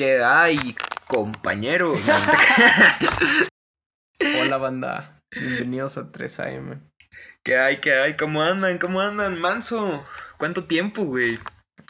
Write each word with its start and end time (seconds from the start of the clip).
¿Qué 0.00 0.24
hay, 0.24 0.74
compañero? 1.08 1.92
Hola, 4.40 4.56
banda. 4.56 5.20
Bienvenidos 5.30 5.98
a 5.98 6.10
3AM. 6.10 6.80
¿Qué 7.44 7.58
hay, 7.58 7.82
qué 7.82 7.92
hay? 7.92 8.16
¿Cómo 8.16 8.42
andan? 8.42 8.78
¿Cómo 8.78 9.02
andan, 9.02 9.38
manso? 9.38 10.02
¿Cuánto 10.38 10.64
tiempo, 10.64 11.04
güey? 11.04 11.38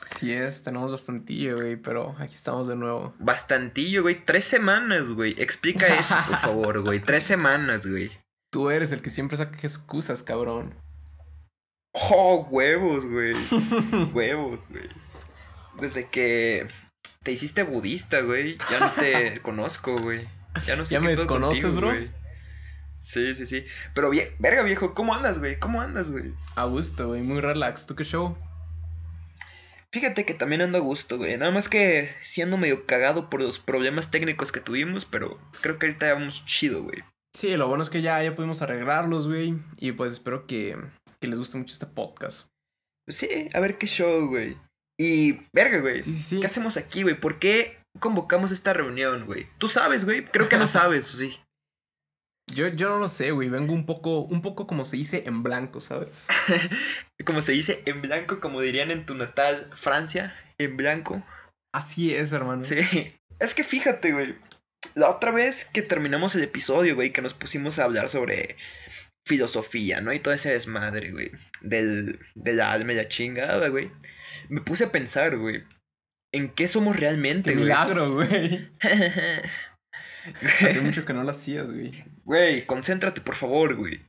Sí 0.06 0.32
es, 0.32 0.64
tenemos 0.64 0.90
bastantillo, 0.90 1.58
güey, 1.58 1.76
pero 1.76 2.16
aquí 2.18 2.34
estamos 2.34 2.66
de 2.66 2.74
nuevo. 2.74 3.14
Bastantillo, 3.20 4.02
güey. 4.02 4.24
Tres 4.24 4.44
semanas, 4.44 5.12
güey. 5.12 5.40
Explica 5.40 5.86
eso, 5.86 6.16
por 6.26 6.38
favor, 6.40 6.80
güey. 6.80 6.98
Tres 6.98 7.22
semanas, 7.22 7.86
güey. 7.86 8.10
Tú 8.52 8.70
eres 8.70 8.90
el 8.90 9.02
que 9.02 9.10
siempre 9.10 9.36
saca 9.36 9.56
excusas, 9.62 10.24
cabrón. 10.24 10.74
Oh, 11.92 12.44
huevos, 12.50 13.04
güey. 13.04 13.36
huevos, 14.12 14.68
güey. 14.68 14.88
Desde 15.78 16.08
que 16.08 16.66
te 17.22 17.32
hiciste 17.32 17.62
budista, 17.62 18.22
güey, 18.22 18.56
ya 18.70 18.80
no 18.80 18.90
te 18.92 19.40
conozco, 19.42 19.98
güey. 20.00 20.26
Ya 20.66 20.76
no 20.76 20.86
sé 20.86 20.94
¿Ya 20.94 21.00
qué 21.00 21.04
me 21.06 21.10
desconoces, 21.16 21.62
contigo, 21.62 21.80
bro? 21.80 21.90
güey. 21.90 22.10
Sí, 22.96 23.34
sí, 23.34 23.46
sí. 23.46 23.64
Pero, 23.94 24.10
vie- 24.10 24.32
verga, 24.38 24.62
viejo, 24.62 24.94
¿cómo 24.94 25.14
andas, 25.14 25.38
güey? 25.38 25.58
¿Cómo 25.58 25.80
andas, 25.80 26.10
güey? 26.10 26.34
A 26.56 26.64
gusto, 26.64 27.08
güey, 27.08 27.22
muy 27.22 27.40
relax. 27.40 27.86
¿Tú 27.86 27.94
qué 27.94 28.04
show? 28.04 28.36
Fíjate 29.92 30.24
que 30.24 30.34
también 30.34 30.62
ando 30.62 30.78
a 30.78 30.82
gusto, 30.82 31.16
güey. 31.18 31.36
Nada 31.36 31.50
más 31.50 31.68
que 31.68 32.10
siendo 32.22 32.56
medio 32.56 32.86
cagado 32.86 33.28
por 33.30 33.40
los 33.42 33.58
problemas 33.58 34.10
técnicos 34.10 34.52
que 34.52 34.60
tuvimos, 34.60 35.04
pero 35.04 35.38
creo 35.62 35.78
que 35.78 35.86
ahorita 35.86 36.12
vamos 36.14 36.44
chido, 36.46 36.82
güey. 36.82 37.02
Sí, 37.36 37.56
lo 37.56 37.68
bueno 37.68 37.82
es 37.82 37.90
que 37.90 38.02
ya, 38.02 38.22
ya 38.22 38.34
pudimos 38.34 38.62
arreglarlos, 38.62 39.28
güey. 39.28 39.58
Y 39.78 39.92
pues 39.92 40.12
espero 40.14 40.46
que, 40.46 40.76
que 41.20 41.28
les 41.28 41.38
guste 41.38 41.58
mucho 41.58 41.72
este 41.72 41.86
podcast. 41.86 42.48
Sí, 43.08 43.48
a 43.54 43.60
ver 43.60 43.78
qué 43.78 43.86
show, 43.86 44.26
güey. 44.28 44.56
Y, 45.02 45.40
verga, 45.54 45.78
güey. 45.78 46.02
Sí, 46.02 46.14
sí, 46.14 46.22
sí. 46.22 46.40
¿Qué 46.40 46.46
hacemos 46.46 46.76
aquí, 46.76 47.02
güey? 47.02 47.18
¿Por 47.18 47.38
qué 47.38 47.78
convocamos 48.00 48.52
esta 48.52 48.74
reunión, 48.74 49.24
güey? 49.24 49.46
¿Tú 49.56 49.66
sabes, 49.66 50.04
güey? 50.04 50.26
Creo 50.26 50.50
que 50.50 50.58
no 50.58 50.66
sabes, 50.66 51.14
¿o 51.14 51.16
sí? 51.16 51.40
Yo, 52.52 52.68
yo 52.68 52.90
no 52.90 52.98
lo 52.98 53.08
sé, 53.08 53.30
güey. 53.30 53.48
Vengo 53.48 53.72
un 53.72 53.86
poco, 53.86 54.20
un 54.20 54.42
poco 54.42 54.66
como 54.66 54.84
se 54.84 54.98
dice 54.98 55.22
en 55.24 55.42
blanco, 55.42 55.80
¿sabes? 55.80 56.26
Como 57.24 57.40
se 57.40 57.52
dice, 57.52 57.82
en 57.86 58.02
blanco, 58.02 58.40
como 58.40 58.60
dirían 58.60 58.90
en 58.90 59.06
tu 59.06 59.14
natal 59.14 59.70
Francia, 59.74 60.34
en 60.58 60.76
blanco. 60.76 61.22
Así 61.72 62.14
es, 62.14 62.32
hermano. 62.32 62.64
Sí. 62.64 62.76
Es 63.38 63.54
que 63.54 63.64
fíjate, 63.64 64.12
güey. 64.12 64.34
La 64.94 65.08
otra 65.08 65.30
vez 65.30 65.64
que 65.64 65.80
terminamos 65.80 66.34
el 66.34 66.42
episodio, 66.42 66.94
güey, 66.94 67.10
que 67.10 67.22
nos 67.22 67.32
pusimos 67.32 67.78
a 67.78 67.84
hablar 67.84 68.10
sobre 68.10 68.56
filosofía, 69.26 70.02
¿no? 70.02 70.12
Y 70.12 70.18
todo 70.18 70.34
ese 70.34 70.52
desmadre, 70.52 71.10
güey. 71.10 71.30
Del, 71.62 72.18
del 72.34 72.60
alma 72.60 72.92
y 72.92 72.96
la 72.96 73.08
chingada, 73.08 73.68
güey. 73.68 73.90
Me 74.50 74.60
puse 74.60 74.84
a 74.84 74.92
pensar, 74.92 75.38
güey. 75.38 75.64
¿En 76.32 76.48
qué 76.50 76.66
somos 76.68 76.96
realmente, 76.96 77.50
Qué 77.50 77.56
güey? 77.56 77.68
milagro, 77.68 78.14
güey. 78.14 78.68
Hace 80.60 80.80
mucho 80.82 81.04
que 81.04 81.12
no 81.12 81.22
lo 81.22 81.30
hacías, 81.30 81.70
güey. 81.70 82.04
Güey, 82.24 82.66
concéntrate, 82.66 83.20
por 83.20 83.36
favor, 83.36 83.74
güey. 83.76 84.04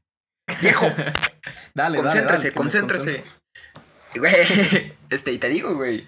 Viejo, 0.62 0.86
dale, 1.75 2.02
dale, 2.02 2.02
concéntrese, 2.02 2.25
dale, 2.25 2.44
desconcentro. 2.44 3.00
Güey, 4.16 4.94
este, 5.09 5.31
y 5.31 5.38
te 5.38 5.50
digo, 5.50 5.75
güey. 5.75 6.06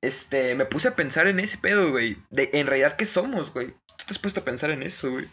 Este, 0.00 0.54
me 0.54 0.64
puse 0.64 0.88
a 0.88 0.94
pensar 0.94 1.26
en 1.26 1.40
ese 1.40 1.58
pedo, 1.58 1.90
güey. 1.90 2.18
De, 2.30 2.50
en 2.52 2.66
realidad, 2.66 2.96
¿qué 2.96 3.04
somos, 3.04 3.52
güey? 3.52 3.74
¿Tú 3.96 4.04
te 4.06 4.12
has 4.12 4.18
puesto 4.18 4.40
a 4.40 4.44
pensar 4.44 4.70
en 4.70 4.82
eso, 4.82 5.10
güey? 5.10 5.26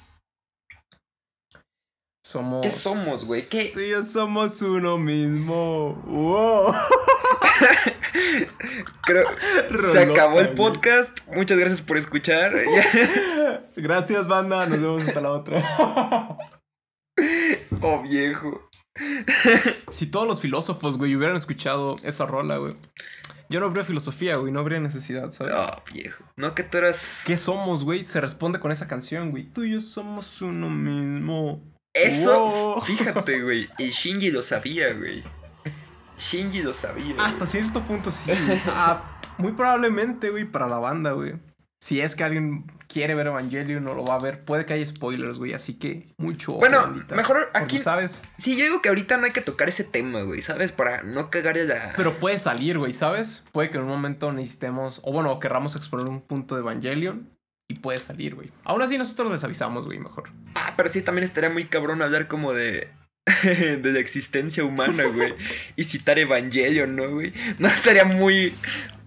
Somos. 2.26 2.66
¿Qué 2.66 2.72
somos, 2.72 3.26
güey? 3.26 3.48
¿Qué? 3.48 3.70
Tú 3.72 3.82
y 3.82 3.90
yo 3.90 4.02
somos 4.02 4.62
uno 4.64 4.98
mismo. 4.98 5.94
Wow. 6.06 6.74
Creo, 9.04 9.26
se 9.92 10.00
acabó 10.00 10.40
el 10.40 10.48
güey. 10.48 10.56
podcast. 10.56 11.18
Muchas 11.34 11.58
gracias 11.58 11.82
por 11.82 11.98
escuchar. 11.98 12.54
Gracias, 13.76 14.28
banda. 14.28 14.66
Nos 14.66 14.82
vemos 14.82 15.08
hasta 15.08 15.22
la 15.22 15.32
otra. 15.32 16.38
Oh, 17.82 18.02
viejo. 18.02 18.70
si 19.90 20.08
todos 20.08 20.28
los 20.28 20.42
filósofos, 20.42 20.98
güey, 20.98 21.16
hubieran 21.16 21.36
escuchado 21.36 21.96
esa 22.04 22.26
rola, 22.26 22.58
güey. 22.58 22.74
Yo 23.50 23.60
no 23.60 23.68
habría 23.68 23.84
filosofía, 23.84 24.38
güey. 24.38 24.52
No 24.52 24.60
habría 24.60 24.80
necesidad, 24.80 25.32
¿sabes? 25.32 25.54
Oh, 25.56 25.82
viejo. 25.94 26.24
No 26.36 26.56
que 26.56 26.64
tú 26.64 26.78
eras. 26.78 27.22
¿Qué 27.26 27.38
somos, 27.38 27.84
güey? 27.84 28.04
Se 28.04 28.20
responde 28.20 28.60
con 28.60 28.72
esa 28.72 28.88
canción, 28.88 29.32
güey. 29.32 29.44
Tú 29.44 29.64
y 29.64 29.72
yo 29.74 29.80
somos 29.82 30.42
uno 30.42 30.70
mismo. 30.70 31.62
Eso. 31.94 32.40
Wow. 32.50 32.82
Fíjate, 32.82 33.42
güey. 33.42 33.70
Y 33.78 33.90
Shinji 33.90 34.32
lo 34.32 34.42
sabía, 34.42 34.94
güey. 34.94 35.24
Shinji 36.18 36.62
lo 36.64 36.74
sabía. 36.74 37.14
güey. 37.16 37.18
Hasta 37.20 37.46
cierto 37.46 37.82
punto 37.84 38.12
sí. 38.12 38.32
Ah, 38.68 39.20
muy 39.38 39.52
probablemente, 39.54 40.30
güey, 40.30 40.46
para 40.46 40.68
la 40.68 40.80
banda, 40.80 41.12
güey. 41.12 41.34
Si 41.82 42.02
es 42.02 42.16
que 42.16 42.24
alguien 42.24 42.66
quiere 42.88 43.14
ver 43.14 43.28
Evangelion 43.28 43.84
no 43.84 43.94
lo 43.94 44.06
va 44.06 44.16
a 44.16 44.20
ver, 44.20 44.44
puede 44.44 44.66
que 44.66 44.74
haya 44.74 44.86
spoilers, 44.86 45.38
güey. 45.38 45.54
Así 45.54 45.76
que 45.76 46.14
mucho. 46.18 46.54
Bueno, 46.54 46.82
bandita. 46.82 47.16
mejor 47.16 47.52
aquí- 47.54 47.80
¿Sabes? 47.80 48.22
Sí, 48.38 48.56
yo 48.56 48.64
digo 48.64 48.82
que 48.82 48.90
ahorita 48.90 49.18
no 49.18 49.26
hay 49.26 49.32
que 49.32 49.42
tocar 49.42 49.68
ese 49.70 49.84
tema, 49.84 50.22
güey, 50.24 50.42
¿sabes? 50.42 50.72
Para 50.72 51.04
no 51.04 51.30
cagarle 51.30 51.66
la. 51.66 51.94
Pero 51.96 52.18
puede 52.18 52.40
salir, 52.40 52.80
güey, 52.80 52.94
¿sabes? 52.94 53.44
Puede 53.52 53.70
que 53.70 53.78
en 53.78 53.84
un 53.84 53.90
momento 53.90 54.32
necesitemos, 54.32 55.00
o 55.04 55.12
bueno, 55.12 55.40
querramos 55.40 55.76
explorar 55.76 56.10
un 56.10 56.22
punto 56.22 56.56
de 56.56 56.62
Evangelion 56.62 57.30
y 57.68 57.76
puede 57.76 58.00
salir, 58.00 58.34
güey. 58.34 58.52
Aún 58.64 58.82
así 58.82 58.98
nosotros 58.98 59.32
les 59.32 59.44
avisamos, 59.44 59.86
güey, 59.86 60.00
mejor. 60.00 60.30
Ah, 60.56 60.74
pero 60.78 60.90
sí 60.90 61.02
también 61.04 61.26
estaría 61.26 61.50
muy 61.52 61.66
cabrón 61.66 62.02
hablar 62.02 62.28
como 62.28 62.54
de. 62.54 62.90
de 63.44 63.92
la 63.92 64.00
existencia 64.00 64.64
humana, 64.64 65.04
güey. 65.06 65.34
y 65.76 65.84
citar 65.84 66.20
Evangelion, 66.20 66.96
¿no, 66.96 67.08
güey? 67.10 67.34
No 67.58 67.68
estaría 67.68 68.06
muy. 68.06 68.54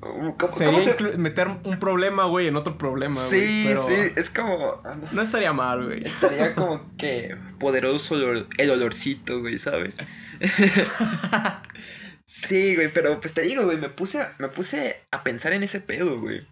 ¿Cómo, 0.01 0.37
cómo 0.39 0.57
se- 0.57 0.67
inclu- 0.67 1.17
meter 1.17 1.49
un 1.49 1.79
problema, 1.81 2.25
güey, 2.25 2.47
en 2.47 2.57
otro 2.57 2.79
problema, 2.79 3.25
güey. 3.27 3.41
Sí, 3.41 3.65
pero 3.67 3.87
sí, 3.89 3.95
es 4.17 4.31
como. 4.31 4.83
no. 5.13 5.23
Estaría 5.23 5.53
mal, 5.53 5.85
güey. 5.87 6.05
Estaría 6.05 6.55
como 6.57 6.97
que 6.97 7.37
poderoso 7.59 8.17
el 8.59 8.71
olorcito, 8.71 9.41
güey, 9.41 9.59
¿sabes? 9.59 9.97
sí, 12.27 12.75
güey, 12.77 12.93
pero 12.93 13.21
pues 13.21 13.35
te 13.35 13.43
digo, 13.43 13.65
güey, 13.65 13.79
me 13.79 13.89
puse, 13.89 14.21
a, 14.21 14.35
me 14.39 14.49
puse 14.49 15.01
a 15.11 15.23
pensar 15.25 15.53
en 15.53 15.63
ese 15.63 15.81
pedo, 15.81 16.21
güey. 16.21 16.47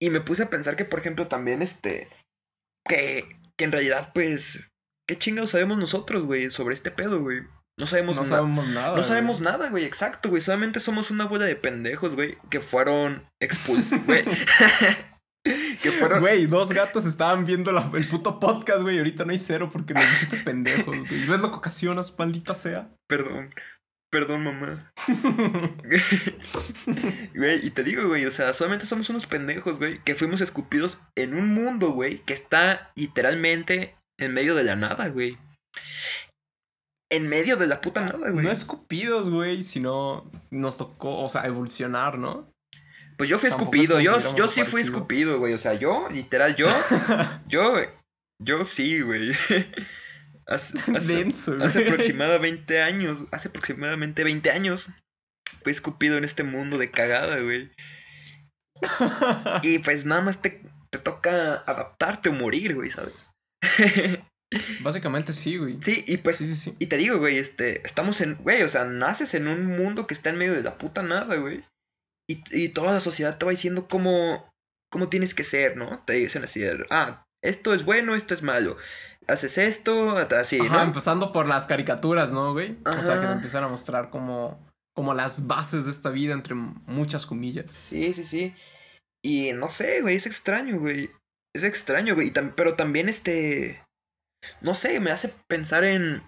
Y 0.00 0.10
me 0.10 0.20
puse 0.20 0.42
a 0.44 0.50
pensar 0.50 0.76
que, 0.76 0.84
por 0.84 1.00
ejemplo, 1.00 1.26
también 1.28 1.62
este. 1.62 2.08
Que, 2.88 3.24
que 3.56 3.64
en 3.64 3.72
realidad, 3.72 4.10
pues. 4.12 4.60
¿Qué 5.08 5.18
chingados 5.18 5.50
sabemos 5.50 5.78
nosotros, 5.78 6.24
güey, 6.24 6.50
sobre 6.50 6.74
este 6.74 6.90
pedo, 6.90 7.20
güey? 7.20 7.40
No 7.78 7.86
sabemos 7.86 8.16
No 8.16 8.22
nada. 8.24 8.36
sabemos 8.36 8.68
nada. 8.68 8.86
No 8.88 8.92
güey. 8.94 9.04
sabemos 9.04 9.40
nada, 9.40 9.70
güey, 9.70 9.84
exacto, 9.84 10.28
güey. 10.28 10.42
Solamente 10.42 10.78
somos 10.80 11.10
una 11.10 11.24
bola 11.24 11.46
de 11.46 11.56
pendejos, 11.56 12.14
güey, 12.14 12.36
que 12.50 12.60
fueron 12.60 13.26
expulsados, 13.40 14.04
güey. 14.06 14.24
que 15.82 15.90
fueron. 15.90 16.20
Güey, 16.20 16.46
dos 16.46 16.68
gatos 16.72 17.04
estaban 17.06 17.44
viendo 17.46 17.72
la- 17.72 17.90
el 17.94 18.06
puto 18.06 18.38
podcast, 18.38 18.82
güey. 18.82 18.96
y 18.96 18.98
Ahorita 18.98 19.24
no 19.24 19.32
hay 19.32 19.38
cero 19.38 19.70
porque 19.72 19.94
nos 19.94 20.04
dijiste 20.04 20.36
pendejos, 20.38 20.84
güey. 20.86 21.26
¿Ves 21.26 21.40
lo 21.40 21.50
que 21.50 21.56
ocasionas, 21.56 22.14
maldita 22.18 22.54
sea? 22.54 22.88
Perdón. 23.08 23.50
Perdón, 24.10 24.44
mamá. 24.44 24.92
Güey, 27.34 27.66
y 27.66 27.70
te 27.70 27.82
digo, 27.82 28.06
güey, 28.08 28.26
o 28.26 28.30
sea, 28.30 28.52
solamente 28.52 28.86
somos 28.86 29.08
unos 29.10 29.26
pendejos, 29.26 29.78
güey, 29.78 29.98
que 30.04 30.14
fuimos 30.14 30.40
escupidos 30.42 31.00
en 31.16 31.34
un 31.34 31.48
mundo, 31.54 31.92
güey, 31.92 32.18
que 32.24 32.34
está 32.34 32.92
literalmente 32.94 33.96
en 34.22 34.32
medio 34.34 34.54
de 34.54 34.64
la 34.64 34.76
nada, 34.76 35.08
güey. 35.08 35.38
En 37.10 37.28
medio 37.28 37.56
de 37.56 37.66
la 37.66 37.80
puta 37.80 38.00
nada, 38.00 38.30
güey. 38.30 38.44
no 38.44 38.50
escupidos, 38.50 39.28
güey, 39.28 39.62
sino 39.62 40.30
nos 40.50 40.78
tocó, 40.78 41.18
o 41.18 41.28
sea, 41.28 41.44
evolucionar, 41.46 42.18
¿no? 42.18 42.50
Pues 43.18 43.28
yo 43.28 43.38
fui 43.38 43.50
tampoco 43.50 43.76
escupido, 43.76 44.00
yo, 44.00 44.34
yo 44.34 44.48
sí 44.48 44.64
fui 44.64 44.80
escupido, 44.80 45.38
güey, 45.38 45.52
o 45.52 45.58
sea, 45.58 45.74
yo, 45.74 46.08
literal, 46.10 46.56
yo, 46.56 46.68
yo, 47.48 47.74
yo 48.42 48.64
sí, 48.64 49.00
güey. 49.02 49.32
Hace, 50.46 50.76
hace- 50.96 51.14
Denso, 51.14 51.54
güey. 51.54 51.66
hace 51.66 51.86
aproximadamente 51.86 52.82
años, 52.82 53.24
hace 53.30 53.48
aproximadamente 53.48 54.24
20 54.24 54.50
años, 54.50 54.88
fui 55.62 55.70
escupido 55.70 56.18
en 56.18 56.24
este 56.24 56.42
mundo 56.42 56.78
de 56.78 56.90
cagada, 56.90 57.38
güey. 57.40 57.70
Y 59.62 59.78
pues 59.78 60.04
nada 60.04 60.22
más 60.22 60.42
te, 60.42 60.62
te 60.90 60.98
toca 60.98 61.54
adaptarte 61.58 62.30
o 62.30 62.32
morir, 62.32 62.74
güey, 62.74 62.90
¿sabes? 62.90 63.30
Básicamente 64.82 65.32
sí, 65.32 65.56
güey. 65.56 65.78
sí, 65.82 66.04
y 66.06 66.18
pues, 66.18 66.36
sí, 66.36 66.46
sí, 66.46 66.56
sí. 66.56 66.76
y 66.78 66.86
te 66.86 66.98
digo, 66.98 67.18
güey, 67.18 67.38
este, 67.38 67.86
estamos 67.86 68.20
en, 68.20 68.34
güey, 68.36 68.62
o 68.62 68.68
sea, 68.68 68.84
naces 68.84 69.34
en 69.34 69.48
un 69.48 69.64
mundo 69.64 70.06
que 70.06 70.14
está 70.14 70.30
en 70.30 70.38
medio 70.38 70.52
de 70.52 70.62
la 70.62 70.76
puta 70.76 71.02
nada, 71.02 71.36
güey. 71.36 71.62
Y, 72.28 72.42
y 72.50 72.68
toda 72.68 72.92
la 72.92 73.00
sociedad 73.00 73.38
te 73.38 73.46
va 73.46 73.50
diciendo 73.50 73.88
cómo, 73.88 74.52
cómo 74.90 75.08
tienes 75.08 75.34
que 75.34 75.44
ser, 75.44 75.76
¿no? 75.76 76.02
Te 76.04 76.14
dicen 76.14 76.44
así, 76.44 76.62
ah, 76.90 77.24
esto 77.42 77.74
es 77.74 77.84
bueno, 77.84 78.14
esto 78.14 78.34
es 78.34 78.42
malo. 78.42 78.76
Haces 79.26 79.56
esto, 79.58 80.16
así, 80.16 80.60
Ajá, 80.60 80.78
¿no? 80.78 80.82
empezando 80.82 81.32
por 81.32 81.48
las 81.48 81.66
caricaturas, 81.66 82.32
¿no, 82.32 82.52
güey? 82.52 82.76
O 82.84 83.02
sea, 83.02 83.20
que 83.20 83.26
te 83.26 83.32
empiezan 83.32 83.64
a 83.64 83.68
mostrar 83.68 84.10
como, 84.10 84.68
como 84.94 85.14
las 85.14 85.46
bases 85.46 85.84
de 85.84 85.92
esta 85.92 86.10
vida, 86.10 86.34
entre 86.34 86.54
muchas 86.54 87.26
comillas. 87.26 87.70
Sí, 87.70 88.12
sí, 88.12 88.24
sí. 88.24 88.54
Y 89.24 89.52
no 89.52 89.68
sé, 89.68 90.02
güey, 90.02 90.16
es 90.16 90.26
extraño, 90.26 90.78
güey. 90.78 91.10
Es 91.54 91.64
extraño, 91.64 92.14
güey. 92.14 92.32
tam- 92.32 92.54
pero 92.56 92.74
también 92.76 93.08
este... 93.08 93.82
No 94.60 94.74
sé, 94.74 94.98
me 95.00 95.10
hace 95.10 95.28
pensar 95.48 95.84
en... 95.84 96.22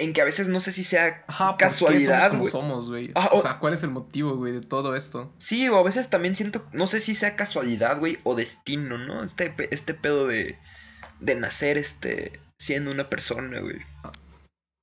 en 0.00 0.12
que 0.12 0.20
a 0.22 0.24
veces 0.24 0.48
no 0.48 0.60
sé 0.60 0.72
si 0.72 0.84
sea 0.84 1.24
Ajá, 1.26 1.48
¿por 1.50 1.56
qué 1.58 1.64
casualidad, 1.64 2.32
somos 2.50 2.88
güey. 2.88 3.10
Ah, 3.14 3.28
o 3.32 3.36
o- 3.38 3.42
sea, 3.42 3.58
¿cuál 3.58 3.74
es 3.74 3.82
el 3.82 3.90
motivo, 3.90 4.36
güey, 4.36 4.52
de 4.52 4.60
todo 4.60 4.94
esto? 4.96 5.34
Sí, 5.38 5.68
o 5.68 5.76
a 5.76 5.82
veces 5.82 6.08
también 6.10 6.34
siento, 6.34 6.66
no 6.72 6.86
sé 6.86 7.00
si 7.00 7.14
sea 7.14 7.36
casualidad, 7.36 7.98
güey, 7.98 8.18
o 8.24 8.34
destino, 8.34 8.96
¿no? 8.98 9.22
Este, 9.24 9.54
este 9.70 9.94
pedo 9.94 10.26
de, 10.26 10.58
de 11.20 11.34
nacer, 11.34 11.76
este, 11.78 12.40
siendo 12.58 12.90
una 12.90 13.10
persona, 13.10 13.60
güey. 13.60 13.80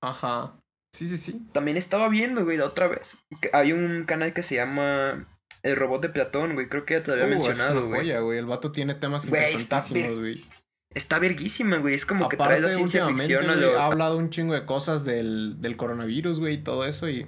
Ajá. 0.04 0.60
Sí, 0.96 1.08
sí, 1.08 1.18
sí. 1.18 1.42
También 1.54 1.78
estaba 1.78 2.08
viendo, 2.10 2.44
güey, 2.44 2.58
la 2.58 2.66
otra 2.66 2.88
vez. 2.88 3.18
que 3.42 3.50
hay 3.54 3.72
un 3.72 4.04
canal 4.06 4.34
que 4.34 4.44
se 4.44 4.56
llama 4.56 5.28
El 5.64 5.76
Robot 5.78 6.02
de 6.02 6.10
Platón, 6.10 6.54
güey. 6.56 6.68
Creo 6.68 6.86
que 6.86 6.96
ya 6.96 7.04
te 7.04 7.16
lo 7.16 7.24
había 7.24 7.38
Uh, 7.38 7.40
es 7.40 7.46
mencionado, 7.48 7.88
una 7.88 7.98
güey. 7.98 8.20
güey. 8.22 8.38
El 8.40 8.46
vato 8.46 8.72
tiene 8.72 8.96
temas 8.96 9.26
Güey, 9.28 9.54
interesantísimos, 9.54 10.20
güey. 10.20 10.46
Está 10.94 11.20
verguísima, 11.20 11.78
güey. 11.78 11.96
Es 11.96 12.06
como 12.06 12.30
que 12.30 12.38
trae 12.38 12.60
la 12.60 12.68
Aparte, 12.68 12.76
ciencia 12.76 13.08
ficción 13.08 13.50
a 13.50 13.56
güey, 13.56 13.62
lo... 13.62 13.80
ha 13.80 13.86
hablado 13.86 14.18
un 14.18 14.30
chingo 14.30 14.54
de 14.54 14.66
cosas 14.66 15.04
del, 15.06 15.60
del 15.62 15.76
coronavirus, 15.78 16.40
güey, 16.40 16.56
y 16.56 16.64
todo 16.64 16.86
eso, 16.86 17.10
y 17.10 17.28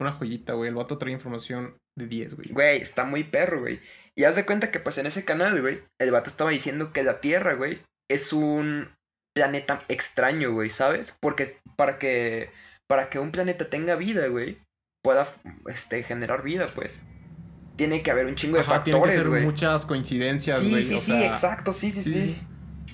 una 0.00 0.12
joyita, 0.12 0.54
güey. 0.54 0.68
El 0.68 0.74
vato 0.76 0.96
trae 0.98 1.12
información 1.12 1.76
de 1.98 2.06
10, 2.06 2.34
güey. 2.34 2.48
Güey, 2.52 2.80
está 2.80 3.04
muy 3.04 3.24
perro, 3.24 3.60
güey. 3.60 3.80
Y 4.16 4.24
haz 4.24 4.36
de 4.36 4.46
cuenta 4.46 4.70
que, 4.70 4.80
pues, 4.80 4.96
en 4.98 5.06
ese 5.06 5.24
canal, 5.24 5.60
güey, 5.60 5.82
el 6.00 6.12
vato 6.12 6.30
estaba 6.30 6.50
diciendo 6.50 6.92
que 6.92 7.02
la 7.02 7.20
Tierra, 7.20 7.54
güey, 7.54 7.82
es 8.10 8.32
un 8.32 8.88
planeta 9.34 9.82
extraño, 9.88 10.52
güey, 10.52 10.70
¿sabes? 10.70 11.12
Porque 11.20 11.58
para 11.76 11.98
que, 11.98 12.50
para 12.88 13.10
que 13.10 13.18
un 13.18 13.32
planeta 13.32 13.68
tenga 13.68 13.96
vida, 13.96 14.28
güey, 14.28 14.58
pueda, 15.02 15.28
este, 15.66 16.02
generar 16.04 16.42
vida, 16.42 16.68
pues, 16.74 17.00
tiene 17.76 18.02
que 18.02 18.10
haber 18.10 18.26
un 18.26 18.34
chingo 18.36 18.56
de 18.56 18.62
Ajá, 18.62 18.84
tiene 18.84 19.00
que 19.00 19.08
factores, 19.08 19.32
ser 19.34 19.42
muchas 19.44 19.84
coincidencias, 19.86 20.60
Sí, 20.60 20.70
güey. 20.70 20.84
sí, 20.84 20.94
o 20.94 21.00
sí, 21.00 21.06
sea, 21.06 21.26
exacto, 21.26 21.72
sí, 21.72 21.90
sí, 21.90 22.02
sí, 22.02 22.12
sí. 22.12 22.22
sí. 22.22 22.38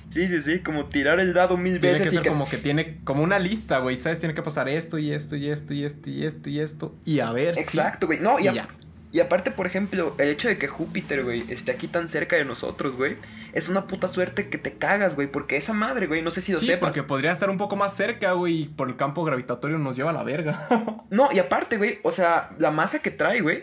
Sí, 0.09 0.27
sí, 0.27 0.43
sí, 0.43 0.59
como 0.61 0.87
tirar 0.87 1.21
el 1.21 1.33
dado 1.35 1.57
mil 1.57 1.79
Tiene 1.81 1.99
veces 1.99 2.09
que 2.09 2.15
y 2.15 2.17
ser 2.17 2.23
que... 2.25 2.29
como 2.31 2.49
que 2.49 2.57
tiene 2.59 2.99
como 3.05 3.23
una 3.23 3.39
lista, 3.39 3.79
güey, 3.79 3.97
¿sabes? 3.97 4.19
Tiene 4.19 4.35
que 4.35 4.43
pasar 4.43 4.69
esto 4.69 4.99
y 4.99 5.13
esto 5.13 5.37
y 5.37 5.49
esto 5.49 5.73
y 5.73 5.85
esto 5.85 6.11
y 6.11 6.25
esto 6.27 6.49
y 6.51 6.59
esto 6.61 6.97
y 7.05 7.21
a 7.21 7.31
ver 7.31 7.57
Exacto, 7.59 8.07
güey. 8.09 8.19
No, 8.19 8.41
y, 8.41 8.45
y 8.47 8.49
a- 8.49 8.53
ya. 8.55 8.69
y 9.13 9.21
aparte, 9.21 9.53
por 9.53 9.69
ejemplo, 9.69 10.17
el 10.19 10.29
hecho 10.31 10.49
de 10.49 10.59
que 10.59 10.67
Júpiter, 10.67 11.23
güey, 11.23 11.45
esté 11.49 11.71
aquí 11.71 11.87
tan 11.87 12.09
cerca 12.09 12.35
de 12.35 12.45
nosotros, 12.45 12.97
güey, 12.97 13.19
es 13.53 13.69
una 13.69 13.87
puta 13.87 14.09
suerte 14.09 14.49
que 14.49 14.59
te 14.59 14.73
cagas, 14.79 15.15
güey, 15.15 15.29
porque 15.31 15.57
esa 15.57 15.75
madre, 15.75 16.09
güey, 16.09 16.23
no 16.23 16.33
sé 16.33 16.41
si 16.41 16.51
lo 16.51 16.59
Sí, 16.59 16.67
sepas. 16.67 16.89
porque 16.89 17.05
podría 17.05 17.31
estar 17.31 17.49
un 17.49 17.59
poco 17.59 17.77
más 17.77 17.95
cerca, 17.97 18.33
güey, 18.33 18.63
y 18.63 18.65
por 18.67 18.89
el 18.89 18.97
campo 18.97 19.23
gravitatorio 19.23 19.79
nos 19.79 19.95
lleva 19.95 20.11
a 20.11 20.15
la 20.15 20.25
verga. 20.25 20.67
No, 21.11 21.31
y 21.33 21.39
aparte, 21.39 21.77
güey, 21.77 22.01
o 22.03 22.11
sea, 22.11 22.51
la 22.59 22.73
masa 22.73 22.99
que 22.99 23.13
trae, 23.13 23.43
güey, 23.43 23.63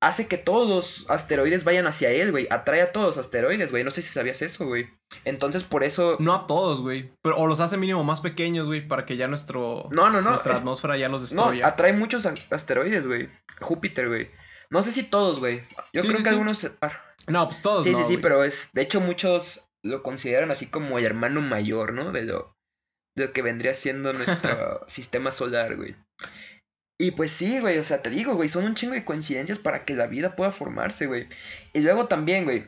hace 0.00 0.28
que 0.28 0.38
todos 0.38 0.68
los 0.68 1.10
asteroides 1.10 1.64
vayan 1.64 1.86
hacia 1.86 2.10
él, 2.10 2.30
güey. 2.30 2.46
Atrae 2.50 2.82
a 2.82 2.92
todos 2.92 3.16
los 3.16 3.18
asteroides, 3.26 3.70
güey. 3.70 3.84
No 3.84 3.90
sé 3.90 4.02
si 4.02 4.10
sabías 4.10 4.42
eso, 4.42 4.66
güey. 4.66 4.88
Entonces, 5.24 5.64
por 5.64 5.82
eso... 5.84 6.16
no 6.20 6.34
a 6.34 6.46
todos, 6.46 6.80
güey. 6.80 7.10
Pero 7.22 7.36
o 7.36 7.46
los 7.46 7.60
hace 7.60 7.76
mínimo 7.76 8.04
más 8.04 8.20
pequeños, 8.20 8.66
güey, 8.68 8.86
para 8.86 9.04
que 9.06 9.16
ya 9.16 9.26
nuestro 9.28 9.88
No, 9.90 10.08
no, 10.10 10.20
no. 10.20 10.30
nuestra 10.30 10.52
es- 10.54 10.58
atmósfera 10.60 10.96
ya 10.96 11.08
los 11.08 11.32
No, 11.32 11.42
destruya. 11.46 11.66
atrae 11.66 11.92
muchos 11.92 12.26
asteroides, 12.26 13.06
güey. 13.06 13.28
Júpiter, 13.60 14.08
güey. 14.08 14.30
No 14.70 14.82
sé 14.82 14.92
si 14.92 15.02
todos, 15.02 15.40
güey. 15.40 15.62
Yo 15.92 16.02
Sí, 16.02 16.08
creo 16.08 16.12
sí, 16.12 16.16
que 16.18 16.22
sí. 16.22 16.28
algunos... 16.28 16.70
No, 17.26 17.48
pues 17.48 17.62
todos 17.62 17.84
Sí, 17.84 17.90
no, 17.90 17.98
sí, 17.98 18.04
sí, 18.06 18.16
pero 18.18 18.44
es... 18.44 18.68
De 18.72 18.82
hecho, 18.82 19.00
muchos 19.00 19.68
lo 19.84 20.02
consideran 20.02 20.50
así 20.50 20.66
como 20.66 20.98
el 20.98 21.06
hermano 21.06 21.40
mayor, 21.40 21.92
¿no? 21.92 22.12
De 22.12 22.22
lo, 22.24 22.54
de 23.16 23.26
lo 23.26 23.32
que 23.32 23.42
vendría 23.42 23.74
siendo 23.74 24.12
nuestro 24.12 24.84
sistema 24.88 25.32
solar, 25.32 25.76
güey. 25.76 25.96
Y 27.00 27.12
pues 27.12 27.30
sí, 27.30 27.60
güey, 27.60 27.78
o 27.78 27.84
sea, 27.84 28.02
te 28.02 28.10
digo, 28.10 28.34
güey, 28.34 28.48
son 28.48 28.64
un 28.64 28.74
chingo 28.74 28.94
de 28.94 29.04
coincidencias 29.04 29.58
para 29.58 29.84
que 29.84 29.94
la 29.94 30.06
vida 30.06 30.34
pueda 30.34 30.50
formarse, 30.50 31.06
güey. 31.06 31.28
Y 31.72 31.80
luego 31.80 32.06
también, 32.08 32.44
güey, 32.44 32.66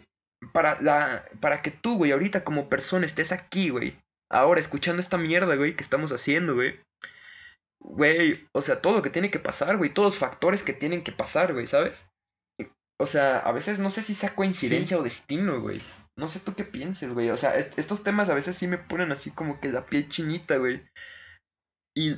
para, 0.52 0.80
la, 0.80 1.24
para 1.40 1.62
que 1.62 1.70
tú, 1.72 1.96
güey, 1.96 2.12
ahorita 2.12 2.44
como 2.44 2.68
persona 2.68 3.06
estés 3.06 3.32
aquí, 3.32 3.70
güey, 3.70 3.98
ahora 4.30 4.60
escuchando 4.60 5.00
esta 5.00 5.18
mierda, 5.18 5.56
güey, 5.56 5.74
que 5.74 5.82
estamos 5.82 6.12
haciendo, 6.12 6.54
güey. 6.54 6.78
Güey, 7.82 8.46
o 8.52 8.62
sea, 8.62 8.80
todo 8.80 8.94
lo 8.94 9.02
que 9.02 9.10
tiene 9.10 9.30
que 9.30 9.38
pasar, 9.38 9.76
güey, 9.78 9.92
todos 9.92 10.14
los 10.14 10.18
factores 10.18 10.62
que 10.62 10.74
tienen 10.74 11.02
que 11.02 11.12
pasar, 11.12 11.52
güey, 11.52 11.66
¿sabes? 11.66 12.04
O 13.00 13.06
sea, 13.06 13.38
a 13.38 13.52
veces 13.52 13.78
no 13.78 13.90
sé 13.90 14.02
si 14.02 14.14
sea 14.14 14.34
coincidencia 14.34 14.98
o 14.98 15.02
destino, 15.02 15.60
güey. 15.60 15.80
No 16.18 16.28
sé 16.28 16.38
tú 16.38 16.54
qué 16.54 16.64
pienses, 16.64 17.14
güey. 17.14 17.30
O 17.30 17.36
sea, 17.38 17.56
est- 17.56 17.78
estos 17.78 18.02
temas 18.04 18.28
a 18.28 18.34
veces 18.34 18.54
sí 18.56 18.66
me 18.66 18.76
ponen 18.76 19.10
así 19.10 19.30
como 19.30 19.58
que 19.58 19.68
la 19.72 19.86
piel 19.86 20.08
chinita, 20.10 20.58
güey. 20.58 20.82
Y 21.96 22.16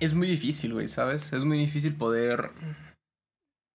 Es 0.00 0.14
muy 0.14 0.26
difícil, 0.26 0.72
güey, 0.72 0.88
¿sabes? 0.88 1.32
Es 1.32 1.44
muy 1.44 1.58
difícil 1.58 1.96
poder 1.96 2.52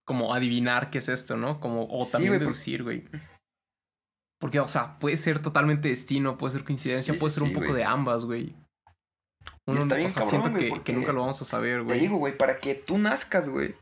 como 0.05 0.33
adivinar 0.33 0.89
qué 0.89 0.99
es 0.99 1.09
esto, 1.09 1.37
¿no? 1.37 1.59
Como, 1.59 1.87
o 1.89 2.05
también 2.05 2.39
deducir, 2.39 2.83
güey. 2.83 3.07
Porque, 4.39 4.59
o 4.59 4.67
sea, 4.67 4.99
puede 4.99 5.15
ser 5.17 5.39
totalmente 5.39 5.87
destino, 5.87 6.37
puede 6.37 6.53
ser 6.53 6.65
coincidencia, 6.65 7.13
Sí, 7.13 7.19
puede 7.19 7.31
sí, 7.31 7.39
ser 7.39 7.43
un 7.43 7.53
poco 7.53 7.73
de 7.73 7.83
ambas, 7.85 8.25
güey. 8.25 8.55
Uno, 9.65 9.83
está 9.83 9.95
bien 9.95 10.09
o 10.09 10.13
sea, 10.13 10.23
cabrón, 10.23 10.41
siento 10.57 10.75
que, 10.77 10.83
que 10.83 10.93
nunca 10.93 11.13
lo 11.13 11.21
vamos 11.21 11.41
a 11.41 11.45
saber, 11.45 11.79
te 11.79 11.83
güey. 11.83 11.99
digo, 11.99 12.17
güey, 12.17 12.37
para 12.37 12.57
que 12.57 12.75
tú 12.75 12.97
nazcas, 12.97 13.47
güey. 13.47 13.75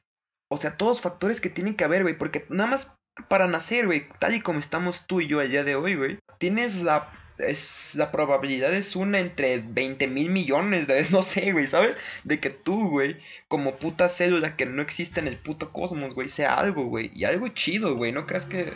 O 0.52 0.58
sea, 0.58 0.78
todos 0.78 0.98
los 0.98 1.02
factores 1.02 1.42
que 1.42 1.50
tienen 1.50 1.76
que 1.76 1.84
haber, 1.84 2.04
güey. 2.04 2.18
Porque 2.18 2.46
nada 2.50 2.70
más 2.70 2.94
para 3.28 3.48
nacer, 3.48 3.88
güey, 3.88 4.08
tal 4.20 4.36
y 4.36 4.42
como 4.42 4.60
estamos 4.60 5.08
tú 5.08 5.22
y 5.22 5.28
yo 5.28 5.42
el 5.42 5.50
día 5.50 5.64
de 5.64 5.76
hoy, 5.76 5.96
güey. 5.96 6.20
Tienes 6.38 6.84
la... 6.84 7.12
Es, 7.42 7.96
la 7.96 8.12
probabilidad 8.12 8.74
es 8.74 8.96
una 8.96 9.20
entre 9.20 9.60
20 9.60 10.08
mil 10.08 10.30
millones 10.30 10.88
de, 10.88 11.08
no 11.12 11.24
sé, 11.24 11.52
güey, 11.52 11.68
¿sabes? 11.68 11.98
De 12.24 12.40
que 12.40 12.50
tú, 12.50 12.90
güey, 12.90 13.18
como 13.48 13.78
puta 13.78 14.10
célula 14.10 14.56
que 14.56 14.66
no 14.66 14.82
existe 14.82 15.20
en 15.20 15.28
el 15.28 15.38
puto 15.38 15.72
cosmos, 15.74 16.14
güey, 16.14 16.30
sea 16.30 16.56
algo, 16.56 16.86
güey. 16.86 17.12
Y 17.14 17.26
algo 17.26 17.48
chido, 17.50 17.96
güey, 17.96 18.12
no 18.12 18.26
creas 18.26 18.46
que... 18.46 18.74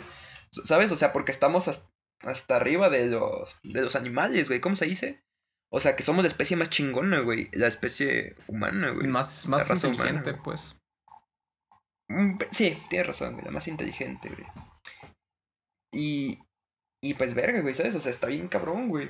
¿Sabes? 0.64 0.90
O 0.92 0.96
sea, 0.96 1.12
porque 1.12 1.32
estamos 1.32 1.68
hasta, 1.68 1.86
hasta 2.22 2.56
arriba 2.56 2.90
de 2.90 3.06
los, 3.06 3.56
de 3.62 3.82
los 3.82 3.96
animales, 3.96 4.48
güey, 4.48 4.60
¿cómo 4.60 4.76
se 4.76 4.86
dice? 4.86 5.22
O 5.70 5.80
sea, 5.80 5.96
que 5.96 6.02
somos 6.02 6.24
la 6.24 6.28
especie 6.28 6.56
más 6.56 6.70
chingona, 6.70 7.20
güey. 7.20 7.48
La 7.52 7.66
especie 7.66 8.36
humana, 8.46 8.90
güey. 8.90 9.06
Más, 9.08 9.46
más 9.46 9.68
humana, 9.68 9.88
inteligente, 9.88 10.34
pues. 10.34 10.76
Mm, 12.08 12.38
Sí, 12.52 12.78
tienes 12.88 13.08
razón, 13.08 13.34
güey. 13.34 13.44
La 13.44 13.50
más 13.50 13.68
inteligente, 13.68 14.28
güey. 14.28 14.46
Y. 15.92 16.38
Y 17.06 17.14
pues, 17.14 17.34
verga, 17.34 17.60
güey, 17.60 17.74
¿sabes? 17.74 17.94
O 17.94 18.00
sea, 18.00 18.10
está 18.12 18.26
bien 18.26 18.48
cabrón, 18.48 18.88
güey. 18.88 19.08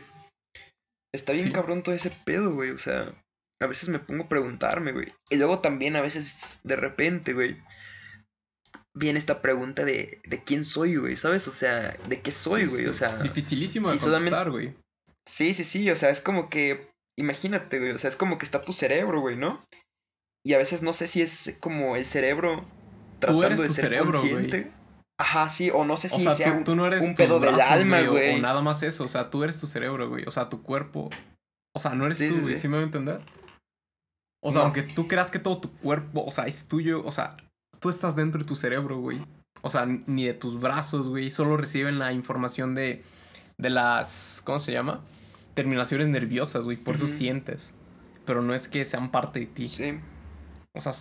Está 1.14 1.32
bien 1.32 1.46
Sí. 1.46 1.52
cabrón 1.52 1.82
todo 1.82 1.94
ese 1.94 2.10
pedo, 2.24 2.52
güey. 2.54 2.70
O 2.70 2.78
sea, 2.78 3.14
a 3.62 3.66
veces 3.66 3.88
me 3.88 3.98
pongo 3.98 4.24
a 4.24 4.28
preguntarme, 4.28 4.92
güey. 4.92 5.06
Y 5.30 5.36
luego 5.36 5.60
también, 5.60 5.96
a 5.96 6.00
veces, 6.02 6.60
de 6.64 6.76
repente, 6.76 7.32
güey. 7.32 7.56
Viene 8.94 9.18
esta 9.18 9.42
pregunta 9.42 9.84
de, 9.84 10.20
de 10.24 10.42
quién 10.42 10.64
soy, 10.64 10.96
güey, 10.96 11.16
¿sabes? 11.16 11.46
O 11.48 11.52
sea, 11.52 11.96
de 12.08 12.20
qué 12.22 12.32
soy, 12.32 12.62
Sí, 12.62 12.66
güey. 12.68 12.82
sí. 12.84 12.88
O 12.88 12.94
sea, 12.94 13.16
Dificilísimo 13.18 13.90
de 13.90 13.98
sí, 13.98 14.04
solamente- 14.04 14.30
contestar, 14.30 14.50
güey. 14.50 14.74
Sí, 15.28 15.54
sí, 15.54 15.64
sí, 15.64 15.90
o 15.90 15.96
sea, 15.96 16.10
es 16.10 16.20
como 16.20 16.48
que, 16.48 16.88
imagínate, 17.18 17.78
güey, 17.78 17.90
o 17.92 17.98
sea, 17.98 18.08
es 18.08 18.16
como 18.16 18.38
que 18.38 18.44
está 18.46 18.62
tu 18.62 18.72
cerebro, 18.72 19.20
güey, 19.20 19.36
¿no? 19.36 19.64
Y 20.46 20.54
a 20.54 20.58
veces 20.58 20.82
no 20.82 20.92
sé 20.92 21.06
si 21.08 21.20
es 21.22 21.56
como 21.60 21.96
el 21.96 22.04
cerebro 22.04 22.64
tratando 23.18 23.46
eres 23.46 23.60
de 23.60 23.66
tu 23.66 23.72
ser 23.74 23.84
cerebro, 23.86 24.20
güey. 24.20 24.70
Ajá, 25.18 25.48
sí, 25.48 25.70
o 25.72 25.84
no 25.84 25.96
sé 25.96 26.08
O 26.12 26.16
si 26.18 26.24
sea, 26.24 26.34
sea 26.36 26.52
tú, 26.52 26.58
un- 26.58 26.64
tú 26.64 26.76
no 26.76 26.86
eres 26.86 27.02
un 27.04 27.14
pedo 27.14 27.40
del 27.40 27.58
alma, 27.60 28.00
o- 28.02 28.12
güey. 28.12 28.38
O, 28.38 28.42
nada 28.42 28.60
más 28.60 28.82
eso. 28.82 29.04
O 29.04 29.08
sea, 29.08 29.30
tú 29.30 29.42
eres 29.44 29.58
tu 29.58 29.66
cerebro, 29.66 30.08
güey. 30.08 30.24
O 30.26 30.30
sea, 30.30 30.48
tu 30.48 30.62
cuerpo. 30.62 31.08
O 31.74 31.78
sea, 31.78 31.94
no 31.94 32.04
eres 32.06 32.18
Sí, 32.18 32.28
tú, 32.28 32.40
güey. 32.40 32.54
sí. 32.54 32.60
¿Sí 32.62 32.68
me 32.68 32.74
voy 32.76 32.82
a 32.82 32.86
entender? 32.86 33.20
O 34.42 34.52
sea, 34.52 34.60
No. 34.60 34.64
aunque 34.66 34.82
tú 34.82 35.08
creas 35.08 35.30
que 35.30 35.38
todo 35.38 35.58
tu 35.58 35.70
cuerpo, 35.78 36.24
o 36.24 36.30
sea, 36.30 36.44
es 36.46 36.68
tuyo. 36.68 37.02
O 37.04 37.10
sea, 37.10 37.36
tú 37.80 37.88
estás 37.88 38.14
dentro 38.14 38.40
de 38.40 38.46
tu 38.46 38.54
cerebro, 38.56 38.98
güey. 38.98 39.20
O 39.62 39.70
sea, 39.70 39.86
ni 39.86 40.24
de 40.26 40.34
tus 40.34 40.60
brazos, 40.60 41.08
güey. 41.08 41.30
Solo 41.30 41.56
reciben 41.56 41.98
la 41.98 42.12
información 42.12 42.74
de, 42.74 43.02
de 43.58 43.70
las. 43.70 44.42
¿Cómo 44.44 44.58
se 44.58 44.72
llama? 44.72 45.00
Terminaciones 45.54 46.08
nerviosas, 46.08 46.64
güey. 46.64 46.76
Por 46.76 46.96
eso 46.96 47.06
Ujú. 47.06 47.14
sientes. 47.14 47.72
Pero 48.26 48.42
no 48.42 48.52
es 48.54 48.68
que 48.68 48.84
sean 48.84 49.10
parte 49.10 49.40
de 49.40 49.46
ti. 49.46 49.68
Sí, 49.68 49.98
O 50.74 50.80
sea, 50.80 50.92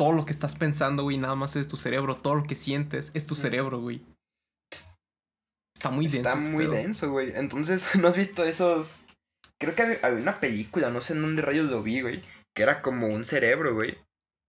todo 0.00 0.12
lo 0.12 0.24
que 0.24 0.32
estás 0.32 0.54
pensando, 0.54 1.02
güey, 1.02 1.18
nada 1.18 1.34
más 1.34 1.56
es 1.56 1.68
tu 1.68 1.76
cerebro. 1.76 2.14
Todo 2.16 2.36
lo 2.36 2.42
que 2.44 2.54
sientes 2.54 3.10
es 3.12 3.26
tu 3.26 3.34
cerebro, 3.34 3.80
güey. 3.82 4.02
Está 5.76 5.90
muy 5.90 6.06
denso. 6.06 6.28
está 6.30 6.38
este 6.38 6.48
muy 6.50 6.64
pedo. 6.64 6.72
denso, 6.74 7.10
güey. 7.10 7.32
Entonces, 7.34 7.86
¿no 8.00 8.08
has 8.08 8.16
visto 8.16 8.42
esos...? 8.44 9.04
Creo 9.60 9.74
que 9.74 9.82
había, 9.82 10.22
una 10.22 10.40
película, 10.40 10.88
no 10.88 11.02
sé 11.02 11.12
en 11.12 11.20
dónde 11.20 11.42
rayos 11.42 11.70
lo 11.70 11.82
vi, 11.82 12.00
güey, 12.00 12.24
que 12.56 12.62
era 12.62 12.80
como 12.80 13.08
un 13.08 13.26
cerebro, 13.26 13.74
güey, 13.74 13.98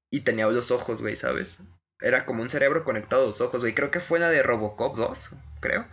y 0.10 0.22
tenía 0.22 0.48
los 0.48 0.72
ojos, 0.72 1.02
güey, 1.02 1.18
¿sabes? 1.18 1.58
Era 2.00 2.26
como 2.26 2.44
un 2.44 2.50
cerebro 2.50 2.86
conectado 2.86 3.24
a 3.24 3.28
los 3.28 3.42
ojos, 3.42 3.60
güey. 3.60 3.76
Creo 3.76 3.92
que 3.92 4.00
fue 4.00 4.20
la 4.20 4.30
de 4.30 4.44
Robocop 4.44 4.96
2, 4.96 5.32
creo. 5.60 5.86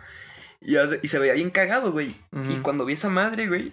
Y, 0.61 0.77
hace- 0.77 1.01
y 1.03 1.09
se 1.09 1.19
veía 1.19 1.33
bien 1.35 1.51
cagado, 1.51 1.91
güey. 1.91 2.17
Y 2.49 2.59
cuando 2.61 2.85
vi 2.85 2.93
esa 2.93 3.09
madre, 3.09 3.49
güey, 3.49 3.73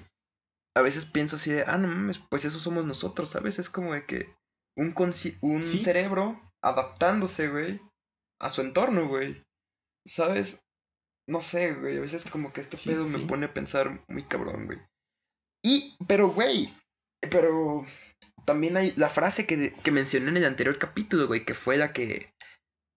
a 0.75 0.82
veces 0.82 1.06
pienso 1.06 1.36
así 1.36 1.51
de, 1.51 1.63
ah, 1.68 1.77
no 1.77 1.88
mames, 1.89 2.18
pues 2.18 2.44
eso 2.44 2.60
somos 2.60 2.86
nosotros, 2.86 3.30
¿sabes? 3.30 3.60
Es 3.60 3.70
como 3.70 3.94
de 3.94 4.04
que 4.08 4.34
un, 4.77 4.94
un 5.41 5.63
Sí. 5.63 5.79
cerebro 5.84 6.41
adaptándose, 6.63 7.48
güey, 7.50 7.79
a 8.41 8.50
su 8.50 8.62
entorno, 8.62 9.08
güey. 9.08 9.44
¿Sabes? 10.08 10.60
No 11.27 11.41
sé, 11.41 11.74
güey, 11.74 11.98
a 11.98 12.01
veces 12.01 12.29
como 12.29 12.53
que 12.53 12.62
este 12.62 12.77
Sí, 12.77 12.89
pedo 12.89 13.08
sí, 13.08 13.17
me 13.17 13.27
pone 13.27 13.48
a 13.48 13.53
pensar 13.53 14.03
muy 14.08 14.24
cabrón, 14.24 14.67
güey. 14.67 14.79
Y, 15.63 15.98
pero, 16.08 16.29
güey, 16.29 16.72
pero 17.32 17.84
también 18.46 18.77
hay 18.77 18.94
la 18.96 19.10
frase 19.10 19.48
que, 19.48 19.74
que 19.74 19.91
mencioné 19.91 20.29
en 20.29 20.38
el 20.38 20.46
anterior 20.46 20.77
capítulo, 20.77 21.25
güey, 21.25 21.44
que 21.46 21.55
fue 21.55 21.77
la 21.77 21.91
que, 21.94 22.32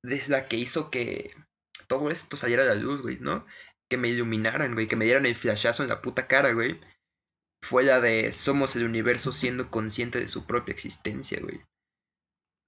la 0.02 0.46
que 0.46 0.56
hizo 0.56 0.90
que 0.90 1.34
todo 1.86 2.10
esto 2.10 2.36
saliera 2.36 2.64
a 2.64 2.66
la 2.66 2.74
luz, 2.74 3.00
güey, 3.00 3.18
¿no? 3.20 3.46
Que 3.90 3.96
me 3.96 4.08
iluminaran, 4.08 4.74
güey, 4.74 4.86
que 4.86 4.96
me 4.96 5.06
dieran 5.06 5.24
el 5.24 5.34
flashazo 5.34 5.82
en 5.82 5.88
la 5.88 6.02
puta 6.02 6.26
cara, 6.26 6.52
güey. 6.52 6.78
Fue 7.62 7.82
la 7.84 8.00
de 8.00 8.32
somos 8.32 8.76
el 8.76 8.84
universo 8.84 9.32
siendo 9.32 9.70
consciente 9.70 10.20
de 10.20 10.28
su 10.28 10.46
propia 10.46 10.72
existencia, 10.72 11.38
güey. 11.40 11.60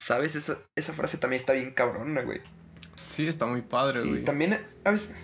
¿Sabes? 0.02 0.34
Esa, 0.34 0.58
esa 0.76 0.92
frase 0.92 1.18
también 1.18 1.40
está 1.40 1.52
bien 1.52 1.72
cabrona, 1.72 2.22
güey. 2.22 2.40
Sí, 3.06 3.26
está 3.26 3.46
muy 3.46 3.62
padre, 3.62 4.02
Sí, 4.02 4.08
güey. 4.08 4.24
también 4.24 4.58
a 4.84 4.90
veces, 4.90 5.14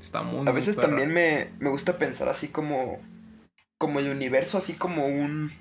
Está 0.00 0.22
muy, 0.22 0.46
a 0.46 0.52
veces 0.52 0.76
también 0.76 1.12
me, 1.12 1.50
me 1.58 1.70
gusta 1.70 1.98
pensar 1.98 2.28
así 2.28 2.48
como, 2.48 3.00
como 3.78 4.00
el 4.00 4.08
universo, 4.10 4.58
así 4.58 4.74
como 4.74 5.06
un, 5.06 5.52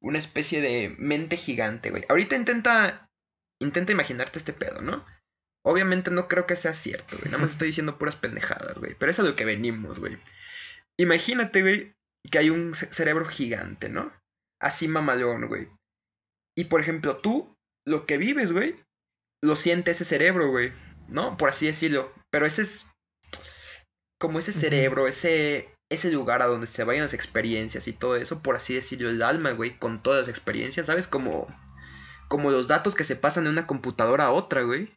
una 0.00 0.18
especie 0.18 0.60
de 0.60 0.94
mente 0.98 1.36
gigante, 1.36 1.90
güey. 1.90 2.04
Ahorita 2.08 2.36
intenta, 2.36 3.08
intenta 3.60 3.92
imaginarte 3.92 4.38
este 4.38 4.52
pedo, 4.52 4.80
¿no? 4.82 5.04
Obviamente 5.64 6.10
no 6.10 6.28
creo 6.28 6.46
que 6.46 6.56
sea 6.56 6.74
cierto, 6.74 7.16
güey. 7.18 7.30
Nada 7.30 7.42
más 7.42 7.50
estoy 7.52 7.68
diciendo 7.68 7.98
puras 7.98 8.16
pendejadas, 8.16 8.74
güey. 8.76 8.94
Pero 8.98 9.10
es 9.10 9.18
a 9.18 9.22
lo 9.24 9.34
que 9.34 9.44
venimos, 9.44 9.98
güey. 9.98 10.18
Imagínate, 10.98 11.62
güey, 11.62 11.94
que 12.28 12.38
hay 12.38 12.50
un 12.50 12.74
ce- 12.74 12.92
cerebro 12.92 13.24
gigante, 13.26 13.88
¿no? 13.88 14.12
Así 14.60 14.88
mamalón, 14.88 15.46
güey. 15.48 15.68
Y 16.56 16.64
por 16.64 16.80
ejemplo, 16.80 17.18
tú, 17.18 17.54
lo 17.86 18.06
que 18.06 18.18
vives, 18.18 18.52
güey, 18.52 18.74
lo 19.42 19.54
siente 19.56 19.92
ese 19.92 20.04
cerebro, 20.04 20.50
güey. 20.50 20.72
¿No? 21.08 21.36
Por 21.36 21.48
así 21.48 21.66
decirlo. 21.66 22.12
Pero 22.30 22.44
ese 22.46 22.62
es. 22.62 22.86
Como 24.20 24.38
ese 24.38 24.52
cerebro, 24.52 25.06
ese. 25.08 25.72
Ese 25.90 26.10
lugar 26.12 26.42
a 26.42 26.46
donde 26.46 26.66
se 26.66 26.84
vayan 26.84 27.04
las 27.04 27.14
experiencias 27.14 27.88
y 27.88 27.94
todo 27.94 28.16
eso, 28.16 28.42
por 28.42 28.56
así 28.56 28.74
decirlo, 28.74 29.08
el 29.08 29.22
alma, 29.22 29.52
güey, 29.52 29.78
con 29.78 30.02
todas 30.02 30.26
las 30.26 30.28
experiencias, 30.28 30.86
¿sabes? 30.86 31.06
Como. 31.06 31.46
Como 32.28 32.50
los 32.50 32.68
datos 32.68 32.94
que 32.94 33.04
se 33.04 33.16
pasan 33.16 33.44
de 33.44 33.50
una 33.50 33.66
computadora 33.66 34.26
a 34.26 34.32
otra, 34.32 34.62
güey. 34.62 34.92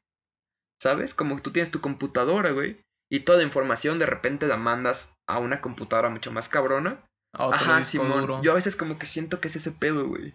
¿Sabes? 0.81 1.13
Como 1.13 1.41
tú 1.41 1.51
tienes 1.53 1.71
tu 1.71 1.79
computadora, 1.79 2.51
güey. 2.51 2.81
Y 3.09 3.21
toda 3.21 3.37
la 3.37 3.43
información 3.45 3.99
de 3.99 4.05
repente 4.05 4.47
la 4.47 4.57
mandas 4.57 5.13
a 5.29 5.39
una 5.39 5.61
computadora 5.61 6.09
mucho 6.09 6.31
más 6.31 6.49
cabrona. 6.49 7.05
A 7.33 7.47
otro 7.47 7.59
Ajá, 7.59 7.77
disco 7.77 8.03
Simón. 8.03 8.21
duro. 8.21 8.41
Yo 8.41 8.51
a 8.51 8.55
veces 8.55 8.75
como 8.75 8.97
que 8.99 9.05
siento 9.05 9.39
que 9.39 9.47
es 9.47 9.55
ese 9.55 9.71
pedo, 9.71 10.07
güey. 10.07 10.33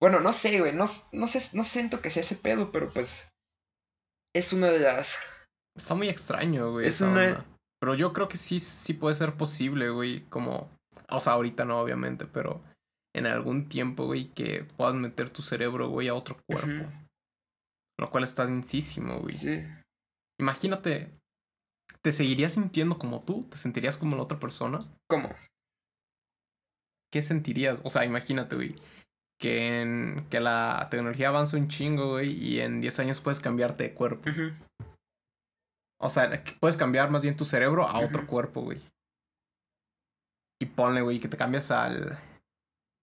Bueno, 0.00 0.20
no 0.20 0.32
sé, 0.32 0.60
güey. 0.60 0.72
No, 0.72 0.84
no 1.12 1.28
sé, 1.28 1.42
no 1.56 1.64
siento 1.64 2.00
que 2.00 2.10
sea 2.10 2.22
ese 2.22 2.36
pedo, 2.36 2.70
pero 2.72 2.90
pues. 2.92 3.26
Es 4.34 4.52
una 4.52 4.68
de 4.68 4.80
las. 4.80 5.14
Está 5.76 5.94
muy 5.94 6.08
extraño, 6.08 6.72
güey. 6.72 6.86
Es 6.86 7.00
una- 7.00 7.10
onda. 7.10 7.46
Pero 7.80 7.94
yo 7.94 8.12
creo 8.12 8.28
que 8.28 8.36
sí, 8.36 8.60
sí 8.60 8.94
puede 8.94 9.14
ser 9.14 9.34
posible, 9.34 9.90
güey. 9.90 10.24
Como. 10.28 10.70
O 11.10 11.20
sea, 11.20 11.34
ahorita 11.34 11.64
no, 11.64 11.80
obviamente, 11.80 12.26
pero 12.26 12.62
en 13.14 13.26
algún 13.26 13.68
tiempo, 13.68 14.06
güey, 14.06 14.28
que 14.32 14.64
puedas 14.76 14.94
meter 14.94 15.30
tu 15.30 15.42
cerebro, 15.42 15.88
güey, 15.88 16.08
a 16.08 16.14
otro 16.14 16.36
cuerpo. 16.48 16.90
Lo 18.00 18.10
cual 18.10 18.24
está 18.24 18.46
densísimo, 18.46 19.18
güey. 19.20 19.34
Sí. 19.34 19.64
Imagínate, 20.40 21.10
¿te 22.02 22.10
seguirías 22.10 22.52
sintiendo 22.52 22.98
como 22.98 23.22
tú? 23.22 23.44
¿Te 23.50 23.56
sentirías 23.56 23.96
como 23.96 24.16
la 24.16 24.22
otra 24.22 24.40
persona? 24.40 24.80
¿Cómo? 25.08 25.32
¿Qué 27.14 27.22
sentirías? 27.22 27.80
O 27.84 27.90
sea, 27.90 28.04
imagínate, 28.04 28.56
güey. 28.56 28.74
Que, 29.40 29.80
en, 29.80 30.26
que 30.30 30.40
la 30.40 30.88
tecnología 30.90 31.28
avanza 31.28 31.56
un 31.56 31.68
chingo, 31.68 32.10
güey, 32.14 32.32
y 32.32 32.58
en 32.58 32.80
10 32.80 32.98
años 32.98 33.20
puedes 33.20 33.38
cambiarte 33.38 33.84
de 33.84 33.94
cuerpo. 33.94 34.28
O 36.00 36.10
sea, 36.10 36.42
puedes 36.58 36.76
cambiar 36.76 37.12
más 37.12 37.22
bien 37.22 37.36
tu 37.36 37.44
cerebro 37.44 37.86
a 37.86 38.00
otro 38.00 38.26
cuerpo, 38.26 38.62
güey. 38.62 38.80
Y 40.60 40.66
ponle, 40.66 41.02
güey, 41.02 41.20
que 41.20 41.28
te 41.28 41.36
cambias 41.36 41.70
al. 41.70 42.18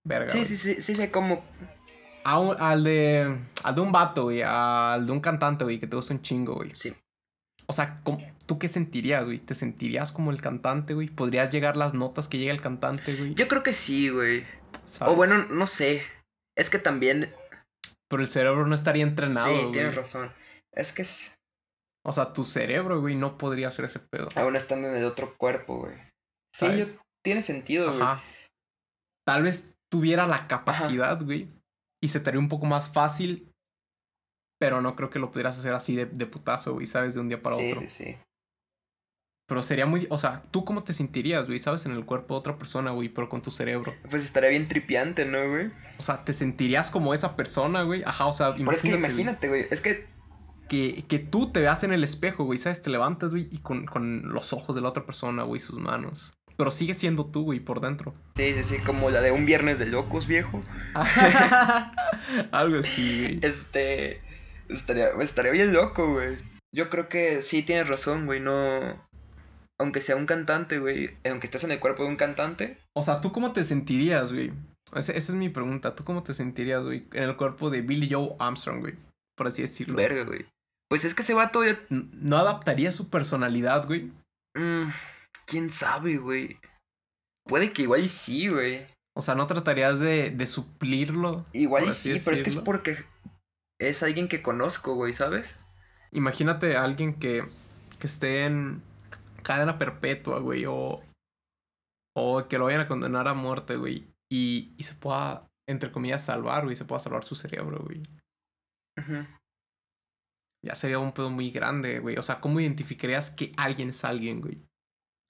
Verga. 0.06 0.30
Sí, 0.30 0.40
güey. 0.40 0.46
sí, 0.50 0.58
sí, 0.58 0.82
sí, 0.82 0.94
sé 0.94 1.10
cómo. 1.10 1.42
A 2.26 2.38
un- 2.38 2.58
al 2.60 2.84
de. 2.84 3.40
Al 3.64 3.76
de 3.76 3.82
un 3.82 3.94
vato, 3.94 4.24
güey. 4.24 4.42
Al 4.46 5.06
de 5.06 5.12
un 5.14 5.22
cantante, 5.22 5.64
güey, 5.64 5.80
que 5.80 5.88
te 5.88 5.96
gusta 5.96 6.14
un 6.14 6.22
chingo, 6.22 6.56
güey. 6.56 6.74
Sí. 6.76 6.94
O 7.72 7.74
sea, 7.74 8.02
¿cómo- 8.04 8.20
¿tú 8.48 8.60
qué 8.60 8.68
sentirías, 8.68 9.24
güey? 9.24 9.40
¿Te 9.40 9.54
sentirías 9.54 10.12
como 10.12 10.32
el 10.32 10.42
cantante, 10.42 10.94
güey? 10.94 11.08
¿Podrías 11.08 11.52
llegar 11.52 11.78
las 11.78 11.94
notas 11.94 12.28
que 12.28 12.38
llega 12.38 12.52
el 12.52 12.60
cantante, 12.60 13.16
güey? 13.16 13.34
Yo 13.34 13.48
creo 13.48 13.64
que 13.64 13.72
sí, 13.72 14.10
güey. 14.10 14.46
¿Sabes? 14.86 15.14
O 15.14 15.16
bueno, 15.16 15.46
no 15.46 15.68
sé. 15.68 16.04
Es 16.58 16.70
que 16.70 16.78
también. 16.78 17.34
Pero 18.10 18.22
el 18.22 18.28
cerebro 18.28 18.68
no 18.68 18.76
estaría 18.76 19.04
entrenado, 19.04 19.48
sí, 19.48 19.58
güey. 19.62 19.72
tienes 19.72 19.96
razón. 19.96 20.34
Es 20.74 20.92
que 20.92 21.04
es- 21.04 21.32
O 22.06 22.12
sea, 22.12 22.34
tu 22.34 22.44
cerebro, 22.44 23.00
güey, 23.00 23.16
no 23.16 23.38
podría 23.38 23.70
hacer 23.70 23.86
ese 23.86 24.00
pedo. 24.00 24.28
aún 24.36 24.58
estando 24.58 24.90
en 24.90 24.96
el 24.96 25.06
otro 25.06 25.38
cuerpo, 25.38 25.78
güey. 25.80 25.96
Sí, 26.54 26.66
yo- 26.78 26.86
tiene 27.24 27.42
sentido, 27.42 27.94
güey. 27.94 28.06
Tal 29.26 29.44
vez 29.44 29.72
tuviera 29.90 30.28
la 30.28 30.48
capacidad, 30.50 31.22
güey. 31.24 31.48
Y 32.04 32.10
se 32.10 32.20
te 32.20 32.32
haría 32.32 32.40
un 32.42 32.50
poco 32.50 32.66
más 32.66 32.92
fácil. 32.92 33.48
Pero 34.62 34.80
no 34.80 34.96
creo 34.96 35.10
que 35.10 35.18
lo 35.18 35.32
pudieras 35.32 35.58
hacer 35.58 35.74
así 35.74 35.96
de, 35.96 36.06
de 36.06 36.28
putazo, 36.28 36.74
güey, 36.74 36.86
¿sabes? 36.86 37.16
De 37.16 37.20
un 37.20 37.28
día 37.28 37.42
para 37.42 37.56
sí, 37.56 37.72
otro. 37.72 37.82
sí, 37.82 37.90
sí. 37.90 38.18
Pero 39.48 39.64
sería 39.64 39.88
muy. 39.88 40.06
O 40.12 40.20
sea, 40.20 40.44
¿tú 40.52 40.64
cómo 40.64 40.84
te 40.84 40.94
sentirías, 40.94 41.48
güey? 41.48 41.58
¿Sabes? 41.58 41.88
En 41.88 41.94
el 41.94 42.06
cuerpo 42.06 42.36
de 42.36 42.42
otra 42.42 42.58
persona, 42.60 42.92
güey, 42.92 43.10
pero 43.10 43.28
con 43.28 43.42
tu 43.42 43.50
cerebro. 43.50 43.96
Pues 44.12 44.24
estaría 44.24 44.52
bien 44.52 44.68
tripiante, 44.68 45.26
¿no, 45.26 45.50
güey? 45.50 45.72
O 45.98 46.04
sea, 46.04 46.24
¿te 46.24 46.34
sentirías 46.34 46.92
como 46.92 47.16
esa 47.16 47.36
persona, 47.36 47.82
güey? 47.82 48.04
Ajá, 48.04 48.28
o 48.28 48.34
sea, 48.34 48.54
Pero 48.56 48.72
es 48.72 48.84
que 48.84 48.90
imagínate, 48.90 49.00
güey, 49.00 49.12
imagínate, 49.12 49.48
güey. 49.48 49.68
Es 49.72 49.82
que 49.82 50.06
que, 50.70 51.06
que 51.08 51.18
tú 51.18 51.52
te 51.52 51.60
veas 51.60 51.84
en 51.84 51.92
el 51.92 52.04
espejo, 52.04 52.44
güey, 52.44 52.60
¿sabes? 52.60 52.84
Te 52.84 52.92
levantas, 52.92 53.32
güey, 53.32 53.50
y 53.52 53.58
con, 53.58 53.88
con 53.88 54.32
los 54.32 54.54
ojos 54.54 54.76
de 54.76 54.82
la 54.82 54.90
otra 54.90 55.08
persona, 55.08 55.42
güey, 55.42 55.60
sus 55.60 55.80
manos. 55.80 56.34
Pero 56.56 56.70
sigue 56.70 56.94
siendo 56.94 57.26
tú, 57.26 57.44
güey, 57.44 57.60
por 57.60 57.82
dentro. 57.82 58.14
Sí, 58.38 58.54
sí, 58.54 58.64
sí, 58.64 58.78
como 58.78 59.10
la 59.10 59.22
de 59.22 59.32
un 59.32 59.46
viernes 59.46 59.80
de 59.80 59.88
locos, 59.88 60.28
viejo. 60.28 60.64
Algo 62.52 62.80
así, 62.80 63.22
güey. 63.22 63.40
Este. 63.42 64.22
Estaría, 64.72 65.10
estaría 65.20 65.52
bien 65.52 65.74
loco, 65.74 66.14
güey. 66.14 66.38
Yo 66.74 66.90
creo 66.90 67.10
que 67.10 67.42
sí 67.42 67.64
tienes 67.64 67.88
razón, 67.88 68.26
güey. 68.26 68.40
No. 68.40 69.02
Aunque 69.80 70.02
sea 70.02 70.16
un 70.16 70.26
cantante, 70.26 70.80
güey. 70.80 71.18
Aunque 71.30 71.48
estés 71.48 71.64
en 71.64 71.72
el 71.72 71.80
cuerpo 71.80 72.04
de 72.04 72.10
un 72.10 72.16
cantante. 72.16 72.78
O 72.96 73.04
sea, 73.04 73.20
¿tú 73.22 73.32
cómo 73.32 73.52
te 73.52 73.64
sentirías, 73.64 74.32
güey? 74.32 74.52
Esa, 74.94 75.14
esa 75.14 75.32
es 75.32 75.36
mi 75.38 75.50
pregunta. 75.50 75.96
¿Tú 75.96 76.04
cómo 76.04 76.24
te 76.24 76.34
sentirías, 76.34 76.86
güey? 76.86 77.08
En 77.14 77.24
el 77.24 77.36
cuerpo 77.38 77.70
de 77.70 77.82
Billy 77.82 78.10
Joe 78.12 78.36
Armstrong, 78.40 78.82
güey. 78.82 78.96
Por 79.36 79.48
así 79.48 79.62
decirlo. 79.62 79.96
Verga, 79.96 80.24
güey. 80.24 80.46
Pues 80.90 81.06
es 81.06 81.14
que 81.14 81.22
ese 81.22 81.34
vato 81.34 81.64
ya. 81.66 81.80
¿No 81.90 82.38
adaptaría 82.38 82.92
su 82.92 83.10
personalidad, 83.10 83.88
güey? 83.88 84.12
mm, 84.56 84.90
Quién 85.46 85.72
sabe, 85.72 86.18
güey. 86.18 86.58
Puede 87.46 87.74
que 87.74 87.84
igual 87.84 88.08
sí, 88.10 88.48
güey. 88.50 88.86
O 89.18 89.22
sea, 89.22 89.36
¿no 89.36 89.48
tratarías 89.48 90.00
de, 90.00 90.30
de 90.30 90.48
suplirlo? 90.48 91.46
Igual 91.54 91.94
sí, 91.94 92.18
pero 92.24 92.38
es 92.38 92.44
que 92.44 92.50
es 92.50 92.56
porque 92.58 92.98
es 93.82 94.04
alguien 94.04 94.28
que 94.28 94.42
conozco, 94.42 94.94
güey, 94.94 95.14
¿sabes? 95.14 95.58
Imagínate 96.12 96.78
a 96.78 96.84
alguien 96.84 97.20
que, 97.20 97.44
que 98.00 98.08
esté 98.08 98.46
en 98.46 98.82
cadena 99.44 99.78
perpetua, 99.78 100.40
güey, 100.40 100.66
o, 100.68 101.02
o 102.16 102.48
que 102.48 102.58
lo 102.58 102.66
vayan 102.66 102.82
a 102.82 102.88
condenar 102.88 103.28
a 103.28 103.34
muerte, 103.34 103.76
güey, 103.76 104.14
y, 104.32 104.76
y 104.78 104.84
se 104.84 104.94
pueda, 104.96 105.48
entre 105.68 105.92
comillas, 105.92 106.24
salvar, 106.24 106.64
güey, 106.64 106.76
se 106.76 106.86
pueda 106.86 107.00
salvar 107.00 107.24
su 107.24 107.36
cerebro, 107.36 107.84
güey. 107.84 108.04
Ya 110.64 110.76
sería 110.76 111.00
un 111.00 111.12
pedo 111.12 111.32
muy 111.32 111.50
grande, 111.50 112.00
güey. 112.00 112.18
O 112.18 112.22
sea, 112.22 112.40
¿cómo 112.40 112.60
identificarías 112.60 113.32
que 113.32 113.52
alguien 113.58 113.90
es 113.90 114.06
alguien, 114.06 114.42
güey? 114.42 114.62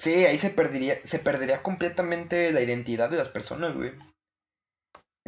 Sí, 0.01 0.25
ahí 0.25 0.37
se 0.37 0.49
perdería, 0.49 0.99
se 1.05 1.19
perdería 1.19 1.63
completamente 1.63 2.51
la 2.51 2.59
identidad 2.59 3.09
de 3.09 3.17
las 3.17 3.29
personas, 3.29 3.75
güey. 3.75 3.93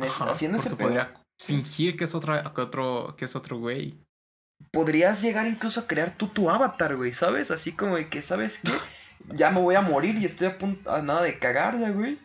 Ajá, 0.02 0.34
pedo. 0.36 0.78
podría 0.78 1.14
fingir 1.40 1.98
que 1.98 2.04
es 2.06 2.16
otra, 2.16 2.52
que 2.54 2.62
otro, 2.62 3.16
que 3.18 3.26
es 3.26 3.36
otro 3.36 3.58
güey. 3.58 3.98
podrías 4.72 5.22
llegar 5.22 5.46
incluso 5.48 5.82
a 5.82 5.88
crear 5.88 6.16
tú 6.18 6.28
tu 6.28 6.50
avatar, 6.50 6.96
güey, 6.96 7.14
¿sabes? 7.14 7.52
Así 7.52 7.72
como 7.74 7.96
de 7.98 8.10
que, 8.10 8.22
¿sabes 8.22 8.60
qué? 8.64 8.72
Ya 9.34 9.52
me 9.52 9.60
voy 9.62 9.76
a 9.76 9.82
morir 9.82 10.16
y 10.18 10.26
estoy 10.26 10.48
a 10.48 10.58
punto 10.58 10.92
a 10.92 11.02
nada 11.02 11.22
de 11.24 11.38
cagarla, 11.40 11.90
güey. 11.92 12.18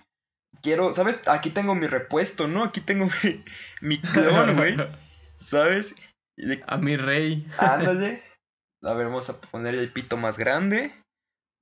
Quiero, 0.63 0.93
¿sabes? 0.95 1.21
Aquí 1.27 1.51
tengo 1.51 1.75
mi 1.75 1.87
repuesto, 1.87 2.49
¿no? 2.49 2.65
Aquí 2.65 2.81
tengo 2.81 3.07
mi, 3.23 3.45
mi 3.81 4.01
clon, 4.01 4.57
güey. 4.57 4.77
¿Sabes? 5.37 5.95
De- 6.37 6.63
A 6.67 6.77
mi 6.79 6.97
rey. 6.97 7.47
ándale. 7.59 8.23
A 8.83 8.93
ver, 8.95 9.07
vamos 9.07 9.29
a 9.31 9.41
poner 9.41 9.75
el 9.75 9.93
pito 9.93 10.17
más 10.17 10.39
grande. 10.39 10.93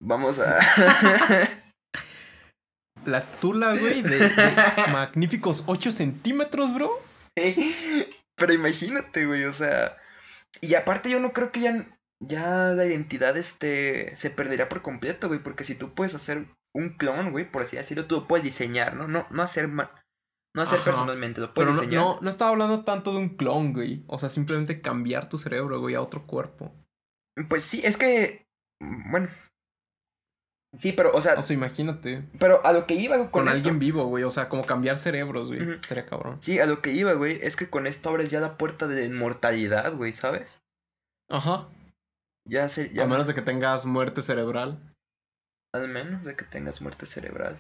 Vamos 0.03 0.39
a... 0.39 0.59
La 3.07 3.23
tula, 3.23 3.77
güey, 3.77 4.03
de, 4.03 4.29
de 4.31 4.53
magníficos 4.93 5.65
8 5.67 5.93
centímetros, 5.93 6.75
bro. 6.75 6.91
Pero 8.37 8.53
imagínate, 8.53 9.27
güey, 9.27 9.45
o 9.45 9.53
sea... 9.53 9.97
Y 10.61 10.75
aparte 10.75 11.11
yo 11.11 11.21
no 11.21 11.33
creo 11.33 11.53
que 11.53 11.61
ya, 11.61 11.99
ya 12.21 12.73
la 12.75 12.87
identidad 12.87 13.37
este, 13.37 14.17
se 14.17 14.31
perdería 14.31 14.69
por 14.69 14.83
completo, 14.83 15.29
güey, 15.29 15.43
porque 15.43 15.65
si 15.65 15.75
tú 15.75 15.95
puedes 15.95 16.15
hacer 16.15 16.47
un 16.75 16.97
clon, 16.97 17.33
güey, 17.33 17.51
por 17.51 17.63
así 17.63 17.77
decirlo, 17.77 18.07
tú 18.07 18.17
lo 18.17 18.29
puedes 18.29 18.45
diseñar, 18.45 18.97
¿no? 18.97 19.07
No, 19.07 19.27
no 19.31 19.43
hacer, 19.43 19.69
no 19.69 19.83
hacer 20.55 20.77
Ajá. 20.79 20.85
personalmente, 20.85 21.41
lo 21.41 21.53
puedes 21.53 21.75
no, 21.75 21.81
diseñar. 21.81 22.03
no, 22.03 22.19
no 22.21 22.31
estaba 22.31 22.51
hablando 22.51 22.85
tanto 22.85 23.13
de 23.13 23.19
un 23.19 23.37
clon, 23.37 23.75
güey. 23.75 24.05
O 24.07 24.19
sea, 24.19 24.31
simplemente 24.31 24.81
cambiar 24.81 25.29
tu 25.29 25.37
cerebro, 25.37 25.81
güey, 25.81 25.95
a 25.95 26.03
otro 26.03 26.27
cuerpo. 26.27 26.75
Pues 27.49 27.63
sí, 27.63 27.83
es 27.85 27.97
que, 27.97 28.47
mm, 28.81 29.11
bueno... 29.11 29.29
Sí, 30.79 30.93
pero, 30.93 31.15
o 31.15 31.23
sea, 31.23 31.35
O 31.35 31.43
sea, 31.43 31.55
imagínate. 31.55 32.23
pero 32.39 32.65
a 32.65 32.73
lo 32.73 32.87
que 32.87 32.95
iba 32.95 33.17
con, 33.17 33.29
Con, 33.29 33.43
esto... 33.45 33.57
alguien 33.57 33.79
vivo, 33.79 34.05
güey. 34.07 34.25
O 34.25 34.31
sea, 34.31 34.49
como 34.49 34.65
cambiar 34.65 34.99
cerebros, 34.99 35.49
güey. 35.49 35.63
Ujú. 35.63 35.73
Estaría 35.73 36.07
cabrón. 36.07 36.39
Sí, 36.41 36.59
a 36.61 36.67
lo 36.67 36.83
que 36.83 36.93
iba, 36.93 37.13
güey, 37.15 37.39
es 37.43 37.57
que 37.57 37.71
con 37.71 37.87
esto 37.87 38.09
abres 38.11 38.31
ya 38.31 38.41
la 38.41 38.57
puerta 38.59 38.87
de 38.87 39.07
inmortalidad, 39.07 39.95
güey, 39.95 40.13
¿sabes? 40.13 40.61
Ajá. 41.31 41.69
Ya 42.49 42.69
se... 42.69 42.91
Ya 42.91 43.05
A 43.05 43.07
menos 43.07 43.27
de 43.27 43.35
que 43.35 43.43
tengas 43.43 43.85
muerte 43.87 44.23
cerebral. 44.23 44.79
Al 45.75 45.89
menos 45.89 46.25
de 46.25 46.37
que 46.37 46.45
tengas 46.45 46.81
muerte 46.81 47.07
cerebral. 47.07 47.59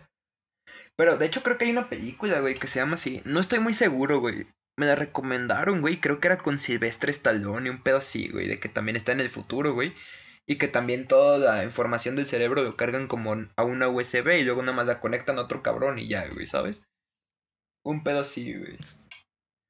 Pero 0.97 1.19
de 1.19 1.27
hecho 1.27 1.43
creo 1.43 1.59
que 1.59 1.67
hay 1.67 1.73
una 1.73 1.89
película, 1.89 2.41
güey, 2.41 2.55
que 2.55 2.67
se 2.67 2.79
llama 2.81 2.95
así. 2.95 3.21
No 3.25 3.41
estoy 3.41 3.59
muy 3.59 3.75
seguro, 3.75 4.21
güey. 4.21 4.47
Me 4.79 4.87
la 4.87 4.95
recomendaron, 4.95 5.81
güey. 5.81 6.01
Creo 6.01 6.21
que 6.21 6.29
era 6.29 6.39
con 6.39 6.59
Silvestre 6.59 7.11
Stallone 7.11 7.67
y 7.67 7.71
un 7.71 7.83
pedo 7.83 7.99
así, 7.99 8.29
güey. 8.29 8.47
De 8.47 8.61
que 8.61 8.69
también 8.69 8.97
está 8.97 9.13
en 9.13 9.21
el 9.21 9.31
futuro, 9.31 9.75
güey. 9.75 9.95
Y 10.49 10.59
que 10.59 10.69
también 10.69 11.09
toda 11.09 11.39
la 11.39 11.65
información 11.65 12.15
del 12.15 12.27
cerebro 12.27 12.63
lo 12.63 12.77
cargan 12.77 13.09
como 13.09 13.35
a 13.57 13.65
una 13.65 13.89
USB 13.89 14.39
y 14.39 14.45
luego 14.45 14.63
nada 14.63 14.77
más 14.77 14.87
la 14.87 15.01
conectan 15.01 15.39
a 15.39 15.43
otro 15.43 15.63
cabrón 15.63 15.99
y 15.99 16.07
ya, 16.09 16.29
güey, 16.29 16.47
¿sabes? 16.47 16.85
Un 17.85 18.05
pedo 18.05 18.21
así, 18.21 18.57
güey. 18.57 18.79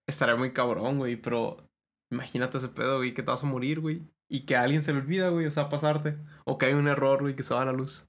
Estaría 0.07 0.37
muy 0.37 0.53
cabrón, 0.53 0.99
güey, 0.99 1.17
pero 1.17 1.67
imagínate 2.13 2.59
ese 2.59 2.69
pedo, 2.69 2.99
güey, 2.99 3.15
que 3.15 3.23
te 3.23 3.31
vas 3.31 3.43
a 3.43 3.47
morir, 3.47 3.81
güey. 3.81 4.03
Y 4.29 4.45
que 4.45 4.57
a 4.57 4.63
alguien 4.63 4.83
se 4.83 4.93
le 4.93 4.99
olvida, 4.99 5.29
güey, 5.31 5.47
o 5.47 5.51
sea, 5.51 5.69
pasarte. 5.69 6.19
O 6.45 6.59
que 6.59 6.67
hay 6.67 6.75
un 6.75 6.89
error, 6.89 7.23
güey, 7.23 7.37
que 7.37 7.43
se 7.43 7.55
va 7.55 7.63
a 7.63 7.67
la 7.67 7.73
luz. 7.73 8.07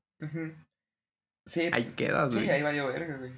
Sí, 1.45 1.69
Ahí 1.71 1.85
quedas, 1.95 2.33
sí, 2.33 2.39
güey. 2.39 2.49
ahí 2.49 2.61
valió 2.61 2.87
verga, 2.87 3.17
güey. 3.17 3.31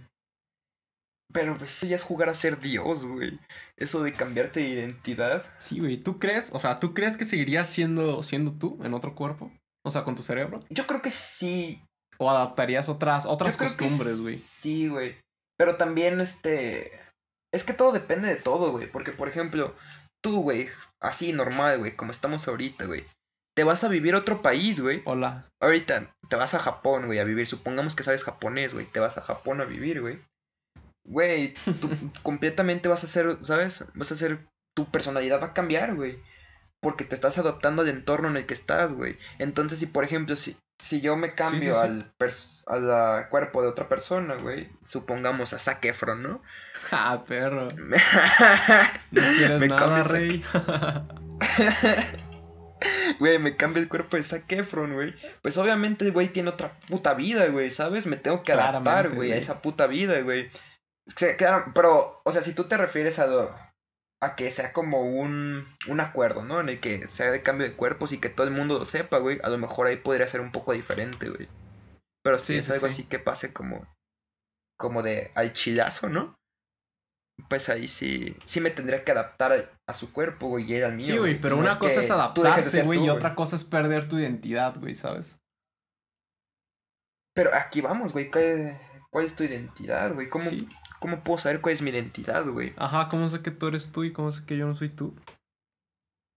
Pero 1.32 1.58
pues 1.58 1.78
eso 1.78 1.86
ya 1.86 1.96
es 1.96 2.04
jugar 2.04 2.30
a 2.30 2.34
ser 2.34 2.60
Dios, 2.60 3.06
güey. 3.06 3.40
Eso 3.78 4.02
de 4.02 4.14
cambiarte 4.14 4.62
de 4.62 4.70
identidad. 4.70 5.46
Sí, 5.60 5.80
güey. 5.80 5.98
¿Tú 5.98 6.18
crees? 6.18 6.52
O 6.54 6.60
sea, 6.60 6.80
¿tú 6.80 6.94
crees 6.94 7.18
que 7.18 7.26
seguirías 7.26 7.70
siendo, 7.70 8.24
siendo 8.24 8.54
tú 8.54 8.80
en 8.84 8.94
otro 8.94 9.14
cuerpo? 9.14 9.52
O 9.86 9.92
sea, 9.92 10.04
con 10.04 10.16
tu 10.16 10.24
cerebro. 10.24 10.64
Yo 10.70 10.88
creo 10.88 11.02
que 11.02 11.12
sí. 11.12 11.84
¿O 12.18 12.30
adaptarías 12.30 12.90
otras, 12.90 13.26
otras 13.26 13.58
Yo 13.58 13.66
costumbres, 13.66 14.20
güey? 14.20 14.38
Sí, 14.38 14.88
güey. 14.88 15.18
Pero 15.58 15.78
también, 15.78 16.20
este. 16.20 17.00
Es 17.54 17.64
que 17.64 17.74
todo 17.74 17.92
depende 17.92 18.28
de 18.28 18.36
todo, 18.36 18.72
güey. 18.72 18.92
Porque, 18.92 19.12
por 19.12 19.30
ejemplo, 19.30 19.76
tú, 20.22 20.42
güey, 20.42 20.70
así 21.00 21.32
normal, 21.32 21.80
güey, 21.80 21.96
como 21.96 22.12
estamos 22.12 22.48
ahorita, 22.48 22.86
güey. 22.86 23.06
Te 23.56 23.64
vas 23.64 23.84
a 23.84 23.90
vivir 23.90 24.16
a 24.16 24.20
otro 24.20 24.42
país, 24.42 24.80
güey. 24.80 25.02
Hola. 25.06 25.48
Ahorita 25.62 26.12
te 26.30 26.36
vas 26.36 26.54
a 26.54 26.60
Japón, 26.60 27.06
güey, 27.06 27.20
a 27.20 27.24
vivir. 27.24 27.48
Supongamos 27.48 27.96
que 27.96 28.04
sabes 28.04 28.24
japonés, 28.24 28.74
güey. 28.74 28.86
Te 28.86 29.00
vas 29.00 29.18
a 29.18 29.22
Japón 29.22 29.62
a 29.62 29.66
vivir, 29.66 30.02
güey. 30.02 30.20
Güey, 31.10 31.56
tú 31.82 31.90
completamente 32.24 32.88
vas 32.88 33.04
a 33.04 33.08
ser, 33.08 33.40
¿sabes? 33.42 33.84
Vas 33.96 34.12
a 34.12 34.16
ser. 34.16 34.48
Tu 34.76 34.86
personalidad 34.86 35.42
va 35.42 35.48
a 35.48 35.54
cambiar, 35.54 35.96
güey. 35.96 36.20
Porque 36.80 37.04
te 37.04 37.16
estás 37.16 37.38
adaptando 37.38 37.82
al 37.82 37.90
entorno 37.90 38.30
en 38.30 38.38
el 38.38 38.46
que 38.46 38.54
estás, 38.54 38.94
güey. 38.94 39.18
Entonces, 39.40 39.80
si 39.80 39.88
por 39.88 40.04
ejemplo, 40.06 40.36
si, 40.36 40.56
si 40.82 41.02
yo 41.02 41.18
me 41.18 41.34
cambio 41.34 41.74
sí. 41.82 42.06
al, 42.68 43.28
cuerpo 43.30 43.62
de 43.64 43.68
otra 43.68 43.90
persona, 43.90 44.36
güey. 44.36 44.70
Supongamos 44.86 45.52
a 45.54 45.60
Zac 45.60 45.84
Efron, 45.84 46.24
¿no? 46.24 46.42
Ah, 46.92 47.24
perro. 47.28 47.68
Me- 47.76 47.98
No 49.12 49.22
quieres 49.36 49.60
Me 49.60 49.68
nada, 49.68 50.04
rey. 50.04 50.44
Güey, 53.20 53.40
me 53.40 53.58
cambia 53.58 53.82
el 53.82 53.90
cuerpo 53.90 54.16
de 54.16 54.24
Zac 54.24 54.50
Efron, 54.52 54.94
güey. 54.94 55.14
Pues 55.42 55.58
obviamente 55.58 56.10
güey 56.12 56.28
tiene 56.30 56.50
otra 56.50 56.80
puta 56.88 57.16
vida, 57.16 57.48
güey, 57.48 57.72
¿sabes? 57.72 58.06
Me 58.06 58.16
tengo 58.16 58.44
que 58.44 58.54
adaptar, 58.54 59.10
güey, 59.10 59.34
a 59.34 59.38
esa 59.38 59.62
puta 59.62 59.88
vida, 59.88 60.22
güey. 60.22 60.50
Que, 61.16 61.36
claro, 61.36 61.72
pero, 61.74 62.22
o 62.24 62.32
sea, 62.32 62.42
si 62.42 62.54
tú 62.54 62.66
te 62.68 62.78
refieres 62.78 63.20
a 63.20 63.26
lo, 63.28 63.56
a 64.22 64.36
que 64.36 64.52
sea 64.52 64.74
como 64.74 65.02
un, 65.02 65.66
un 65.88 66.00
acuerdo, 66.00 66.44
¿no? 66.44 66.60
En 66.60 66.70
el 66.70 66.80
que 66.80 67.08
sea 67.08 67.32
de 67.32 67.42
cambio 67.42 67.68
de 67.68 67.76
cuerpos 67.76 68.12
y 68.12 68.20
que 68.20 68.30
todo 68.30 68.46
el 68.48 68.54
mundo 68.54 68.78
lo 68.80 68.86
sepa, 68.86 69.18
güey. 69.18 69.40
A 69.44 69.50
lo 69.50 69.58
mejor 69.58 69.88
ahí 69.88 69.98
podría 69.98 70.28
ser 70.28 70.42
un 70.42 70.52
poco 70.52 70.74
diferente, 70.74 71.30
güey. 71.30 71.48
Pero 72.24 72.38
si 72.38 72.54
Sí, 72.54 72.56
es 72.58 72.66
sí, 72.66 72.72
algo 72.74 72.88
sí. 72.88 72.94
así 72.94 73.04
que 73.06 73.18
pase 73.20 73.54
como, 73.54 73.88
como 74.78 75.02
de 75.04 75.32
al 75.36 75.54
chilazo, 75.54 76.10
¿no? 76.10 76.36
Pues 77.50 77.70
ahí 77.70 77.88
sí, 77.88 78.36
sí 78.44 78.60
me 78.60 78.70
tendría 78.70 79.06
que 79.06 79.12
adaptar 79.14 79.54
a, 79.54 79.80
a 79.88 79.94
su 79.94 80.12
cuerpo, 80.12 80.50
güey, 80.50 80.66
y 80.70 80.76
él 80.76 80.84
al 80.84 80.96
mío. 80.98 81.06
Sí, 81.08 81.18
güey, 81.18 81.40
pero 81.40 81.56
no 81.56 81.62
una 81.62 81.80
cosa 81.80 82.02
es 82.02 82.12
adaptarse, 82.12 82.84
güey, 82.84 83.06
y 83.06 83.10
otra 83.10 83.34
cosa 83.34 83.56
es 83.56 83.64
perder 83.64 84.10
tu 84.10 84.20
identidad, 84.20 84.78
güey, 84.78 84.94
¿sabes? 84.94 85.40
Pero 87.34 87.56
aquí 87.56 87.80
vamos, 87.80 88.12
güey. 88.12 88.30
¿Cuál, 88.30 88.78
cuál 89.10 89.26
es 89.26 89.36
tu 89.36 89.44
identidad, 89.44 90.14
güey? 90.14 90.30
¿Cómo, 90.30 90.44
Sí. 90.44 90.68
¿Cómo 91.00 91.24
puedo 91.24 91.40
saber 91.40 91.62
cuál 91.62 91.74
es 91.74 91.82
mi 91.82 91.92
identidad, 91.92 92.46
güey? 92.48 92.74
Ajá, 92.78 93.08
¿cómo 93.10 93.30
sé 93.30 93.42
que 93.42 93.52
tú 93.52 93.68
eres 93.68 93.92
tú 93.92 94.04
y 94.04 94.12
cómo 94.14 94.32
sé 94.32 94.46
que 94.46 94.58
yo 94.58 94.68
no 94.68 94.76
soy 94.76 94.90
tú? 94.90 95.16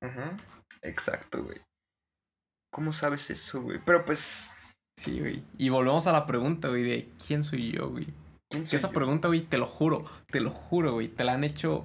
Ajá. 0.02 0.36
Exacto, 0.82 1.42
güey. 1.44 1.60
¿Cómo 2.72 2.92
sabes 2.92 3.28
eso, 3.30 3.62
güey? 3.62 3.80
Pero 3.84 4.04
pues, 4.04 4.50
Sí, 4.98 5.20
güey. 5.20 5.42
Y 5.58 5.68
volvemos 5.68 6.06
a 6.06 6.12
la 6.12 6.26
pregunta, 6.26 6.68
güey, 6.68 6.82
de 6.82 7.08
quién 7.26 7.42
soy 7.42 7.72
yo, 7.72 7.90
güey. 7.90 8.06
¿quién 8.50 8.66
soy 8.66 8.78
esa 8.78 8.88
yo? 8.88 8.94
pregunta, 8.94 9.28
güey, 9.28 9.42
te 9.42 9.58
lo 9.58 9.66
juro, 9.66 10.04
te 10.30 10.40
lo 10.40 10.50
juro, 10.50 10.92
güey. 10.94 11.08
Te 11.08 11.24
la 11.24 11.34
han 11.34 11.44
hecho 11.44 11.84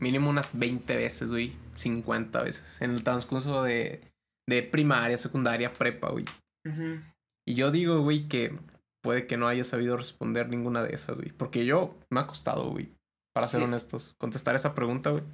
mínimo 0.00 0.30
unas 0.30 0.50
20 0.58 0.96
veces, 0.96 1.30
güey. 1.30 1.54
50 1.74 2.42
veces. 2.42 2.80
En 2.82 2.90
el 2.90 3.04
transcurso 3.04 3.62
de, 3.62 4.02
de 4.48 4.62
primaria, 4.62 5.16
secundaria, 5.16 5.72
prepa, 5.72 6.10
güey. 6.10 6.24
Ujú. 6.66 7.00
Y 7.46 7.54
yo 7.54 7.70
digo, 7.70 8.00
güey, 8.02 8.28
que 8.28 8.58
puede 9.02 9.26
que 9.26 9.36
no 9.36 9.48
haya 9.48 9.64
sabido 9.64 9.96
responder 9.96 10.48
ninguna 10.48 10.82
de 10.82 10.94
esas, 10.94 11.16
güey. 11.18 11.30
Porque 11.32 11.64
yo 11.66 11.98
me 12.10 12.20
ha 12.20 12.26
costado, 12.26 12.70
güey. 12.70 12.94
Para 13.34 13.46
ser 13.48 13.62
honestos. 13.62 14.14
Contestar 14.18 14.54
esa 14.56 14.74
pregunta, 14.74 15.10
güey. 15.10 15.24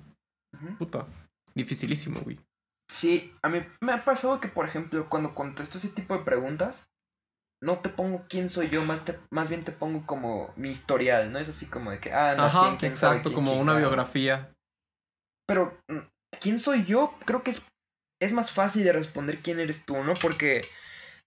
Ujú. 0.55 0.77
Puta. 0.79 1.07
Dificilísimo, 1.55 2.21
güey. 2.21 2.39
Sí, 2.91 3.35
a 3.43 3.49
mí 3.49 3.61
me 3.83 3.93
ha 3.93 4.05
pasado 4.05 4.41
que, 4.41 4.49
por 4.49 4.67
ejemplo, 4.67 5.09
cuando 5.11 5.35
contesto 5.35 5.79
ese 5.79 5.89
tipo 5.89 6.17
de 6.17 6.25
preguntas, 6.25 6.89
no 7.63 7.81
te 7.81 7.89
pongo 7.89 8.25
quién 8.29 8.49
soy 8.49 8.71
yo, 8.71 8.85
más, 8.85 9.05
te- 9.05 9.19
más 9.31 9.49
bien 9.49 9.65
te 9.65 9.73
pongo 9.73 10.07
como 10.07 10.53
mi 10.57 10.71
historial, 10.71 11.33
¿no? 11.33 11.39
Es 11.41 11.49
así 11.49 11.67
como 11.67 11.91
de 11.91 12.01
que, 12.01 12.13
ah, 12.13 12.33
en 12.35 12.41
Ajá, 12.41 12.77
quién 12.79 12.97
sabe 12.97 13.17
exacto, 13.19 13.31
quién 13.31 13.35
como 13.35 13.61
una 13.61 13.77
biografía. 13.77 14.55
Pero, 15.47 15.77
mm, 15.89 15.99
¿quién 16.41 16.61
soy 16.61 16.85
yo? 16.85 17.15
Creo 17.27 17.43
que 17.43 17.51
es, 17.51 17.63
es 18.23 18.33
más 18.33 18.53
fácil 18.53 18.85
de 18.85 18.93
responder 18.93 19.41
quién 19.41 19.59
eres 19.59 19.85
tú, 19.85 20.03
¿no? 20.05 20.15
Porque, 20.15 20.63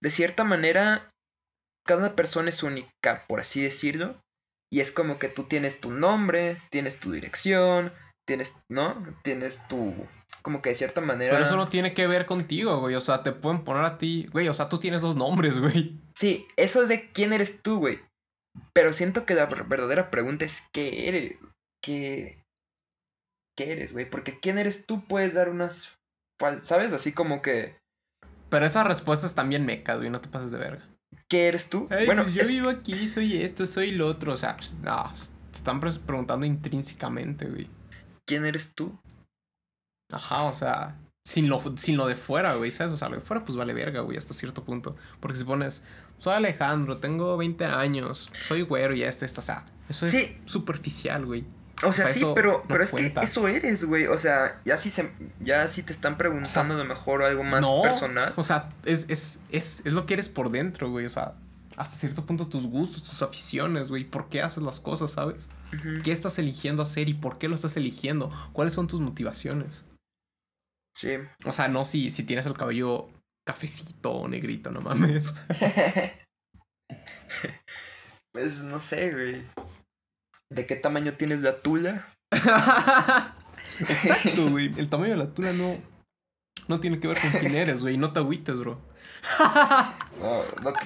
de 0.02 0.10
cierta 0.10 0.44
manera, 0.44 1.11
cada 1.86 2.16
persona 2.16 2.50
es 2.50 2.64
única, 2.64 3.26
por 3.28 3.40
así 3.40 3.62
decirlo. 3.62 4.20
Y 4.74 4.80
es 4.80 4.92
como 4.92 5.20
que 5.20 5.28
tú 5.28 5.44
tienes 5.44 5.82
tu 5.82 5.92
nombre, 5.92 6.62
tienes 6.70 7.00
tu 7.00 7.12
dirección, 7.12 7.92
tienes, 8.26 8.54
¿no? 8.70 9.04
Tienes 9.24 9.68
tu... 9.68 9.94
Como 10.44 10.62
que 10.62 10.70
de 10.70 10.76
cierta 10.76 11.02
manera... 11.02 11.34
Pero 11.34 11.46
eso 11.46 11.58
no 11.58 11.68
tiene 11.68 11.94
que 11.94 12.08
ver 12.08 12.26
contigo, 12.26 12.80
güey. 12.80 12.96
O 12.96 13.02
sea, 13.02 13.22
te 13.22 13.32
pueden 13.34 13.64
poner 13.64 13.84
a 13.84 13.98
ti. 13.98 14.28
Güey, 14.32 14.48
o 14.48 14.54
sea, 14.54 14.70
tú 14.70 14.80
tienes 14.80 15.02
dos 15.02 15.16
nombres, 15.16 15.60
güey. 15.60 16.00
Sí, 16.16 16.48
eso 16.56 16.82
es 16.84 16.90
de 16.90 17.12
quién 17.12 17.34
eres 17.34 17.62
tú, 17.62 17.80
güey. 17.80 18.00
Pero 18.74 18.94
siento 18.94 19.26
que 19.26 19.34
la 19.34 19.46
ver- 19.46 19.66
verdadera 19.66 20.10
pregunta 20.10 20.46
es 20.46 20.64
qué 20.74 21.10
eres. 21.10 21.38
¿Qué, 21.84 22.42
qué 23.58 23.74
eres, 23.74 23.92
güey? 23.92 24.10
Porque 24.10 24.40
quién 24.40 24.58
eres 24.58 24.86
tú 24.86 25.06
puedes 25.06 25.34
dar 25.34 25.50
unas... 25.50 25.98
¿Sabes? 26.64 26.94
Así 26.94 27.12
como 27.12 27.42
que... 27.42 27.78
Pero 28.50 28.66
esas 28.66 28.88
respuestas 28.88 29.36
también 29.36 29.66
mecas, 29.66 29.98
güey. 29.98 30.10
No 30.10 30.22
te 30.22 30.30
pases 30.30 30.52
de 30.52 30.58
verga. 30.58 30.88
¿Qué 31.28 31.48
eres 31.48 31.70
tú? 31.70 31.88
Ay, 31.90 32.06
bueno, 32.06 32.24
pues 32.24 32.36
yo 32.36 32.42
es- 32.42 32.48
vivo 32.48 32.70
aquí, 32.70 33.08
soy 33.08 33.42
esto, 33.42 33.66
soy 33.66 33.92
lo 33.92 34.08
otro. 34.08 34.34
O 34.34 34.38
sea, 34.38 34.56
pues, 34.58 34.74
no, 34.82 35.12
te 35.52 35.58
están 35.58 35.80
pre- 35.80 35.92
preguntando 36.06 36.46
intrínsecamente, 36.46 37.46
güey. 37.46 37.68
¿quién 38.26 38.46
eres 38.46 38.74
tú? 38.76 38.98
Ajá, 40.12 40.44
o 40.44 40.54
sea, 40.54 40.98
sin 41.26 41.50
lo, 41.50 41.62
sin 41.78 41.98
lo 41.98 42.08
de 42.08 42.16
fuera, 42.16 42.56
güey, 42.56 42.72
¿sabes? 42.72 42.94
O 42.94 42.98
sea, 42.98 43.10
lo 43.10 43.16
de 43.16 43.22
fuera, 43.22 43.44
pues 43.46 43.58
vale 43.58 43.74
verga, 43.74 44.02
güey, 44.02 44.18
hasta 44.18 44.34
cierto 44.34 44.64
punto. 44.64 44.96
Porque 45.20 45.38
si 45.38 45.44
pones, 45.44 45.84
soy 46.20 46.34
Alejandro, 46.34 46.98
tengo 46.98 47.36
20 47.38 47.66
años, 47.66 48.30
soy 48.48 48.62
güero 48.64 48.94
y 48.94 49.04
esto, 49.04 49.26
esto, 49.26 49.42
o 49.42 49.44
sea, 49.44 49.66
eso 49.90 50.06
es 50.06 50.12
Sí. 50.12 50.38
superficial, 50.46 51.26
güey. 51.26 51.46
O 51.84 51.94
sea, 51.94 52.06
sea, 52.06 52.14
sí, 52.14 52.26
pero, 52.36 52.60
no 52.60 52.64
pero 52.68 52.84
es 52.84 52.92
cuenta. 52.92 53.22
que 53.22 53.26
eso 53.26 53.48
eres, 53.48 53.84
güey. 53.84 54.08
O 54.08 54.18
sea, 54.18 54.62
ya 54.66 54.78
si 54.78 54.90
se, 54.90 55.12
ya 55.40 55.68
si 55.68 55.84
te 55.84 55.94
están 55.94 56.18
preguntando 56.18 56.76
a 56.76 56.78
lo 56.78 56.86
mejor 56.86 57.24
algo 57.24 57.44
más 57.44 57.62
no, 57.62 57.82
personal. 57.82 58.34
O 58.36 58.44
sea, 58.44 58.70
es, 58.86 59.06
es, 59.10 59.40
es, 59.50 59.82
es 59.84 59.94
lo 59.94 60.06
que 60.06 60.14
eres 60.14 60.30
por 60.30 60.52
dentro, 60.52 60.90
güey, 60.90 61.06
o 61.06 61.10
sea, 61.10 61.34
hasta 61.78 61.96
cierto 61.96 62.26
punto 62.26 62.48
tus 62.48 62.68
gustos, 62.68 63.04
tus 63.04 63.22
aficiones, 63.22 63.90
güey, 63.90 64.04
por 64.04 64.30
qué 64.30 64.42
haces 64.42 64.64
las 64.64 64.80
cosas, 64.80 65.12
¿sabes? 65.12 65.50
¿Qué 66.04 66.12
estás 66.12 66.38
eligiendo 66.38 66.84
hacer 66.84 67.10
y 67.10 67.14
por 67.14 67.38
qué 67.38 67.48
lo 67.48 67.56
estás 67.56 67.78
eligiendo? 67.78 68.32
¿Cuáles 68.54 68.74
son 68.74 68.88
tus 68.88 69.00
motivaciones? 69.00 69.84
Sí. 70.94 71.16
O 71.46 71.52
sea, 71.52 71.68
no 71.70 71.86
si, 71.86 72.10
si 72.10 72.24
tienes 72.24 72.46
el 72.46 72.58
cabello 72.58 73.10
cafecito 73.48 74.12
o 74.12 74.28
negrito, 74.28 74.72
no 74.72 74.82
mames. 74.82 75.34
pues 78.34 78.62
no 78.64 78.80
sé, 78.80 79.12
güey. 79.12 79.44
¿De 80.52 80.66
qué 80.66 80.76
tamaño 80.76 81.14
tienes 81.14 81.42
la 81.42 81.62
tula? 81.62 82.14
Exacto, 83.80 84.50
güey. 84.50 84.74
El 84.78 84.90
tamaño 84.90 85.12
de 85.12 85.18
la 85.18 85.34
tula 85.34 85.54
no, 85.54 85.82
no 86.68 86.80
tiene 86.82 87.00
que 87.00 87.08
ver 87.08 87.20
con 87.20 87.32
quién 87.32 87.56
eres, 87.56 87.82
güey. 87.82 87.98
No 87.98 88.12
te 88.12 88.20
agüites, 88.20 88.60
bro. 88.60 88.82
No, 90.20 90.44
no 90.62 90.74
te... 90.74 90.80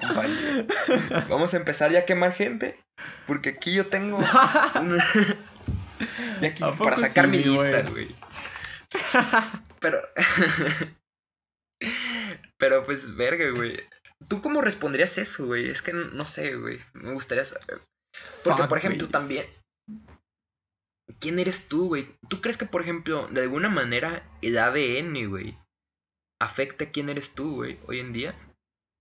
Compañero. 0.00 0.66
Vamos 1.28 1.52
a 1.52 1.58
empezar 1.58 1.92
ya 1.92 2.00
a 2.00 2.04
quemar 2.06 2.32
gente. 2.32 2.80
Porque 3.26 3.50
aquí 3.50 3.74
yo 3.74 3.88
tengo. 3.88 4.16
una- 4.16 5.04
ya 6.40 6.48
aquí 6.48 6.64
¿A 6.64 6.70
poco 6.72 6.84
para 6.84 6.96
sacar 6.96 7.26
sí, 7.26 7.30
mi 7.30 7.38
lista, 7.44 7.82
güey. 7.82 8.16
Pero. 9.80 10.00
Pero 12.56 12.84
pues, 12.86 13.14
verga, 13.16 13.50
güey. 13.50 13.82
¿Tú 14.30 14.40
cómo 14.40 14.62
responderías 14.62 15.18
eso, 15.18 15.44
güey? 15.46 15.68
Es 15.68 15.82
que 15.82 15.92
no 15.92 16.24
sé, 16.24 16.56
güey. 16.56 16.80
Me 16.94 17.12
gustaría 17.12 17.44
saber. 17.44 17.82
Porque, 18.42 18.60
Fuck, 18.62 18.68
por 18.68 18.78
ejemplo, 18.78 19.08
también. 19.08 19.46
¿Quién 21.20 21.38
eres 21.38 21.68
tú, 21.68 21.88
güey? 21.88 22.08
¿Tú 22.28 22.40
crees 22.40 22.56
que, 22.56 22.66
por 22.66 22.82
ejemplo, 22.82 23.26
de 23.28 23.42
alguna 23.42 23.68
manera 23.68 24.28
el 24.42 24.56
ADN, 24.58 25.28
güey, 25.28 25.56
afecta 26.40 26.84
a 26.84 26.90
quién 26.90 27.08
eres 27.08 27.34
tú, 27.34 27.56
güey, 27.56 27.78
hoy 27.86 28.00
en 28.00 28.12
día? 28.12 28.34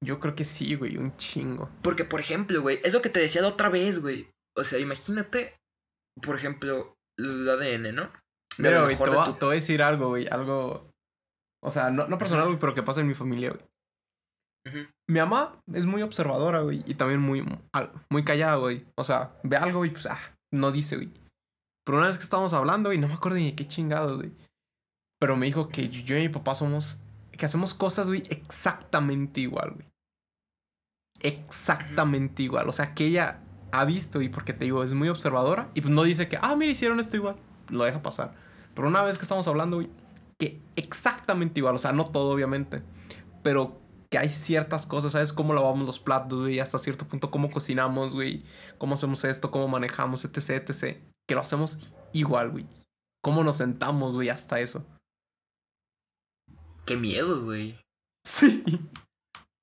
Yo 0.04 0.20
creo 0.20 0.36
que 0.36 0.44
sí, 0.44 0.76
güey, 0.76 0.98
un 0.98 1.16
chingo. 1.18 1.70
Porque, 1.82 2.04
por 2.04 2.20
ejemplo, 2.20 2.62
güey, 2.62 2.80
es 2.84 2.94
lo 2.94 3.02
que 3.02 3.10
te 3.10 3.20
decía 3.22 3.42
la 3.42 3.48
otra 3.48 3.70
vez, 3.70 4.00
güey. 4.00 4.28
O 4.58 4.64
sea, 4.66 4.80
imagínate, 4.80 5.56
por 6.22 6.36
ejemplo, 6.38 6.94
el 7.18 7.48
ADN, 7.50 7.96
¿no? 7.96 8.12
De 8.58 8.70
güey, 8.70 8.82
te, 8.82 8.88
mejor 8.88 9.10
de 9.12 9.16
voy 9.16 9.24
a- 9.24 9.32
tu- 9.32 9.40
te 9.40 9.46
voy 9.46 9.54
a 9.54 9.60
decir 9.60 9.82
algo, 9.82 10.10
güey, 10.10 10.28
algo... 10.28 10.92
O 11.64 11.72
sea, 11.72 11.90
no, 11.90 12.08
no 12.08 12.18
personal, 12.18 12.48
güey, 12.48 12.60
pero 12.60 12.74
que 12.76 12.84
pasa 12.84 13.00
en 13.02 13.08
mi 13.08 13.14
familia, 13.14 13.52
güey. 13.52 13.66
Mi 15.08 15.20
mamá 15.20 15.62
es 15.74 15.86
muy 15.86 16.02
observadora, 16.02 16.62
güey, 16.62 16.84
y 16.86 16.94
también 16.96 17.20
muy, 17.20 17.46
muy 18.10 18.24
callada, 18.24 18.56
güey. 18.56 18.86
O 18.96 19.04
sea, 19.04 19.38
ve 19.44 19.58
algo 19.58 19.86
y 19.86 19.90
pues, 19.90 20.06
ah, 20.06 20.20
no 20.52 20.72
dice, 20.72 20.96
güey. 20.96 21.12
Pero 21.86 21.98
una 21.98 22.08
vez 22.08 22.18
que 22.18 22.24
estábamos 22.24 22.54
hablando, 22.54 22.90
güey, 22.90 22.98
no 22.98 23.08
me 23.08 23.16
acuerdo 23.16 23.38
ni 23.38 23.48
de 23.48 23.56
qué 23.56 23.68
chingados, 23.68 24.18
güey. 24.18 24.32
Pero 25.20 25.36
me 25.36 25.46
dijo 25.48 25.68
que 25.68 25.90
yo 25.90 26.18
y 26.18 26.22
mi 26.22 26.30
papá 26.30 26.56
somos, 26.56 27.00
que 27.32 27.46
hacemos 27.46 27.74
cosas, 27.74 28.08
güey, 28.08 28.24
exactamente 28.30 29.42
igual, 29.42 29.72
güey. 29.72 29.88
Exactamente 31.20 32.44
igual. 32.44 32.70
O 32.70 32.72
sea, 32.72 32.94
que 32.94 33.06
ella 33.06 33.42
ha 33.72 33.86
visto, 33.86 34.22
y 34.22 34.30
porque 34.30 34.54
te 34.54 34.66
digo, 34.66 34.84
es 34.84 34.94
muy 34.94 35.10
observadora, 35.10 35.70
y 35.74 35.82
pues 35.82 35.94
no 35.94 36.04
dice 36.04 36.30
que, 36.30 36.38
ah, 36.42 36.56
mira, 36.56 36.72
hicieron 36.72 37.00
esto 37.00 37.18
igual. 37.18 37.36
Lo 37.70 37.84
deja 37.84 38.02
pasar. 38.02 38.34
Pero 38.74 38.88
una 38.88 39.04
vez 39.04 39.18
que 39.18 39.24
estamos 39.24 39.48
hablando, 39.48 39.78
güey, 39.78 39.90
que 40.40 40.62
exactamente 40.76 41.60
igual, 41.60 41.76
o 41.76 41.80
sea, 41.80 41.92
no 41.92 42.06
todo, 42.06 42.32
obviamente, 42.32 42.82
pero 43.44 43.83
que 44.14 44.20
hay 44.20 44.30
ciertas 44.30 44.86
cosas, 44.86 45.14
¿sabes? 45.14 45.34
Cómo 45.34 45.56
lavamos 45.56 45.88
los 45.88 45.98
platos, 46.00 46.42
güey, 46.42 46.60
hasta 46.60 46.78
cierto 46.78 47.08
punto, 47.08 47.32
cómo 47.32 47.50
cocinamos, 47.50 48.14
güey, 48.14 48.44
cómo 48.78 48.94
hacemos 48.94 49.24
esto, 49.24 49.50
cómo 49.50 49.68
manejamos, 49.68 50.24
etc, 50.24 50.70
etc. 50.70 51.00
Que 51.28 51.34
lo 51.34 51.42
hacemos 51.42 51.96
igual, 52.12 52.52
güey. 52.52 52.68
Cómo 53.24 53.44
nos 53.44 53.58
sentamos, 53.58 54.14
güey, 54.14 54.30
hasta 54.30 54.60
eso. 54.60 54.86
Qué 56.86 56.96
miedo, 56.96 57.44
güey. 57.44 57.76
Sí. 58.24 58.64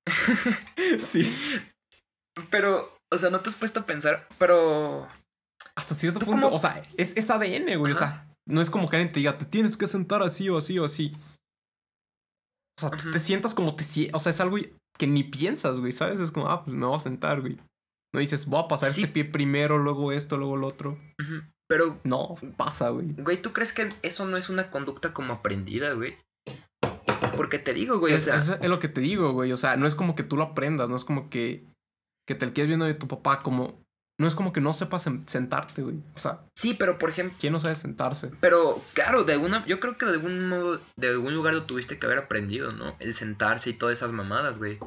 sí. 0.99 1.33
Pero, 2.49 2.93
o 3.09 3.17
sea, 3.17 3.29
no 3.29 3.39
te 3.39 3.51
has 3.51 3.55
puesto 3.55 3.79
a 3.79 3.85
pensar, 3.85 4.27
pero... 4.37 5.07
Hasta 5.77 5.95
cierto 5.95 6.19
¿Tú 6.19 6.25
punto, 6.25 6.47
cómo- 6.47 6.57
o 6.57 6.59
sea, 6.59 6.85
es, 6.97 7.15
es 7.15 7.29
ADN, 7.29 7.77
güey, 7.79 7.93
o 7.93 7.95
sea, 7.95 8.27
no 8.45 8.59
es 8.59 8.69
como 8.69 8.89
que 8.89 8.97
alguien 8.97 9.13
te 9.13 9.21
diga, 9.21 9.37
te 9.37 9.45
tienes 9.45 9.77
que 9.77 9.87
sentar 9.87 10.21
así 10.21 10.49
o 10.49 10.57
así 10.57 10.77
o 10.77 10.83
así. 10.83 11.15
O 12.83 12.89
sea, 12.89 12.97
tú 12.97 13.11
te 13.11 13.19
sientas 13.19 13.53
como 13.53 13.75
te 13.75 13.83
sientas, 13.83 14.19
o 14.21 14.23
sea, 14.23 14.31
es 14.31 14.39
algo 14.41 14.57
que 14.97 15.07
ni 15.07 15.23
piensas, 15.23 15.79
güey, 15.79 15.91
¿sabes? 15.91 16.19
Es 16.19 16.31
como, 16.31 16.47
ah, 16.49 16.63
pues 16.63 16.75
me 16.75 16.85
voy 16.85 16.95
a 16.97 16.99
sentar, 16.99 17.41
güey. 17.41 17.57
No 18.13 18.19
dices, 18.19 18.45
voy 18.45 18.61
a 18.63 18.67
pasar 18.67 18.91
Sí. 18.91 19.01
este 19.01 19.13
pie 19.13 19.25
primero, 19.25 19.77
luego 19.77 20.11
esto, 20.11 20.37
luego 20.37 20.55
el 20.57 20.63
otro. 20.63 20.97
Pero, 21.69 21.99
No, 22.03 22.35
pasa, 22.57 22.89
güey. 22.89 23.13
güey, 23.13 23.41
¿tú 23.41 23.53
crees 23.53 23.71
que 23.71 23.87
eso 24.01 24.25
no 24.25 24.35
es 24.37 24.49
una 24.49 24.69
conducta 24.69 25.13
como 25.13 25.33
aprendida, 25.33 25.93
güey? 25.93 26.17
Porque 27.37 27.59
te 27.59 27.73
digo, 27.73 27.99
güey, 27.99 28.13
Es, 28.13 28.23
o 28.23 28.25
sea... 28.25 28.37
es- 28.37 28.61
es 28.61 28.69
lo 28.69 28.79
que 28.79 28.89
te 28.89 29.01
digo, 29.01 29.31
güey. 29.31 29.51
O 29.53 29.57
sea, 29.57 29.77
no 29.77 29.87
es 29.87 29.95
como 29.95 30.15
que 30.15 30.23
tú 30.23 30.35
lo 30.35 30.43
aprendas, 30.43 30.89
no 30.89 30.95
es 30.95 31.05
como 31.05 31.29
que, 31.29 31.65
que 32.27 32.35
te 32.35 32.45
el 32.45 32.53
quedes 32.53 32.67
viendo 32.67 32.85
de 32.85 32.93
tu 32.93 33.07
papá, 33.07 33.39
como. 33.41 33.80
No 34.21 34.27
es 34.27 34.35
como 34.35 34.53
que 34.53 34.61
no 34.61 34.71
sepas 34.73 35.07
sen- 35.07 35.27
sentarte, 35.27 35.81
güey. 35.81 35.95
O 36.15 36.19
sea, 36.19 36.41
Sí, 36.55 36.75
pero 36.75 36.99
por 36.99 37.09
ejemplo... 37.09 37.35
¿quién 37.39 37.51
no 37.53 37.59
sabe 37.59 37.73
sentarse? 37.75 38.29
Pero, 38.39 38.81
claro, 38.93 39.23
de 39.23 39.33
alguna... 39.33 39.65
Yo 39.65 39.79
creo 39.79 39.97
que 39.97 40.05
de 40.05 40.11
algún 40.13 40.47
modo, 40.47 40.79
de 40.95 41.07
algún 41.09 41.33
lugar 41.33 41.55
lo 41.55 41.63
tuviste 41.63 41.97
que 41.97 42.05
haber 42.05 42.19
aprendido, 42.19 42.71
¿no? 42.71 42.95
El 42.99 43.15
sentarse 43.15 43.71
y 43.71 43.73
todas 43.73 43.97
esas 43.97 44.11
mamadas, 44.11 44.59
güey. 44.59 44.77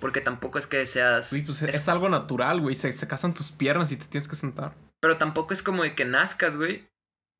Porque 0.00 0.20
tampoco 0.20 0.58
es 0.58 0.66
que 0.66 0.84
seas... 0.84 1.30
Güey, 1.30 1.46
pues 1.46 1.62
es- 1.62 1.74
es, 1.74 1.88
algo 1.88 2.10
natural, 2.10 2.60
güey. 2.60 2.74
Se, 2.74 2.92
se 2.92 3.08
casan 3.08 3.32
tus 3.32 3.50
piernas 3.50 3.90
y 3.90 3.96
te 3.96 4.04
tienes 4.04 4.28
que 4.28 4.36
sentar. 4.36 4.74
Pero 5.00 5.16
tampoco 5.16 5.54
es 5.54 5.62
como 5.62 5.82
de 5.82 5.94
que 5.94 6.04
nazcas, 6.04 6.56
güey. 6.56 6.86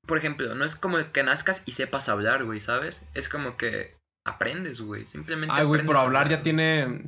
Por 0.06 0.16
ejemplo, 0.16 0.54
no 0.54 0.64
es 0.64 0.76
como 0.76 0.96
de 0.98 1.10
que 1.10 1.22
nazcas 1.22 1.62
y 1.66 1.72
sepas 1.72 2.08
hablar, 2.08 2.44
güey, 2.44 2.60
¿sabes? 2.60 3.02
Es 3.12 3.28
como 3.28 3.56
que 3.58 3.94
aprendes, 4.26 4.80
güey. 4.80 5.04
Simplemente 5.06 5.54
Ay, 5.54 5.66
güey, 5.66 5.84
pero 5.84 5.98
hablar 6.00 6.28
ya 6.30 6.42
tiene. 6.42 7.04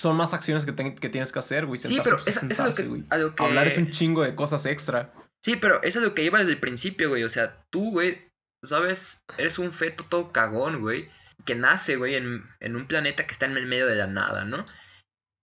Son 0.00 0.16
más 0.16 0.32
acciones 0.32 0.64
que, 0.64 0.72
ten- 0.72 0.94
que 0.94 1.08
tienes 1.08 1.32
que 1.32 1.38
hacer, 1.40 1.66
güey. 1.66 1.78
Sí, 1.80 2.00
pero 2.04 2.16
pues, 2.16 2.28
es 2.28 2.34
es 2.34 2.40
sentarse, 2.40 2.82
que, 2.82 2.88
güey. 2.88 3.04
a 3.10 3.18
lo 3.18 3.34
que... 3.34 3.42
Hablar 3.42 3.66
es 3.66 3.76
un 3.78 3.90
chingo 3.90 4.22
de 4.22 4.34
cosas 4.34 4.64
extra. 4.66 5.12
Sí, 5.44 5.56
pero 5.56 5.82
eso 5.82 5.98
es 5.98 6.04
lo 6.04 6.14
que 6.14 6.22
iba 6.22 6.38
desde 6.38 6.52
el 6.52 6.60
principio, 6.60 7.08
güey. 7.08 7.24
O 7.24 7.28
sea, 7.28 7.64
tú, 7.70 7.90
güey, 7.90 8.28
¿sabes? 8.64 9.20
Eres 9.38 9.58
un 9.58 9.72
feto 9.72 10.04
todo 10.08 10.32
cagón, 10.32 10.80
güey. 10.80 11.08
Que 11.44 11.54
nace, 11.54 11.96
güey, 11.96 12.14
en, 12.14 12.44
en 12.60 12.76
un 12.76 12.86
planeta 12.86 13.26
que 13.26 13.32
está 13.32 13.46
en 13.46 13.56
el 13.56 13.66
medio 13.66 13.86
de 13.86 13.96
la 13.96 14.06
nada, 14.06 14.44
¿no? 14.44 14.64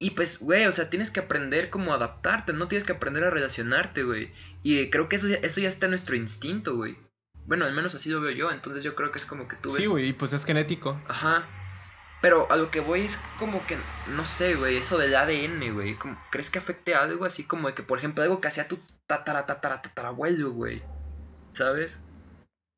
Y 0.02 0.12
pues, 0.12 0.40
güey, 0.40 0.66
o 0.68 0.72
sea, 0.72 0.90
tienes 0.90 1.10
que 1.12 1.22
aprender 1.22 1.70
cómo 1.70 1.94
adaptarte, 1.94 2.54
¿no? 2.54 2.68
Tienes 2.68 2.86
que 2.86 2.94
aprender 2.94 3.24
a 3.24 3.30
relacionarte, 3.32 4.04
güey. 4.04 4.32
Y 4.64 4.90
creo 4.90 5.10
que 5.10 5.16
eso 5.16 5.28
eso 5.28 5.62
ya 5.62 5.70
está 5.70 5.86
en 5.88 5.92
nuestro 5.92 6.16
instinto, 6.16 6.76
güey. 6.76 6.98
Bueno, 7.46 7.66
al 7.66 7.74
menos 7.74 7.96
así 7.96 8.10
lo 8.10 8.22
veo 8.22 8.32
yo. 8.32 8.52
Entonces 8.52 8.84
yo 8.84 8.96
creo 8.96 9.12
que 9.12 9.20
es 9.20 9.26
como 9.26 9.48
que 9.48 9.56
tú 9.56 9.70
ves... 9.70 9.78
Sí, 9.78 9.86
güey, 9.86 10.14
pues 10.14 10.34
es 10.34 10.44
genético. 10.46 11.02
Ajá. 11.08 11.48
Pero 12.26 12.52
a 12.52 12.56
lo 12.56 12.72
que 12.72 12.80
voy 12.80 13.02
es 13.02 13.20
como 13.38 13.64
que, 13.68 13.78
no 14.08 14.26
sé, 14.26 14.56
güey, 14.56 14.78
eso 14.78 14.98
del 14.98 15.16
ADN, 15.16 15.76
güey. 15.76 15.96
¿Crees 16.32 16.50
que 16.50 16.58
afecte 16.58 16.96
algo 16.96 17.24
así 17.24 17.44
como 17.44 17.68
de 17.68 17.76
que, 17.76 17.84
por 17.84 18.00
ejemplo, 18.00 18.24
algo 18.24 18.42
que 18.42 18.48
hacía 18.48 18.68
tu 18.68 18.80
tatara, 19.06 19.46
tatara, 19.46 19.84
tatarabuelo, 19.84 20.50
güey? 20.52 20.82
¿Sabes? 21.54 22.00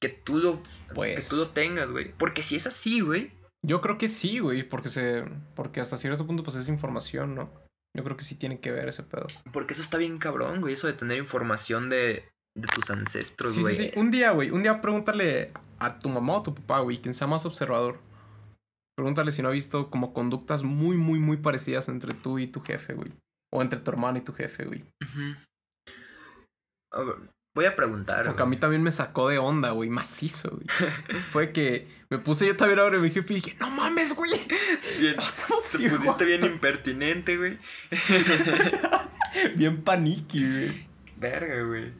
Que 0.01 0.09
tú 0.09 0.39
lo, 0.39 0.61
que 0.61 0.69
Pues. 0.93 1.29
tú 1.29 1.37
lo 1.37 1.47
tengas, 1.47 1.89
güey. 1.89 2.11
Porque 2.17 2.43
si 2.43 2.57
es 2.57 2.67
así, 2.67 2.99
güey. 2.99 3.29
Yo 3.65 3.79
creo 3.79 3.97
que 3.97 4.09
sí, 4.09 4.39
güey, 4.39 4.63
porque 4.63 4.89
se. 4.89 5.23
Porque 5.55 5.79
hasta 5.79 5.97
cierto 5.97 6.27
punto, 6.27 6.43
pues 6.43 6.57
es 6.57 6.67
información, 6.67 7.33
¿no? 7.33 7.49
Yo 7.95 8.03
creo 8.03 8.17
que 8.17 8.25
sí 8.25 8.35
tiene 8.35 8.59
que 8.59 8.73
ver 8.73 8.89
ese 8.89 9.03
pedo. 9.03 9.27
Porque 9.53 9.75
eso 9.75 9.81
está 9.81 9.97
bien 9.97 10.17
cabrón, 10.17 10.59
güey. 10.59 10.73
Eso 10.73 10.87
de 10.87 10.93
tener 10.93 11.17
información 11.19 11.89
de, 11.89 12.27
de 12.53 12.67
tus 12.75 12.89
ancestros, 12.89 13.53
Sí, 13.53 13.61
güey. 13.61 13.75
sí, 13.77 13.91
sí. 13.93 13.97
Un 13.97 14.11
día, 14.11 14.31
güey. 14.31 14.51
Un 14.51 14.61
día 14.61 14.81
pregúntale 14.81 15.53
a 15.79 15.99
tu 15.99 16.09
mamá 16.09 16.33
o 16.33 16.43
tu 16.43 16.53
papá, 16.53 16.79
güey, 16.81 16.99
quien 17.01 17.15
sea 17.15 17.27
más 17.27 17.45
observador. 17.45 18.05
Pregúntale 18.97 19.31
si 19.31 19.43
no 19.43 19.49
ha 19.49 19.51
visto 19.51 19.91
como 19.91 20.11
conductas 20.11 20.63
muy, 20.63 20.97
muy, 20.97 21.19
muy 21.19 21.37
parecidas 21.37 21.87
entre 21.87 22.15
tú 22.15 22.39
y 22.39 22.47
tu 22.47 22.61
jefe, 22.61 22.95
güey. 22.95 23.11
O 23.53 23.61
entre 23.61 23.79
tu 23.79 23.91
hermano 23.91 24.17
y 24.17 24.21
tu 24.21 24.33
jefe, 24.33 24.65
güey. 24.65 24.83
Voy 27.55 27.65
a 27.65 27.75
preguntar. 27.75 28.25
Porque 28.25 28.41
a 28.41 28.47
mí 28.47 28.57
también 28.57 28.81
me 28.81 28.91
sacó 28.91 29.29
de 29.29 29.37
onda, 29.37 29.69
güey. 29.71 29.89
Macizo, 29.89 30.49
güey. 30.49 30.65
Fue 31.31 31.51
que 31.51 31.87
me 32.09 32.17
puse 32.17 32.47
yo 32.47 32.57
también 32.57 32.79
ahora 32.79 32.97
mi 32.97 33.11
jefe 33.11 33.33
y 33.33 33.35
dije, 33.35 33.57
no 33.59 33.69
mames, 33.69 34.15
güey. 34.15 34.31
Bien, 34.99 35.15
te 35.71 35.83
igual". 35.83 36.01
pusiste 36.01 36.25
bien 36.25 36.45
impertinente, 36.45 37.37
güey. 37.37 37.59
Bien 39.55 39.83
paniqui, 39.83 40.39
güey. 40.39 40.87
Verga, 41.17 41.63
güey. 41.63 41.93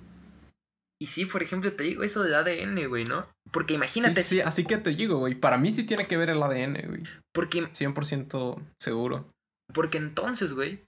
Y 1.00 1.08
sí, 1.08 1.26
por 1.26 1.44
ejemplo, 1.44 1.72
te 1.74 1.84
digo 1.84 2.04
eso 2.04 2.24
del 2.24 2.34
ADN, 2.34 2.88
güey, 2.88 3.06
¿no? 3.06 3.28
Porque 3.52 3.74
imagínate, 3.76 4.24
Sí, 4.24 4.36
sí, 4.36 4.42
así 4.42 4.66
que 4.66 4.78
te 4.78 4.90
digo, 4.92 5.18
güey. 5.20 5.36
Para 5.36 5.58
mí 5.58 5.72
sí 5.72 5.84
tiene 5.86 6.08
que 6.08 6.18
ver 6.18 6.30
el 6.30 6.42
ADN, 6.44 6.82
güey. 6.88 7.04
porque, 7.34 7.64
100% 7.74 8.62
seguro. 8.80 9.32
porque 9.74 9.98
entonces, 9.98 10.54
güey, 10.54 10.84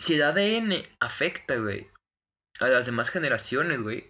si 0.00 0.14
el 0.14 0.22
ADN 0.22 0.82
afecta, 1.00 1.56
güey, 1.56 1.88
a 2.60 2.66
las 2.68 2.86
demás 2.86 3.10
generaciones, 3.10 3.80
güey, 3.82 4.08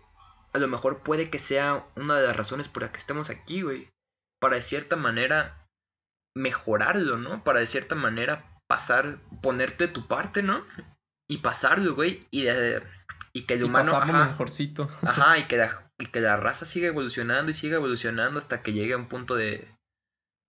a 0.53 0.59
lo 0.59 0.68
mejor 0.68 1.03
puede 1.03 1.31
que 1.31 1.38
sea 1.38 1.85
una 1.97 2.16
de 2.18 2.27
las 2.27 2.37
razones 2.37 2.68
por 2.68 2.83
las 2.83 2.92
que 2.92 2.99
estemos 2.99 3.29
aquí, 3.31 3.62
güey. 3.62 3.88
Para 4.40 4.57
de 4.57 4.62
cierta 4.62 4.97
manera 4.97 5.66
mejorarlo, 6.37 7.18
¿no? 7.18 7.42
Para 7.44 7.61
de 7.61 7.66
cierta 7.66 7.94
manera 7.94 8.59
pasar, 8.68 9.18
ponerte 9.42 9.88
tu 9.88 10.07
parte, 10.07 10.42
¿no? 10.42 10.64
Y 11.29 11.38
pasarlo, 11.38 11.94
güey, 11.94 12.27
y, 12.31 12.42
de- 12.42 12.83
y 13.33 13.42
que 13.47 13.55
el 13.55 13.61
Y 13.61 13.64
humano... 13.64 13.97
ajá, 13.97 14.27
mejorcito. 14.29 14.90
Ajá, 15.03 15.38
y 15.38 15.47
que, 15.47 15.57
la, 15.57 15.84
y 15.99 16.07
que 16.07 16.21
la 16.21 16.37
raza 16.37 16.67
siga 16.67 16.89
evolucionando 16.89 17.51
y 17.51 17.55
siga 17.55 17.77
evolucionando 17.77 18.39
hasta 18.39 18.63
que 18.63 18.73
llegue 18.73 18.95
a 18.95 18.99
un 18.99 19.09
punto 19.09 19.35
de 19.37 19.69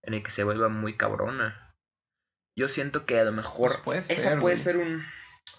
en 0.03 0.13
el 0.13 0.23
que 0.23 0.31
se 0.31 0.43
vuelva 0.43 0.69
muy 0.69 0.95
cabrona. 0.97 1.73
Yo 2.57 2.69
siento 2.69 3.05
que 3.05 3.19
a 3.19 3.23
lo 3.25 3.31
mejor 3.31 3.69
Pues 3.71 3.81
puede 3.81 3.99
esa 3.99 4.29
ser, 4.29 4.39
puede 4.39 4.55
güey. 4.55 4.57
ser 4.63 4.77
un, 4.77 5.03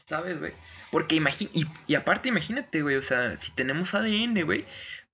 ¿sabes, 0.07 0.38
güey? 0.40 0.55
Porque 0.90 1.14
imagina 1.16 1.51
y, 1.53 1.66
y 1.87 1.94
aparte 1.94 2.29
imagínate, 2.29 2.83
güey, 2.83 2.96
o 2.96 3.03
sea, 3.03 3.37
si 3.37 3.51
tenemos 3.53 3.92
ADN, 3.94 4.42
güey, 4.44 4.64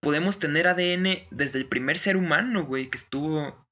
podemos 0.00 0.38
tener 0.38 0.66
ADN 0.68 1.26
desde 1.30 1.58
el 1.58 1.66
primer 1.66 1.98
ser 1.98 2.16
humano, 2.16 2.64
güey, 2.64 2.88
que 2.88 2.98
estuvo 2.98 3.66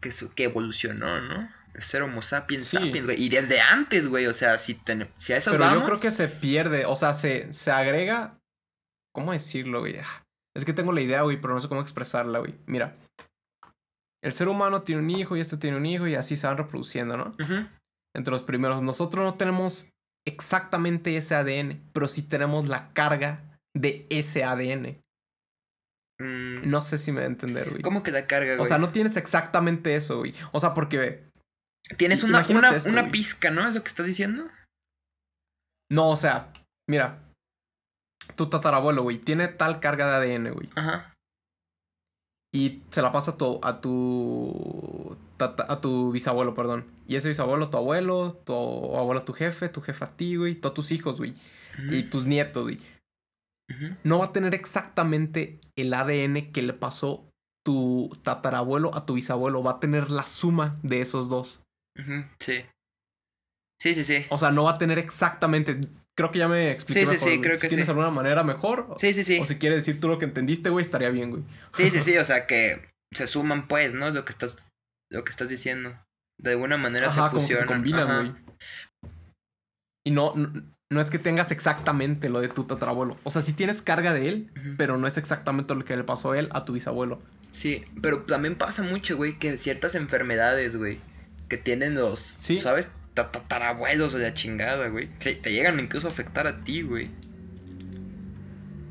que, 0.00 0.12
su- 0.12 0.32
que 0.34 0.44
evolucionó, 0.44 1.20
¿no? 1.22 1.50
El 1.74 1.82
ser 1.82 2.02
Homo 2.02 2.22
sapiens 2.22 2.66
Sí. 2.66 2.76
sapiens, 2.76 3.06
güey, 3.06 3.22
y 3.22 3.28
desde 3.28 3.60
antes, 3.60 4.06
güey, 4.06 4.26
o 4.26 4.32
sea, 4.34 4.58
si, 4.58 4.74
ten- 4.74 5.08
si 5.18 5.32
a 5.32 5.38
esas 5.38 5.52
Pero 5.52 5.64
vamos, 5.64 5.80
yo 5.80 5.86
creo 5.86 6.00
que 6.00 6.10
se 6.10 6.28
pierde, 6.28 6.84
o 6.86 6.94
sea, 6.96 7.14
se, 7.14 7.52
se 7.52 7.70
agrega. 7.70 8.38
¿Cómo 9.16 9.32
decirlo, 9.32 9.80
güey? 9.80 9.96
Ah, 9.98 10.22
Es 10.54 10.66
que 10.66 10.74
tengo 10.74 10.92
la 10.92 11.00
idea, 11.00 11.22
güey, 11.22 11.40
pero 11.40 11.54
no 11.54 11.60
sé 11.60 11.68
cómo 11.68 11.80
expresarla, 11.80 12.38
güey. 12.38 12.54
Mira. 12.66 12.94
El 14.22 14.32
ser 14.32 14.48
humano 14.48 14.82
tiene 14.82 15.00
un 15.00 15.08
hijo 15.10 15.36
y 15.36 15.40
este 15.40 15.56
tiene 15.56 15.78
un 15.78 15.86
hijo 15.86 16.06
y 16.06 16.14
así 16.16 16.36
se 16.36 16.46
van 16.46 16.58
reproduciendo, 16.58 17.16
¿no? 17.16 17.32
Entre 18.14 18.30
los 18.32 18.42
primeros. 18.42 18.82
Nosotros 18.82 19.24
no 19.24 19.34
tenemos 19.38 19.90
exactamente 20.26 21.16
ese 21.16 21.34
ADN, 21.34 21.80
pero 21.94 22.08
sí 22.08 22.22
tenemos 22.22 22.68
la 22.68 22.92
carga 22.92 23.58
de 23.74 24.06
ese 24.10 24.44
ADN. 24.44 25.00
Mm, 26.20 26.68
No 26.68 26.82
sé 26.82 26.98
si 26.98 27.12
me 27.12 27.20
va 27.20 27.24
a 27.26 27.30
entender, 27.30 27.70
güey. 27.70 27.82
¿Cómo 27.82 28.02
que 28.02 28.10
la 28.10 28.26
carga, 28.26 28.56
güey? 28.56 28.60
O 28.60 28.68
sea, 28.68 28.78
no 28.78 28.90
tienes 28.92 29.16
exactamente 29.16 29.96
eso, 29.96 30.18
güey. 30.18 30.34
O 30.52 30.60
sea, 30.60 30.74
porque 30.74 31.30
Tienes 31.96 32.22
una, 32.24 32.44
una, 32.48 32.74
esto, 32.76 32.88
una 32.90 33.02
güey. 33.02 33.12
pizca, 33.12 33.50
¿no? 33.50 33.68
¿Es 33.68 33.74
lo 33.76 33.82
que 33.82 33.88
estás 33.88 34.06
diciendo? 34.06 34.48
No, 35.90 36.10
o 36.10 36.16
sea, 36.16 36.52
mira. 36.88 37.22
Tu 38.34 38.46
tatarabuelo, 38.46 39.02
güey, 39.02 39.18
tiene 39.18 39.48
tal 39.48 39.80
carga 39.80 40.18
de 40.20 40.34
ADN, 40.34 40.50
güey. 40.52 40.68
Ajá. 40.74 41.12
Y 42.54 42.82
se 42.90 43.02
la 43.02 43.12
pasa 43.12 43.32
a 43.32 43.36
tu, 43.36 43.60
a 43.62 43.80
tu 43.80 45.16
tata- 45.36 45.66
a 45.68 45.80
tu 45.80 46.12
bisabuelo, 46.12 46.54
perdón. 46.54 46.86
Y 47.06 47.16
ese 47.16 47.28
bisabuelo, 47.28 47.68
tu 47.70 47.76
abuelo, 47.76 48.40
tu 48.44 48.54
abuelo, 48.96 49.22
tu 49.24 49.32
jefe, 49.32 49.68
tu 49.68 49.80
jefe 49.80 50.04
a 50.04 50.16
ti, 50.16 50.36
güey, 50.36 50.54
todos 50.54 50.74
tus 50.74 50.92
hijos, 50.92 51.18
güey. 51.18 51.34
Y 51.90 52.04
tus 52.04 52.24
nietos, 52.26 52.62
güey. 52.62 52.80
No 54.04 54.20
va 54.20 54.26
a 54.26 54.32
tener 54.32 54.54
exactamente 54.54 55.58
el 55.76 55.92
ADN 55.92 56.52
que 56.52 56.62
le 56.62 56.72
pasó 56.72 57.28
tu 57.64 58.16
tatarabuelo 58.22 58.94
a 58.94 59.04
tu 59.04 59.14
bisabuelo. 59.14 59.62
Va 59.62 59.72
a 59.72 59.80
tener 59.80 60.10
la 60.10 60.22
suma 60.22 60.78
de 60.82 61.00
esos 61.02 61.28
dos. 61.28 61.62
Sí. 62.38 62.64
Sí, 63.78 63.94
sí, 63.94 64.04
sí. 64.04 64.24
O 64.30 64.38
sea, 64.38 64.50
no 64.52 64.64
va 64.64 64.72
a 64.72 64.78
tener 64.78 64.98
exactamente. 64.98 65.80
Creo 66.16 66.32
que 66.32 66.38
ya 66.38 66.48
me 66.48 66.70
expliqué. 66.70 67.00
Sí, 67.00 67.06
sí, 67.06 67.12
mejor, 67.12 67.28
sí, 67.28 67.40
creo 67.40 67.56
si 67.56 67.60
que 67.60 67.68
tienes 67.68 67.86
sí. 67.86 67.90
alguna 67.90 68.10
manera 68.10 68.42
mejor. 68.42 68.94
Sí, 68.96 69.12
sí, 69.12 69.22
sí. 69.22 69.38
O 69.38 69.44
si 69.44 69.56
quieres 69.56 69.78
decir 69.78 70.00
tú 70.00 70.08
lo 70.08 70.18
que 70.18 70.24
entendiste, 70.24 70.70
güey, 70.70 70.84
estaría 70.84 71.10
bien, 71.10 71.30
güey. 71.30 71.42
Sí, 71.70 71.90
sí, 71.90 72.00
sí, 72.00 72.16
o 72.16 72.24
sea 72.24 72.46
que 72.46 72.88
se 73.12 73.26
suman 73.26 73.68
pues, 73.68 73.94
¿no? 73.94 74.08
Es 74.08 74.14
lo 74.14 74.24
que 74.24 74.32
estás 74.32 74.70
lo 75.12 75.24
que 75.24 75.30
estás 75.30 75.48
diciendo. 75.48 75.96
De 76.42 76.52
alguna 76.52 76.76
manera 76.76 77.08
Ajá, 77.08 77.28
se 77.28 77.34
como 77.36 77.46
que 77.48 77.56
se 77.56 77.66
combinan, 77.66 78.06
güey. 78.08 79.12
Y 80.06 80.10
no, 80.10 80.34
no, 80.34 80.62
no 80.90 81.00
es 81.00 81.10
que 81.10 81.18
tengas 81.18 81.50
exactamente 81.50 82.28
lo 82.28 82.40
de 82.40 82.48
tu 82.48 82.64
tatarabuelo. 82.64 83.16
O 83.24 83.30
sea, 83.30 83.42
sí 83.42 83.52
tienes 83.52 83.82
carga 83.82 84.12
de 84.14 84.28
él, 84.28 84.50
pero 84.76 84.98
no 84.98 85.06
es 85.06 85.18
exactamente 85.18 85.74
lo 85.74 85.84
que 85.84 85.96
le 85.96 86.04
pasó 86.04 86.32
a 86.32 86.38
él 86.38 86.48
a 86.52 86.64
tu 86.64 86.72
bisabuelo. 86.74 87.20
Sí, 87.50 87.84
pero 88.02 88.22
también 88.22 88.54
pasa 88.54 88.82
mucho, 88.82 89.16
güey, 89.16 89.38
que 89.38 89.56
ciertas 89.56 89.94
enfermedades, 89.94 90.76
güey, 90.76 91.00
que 91.48 91.56
tienen 91.56 91.94
los, 91.94 92.34
Sí. 92.38 92.60
¿sabes? 92.60 92.88
Ta- 93.16 93.32
Tatarabuelos 93.32 94.14
o 94.14 94.18
la 94.18 94.34
chingada, 94.34 94.88
güey. 94.88 95.08
Sí, 95.18 95.36
te 95.42 95.50
llegan 95.52 95.80
incluso 95.80 96.06
a 96.06 96.10
afectar 96.10 96.46
a 96.46 96.58
ti, 96.60 96.82
güey. 96.82 97.10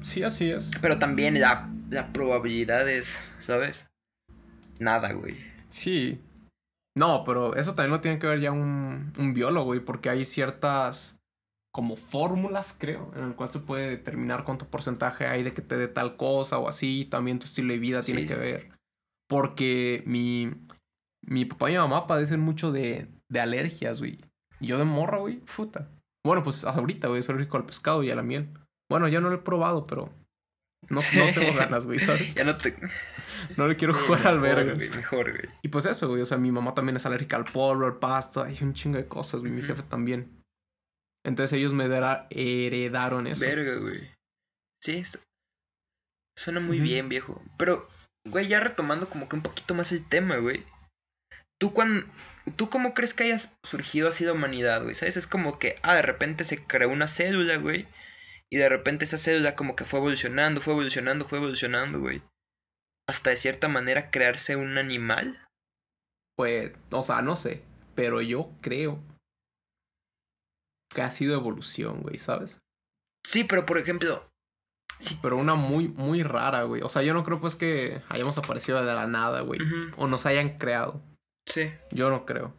Sí, 0.01 0.23
así 0.23 0.51
es. 0.51 0.69
Pero 0.81 0.99
también 0.99 1.39
la, 1.39 1.69
la 1.89 2.11
probabilidad 2.11 2.89
es, 2.89 3.19
¿sabes? 3.39 3.85
Nada, 4.79 5.13
güey. 5.13 5.37
Sí. 5.69 6.19
No, 6.97 7.23
pero 7.25 7.55
eso 7.55 7.75
también 7.75 7.91
lo 7.91 8.01
tiene 8.01 8.19
que 8.19 8.27
ver 8.27 8.39
ya 8.39 8.51
un, 8.51 9.13
un 9.17 9.33
biólogo, 9.33 9.65
güey, 9.65 9.79
porque 9.79 10.09
hay 10.09 10.25
ciertas 10.25 11.17
como 11.73 11.97
fórmulas, 11.97 12.75
creo, 12.79 13.11
en 13.17 13.25
el 13.25 13.35
cual 13.35 13.51
se 13.51 13.59
puede 13.59 13.89
determinar 13.89 14.45
cuánto 14.45 14.67
porcentaje 14.69 15.27
hay 15.27 15.43
de 15.43 15.53
que 15.53 15.61
te 15.61 15.77
dé 15.77 15.87
tal 15.89 16.15
cosa 16.15 16.57
o 16.57 16.69
así. 16.69 17.05
También 17.05 17.37
tu 17.39 17.45
estilo 17.45 17.73
de 17.73 17.79
vida 17.79 18.01
tiene 18.01 18.25
que 18.25 18.35
ver. 18.35 18.69
Porque 19.27 20.01
mi, 20.05 20.51
mi 21.21 21.45
papá 21.45 21.69
y 21.69 21.73
mi 21.73 21.79
mamá 21.79 22.07
padecen 22.07 22.39
mucho 22.39 22.71
de, 22.71 23.07
de 23.31 23.39
alergias, 23.39 23.99
güey. 23.99 24.19
Y 24.59 24.67
yo 24.67 24.77
de 24.77 24.85
morra, 24.85 25.17
güey, 25.19 25.37
puta. 25.39 25.89
Bueno, 26.25 26.43
pues 26.43 26.63
ahorita, 26.65 27.07
güey, 27.07 27.21
soy 27.21 27.35
rico 27.35 27.57
al 27.57 27.65
pescado 27.65 28.03
y 28.03 28.11
a 28.11 28.15
la 28.15 28.23
miel. 28.23 28.49
Bueno, 28.89 29.07
ya 29.07 29.19
no 29.21 29.29
lo 29.29 29.35
he 29.35 29.39
probado, 29.39 29.85
pero 29.87 30.11
no, 30.89 31.01
no 31.15 31.33
tengo 31.33 31.53
ganas, 31.55 31.85
güey, 31.85 31.99
¿sabes? 31.99 32.33
Ya 32.35 32.43
no 32.43 32.57
te... 32.57 32.75
No 33.57 33.67
le 33.67 33.75
quiero 33.75 33.93
Sí, 33.93 33.99
jugar 34.05 34.27
al 34.27 34.39
mejor, 34.39 34.55
vergas. 34.65 34.77
güey, 34.77 34.89
Mejor, 35.01 35.31
güey. 35.31 35.49
Y 35.61 35.67
pues 35.67 35.85
eso, 35.85 36.07
güey. 36.07 36.21
O 36.21 36.25
sea, 36.25 36.37
mi 36.37 36.51
mamá 36.51 36.73
también 36.73 36.95
es 36.95 37.05
alérgica 37.05 37.35
al 37.37 37.45
polvo, 37.45 37.85
al 37.85 37.97
pasto. 37.99 38.41
Hay 38.43 38.57
un 38.61 38.73
chingo 38.73 38.97
de 38.97 39.07
cosas, 39.07 39.41
güey. 39.41 39.51
Mi 39.51 39.61
jefe 39.61 39.83
también. 39.83 40.41
Entonces 41.25 41.53
ellos 41.57 41.73
me 41.73 41.85
heredaron 41.85 43.27
eso. 43.27 43.41
Verga, 43.41 43.75
güey. 43.75 44.09
Sí, 44.81 44.97
es- 44.97 45.19
suena 46.37 46.59
muy 46.59 46.79
bien, 46.79 47.09
viejo. 47.09 47.41
Pero, 47.57 47.87
güey, 48.27 48.47
ya 48.47 48.59
retomando 48.59 49.09
como 49.09 49.27
que 49.27 49.35
un 49.35 49.41
poquito 49.41 49.73
más 49.73 49.91
el 49.91 50.07
tema, 50.07 50.37
güey. 50.37 50.63
¿Tú, 51.59 51.73
cuan... 51.73 52.05
¿Tú 52.55 52.69
cómo 52.69 52.93
crees 52.93 53.13
que 53.13 53.23
haya 53.23 53.39
surgido 53.63 54.09
así 54.09 54.23
la 54.23 54.33
humanidad, 54.33 54.83
güey? 54.83 54.95
¿Sabes? 54.95 55.17
Es 55.17 55.27
como 55.27 55.57
que, 55.57 55.79
ah, 55.81 55.95
de 55.95 56.03
repente 56.03 56.43
se 56.43 56.65
creó 56.65 56.89
una 56.89 57.07
célula, 57.07 57.57
güey. 57.57 57.87
Y 58.51 58.57
de 58.57 58.69
repente 58.69 59.05
esa 59.05 59.17
célula 59.17 59.55
como 59.55 59.75
que 59.75 59.85
fue 59.85 59.99
evolucionando, 59.99 60.61
fue 60.61 60.73
evolucionando, 60.73 61.25
fue 61.25 61.39
evolucionando, 61.39 61.99
güey. 61.99 62.21
Hasta 63.09 63.31
de 63.31 63.37
cierta 63.37 63.67
manera 63.67 64.11
crearse 64.11 64.55
un 64.55 64.77
animal. 64.77 65.43
Pues, 66.37 66.71
o 66.91 67.03
sea, 67.03 67.21
no 67.21 67.35
sé. 67.35 67.63
Pero 67.95 68.21
yo 68.21 68.51
creo 68.61 69.03
que 70.93 71.01
ha 71.01 71.09
sido 71.09 71.33
evolución, 71.33 72.01
güey, 72.01 72.17
¿sabes? 72.17 72.59
Sí, 73.25 73.43
pero 73.43 73.65
por 73.65 73.79
ejemplo, 73.79 74.29
Pero 75.21 75.37
una 75.37 75.55
muy, 75.55 75.87
muy 75.89 76.23
rara, 76.23 76.63
güey. 76.63 76.81
O 76.81 76.89
sea, 76.89 77.01
yo 77.01 77.13
no 77.13 77.23
creo 77.23 77.41
pues 77.41 77.55
que 77.55 78.01
hayamos 78.09 78.37
aparecido 78.37 78.83
de 78.83 78.93
la 78.93 79.07
nada, 79.07 79.41
güey. 79.41 79.59
O 79.97 80.07
nos 80.07 80.25
hayan 80.25 80.57
creado. 80.57 81.01
Sí. 81.45 81.71
Yo 81.91 82.09
no 82.09 82.25
creo. 82.25 82.53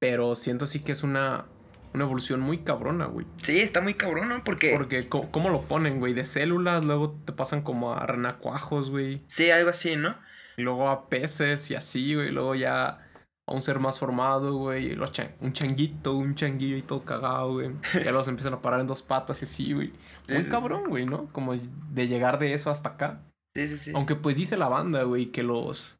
Pero 0.00 0.34
siento 0.34 0.66
sí 0.66 0.80
que 0.80 0.92
es 0.92 1.02
una, 1.02 1.44
una 1.92 2.04
evolución 2.04 2.40
muy 2.40 2.58
cabrona, 2.58 3.06
güey. 3.06 3.26
Sí, 3.42 3.60
está 3.60 3.80
muy 3.80 3.94
cabrón, 3.94 4.28
¿no? 4.28 4.42
Porque, 4.44 4.74
Porque, 4.76 5.08
¿cómo 5.08 5.50
lo 5.50 5.62
ponen, 5.62 6.00
güey? 6.00 6.14
De 6.14 6.24
células, 6.24 6.84
luego 6.84 7.18
te 7.24 7.32
pasan 7.32 7.62
como 7.62 7.92
a 7.94 8.06
renacuajos, 8.06 8.90
güey. 8.90 9.22
sí, 9.26 9.50
algo 9.50 9.70
así, 9.70 9.96
¿no? 9.96 10.16
Y 10.56 10.62
luego 10.62 10.88
a 10.88 11.08
peces 11.08 11.70
y 11.70 11.74
así, 11.74 12.14
güey. 12.14 12.30
Luego 12.30 12.54
ya 12.54 13.06
a 13.46 13.54
un 13.54 13.62
ser 13.62 13.78
más 13.78 13.98
formado, 13.98 14.54
güey. 14.56 14.96
chan- 15.12 15.34
un 15.40 15.52
changuito, 15.52 16.14
un 16.14 16.34
changuillo 16.34 16.76
y 16.76 16.82
todo 16.82 17.04
cagado, 17.04 17.52
güey. 17.54 17.70
Ya 18.04 18.12
los 18.12 18.26
empiezan 18.28 18.54
a 18.54 18.62
parar 18.62 18.80
en 18.80 18.86
dos 18.86 19.02
patas 19.02 19.42
y 19.42 19.44
así, 19.44 19.72
güey. 19.74 19.92
Muy 20.30 20.44
cabrón, 20.44 20.84
güey, 20.88 21.04
¿no? 21.04 21.26
Como 21.32 21.54
de 21.54 22.08
llegar 22.08 22.38
de 22.38 22.54
eso 22.54 22.70
hasta 22.70 22.90
acá. 22.90 23.20
Sí, 23.54 23.68
sí, 23.68 23.78
sí. 23.78 23.92
Aunque 23.94 24.14
pues 24.16 24.36
dice 24.36 24.56
la 24.56 24.68
banda, 24.68 25.02
güey, 25.02 25.26
que 25.32 25.42
los... 25.42 25.98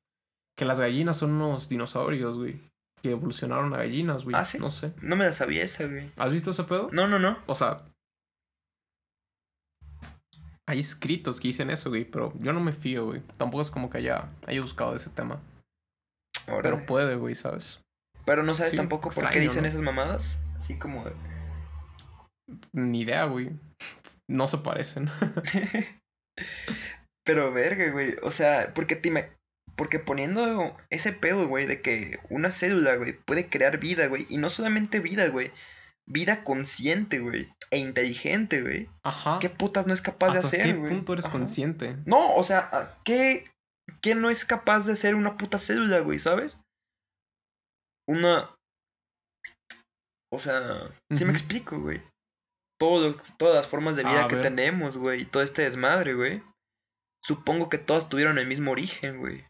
Que 0.57 0.65
las 0.65 0.81
gallinas 0.81 1.17
son 1.17 1.33
unos 1.33 1.69
dinosaurios, 1.69 2.37
güey. 2.37 2.61
Que 3.03 3.13
evolucionaron 3.13 3.73
a 3.75 3.79
gallinas, 3.79 4.25
güey. 4.25 4.37
¿Ah, 4.37 4.45
sí? 4.45 4.59
No 4.59 4.71
sé. 4.71 4.93
No 5.01 5.17
me 5.17 5.25
la 5.25 5.33
sabía 5.33 5.63
esa, 5.63 5.87
güey. 5.87 6.11
¿Has 6.17 6.31
visto 6.31 6.51
ese 6.51 6.65
pedo? 6.65 6.89
No, 6.93 7.09
no, 7.09 7.19
no. 7.19 7.39
O 7.47 7.55
sea, 7.55 7.83
hay 10.71 10.79
escritos 10.79 11.41
que 11.41 11.49
dicen 11.49 11.69
eso, 11.69 11.89
güey, 11.91 12.05
pero 12.05 12.33
yo 12.39 12.53
no 12.53 12.61
me 12.61 12.73
fío, 12.73 13.07
güey. 13.07 13.23
Tampoco 13.37 13.63
es 13.63 13.73
como 13.73 13.91
que 13.91 13.99
haya, 13.99 14.29
haya 14.47 14.61
buscado 14.61 14.95
ese 14.95 15.11
tema. 15.11 15.41
Órale. 16.47 16.63
Pero 16.63 16.87
puede, 16.87 17.17
güey, 17.17 17.35
¿sabes? 17.35 17.81
Pero 18.25 18.45
no 18.45 18.55
sabes 18.55 18.71
Sí, 18.71 18.77
tampoco 18.77 19.11
por 19.11 19.31
qué 19.31 19.41
dicen 19.41 19.63
¿no? 19.63 19.69
esas 19.69 19.81
mamadas. 19.81 20.37
Así 20.57 20.79
como. 20.79 21.05
Ni 22.73 23.01
idea, 23.01 23.25
güey. 23.25 23.51
No 24.29 24.47
se 24.47 24.59
parecen. 24.59 25.11
Pero 27.27 27.53
verga, 27.53 27.91
güey. 27.91 28.15
O 28.23 28.31
sea, 28.31 28.73
porque 28.73 28.95
te 28.95 29.11
Porque 29.81 29.99
poniendo 29.99 30.77
ese 30.91 31.11
pedo, 31.11 31.49
güey, 31.49 31.65
de 31.65 31.81
que 31.81 32.21
una 32.29 32.51
célula, 32.51 32.97
güey, 32.97 33.15
puede 33.15 33.49
crear 33.49 33.79
vida, 33.79 34.09
güey. 34.09 34.27
Y 34.29 34.37
no 34.37 34.51
solamente 34.51 35.01
vida, 35.01 35.27
güey. 35.29 35.53
Vida 36.07 36.45
consciente, 36.45 37.19
güey. 37.19 37.51
E 37.71 37.79
inteligente, 37.79 38.61
güey. 38.61 38.91
Ajá. 39.03 39.39
¿Qué 39.41 39.49
putas 39.49 39.87
no 39.87 39.95
es 39.95 40.03
capaz 40.03 40.33
de 40.33 40.41
¿Hasta 40.41 40.49
hacer, 40.49 40.63
qué 40.65 40.73
güey? 40.75 40.93
punto 40.93 41.15
eres 41.15 41.25
Ajá. 41.25 41.33
consciente? 41.33 41.97
No, 42.05 42.35
o 42.35 42.45
sea, 42.45 42.69
¿a 42.71 43.03
¿qué, 43.05 43.51
¿qué 44.03 44.15
no 44.15 44.29
es 44.29 44.45
capaz 44.45 44.85
de 44.85 44.93
hacer 44.93 45.15
una 45.15 45.39
puta 45.39 45.57
célula, 45.57 46.01
güey? 46.01 46.19
¿Sabes? 46.19 46.61
Una... 48.07 48.55
O 50.31 50.39
sea, 50.41 50.91
sí 51.11 51.25
me 51.25 51.33
explico, 51.33 51.81
güey. 51.81 52.03
Todo, 52.79 53.17
todas 53.39 53.55
las 53.57 53.67
formas 53.67 53.97
de 53.97 54.03
vida 54.05 54.27
A 54.27 54.29
que 54.29 54.35
ver. 54.35 54.45
tenemos, 54.45 54.99
güey, 54.99 55.23
y 55.23 55.25
todo 55.25 55.43
este 55.43 55.63
desmadre, 55.63 56.13
güey. 56.13 56.43
Supongo 57.25 57.71
que 57.71 57.79
todas 57.79 58.11
tuvieron 58.11 58.37
el 58.37 58.47
mismo 58.47 58.73
origen, 58.73 59.17
güey. 59.21 59.49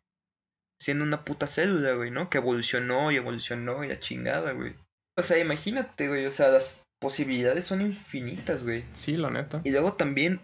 Siendo 0.80 1.04
una 1.04 1.24
puta 1.24 1.46
célula, 1.46 1.92
güey, 1.92 2.10
¿no? 2.10 2.30
Que 2.30 2.38
evolucionó 2.38 3.10
y 3.10 3.16
evolucionó 3.16 3.84
y 3.84 3.88
la 3.88 4.00
chingada, 4.00 4.52
güey. 4.52 4.74
O 5.18 5.22
sea, 5.22 5.38
imagínate, 5.38 6.08
güey, 6.08 6.26
o 6.26 6.32
sea, 6.32 6.48
las 6.48 6.82
posibilidades 7.00 7.66
son 7.66 7.82
infinitas, 7.82 8.64
güey. 8.64 8.84
Sí, 8.94 9.16
la 9.16 9.30
neta. 9.30 9.60
Y 9.64 9.70
luego 9.70 9.94
también, 9.94 10.40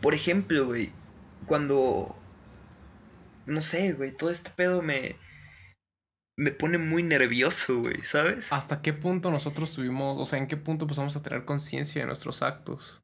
por 0.00 0.14
ejemplo, 0.14 0.66
güey, 0.66 0.90
cuando, 1.46 2.16
no 3.46 3.62
sé, 3.62 3.92
güey, 3.92 4.16
todo 4.16 4.30
este 4.30 4.50
pedo 4.50 4.82
me, 4.82 5.16
me 6.36 6.50
pone 6.50 6.78
muy 6.78 7.02
nervioso, 7.02 7.80
güey, 7.80 8.02
¿sabes? 8.02 8.46
¿Hasta 8.50 8.82
qué 8.82 8.92
punto 8.92 9.30
nosotros 9.30 9.72
tuvimos, 9.72 10.20
o 10.20 10.26
sea, 10.26 10.38
en 10.38 10.48
qué 10.48 10.56
punto 10.56 10.84
empezamos 10.84 11.14
a 11.16 11.22
tener 11.22 11.44
conciencia 11.44 12.02
de 12.02 12.06
nuestros 12.06 12.42
actos? 12.42 13.02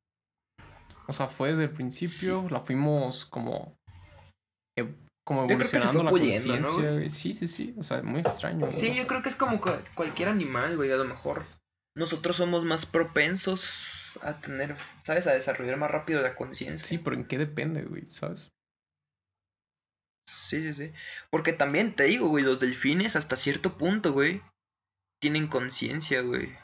O 1.06 1.12
sea, 1.12 1.28
fue 1.28 1.50
desde 1.50 1.64
el 1.64 1.70
principio, 1.70 2.48
la 2.50 2.60
fuimos 2.60 3.24
como, 3.24 3.76
como 5.24 5.44
evolucionando 5.44 5.98
la 6.02 6.11
¿no, 6.11 6.11
conciencia, 6.11 6.90
güey. 6.92 7.11
Sí, 7.11 7.33
sí, 7.33 7.46
sí. 7.46 7.74
O 7.78 7.83
sea, 7.83 8.02
muy 8.02 8.20
extraño. 8.20 8.66
güey. 8.66 8.80
Sí, 8.80 8.94
yo 8.94 9.06
creo 9.06 9.22
que 9.22 9.28
es 9.28 9.37
como 9.37 9.61
cua- 9.61 9.83
cualquier 9.94 10.28
animal, 10.28 10.76
güey, 10.76 10.90
a 10.92 10.96
lo 10.96 11.04
mejor. 11.04 11.44
Nosotros 11.96 12.37
somos 12.37 12.64
más 12.64 12.87
propensos 12.87 13.83
a 14.22 14.40
tener, 14.40 14.76
¿sabes? 15.04 15.26
A 15.26 15.33
desarrollar 15.33 15.76
más 15.76 15.90
rápido 15.90 16.22
la 16.22 16.35
conciencia. 16.35 16.87
Sí, 16.87 16.98
pero 16.98 17.16
¿en 17.16 17.24
qué 17.26 17.38
depende, 17.38 17.83
güey? 17.83 18.06
¿Sabes? 18.09 18.48
Sí, 20.28 20.62
sí, 20.62 20.72
sí. 20.74 20.92
Porque 21.30 21.52
también 21.52 21.94
te 21.94 22.04
digo, 22.04 22.28
güey, 22.28 22.44
los 22.44 22.61
delfines 22.61 23.16
hasta 23.16 23.37
cierto 23.37 23.76
punto, 23.76 24.12
güey, 24.12 24.42
tienen 25.20 25.46
conciencia, 25.48 26.22
güey. 26.22 26.56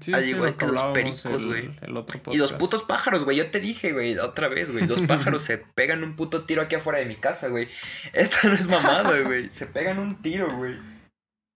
Sí, 0.00 0.12
Al 0.12 0.22
sí, 0.24 0.30
igual 0.30 0.50
lo 0.50 0.56
que 0.56 0.66
los 0.66 0.82
pericos, 0.92 1.24
el- 1.26 1.46
güey. 1.46 1.78
el 1.80 1.96
otro 1.96 2.20
Y 2.32 2.36
los 2.36 2.50
podcast. 2.52 2.58
putos 2.60 2.82
pájaros, 2.82 3.24
güey. 3.24 3.36
Yo 3.36 3.50
te 3.50 3.60
dije, 3.60 3.92
güey, 3.92 4.18
otra 4.18 4.48
vez, 4.48 4.72
güey. 4.72 4.86
Los 4.88 5.00
pájaros 5.06 5.44
se 5.44 5.58
pegan 5.58 6.02
un 6.02 6.16
puto 6.16 6.44
tiro 6.46 6.62
aquí 6.62 6.74
afuera 6.74 6.98
de 6.98 7.06
mi 7.06 7.16
casa, 7.16 7.48
güey. 7.48 7.68
Esta 8.12 8.48
no 8.48 8.54
es 8.54 8.66
mamada, 8.68 9.20
güey. 9.22 9.48
Se 9.50 9.66
pegan 9.66 9.98
un 10.00 10.20
tiro, 10.20 10.54
güey. 10.56 10.76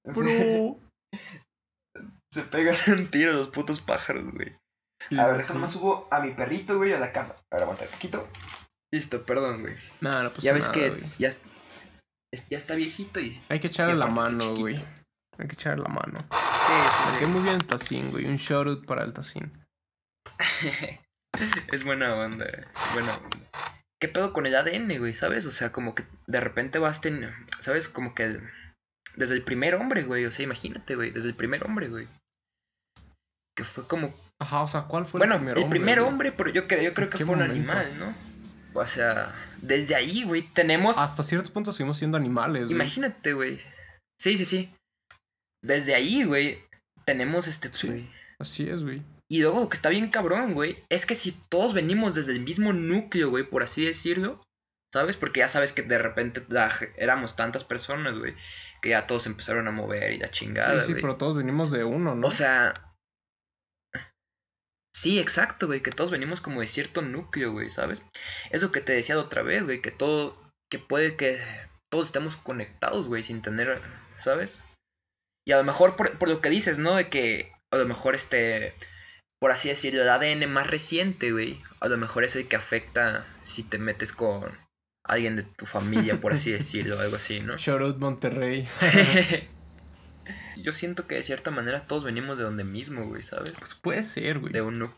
Bro. 0.07 0.79
Se 2.33 2.43
pegan 2.43 2.77
un 2.87 3.11
tiro 3.11 3.33
los 3.33 3.49
putos 3.49 3.81
pájaros, 3.81 4.31
güey. 4.33 4.57
A 5.19 5.27
ver, 5.27 5.39
déjame 5.39 5.67
subo 5.67 6.07
a 6.13 6.21
mi 6.21 6.31
perrito, 6.31 6.77
güey, 6.77 6.93
a 6.93 7.01
la 7.01 7.11
cama. 7.11 7.35
A 7.51 7.57
ver, 7.57 7.65
aguanta 7.65 7.85
un 7.87 7.91
poquito. 7.91 8.29
Listo, 8.95 9.25
perdón, 9.27 9.63
güey. 9.63 9.75
Nada, 10.01 10.23
no 10.23 10.33
ya 10.37 10.53
ves 10.53 10.67
nada, 10.69 10.75
que 10.75 10.91
güey. 10.91 11.03
ya, 11.19 11.31
ya 12.49 12.59
está 12.59 12.77
viejito 12.77 13.19
y... 13.19 13.41
Hay 13.49 13.59
que 13.59 13.67
echarle 13.67 13.97
la 13.97 14.07
mano, 14.07 14.55
güey. 14.55 14.81
Hay 15.41 15.49
que 15.49 15.55
echarle 15.55 15.83
la 15.83 15.89
mano. 15.89 16.19
Sí, 16.31 17.19
sí, 17.19 17.27
muy 17.27 17.43
bien 17.43 17.57
el 17.57 17.67
Tacín, 17.67 18.11
güey. 18.11 18.27
Un 18.27 18.37
shout 18.37 18.67
out 18.67 18.87
para 18.87 19.05
el 19.05 19.13
Tacín. 19.13 19.51
es 21.73 21.85
buena 21.85 22.15
onda, 22.15 22.47
buena 22.93 23.17
onda. 23.17 23.39
¿Qué 24.01 24.09
pedo 24.09 24.33
con 24.33 24.47
el 24.47 24.55
ADN, 24.55 24.99
güey? 24.99 25.15
¿Sabes? 25.15 25.47
O 25.47 25.51
sea, 25.51 25.73
como 25.73 25.95
que 25.95 26.05
de 26.27 26.41
repente 26.41 26.79
vas 26.79 27.01
ten... 27.01 27.31
¿Sabes? 27.61 27.89
Como 27.89 28.15
que 28.15 28.25
el- 28.25 28.51
desde 29.17 29.35
el 29.35 29.43
primer 29.43 29.75
hombre, 29.75 30.05
güey. 30.05 30.25
O 30.27 30.31
sea, 30.31 30.45
imagínate, 30.45 30.95
güey. 30.95 31.11
Desde 31.11 31.29
el 31.29 31.35
primer 31.35 31.65
hombre, 31.65 31.89
güey. 31.89 32.09
Que 33.57 33.65
fue 33.65 33.87
como... 33.87 34.15
Ajá, 34.41 34.63
o 34.63 34.69
sea, 34.69 34.83
¿cuál 34.83 35.05
fue 35.05 35.19
bueno, 35.19 35.35
el 35.35 35.41
primer 35.41 35.59
el 35.59 35.65
hombre? 35.65 35.79
primer 35.79 35.99
güey? 36.01 36.09
hombre, 36.11 36.33
pero 36.33 36.51
yo 36.51 36.67
creo, 36.67 36.83
yo 36.83 36.95
creo 36.95 37.11
¿En 37.11 37.13
que 37.19 37.27
fue 37.27 37.35
un 37.35 37.43
animal, 37.43 37.99
¿no? 37.99 38.15
O 38.73 38.87
sea, 38.87 39.35
desde 39.61 39.95
ahí, 39.95 40.25
güey, 40.25 40.43
tenemos... 40.43 40.97
Hasta 40.97 41.23
cierto 41.23 41.53
punto 41.53 41.73
seguimos 41.73 41.99
siendo 41.99 42.17
animales, 42.17 42.65
güey. 42.65 42.75
Imagínate, 42.75 43.35
güey. 43.35 43.59
Sí, 44.19 44.39
sí, 44.39 44.45
sí. 44.47 44.75
Desde 45.63 45.95
ahí, 45.95 46.25
güey, 46.25 46.63
tenemos 47.05 47.49
este... 47.49 47.73
Sí. 47.73 48.11
Así 48.39 48.69
es, 48.69 48.83
güey. 48.83 49.03
Y 49.29 49.43
luego 49.43 49.69
que 49.69 49.77
está 49.77 49.91
bien 49.91 50.11
cabrón, 50.11 50.55
güey, 50.55 50.83
es 50.89 51.07
que 51.07 51.15
si 51.15 51.33
todos 51.33 51.73
venimos 51.73 52.15
desde 52.15 52.33
el 52.33 52.41
mismo 52.41 52.73
núcleo, 52.73 53.31
güey, 53.31 53.45
por 53.45 53.63
así 53.63 53.85
decirlo, 53.85 54.43
¿sabes? 54.93 55.17
Porque 55.17 55.41
ya 55.41 55.49
sabes 55.49 55.73
que 55.73 55.83
de 55.83 55.99
repente 55.99 56.45
la 56.49 56.77
éramos 56.97 57.37
tantas 57.37 57.63
personas, 57.63 58.19
güey, 58.19 58.35
que 58.83 58.89
ya 58.89 59.07
todos 59.07 59.27
empezaron 59.27 59.69
a 59.69 59.73
mover 59.73 60.13
y 60.13 60.19
la 60.19 60.31
chingada, 60.31 60.81
sí, 60.81 60.95
sí, 60.95 61.01
pero 61.01 61.17
todos 61.17 61.37
venimos 61.37 61.71
de 61.71 61.85
uno, 61.85 62.15
¿no? 62.15 62.27
O 62.27 62.31
sea... 62.31 62.75
Sí, 64.93 65.21
exacto, 65.21 65.69
güey, 65.69 65.81
que 65.81 65.93
todos 65.93 66.11
venimos 66.11 66.41
como 66.41 66.61
de 66.61 66.67
cierto 66.67 67.01
núcleo, 67.01 67.53
güey, 67.53 67.71
¿sabes? 67.71 68.03
Es 68.51 68.63
lo 68.63 68.73
que 68.73 68.81
te 68.81 68.93
decía 68.93 69.15
la 69.15 69.23
otra 69.23 69.43
vez, 69.43 69.63
güey, 69.65 69.81
que 69.81 69.93
todo, 69.93 70.53
que 70.69 70.81
puede 70.81 71.15
que 71.17 71.41
todos 71.89 72.07
estemos 72.07 72.37
conectados, 72.37 73.07
güey, 73.07 73.23
sin 73.23 73.43
tener, 73.43 73.81
¿sabes? 74.19 74.61
Y 75.51 75.53
a 75.53 75.57
lo 75.57 75.65
mejor 75.65 75.97
por, 75.97 76.17
por 76.17 76.29
lo 76.29 76.41
que 76.41 76.49
dices, 76.49 76.79
¿no? 76.79 76.95
De 76.95 77.09
que 77.09 77.51
a 77.73 77.77
lo 77.77 77.85
mejor 77.85 78.15
este, 78.15 78.73
por 79.41 79.51
así 79.51 79.69
decirlo, 79.69 80.03
el 80.03 80.09
ADN 80.09 80.49
más 80.49 80.69
reciente, 80.69 81.33
güey, 81.33 81.61
a 81.81 81.89
lo 81.89 81.97
mejor 81.97 82.23
es 82.23 82.37
el 82.37 82.47
que 82.47 82.55
afecta 82.55 83.27
si 83.43 83.65
te 83.65 83.79
metes 83.79 84.13
con 84.13 84.57
alguien 85.05 85.35
de 85.35 85.43
tu 85.43 85.67
familia, 85.67 86.21
por 86.21 86.35
así 86.35 86.53
decirlo, 86.53 87.01
algo 87.01 87.17
así, 87.17 87.41
¿no? 87.41 87.57
Shout 87.57 87.83
out 87.83 87.99
Monterrey. 87.99 88.69
Yo 90.57 90.73
siento 90.73 91.09
que 91.09 91.17
de 91.17 91.25
cierta 91.25 91.51
manera 91.51 91.85
todos 91.85 92.05
venimos 92.05 92.39
de 92.39 92.45
donde 92.45 92.63
mismo, 92.63 93.09
güey, 93.09 93.25
¿sabes? 93.25 93.51
pues 93.59 93.75
puede 93.75 94.05
ser, 94.05 94.39
güey. 94.39 94.53
de 94.53 94.63
uno 94.63 94.97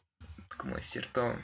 como 0.59 0.77
de 0.77 0.83
cierto 0.83 1.35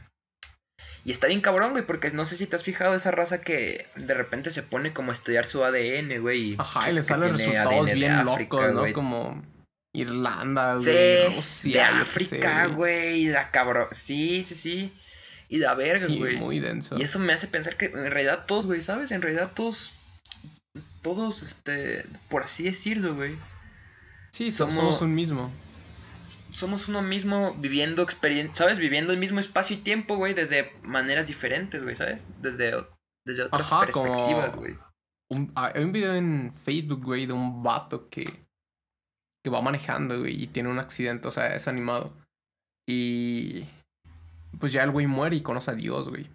y 1.04 1.12
está 1.12 1.26
bien 1.28 1.40
cabrón 1.40 1.70
güey 1.72 1.84
porque 1.87 2.11
no 2.11 2.26
sé 2.26 2.37
si 2.37 2.46
te 2.46 2.56
has 2.56 2.62
fijado 2.62 2.94
esa 2.94 3.11
raza 3.11 3.40
que 3.40 3.87
de 3.96 4.14
repente 4.14 4.50
se 4.50 4.62
pone 4.62 4.92
como 4.92 5.11
a 5.11 5.14
estudiar 5.14 5.46
su 5.46 5.64
ADN 5.64 6.20
güey 6.20 6.50
y 6.50 6.56
Ajá, 6.58 6.90
y 6.90 6.94
le 6.94 7.02
salen 7.02 7.30
resultados 7.37 7.74
ADN 7.74 7.87
de 7.87 7.94
bien 7.94 8.12
África, 8.12 8.56
locos, 8.56 8.74
¿no? 8.74 8.80
güey. 8.80 8.92
Como 8.92 9.42
Irlanda, 9.94 10.78
sí 10.78 10.84
güey. 10.84 10.96
de 10.96 11.32
Rusia, 11.37 11.88
qué 11.88 11.94
sé, 11.94 12.00
África 12.00 12.66
güey 12.66 13.22
y 13.24 13.28
la 13.28 13.50
cabrón 13.50 13.87
sí 13.92 14.44
sí 14.44 14.54
sí 14.54 14.92
y 15.48 15.58
la 15.58 15.74
verga 15.74 16.06
Sí, 16.06 16.18
güey 16.18 16.37
muy 16.37 16.61
denso. 16.61 16.98
y 16.98 17.02
eso 17.02 17.18
me 17.18 17.32
hace 17.32 17.46
pensar 17.46 17.76
que 17.76 17.87
en 17.87 18.11
realidad 18.11 18.44
todos 18.46 18.66
güey 18.66 18.82
sabes 18.82 19.11
en 19.12 19.22
realidad 19.22 19.52
todos 19.54 19.92
todos 21.02 21.42
este 21.42 22.04
por 22.28 22.42
así 22.42 22.64
decirlo 22.64 23.14
güey 23.14 23.37
Sí, 24.32 24.50
so- 24.50 24.66
somos- 24.66 24.74
somos 24.74 25.00
un 25.02 25.14
mismo. 25.14 25.50
Somos 26.50 26.88
uno 26.88 27.02
mismo 27.02 27.54
viviendo 27.54 28.02
experiencia, 28.02 28.54
¿sabes? 28.54 28.78
Viviendo 28.78 29.12
el 29.12 29.18
mismo 29.18 29.40
espacio 29.40 29.76
y 29.76 29.80
tiempo, 29.80 30.16
güey, 30.16 30.34
desde 30.34 30.72
maneras 30.82 31.26
diferentes, 31.26 31.82
güey, 31.82 31.96
¿sabes? 31.96 32.26
Desde, 32.40 32.72
desde 33.26 33.44
otras 33.44 33.70
Ajá, 33.72 33.87
perspectivas, 33.87 34.56
güey. 34.56 34.76
Un- 35.30 35.52
ah, 35.54 35.72
hay 35.74 35.84
un 35.84 35.92
video 35.92 36.14
en 36.14 36.52
Facebook, 36.54 37.04
güey, 37.04 37.26
de 37.26 37.34
un 37.34 37.62
vato 37.62 38.08
que, 38.08 38.24
que 39.44 39.50
va 39.50 39.61
manejando, 39.61 40.18
güey, 40.18 40.42
y 40.42 40.46
tiene 40.46 40.70
un 40.70 40.78
accidente, 40.78 41.28
o 41.28 41.30
sea, 41.30 41.54
es 41.54 41.68
animado. 41.68 42.14
Y 42.88 43.64
pues 44.58 44.72
ya 44.72 44.82
el 44.82 44.90
güey 44.90 45.06
muere 45.06 45.37
y 45.37 45.42
conoce 45.42 45.70
a 45.70 45.74
Dios, 45.74 46.08
güey. 46.08 46.28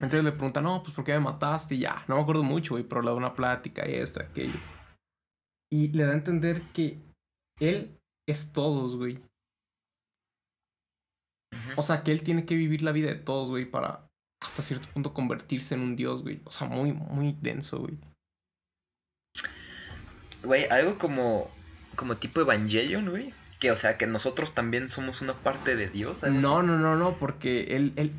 Entonces 0.00 0.24
le 0.24 0.32
pregunta, 0.32 0.60
no, 0.60 0.82
pues 0.82 0.94
¿por 0.94 1.04
qué 1.04 1.12
me 1.12 1.20
mataste? 1.20 1.76
Y 1.76 1.80
ya, 1.80 2.04
no 2.08 2.16
me 2.16 2.22
acuerdo 2.22 2.42
mucho, 2.42 2.74
güey, 2.74 2.84
pero 2.84 3.02
le 3.02 3.08
da 3.10 3.14
una 3.14 3.34
plática 3.34 3.88
y 3.88 3.94
esto, 3.94 4.20
aquello. 4.20 4.58
Y 5.72 5.88
le 5.92 6.04
da 6.04 6.10
a 6.10 6.14
entender 6.16 6.62
que 6.72 6.98
él 7.60 7.98
es 8.32 8.52
todos, 8.52 8.96
güey. 8.96 9.20
O 11.76 11.82
sea, 11.82 12.02
que 12.02 12.12
él 12.12 12.22
tiene 12.22 12.44
que 12.44 12.56
vivir 12.56 12.82
la 12.82 12.92
vida 12.92 13.08
de 13.08 13.16
todos, 13.16 13.48
güey, 13.48 13.64
para 13.64 14.08
hasta 14.40 14.62
cierto 14.62 14.88
punto 14.92 15.14
convertirse 15.14 15.74
en 15.74 15.80
un 15.80 15.96
dios, 15.96 16.22
güey. 16.22 16.40
O 16.44 16.50
sea, 16.50 16.68
muy, 16.68 16.92
muy 16.92 17.36
denso, 17.40 17.78
güey. 17.78 17.96
Güey, 20.42 20.66
algo 20.70 20.98
como, 20.98 21.50
como 21.94 22.16
tipo 22.16 22.40
Evangelion, 22.40 23.10
güey. 23.10 23.32
Que, 23.60 23.70
o 23.70 23.76
sea, 23.76 23.96
que 23.96 24.06
nosotros 24.06 24.54
también 24.54 24.88
somos 24.88 25.20
una 25.22 25.34
parte 25.34 25.76
de 25.76 25.88
Dios. 25.88 26.22
No, 26.24 26.62
no, 26.62 26.78
no, 26.78 26.96
no, 26.96 27.16
porque 27.18 27.76
él, 27.76 27.92
él... 27.96 28.12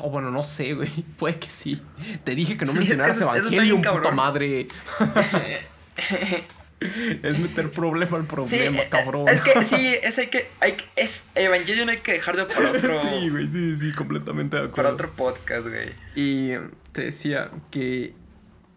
Oh, 0.00 0.10
bueno, 0.10 0.30
no 0.30 0.42
sé, 0.42 0.74
güey. 0.74 0.90
Puede 1.18 1.38
que 1.38 1.48
sí. 1.48 1.80
Te 2.24 2.34
dije 2.34 2.56
que 2.56 2.66
no 2.66 2.72
Es 2.72 2.74
que 2.74 2.80
mencionaras 2.80 3.16
eso 3.16 3.26
está 3.26 3.38
Evangelion, 3.38 3.82
puta 3.82 4.10
madre. 4.10 4.68
Es 7.22 7.38
meter 7.38 7.70
problema 7.70 8.16
al 8.16 8.26
problema, 8.26 8.78
eh, 8.82 8.88
cabrón. 8.90 9.28
es 9.28 9.40
que 9.40 9.64
sí, 9.64 9.96
es, 10.02 10.18
hay 10.18 10.28
que, 10.28 10.48
hay 10.60 10.76
es 10.96 11.24
Evangelion 11.34 11.88
hay 11.88 11.98
que 11.98 12.12
dejarlo 12.12 12.46
para 12.46 12.70
otro, 12.72 13.00
Sí, 13.02 13.30
güey, 13.30 13.50
sí, 13.50 13.76
sí, 13.76 13.92
completamente 13.92 14.56
de 14.56 14.68
para 14.68 14.90
acuerdo. 14.90 14.94
otro 14.94 15.10
podcast, 15.12 15.68
güey. 15.68 15.90
Y 16.14 16.52
eh, 16.52 16.60
te 16.92 17.04
decía 17.04 17.50
que 17.70 18.14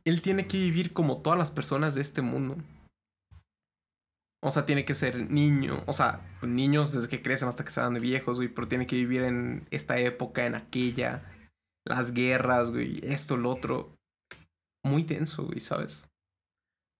él 0.06 0.22
tiene 0.22 0.48
que 0.48 0.58
vivir 0.58 0.94
como 0.94 1.22
todas 1.22 1.40
las 1.40 1.52
personas 1.52 1.96
de 1.96 2.02
este 2.02 2.22
mundo. 2.22 2.58
O 4.44 4.52
sea, 4.52 4.68
tiene 4.68 4.86
que 4.86 4.94
ser 4.94 5.32
niño. 5.32 5.82
O 5.88 5.94
sea, 5.94 6.22
niños 6.44 6.92
desde 6.92 7.10
que 7.10 7.24
crecen 7.24 7.48
hasta 7.48 7.66
que 7.66 7.72
se 7.72 7.82
van 7.82 7.96
de 7.96 8.00
viejos, 8.00 8.38
güey. 8.38 8.48
Pero 8.48 8.68
tiene 8.68 8.86
que 8.86 8.96
vivir 8.96 9.24
en 9.24 9.68
esta 9.72 9.98
época, 10.00 10.46
en 10.46 10.54
aquella. 10.54 11.24
Las 11.84 12.14
guerras, 12.14 12.70
güey. 12.70 13.00
Esto, 13.02 13.38
lo 13.38 13.50
otro. 13.50 13.96
Muy 14.84 15.02
denso, 15.02 15.46
güey, 15.46 15.60
¿sabes? 15.60 16.06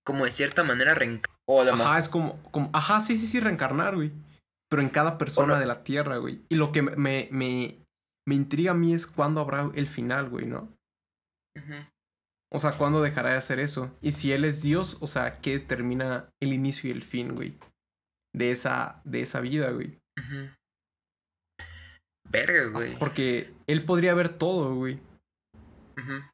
Como 0.06 0.26
de 0.26 0.32
cierta 0.32 0.64
manera 0.64 0.94
reenca- 0.96 1.30
O 1.48 1.62
a 1.62 1.66
lo 1.66 1.72
mejor- 1.74 1.88
Ajá, 1.88 2.00
es 2.00 2.10
como, 2.10 2.42
como. 2.52 2.70
Ajá, 2.74 3.02
sí, 3.02 3.16
sí, 3.18 3.26
sí, 3.28 3.40
reencarnar, 3.40 3.96
güey. 3.96 4.12
Pero 4.70 4.82
en 4.82 4.90
cada 4.90 5.18
persona 5.18 5.54
no- 5.56 5.60
de 5.60 5.66
la 5.66 5.84
tierra, 5.84 6.18
güey. 6.18 6.42
Y 6.50 6.56
lo 6.56 6.72
que 6.72 6.82
me, 6.82 6.96
me, 6.96 7.30
me, 8.28 8.36
intriga 8.36 8.72
a 8.72 8.76
mí 8.76 8.94
es 8.94 9.06
cuándo 9.08 9.42
habrá 9.42 9.70
el 9.76 9.88
final, 9.88 10.30
güey, 10.30 10.46
¿no? 10.46 10.70
O 12.52 12.60
sea, 12.60 12.78
¿cuándo 12.78 13.02
dejará 13.02 13.32
de 13.32 13.38
hacer 13.38 13.60
eso? 13.60 13.96
Y 14.02 14.12
si 14.14 14.32
él 14.32 14.46
es 14.46 14.62
Dios, 14.62 14.98
o 15.02 15.08
sea, 15.08 15.40
¿qué 15.42 15.60
determina 15.60 16.30
el 16.42 16.54
inicio 16.54 16.90
y 16.90 16.94
el 16.94 17.04
fin, 17.04 17.36
güey? 17.36 17.58
De 18.34 18.52
esa, 18.52 19.02
de 19.04 19.22
esa 19.22 19.40
vida, 19.42 19.72
güey. 19.72 19.98
Ujú. 20.20 20.50
Verga, 22.30 22.66
güey. 22.68 22.98
Porque 22.98 23.54
él 23.68 23.86
podría 23.86 24.14
ver 24.14 24.30
todo, 24.30 24.76
güey. 24.76 25.00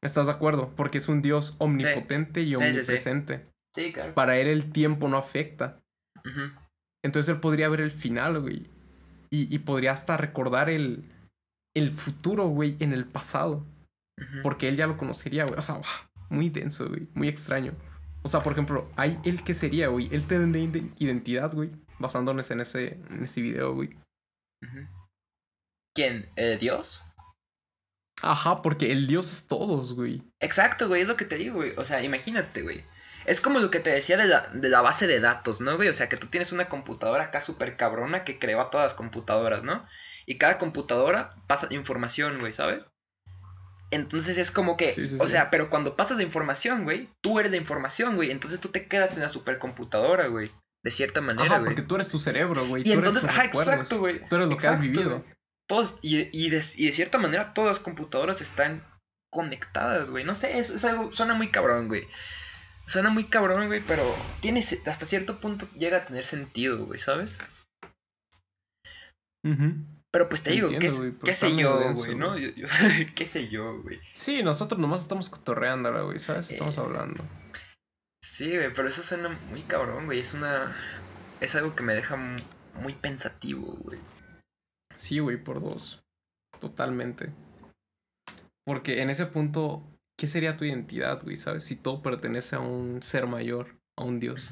¿Estás 0.01 0.25
de 0.25 0.31
acuerdo? 0.31 0.73
Porque 0.75 0.97
es 0.97 1.07
un 1.07 1.21
Dios 1.21 1.55
omnipotente 1.59 2.41
y 2.41 2.55
sí, 2.55 2.83
sí. 2.85 3.35
Omnipresente. 3.73 3.89
Sí, 3.89 3.93
claro. 3.93 4.13
Para 4.13 4.37
él 4.37 4.47
el 4.47 4.71
tiempo 4.71 5.07
no 5.07 5.17
afecta. 5.17 5.79
Entonces 7.03 7.33
él 7.33 7.39
podría 7.39 7.69
ver 7.69 7.81
el 7.81 7.91
final, 7.91 8.39
güey. 8.41 8.67
Y, 9.29 9.53
y 9.53 9.59
podría 9.59 9.93
hasta 9.93 10.17
recordar 10.17 10.69
el, 10.69 11.03
el 11.75 11.91
futuro, 11.93 12.47
güey, 12.47 12.75
en 12.79 12.93
el 12.93 13.05
pasado. 13.05 13.65
Porque 14.43 14.67
él 14.69 14.75
ya 14.77 14.85
lo 14.87 14.97
conocería, 14.97 15.45
güey. 15.45 15.57
O 15.57 15.61
sea, 15.61 15.81
muy 16.29 16.49
denso, 16.49 16.87
güey. 16.89 17.07
Muy 17.15 17.27
extraño. 17.27 17.73
O 18.23 18.27
sea, 18.27 18.39
por 18.41 18.53
ejemplo, 18.53 18.87
hay 18.95 19.17
él 19.25 19.43
que 19.43 19.53
sería, 19.55 19.87
güey. 19.87 20.07
Él 20.11 20.27
tendría 20.27 20.63
ide- 20.63 20.91
identidad, 20.99 21.51
güey. 21.53 21.71
Basándonos 21.97 22.51
en 22.51 22.59
ese, 22.61 22.99
en 23.09 23.23
ese 23.23 23.41
video, 23.41 23.73
güey. 23.73 23.97
¿Quién? 25.95 26.29
¿Eh, 26.35 26.57
¿Dios? 26.59 27.01
Ajá, 28.21 28.61
porque 28.61 28.91
el 28.91 29.07
dios 29.07 29.31
es 29.31 29.47
todos, 29.47 29.93
güey. 29.93 30.21
Exacto, 30.39 30.87
güey, 30.87 31.01
es 31.01 31.07
lo 31.07 31.17
que 31.17 31.25
te 31.25 31.37
digo, 31.37 31.55
güey. 31.55 31.73
O 31.77 31.83
sea, 31.85 32.03
imagínate, 32.03 32.61
güey. 32.61 32.83
Es 33.25 33.41
como 33.41 33.59
lo 33.59 33.69
que 33.71 33.79
te 33.79 33.89
decía 33.91 34.17
de 34.17 34.25
la, 34.25 34.47
de 34.53 34.69
la 34.69 34.81
base 34.81 35.07
de 35.07 35.19
datos, 35.19 35.61
¿no, 35.61 35.75
güey? 35.75 35.89
O 35.89 35.93
sea, 35.93 36.09
que 36.09 36.17
tú 36.17 36.27
tienes 36.27 36.51
una 36.51 36.69
computadora 36.69 37.25
acá 37.25 37.41
súper 37.41 37.77
cabrona 37.77 38.23
que 38.23 38.39
creó 38.39 38.61
a 38.61 38.69
todas 38.69 38.87
las 38.87 38.93
computadoras, 38.93 39.63
¿no? 39.63 39.85
Y 40.25 40.37
cada 40.37 40.57
computadora 40.57 41.35
pasa 41.47 41.67
información, 41.71 42.39
güey, 42.39 42.53
¿sabes? 42.53 42.85
Entonces 43.91 44.37
es 44.37 44.51
como 44.51 44.77
que, 44.77 44.91
Sí, 44.93 45.07
sí, 45.07 45.17
o 45.19 45.25
sí. 45.25 45.31
sea, 45.33 45.49
pero 45.49 45.69
cuando 45.69 45.97
pasas 45.97 46.17
la 46.17 46.23
información, 46.23 46.83
güey, 46.85 47.09
tú 47.21 47.39
eres 47.39 47.51
la 47.51 47.57
información, 47.57 48.15
güey. 48.15 48.31
Entonces 48.31 48.61
tú 48.61 48.69
te 48.69 48.87
quedas 48.87 49.15
en 49.15 49.21
la 49.23 49.29
supercomputadora, 49.29 50.27
güey. 50.27 50.49
De 50.83 50.91
cierta 50.91 51.21
manera, 51.21 51.45
Ajá, 51.47 51.57
güey. 51.59 51.65
porque 51.75 51.81
tú 51.81 51.95
eres 51.95 52.07
tu 52.07 52.17
cerebro, 52.17 52.65
güey. 52.65 52.81
Y 52.81 52.85
tú 52.85 52.91
eres 52.93 52.99
entonces, 52.99 53.21
tus 53.23 53.29
ajá, 53.31 53.43
recuerdos. 53.43 53.73
exacto, 53.73 53.99
güey. 53.99 54.27
Tú 54.29 54.35
eres 54.37 54.47
lo 54.47 54.57
que 54.57 54.67
has 54.67 54.79
vivido. 54.79 55.09
güey. 55.19 55.23
Todos, 55.67 55.95
y, 56.01 56.19
y, 56.37 56.49
de, 56.49 56.63
y 56.75 56.85
de 56.87 56.91
cierta 56.91 57.17
manera 57.17 57.53
todas 57.53 57.77
las 57.77 57.79
computadoras 57.83 58.41
están 58.41 58.83
conectadas, 59.29 60.09
güey. 60.09 60.23
No 60.23 60.35
sé, 60.35 60.57
es, 60.59 60.69
es 60.69 60.83
algo, 60.85 61.11
suena 61.11 61.33
muy 61.33 61.51
cabrón, 61.51 61.87
güey. 61.87 62.07
Suena 62.91 63.09
muy 63.09 63.23
cabrón, 63.25 63.67
güey, 63.67 63.81
pero 63.85 64.03
tiene, 64.41 64.59
hasta 64.85 65.05
cierto 65.05 65.39
punto 65.39 65.65
llega 65.77 65.97
a 65.99 66.05
tener 66.05 66.25
sentido, 66.25 66.85
güey, 66.85 66.99
¿sabes? 66.99 67.37
Ujú. 69.45 69.73
Pero 70.13 70.27
pues 70.27 70.43
te 70.43 70.51
digo, 70.51 70.67
¿qué, 70.67 70.75
Entiendo, 70.75 70.97
güey, 70.97 71.11
pero 71.11 71.23
qué 71.23 71.33
sé 71.33 71.55
yo, 71.55 71.93
güey, 71.93 72.15
¿no? 72.15 72.37
Yo- 72.37 72.49
yo- 72.49 72.67
¿Qué 73.15 73.27
sé 73.27 73.47
yo, 73.47 73.81
güey? 73.81 73.99
Sí, 74.13 74.43
nosotros 74.43 74.79
nomás 74.79 75.01
estamos 75.03 75.29
cotorreando, 75.29 76.05
güey, 76.05 76.19
¿sabes? 76.19 76.49
Estamos 76.51 76.77
hablando. 76.77 77.23
Sí, 78.21 78.55
güey, 78.57 78.73
pero 78.73 78.89
eso 78.89 79.03
suena 79.03 79.29
muy 79.29 79.61
cabrón, 79.63 80.05
güey. 80.05 80.19
Es 80.19 80.33
una... 80.33 80.75
Es 81.39 81.55
algo 81.55 81.75
que 81.75 81.83
me 81.83 81.93
deja 81.95 82.17
mu- 82.17 82.39
muy 82.81 82.93
pensativo, 82.93 83.67
güey. 83.77 83.99
Sí, 84.97 85.19
güey, 85.19 85.37
por 85.41 85.61
dos. 85.61 86.01
Totalmente. 86.59 87.31
Porque 88.65 89.01
en 89.01 89.09
ese 89.09 89.25
punto, 89.27 89.81
¿qué 90.21 90.27
sería 90.27 90.55
tu 90.55 90.65
identidad, 90.65 91.19
güey? 91.23 91.35
¿Sabes? 91.35 91.63
Si 91.63 91.75
todo 91.75 92.03
pertenece 92.03 92.55
a 92.55 92.59
un 92.59 93.01
ser 93.01 93.25
mayor, 93.25 93.81
a 93.97 94.03
un 94.03 94.19
dios. 94.19 94.51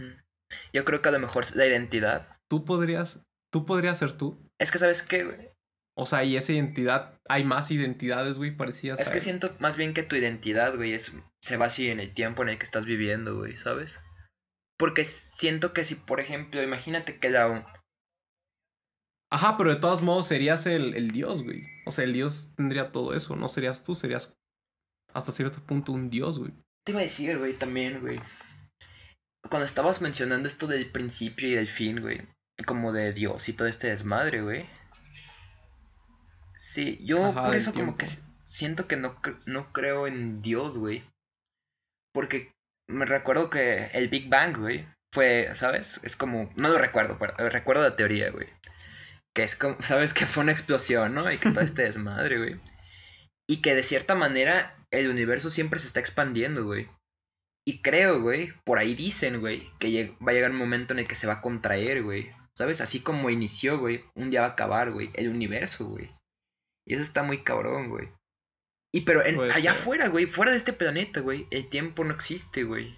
Yo 0.73 0.83
creo 0.83 1.03
que 1.03 1.09
a 1.09 1.11
lo 1.11 1.19
mejor 1.19 1.45
la 1.55 1.67
identidad... 1.67 2.39
Tú 2.49 2.65
podrías, 2.65 3.23
tú 3.53 3.67
podrías 3.67 3.99
ser 3.99 4.13
tú. 4.13 4.49
Es 4.57 4.71
que, 4.71 4.79
¿sabes 4.79 5.03
qué, 5.03 5.25
güey? 5.25 5.51
O 5.95 6.07
sea, 6.07 6.23
y 6.23 6.37
esa 6.37 6.53
identidad, 6.53 7.19
hay 7.29 7.43
más 7.43 7.69
identidades, 7.69 8.37
güey, 8.37 8.57
parecidas 8.57 8.99
Es 8.99 9.09
que 9.09 9.21
siento 9.21 9.55
más 9.59 9.77
bien 9.77 9.93
que 9.93 10.01
tu 10.01 10.15
identidad, 10.15 10.75
güey, 10.75 10.93
es, 10.93 11.13
se 11.43 11.57
basa 11.57 11.73
así 11.73 11.91
en 11.91 11.99
el 11.99 12.15
tiempo 12.15 12.41
en 12.41 12.49
el 12.49 12.57
que 12.57 12.65
estás 12.65 12.85
viviendo, 12.85 13.37
güey, 13.37 13.55
¿sabes? 13.55 13.99
Porque 14.75 15.05
siento 15.05 15.71
que 15.71 15.83
si, 15.83 15.93
por 15.93 16.19
ejemplo, 16.19 16.63
imagínate 16.63 17.19
que 17.19 17.29
la... 17.29 17.71
Ajá, 19.31 19.55
pero 19.55 19.69
de 19.69 19.79
todos 19.79 20.01
modos 20.01 20.25
serías 20.25 20.65
el, 20.65 20.95
el 20.95 21.11
dios, 21.11 21.43
güey. 21.43 21.61
O 21.85 21.91
sea, 21.91 22.05
el 22.05 22.13
dios 22.13 22.49
tendría 22.55 22.91
todo 22.91 23.13
eso. 23.13 23.35
No 23.35 23.47
serías 23.49 23.83
tú, 23.83 23.93
serías 23.93 24.38
hasta 25.19 25.31
cierto 25.31 25.61
punto 25.61 25.91
un 25.91 26.09
dios, 26.09 26.39
güey. 26.39 26.51
Te 26.85 26.91
iba 26.91 27.01
a 27.01 27.03
decir, 27.03 27.37
güey, 27.37 27.53
también, 27.53 28.01
güey. 28.01 28.19
Cuando 29.49 29.65
estabas 29.65 30.01
mencionando 30.01 30.47
esto 30.47 30.67
del 30.67 30.91
principio 30.91 31.47
y 31.47 31.55
del 31.55 31.67
fin, 31.67 32.01
güey. 32.01 32.21
Como 32.65 32.91
de 32.91 33.13
Dios 33.13 33.47
y 33.47 33.53
todo 33.53 33.67
este 33.67 33.87
desmadre, 33.87 34.41
güey. 34.41 34.65
Sí, 36.57 36.99
yo 37.01 37.27
Ajá, 37.27 37.45
por 37.45 37.55
eso 37.55 37.73
como 37.73 37.95
que 37.95 38.05
siento 38.41 38.87
que 38.87 38.97
no, 38.97 39.21
no 39.45 39.71
creo 39.71 40.07
en 40.07 40.41
Dios, 40.41 40.77
güey. 40.77 41.03
Porque 42.13 42.51
me 42.87 43.05
recuerdo 43.05 43.49
que 43.49 43.89
el 43.93 44.09
Big 44.09 44.29
Bang, 44.29 44.57
güey, 44.57 44.85
fue, 45.13 45.51
¿sabes? 45.55 45.99
Es 46.03 46.15
como, 46.15 46.51
no 46.55 46.69
lo 46.69 46.77
recuerdo, 46.77 47.17
pero 47.19 47.33
eh, 47.37 47.49
recuerdo 47.49 47.83
la 47.83 47.95
teoría, 47.95 48.31
güey. 48.31 48.47
Que 49.33 49.43
es 49.43 49.55
como, 49.55 49.77
¿sabes? 49.81 50.13
Que 50.13 50.25
fue 50.25 50.43
una 50.43 50.51
explosión, 50.51 51.13
¿no? 51.13 51.31
Y 51.31 51.37
que 51.37 51.51
todo 51.51 51.63
este 51.63 51.81
desmadre, 51.83 52.37
güey. 52.37 52.59
Y 53.47 53.61
que 53.61 53.75
de 53.75 53.83
cierta 53.83 54.15
manera 54.15 54.75
el 54.91 55.09
universo 55.09 55.49
siempre 55.49 55.79
se 55.79 55.87
está 55.87 55.99
expandiendo, 55.99 56.65
güey. 56.65 56.89
Y 57.65 57.81
creo, 57.81 58.21
güey, 58.21 58.53
por 58.63 58.79
ahí 58.79 58.95
dicen, 58.95 59.39
güey, 59.39 59.69
que 59.79 60.15
va 60.25 60.31
a 60.31 60.33
llegar 60.33 60.51
un 60.51 60.57
momento 60.57 60.93
en 60.93 60.99
el 60.99 61.07
que 61.07 61.15
se 61.15 61.27
va 61.27 61.33
a 61.33 61.41
contraer, 61.41 62.03
güey. 62.03 62.31
¿Sabes? 62.57 62.81
Así 62.81 62.99
como 63.01 63.29
inició, 63.29 63.79
güey, 63.79 64.03
un 64.15 64.29
día 64.29 64.41
va 64.41 64.47
a 64.47 64.51
acabar, 64.51 64.91
güey, 64.91 65.11
el 65.13 65.29
universo, 65.29 65.85
güey. 65.85 66.13
Y 66.85 66.95
eso 66.95 67.03
está 67.03 67.23
muy 67.23 67.43
cabrón, 67.43 67.89
güey. 67.89 68.11
Y 68.91 69.01
pero 69.01 69.23
en, 69.23 69.39
allá 69.39 69.73
ser. 69.73 69.81
afuera, 69.81 70.07
güey, 70.07 70.25
fuera 70.25 70.51
de 70.51 70.57
este 70.57 70.73
planeta, 70.73 71.19
güey, 71.19 71.47
el 71.51 71.69
tiempo 71.69 72.03
no 72.03 72.13
existe, 72.13 72.63
güey. 72.63 72.97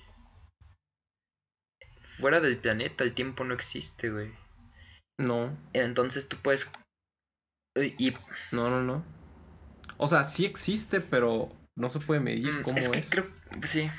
Fuera 2.18 2.39
del 2.39 2.58
planeta 2.58 3.04
el 3.04 3.14
tiempo 3.14 3.44
no 3.44 3.54
existe, 3.54 4.10
güey. 4.10 4.32
No, 5.20 5.58
Entonces 5.74 6.28
tú 6.28 6.38
puedes... 6.42 6.70
Y 7.76 8.12
no, 8.52 8.70
no, 8.70 8.82
no. 8.82 9.06
O 9.98 10.08
sea, 10.08 10.24
sí 10.24 10.46
existe, 10.46 11.02
pero 11.02 11.56
no 11.78 11.89
se 11.89 11.99
puede 11.99 12.19
medir 12.19 12.51
mm, 12.51 12.63
cómo 12.63 12.78
es 12.78 12.86
es. 12.86 13.09
que 13.09 13.22
creo... 13.22 13.32
Sí. 13.65 13.89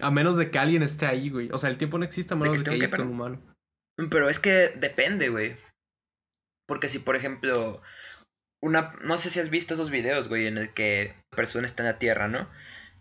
A 0.00 0.10
menos 0.10 0.36
de 0.36 0.50
que 0.50 0.58
alguien 0.58 0.82
esté 0.82 1.06
ahí, 1.06 1.30
güey. 1.30 1.48
O 1.52 1.58
sea, 1.58 1.70
el 1.70 1.78
tiempo 1.78 1.98
no 1.98 2.04
existe 2.04 2.34
a 2.34 2.36
menos 2.36 2.58
de 2.58 2.64
que, 2.64 2.70
ahí 2.70 2.80
esté 2.82 3.02
un 3.02 3.08
humano. 3.10 3.40
Pero 4.10 4.28
es 4.28 4.40
que 4.40 4.72
depende, 4.76 5.28
güey. 5.28 5.56
Porque 6.66 6.88
si, 6.88 6.98
por 6.98 7.14
ejemplo, 7.14 7.80
una... 8.60 8.94
No 9.04 9.16
sé 9.18 9.30
si 9.30 9.38
has 9.38 9.50
visto 9.50 9.74
esos 9.74 9.90
videos, 9.90 10.28
güey, 10.28 10.46
en 10.46 10.58
el 10.58 10.72
que 10.74 11.14
la 11.30 11.36
persona 11.36 11.66
está 11.66 11.82
en 11.82 11.88
la 11.88 11.98
Tierra, 11.98 12.26
¿no? 12.26 12.48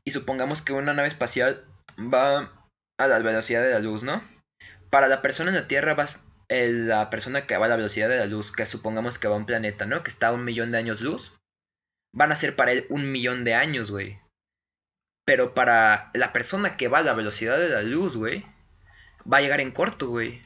Y 0.05 0.11
supongamos 0.11 0.61
que 0.61 0.73
una 0.73 0.93
nave 0.93 1.07
espacial 1.07 1.65
va 1.97 2.51
a 2.99 3.07
la 3.07 3.19
velocidad 3.19 3.63
de 3.63 3.71
la 3.71 3.79
luz, 3.79 4.03
¿no? 4.03 4.23
Para 4.91 5.07
la 5.07 5.21
persona 5.23 5.49
en 5.49 5.55
la 5.55 5.67
Tierra 5.67 5.95
va... 5.95 6.05
el- 6.49 6.87
la 6.87 7.09
persona 7.09 7.47
que 7.47 7.57
va 7.57 7.65
a 7.65 7.69
la 7.69 7.77
velocidad 7.77 8.09
de 8.09 8.19
la 8.19 8.25
luz, 8.27 8.51
que 8.51 8.65
supongamos 8.67 9.17
que 9.17 9.27
va 9.27 9.33
a 9.35 9.39
un 9.39 9.45
planeta, 9.47 9.87
¿no? 9.87 10.03
Que 10.03 10.09
está 10.11 10.27
a 10.27 10.33
un 10.33 10.43
millón 10.45 10.71
de 10.71 10.77
años 10.77 11.01
luz. 11.01 11.33
Van 12.13 12.31
a 12.31 12.35
ser 12.35 12.55
para 12.55 12.71
él 12.73 12.85
un 12.89 13.11
millón 13.11 13.43
de 13.43 13.53
años, 13.55 13.89
güey. 13.91 14.19
Pero 15.25 15.53
para 15.53 16.11
la 16.13 16.33
persona 16.33 16.75
que 16.77 16.87
va 16.87 16.99
a 16.99 17.03
la 17.03 17.13
velocidad 17.13 17.57
de 17.57 17.69
la 17.69 17.81
luz, 17.83 18.17
güey, 18.17 18.45
va 19.31 19.37
a 19.37 19.41
llegar 19.41 19.61
en 19.61 19.71
corto, 19.71 20.09
güey. 20.09 20.41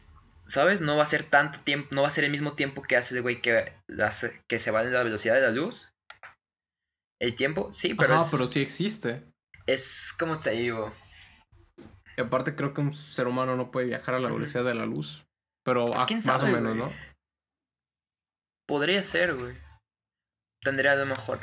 ¿Sabes? 0.48 0.80
No 0.82 0.96
va 0.96 1.04
a 1.04 1.08
ser 1.08 1.24
tanto 1.24 1.60
tiempo, 1.62 1.90
no 1.96 2.04
va 2.04 2.10
a 2.10 2.12
ser 2.12 2.24
el 2.24 2.30
mismo 2.32 2.54
tiempo 2.54 2.84
que 2.84 2.98
hace 2.98 3.16
el 3.16 3.24
güey 3.24 3.42
que, 3.42 3.74
las- 3.88 4.32
que 4.48 4.60
se 4.60 4.70
va 4.70 4.82
a 4.82 4.84
la 4.84 5.02
velocidad 5.04 5.34
de 5.34 5.42
la 5.42 5.50
luz. 5.52 5.90
El 7.20 7.36
tiempo, 7.36 7.74
sí, 7.74 7.96
pero, 7.96 8.22
es, 8.22 8.28
pero 8.30 8.46
sí 8.46 8.60
existe. 8.62 9.24
es 9.66 10.14
como 10.20 10.40
te 10.40 10.52
digo. 10.52 10.94
Y 12.18 12.22
aparte 12.22 12.56
creo 12.56 12.74
que 12.74 12.82
un 12.82 12.94
ser 12.94 13.26
humano 13.26 13.56
no 13.56 13.72
puede 13.72 13.88
viajar 13.88 14.16
a 14.16 14.20
la 14.20 14.30
velocidad 14.30 14.64
de 14.66 14.76
la 14.76 14.86
luz. 14.86 15.26
Pero 15.66 15.88
Pues, 15.88 16.00
ah, 16.00 16.06
quién 16.08 16.22
más 16.26 16.44
o 16.44 16.46
menos, 16.48 16.78
güey. 16.78 16.90
¿no? 16.92 16.94
Podría 18.68 19.02
ser, 19.04 19.34
güey. 19.36 19.58
Tendría 20.62 20.92
a 20.92 20.96
lo 20.96 21.06
mejor. 21.06 21.40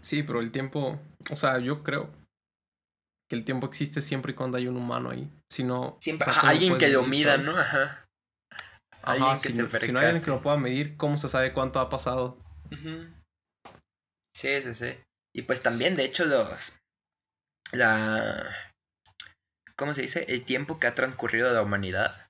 Sí, 0.00 0.22
pero 0.22 0.40
el 0.40 0.50
tiempo, 0.50 1.00
o 1.30 1.36
sea, 1.36 1.58
yo 1.58 1.82
creo 1.82 2.10
que 3.28 3.36
el 3.36 3.44
tiempo 3.44 3.66
existe 3.66 4.02
siempre 4.02 4.32
y 4.32 4.34
cuando 4.34 4.58
hay 4.58 4.66
un 4.66 4.76
humano 4.76 5.10
ahí. 5.10 5.30
Si 5.50 5.64
no, 5.64 5.96
Siempre, 6.00 6.24
o 6.24 6.26
sea, 6.26 6.32
ajá, 6.32 6.40
¿cómo 6.42 6.52
alguien 6.52 6.78
que 6.78 6.88
lo 6.88 7.02
mida? 7.04 7.36
¿no? 7.38 7.52
Ajá. 7.52 8.04
Ajá, 9.02 9.12
Alguien 9.14 9.34
que 9.40 9.48
si, 9.50 9.56
se 9.56 9.62
no- 9.62 9.78
si 9.80 9.92
no 9.92 9.98
hay 9.98 10.06
alguien 10.06 10.22
que 10.24 10.30
lo 10.30 10.42
pueda 10.42 10.56
medir, 10.56 10.96
¿cómo 10.96 11.16
se 11.16 11.28
sabe 11.28 11.52
cuánto 11.52 11.80
ha 11.80 11.88
pasado? 11.88 12.38
Ujú. 12.70 13.08
Sí, 14.36 14.62
sí, 14.62 14.74
sí. 14.74 14.94
Y 15.34 15.42
pues 15.42 15.62
también, 15.62 15.96
de 15.96 16.04
hecho, 16.04 16.24
los. 16.24 16.72
La. 17.72 18.54
¿Cómo 19.76 19.94
se 19.94 20.02
dice? 20.02 20.26
El 20.28 20.44
tiempo 20.44 20.78
que 20.78 20.86
ha 20.86 20.94
transcurrido 20.94 21.48
de 21.48 21.54
la 21.54 21.62
humanidad 21.62 22.28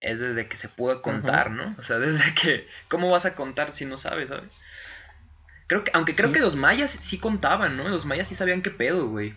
es 0.00 0.20
desde 0.20 0.48
que 0.48 0.56
se 0.56 0.68
pudo 0.68 1.02
contar, 1.02 1.50
¿no? 1.50 1.74
O 1.78 1.82
sea, 1.82 1.98
desde 2.00 2.34
que. 2.34 2.66
¿Cómo 2.88 3.10
vas 3.10 3.26
a 3.26 3.34
contar 3.34 3.72
si 3.72 3.84
no 3.84 3.96
sabes, 3.96 4.28
sabes? 4.28 4.50
Creo 5.68 5.82
que, 5.84 5.90
aunque 5.94 6.14
creo 6.14 6.28
Sí. 6.28 6.34
que 6.34 6.40
los 6.40 6.54
mayas 6.56 6.90
sí 6.92 7.18
contaban, 7.18 7.76
¿no? 7.76 7.88
Los 7.88 8.04
mayas 8.06 8.28
sí 8.28 8.34
sabían 8.34 8.62
qué 8.62 8.70
pedo, 8.70 9.08
güey. 9.08 9.34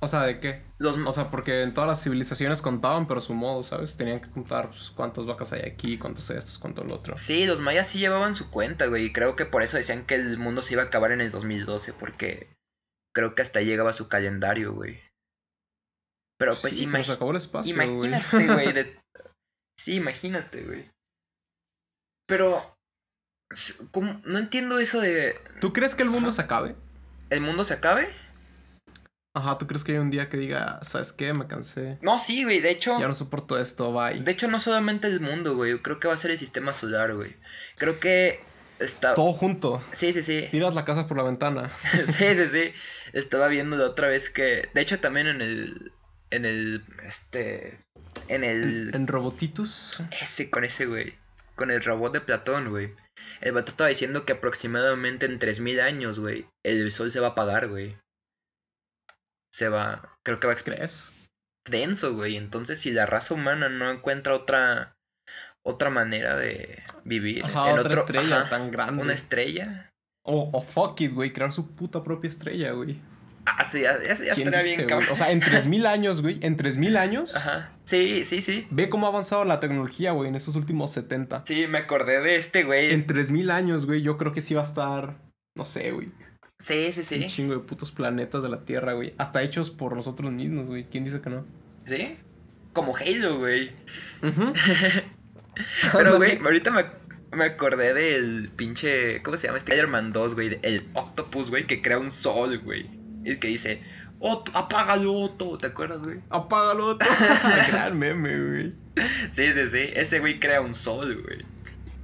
O 0.00 0.06
sea, 0.06 0.24
¿de 0.24 0.38
qué? 0.38 0.62
Los, 0.78 0.98
O 0.98 1.12
sea, 1.12 1.30
porque 1.30 1.62
en 1.62 1.72
todas 1.72 1.88
las 1.88 2.02
civilizaciones 2.02 2.60
contaban, 2.60 3.06
pero 3.08 3.18
a 3.18 3.22
su 3.22 3.32
modo, 3.32 3.62
¿sabes? 3.62 3.96
Tenían 3.96 4.20
que 4.20 4.28
contar 4.28 4.68
pues, 4.68 4.90
cuántas 4.90 5.24
vacas 5.24 5.54
hay 5.54 5.62
aquí, 5.62 5.96
cuántos 5.96 6.28
estos, 6.28 6.58
cuánto 6.58 6.84
lo 6.84 6.94
otro. 6.96 7.16
Sí, 7.16 7.46
los 7.46 7.60
mayas 7.60 7.86
sí 7.88 7.98
llevaban 7.98 8.34
su 8.34 8.50
cuenta, 8.50 8.84
güey. 8.86 9.06
Y 9.06 9.12
creo 9.14 9.34
que 9.34 9.46
por 9.46 9.62
eso 9.62 9.78
decían 9.78 10.04
que 10.04 10.16
el 10.16 10.36
mundo 10.36 10.60
se 10.60 10.74
iba 10.74 10.82
a 10.82 10.86
acabar 10.86 11.12
en 11.12 11.22
el 11.22 11.30
2012, 11.30 11.94
porque 11.94 12.54
creo 13.14 13.34
que 13.34 13.40
hasta 13.40 13.60
ahí 13.60 13.64
llegaba 13.66 13.94
su 13.94 14.08
calendario, 14.08 14.74
güey. 14.74 15.00
Pero 16.38 16.54
pues 16.60 16.76
sí, 16.76 16.84
se 16.84 16.98
nos 16.98 17.08
acabó 17.08 17.30
el 17.30 17.38
espacio, 17.38 17.74
güey. 17.74 17.88
imagínate, 17.88 18.46
güey. 18.52 18.72
de- 18.74 19.00
Sí, 19.78 19.94
imagínate, 19.94 20.62
güey. 20.64 20.90
Pero, 22.26 22.73
¿cómo? 23.90 24.20
no 24.24 24.38
entiendo 24.38 24.78
eso 24.78 25.00
de... 25.00 25.38
¿Tú 25.60 25.72
crees 25.72 25.94
que 25.94 26.02
el 26.02 26.10
mundo 26.10 26.28
Ajá. 26.28 26.36
se 26.36 26.42
acabe? 26.42 26.76
¿El 27.30 27.40
mundo 27.40 27.64
se 27.64 27.74
acabe? 27.74 28.08
Ajá, 29.36 29.58
¿tú 29.58 29.66
crees 29.66 29.82
que 29.82 29.92
hay 29.92 29.98
un 29.98 30.10
día 30.10 30.28
que 30.28 30.36
diga, 30.36 30.78
¿sabes 30.82 31.12
qué? 31.12 31.34
Me 31.34 31.46
cansé. 31.48 31.98
No, 32.02 32.18
sí, 32.20 32.44
güey. 32.44 32.60
De 32.60 32.70
hecho, 32.70 33.00
Ya 33.00 33.08
no 33.08 33.14
soporto 33.14 33.58
esto, 33.58 33.92
bye. 33.92 34.20
de 34.20 34.30
hecho 34.30 34.46
no 34.46 34.60
solamente 34.60 35.08
el 35.08 35.20
mundo, 35.20 35.56
güey. 35.56 35.76
Creo 35.82 35.98
que 35.98 36.06
va 36.06 36.14
a 36.14 36.18
ser 36.18 36.30
el 36.30 36.38
sistema 36.38 36.72
solar, 36.72 37.14
güey. 37.14 37.34
Creo 37.76 37.98
que 37.98 38.40
está... 38.78 39.14
Todo 39.14 39.32
junto. 39.32 39.82
Sí, 39.90 40.12
sí, 40.12 40.22
sí. 40.22 40.46
Tiras 40.52 40.74
la 40.74 40.84
casa 40.84 41.08
por 41.08 41.16
la 41.16 41.24
ventana. 41.24 41.70
Sí, 42.06 42.34
sí, 42.34 42.46
sí. 42.48 42.72
Estaba 43.12 43.48
viendo 43.48 43.76
la 43.76 43.86
otra 43.86 44.08
vez 44.08 44.30
que. 44.30 44.68
De 44.72 44.80
hecho, 44.80 45.00
también 45.00 45.26
en 45.26 45.40
el. 45.40 45.92
En 46.30 46.44
el. 46.44 46.84
Este. 47.04 47.78
En 48.28 48.42
el. 48.42 48.90
En 48.94 49.06
Robotitus. 49.06 50.02
Ese, 50.20 50.50
con 50.50 50.64
ese, 50.64 50.86
güey. 50.86 51.14
Con 51.54 51.70
el 51.70 51.82
robot 51.84 52.12
de 52.12 52.20
Platón, 52.20 52.70
güey. 52.70 52.92
El 53.40 53.52
vato 53.52 53.70
estaba 53.70 53.88
diciendo 53.88 54.24
que 54.24 54.32
aproximadamente 54.32 55.26
en 55.26 55.38
3000 55.38 55.80
años, 55.80 56.18
güey. 56.18 56.46
El 56.64 56.90
sol 56.92 57.10
se 57.10 57.20
va 57.20 57.28
a 57.28 57.30
apagar, 57.30 57.68
güey. 57.68 57.96
Se 59.52 59.68
va. 59.68 60.16
Creo 60.24 60.40
que 60.40 60.46
va 60.46 60.52
a. 60.54 60.56
¿Crees? 60.56 61.12
Denso, 61.68 62.14
güey. 62.14 62.36
Entonces, 62.36 62.80
si 62.80 62.90
la 62.90 63.06
raza 63.06 63.34
humana 63.34 63.68
no 63.68 63.90
encuentra 63.90 64.34
otra. 64.34 64.96
Otra 65.66 65.88
manera 65.88 66.36
de 66.36 66.82
vivir. 67.04 67.42
Ajá, 67.44 67.70
en 67.70 67.78
otra 67.78 67.90
otro- 67.92 68.00
estrella 68.02 68.40
ajá, 68.42 68.50
tan 68.50 68.70
grande. 68.70 69.02
Una 69.02 69.14
estrella. 69.14 69.90
O, 70.22 70.50
o 70.52 70.60
fuck 70.62 71.00
it, 71.00 71.12
güey, 71.12 71.32
crear 71.32 71.52
su 71.52 71.74
puta 71.74 72.02
propia 72.02 72.28
estrella, 72.28 72.72
güey. 72.72 73.00
Ah, 73.46 73.64
sí, 73.64 73.82
ya, 73.82 73.98
ya, 74.02 74.14
ya 74.14 74.34
¿Quién 74.34 74.48
estaría 74.48 74.62
dice, 74.62 74.76
bien, 74.76 74.76
güey? 74.76 74.86
cabrón. 74.88 75.08
O 75.12 75.16
sea, 75.16 75.30
en 75.30 75.40
3000 75.40 75.86
años, 75.86 76.22
güey, 76.22 76.38
en 76.42 76.56
3000 76.56 76.96
años, 76.96 77.36
Ajá. 77.36 77.72
Sí, 77.84 78.24
sí, 78.24 78.40
sí. 78.40 78.66
ve 78.70 78.88
cómo 78.88 79.06
ha 79.06 79.10
avanzado 79.10 79.44
la 79.44 79.60
tecnología, 79.60 80.12
güey, 80.12 80.28
en 80.28 80.34
estos 80.34 80.56
últimos 80.56 80.92
70. 80.92 81.44
Sí, 81.46 81.66
me 81.68 81.78
acordé 81.78 82.20
de 82.20 82.36
este, 82.36 82.64
güey. 82.64 82.92
En 82.92 83.06
3000 83.06 83.50
años, 83.50 83.86
güey, 83.86 84.00
yo 84.02 84.16
creo 84.16 84.32
que 84.32 84.40
sí 84.42 84.54
va 84.54 84.62
a 84.62 84.64
estar, 84.64 85.18
no 85.56 85.64
sé, 85.64 85.92
güey, 85.92 86.08
Sí, 86.60 86.92
sí, 86.94 87.00
un 87.00 87.04
sí. 87.04 87.26
chingo 87.26 87.52
de 87.52 87.60
putos 87.60 87.92
planetas 87.92 88.42
de 88.42 88.48
la 88.48 88.64
Tierra, 88.64 88.92
güey. 88.94 89.12
Hasta 89.18 89.42
hechos 89.42 89.70
por 89.70 89.94
nosotros 89.94 90.32
mismos, 90.32 90.68
güey. 90.68 90.84
¿Quién 90.84 91.04
dice 91.04 91.20
que 91.20 91.28
no? 91.28 91.44
¿Sí? 91.84 92.16
Como 92.72 92.96
Halo, 92.96 93.38
güey. 93.38 93.70
Ujú. 94.22 94.54
Pero, 95.92 96.16
güey, 96.16 96.38
ahorita 96.38 96.70
me, 96.70 96.84
me 97.36 97.44
acordé 97.44 97.92
del 97.92 98.50
pinche. 98.56 99.22
¿Cómo 99.22 99.36
se 99.36 99.46
llama 99.46 99.58
este? 99.58 99.72
Spider-Man 99.72 100.12
2, 100.12 100.34
güey. 100.34 100.58
El 100.62 100.84
Octopus, 100.94 101.50
güey, 101.50 101.66
que 101.66 101.82
crea 101.82 101.98
un 101.98 102.10
sol, 102.10 102.58
güey. 102.60 102.88
El 103.24 103.38
que 103.38 103.48
dice, 103.48 103.82
Otto, 104.18 104.52
apágalo, 104.54 105.14
Otto. 105.14 105.58
¿Te 105.58 105.66
acuerdas, 105.66 106.00
güey? 106.00 106.20
Apágalo 106.30 106.96
todo. 106.96 107.08
Gran 107.68 107.98
meme, 107.98 108.38
güey. 108.38 108.72
Sí, 109.30 109.52
sí, 109.52 109.68
sí. 109.68 109.90
Ese 109.94 110.20
güey 110.20 110.40
crea 110.40 110.60
un 110.60 110.74
sol, 110.74 111.22
güey. 111.22 111.44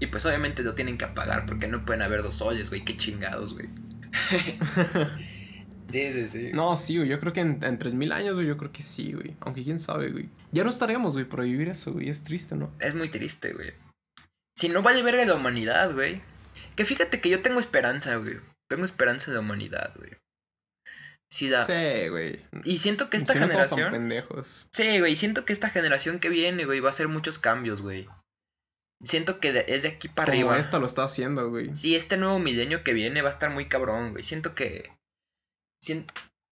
Y 0.01 0.07
pues 0.07 0.25
obviamente 0.27 0.63
lo 0.63 0.75
tienen 0.75 0.97
que 0.97 1.05
apagar 1.05 1.47
porque 1.47 1.67
no 1.67 1.85
pueden 1.85 2.03
haber 2.03 2.23
dos 2.23 2.35
soles, 2.35 2.71
güey. 2.71 2.85
Qué 2.85 2.97
chingados, 2.97 3.55
güey. 3.55 3.69
Sí, 5.91 6.13
sí, 6.13 6.29
sí. 6.29 6.51
No, 6.53 6.77
sí, 6.77 6.99
güey. 6.99 7.09
Yo 7.09 7.19
creo 7.19 7.33
que 7.33 7.41
en, 7.41 7.59
en 7.65 7.77
3000 7.77 8.13
años, 8.13 8.35
güey, 8.35 8.47
yo 8.47 8.57
creo 8.57 8.71
que 8.71 8.81
sí, 8.81 9.13
güey. 9.13 9.35
Aunque 9.41 9.65
quién 9.65 9.81
sabe, 9.81 10.11
güey. 10.11 10.29
Ya 10.53 10.63
no 10.63 10.71
estaremos, 10.71 11.15
güey, 11.15 11.25
por 11.25 11.43
vivir 11.43 11.69
eso, 11.69 11.93
güey. 11.93 12.09
Es 12.09 12.23
triste, 12.23 12.55
¿no? 12.55 12.71
Es 12.79 12.95
muy 12.95 13.09
triste, 13.09 13.53
güey. 13.53 13.73
Si 14.57 14.69
no 14.69 14.83
vale 14.83 15.03
verga 15.03 15.25
la 15.25 15.35
humanidad, 15.35 15.93
güey. 15.93 16.23
Que 16.77 16.85
fíjate 16.85 17.21
que 17.21 17.29
yo 17.29 17.43
tengo 17.43 17.59
esperanza, 17.59 18.15
güey. 18.17 18.37
Tengo 18.69 18.85
esperanza 18.85 19.31
en 19.31 19.35
la 19.35 19.41
humanidad, 19.41 19.93
güey. 19.97 20.13
Sí, 21.33 22.09
güey. 22.09 22.45
Y 22.65 22.79
siento 22.79 23.09
que 23.09 23.17
esta 23.17 23.33
Si 23.35 23.39
no 23.39 23.47
generación... 23.47 23.93
pendejos. 23.93 24.69
Sí, 24.73 24.99
güey, 24.99 25.15
siento 25.17 25.45
que 25.45 25.53
esta 25.53 25.71
generación 25.71 26.19
que 26.19 26.29
viene, 26.29 26.65
güey, 26.65 26.81
va 26.81 26.89
a 26.89 26.91
hacer 26.91 27.09
muchos 27.09 27.39
cambios, 27.39 27.81
güey. 27.83 28.09
Siento 29.03 29.41
que 29.41 29.53
de- 29.53 29.65
es 29.69 29.83
de 29.83 29.89
aquí 29.89 30.09
para 30.09 30.33
Como 30.33 30.51
arriba. 30.51 30.59
esta 30.61 30.79
lo 30.79 30.87
está 30.87 31.05
haciendo, 31.05 31.49
güey. 31.49 31.75
Sí, 31.75 31.97
este 31.97 32.17
nuevo 32.17 32.39
milenio 32.39 32.83
que 32.85 32.93
viene 32.93 33.23
va 33.23 33.29
a 33.29 33.33
estar 33.33 33.51
muy 33.51 33.69
cabrón, 33.69 34.11
güey. 34.13 34.25
Siento 34.25 34.55
que. 34.55 34.91
sien- 35.83 36.07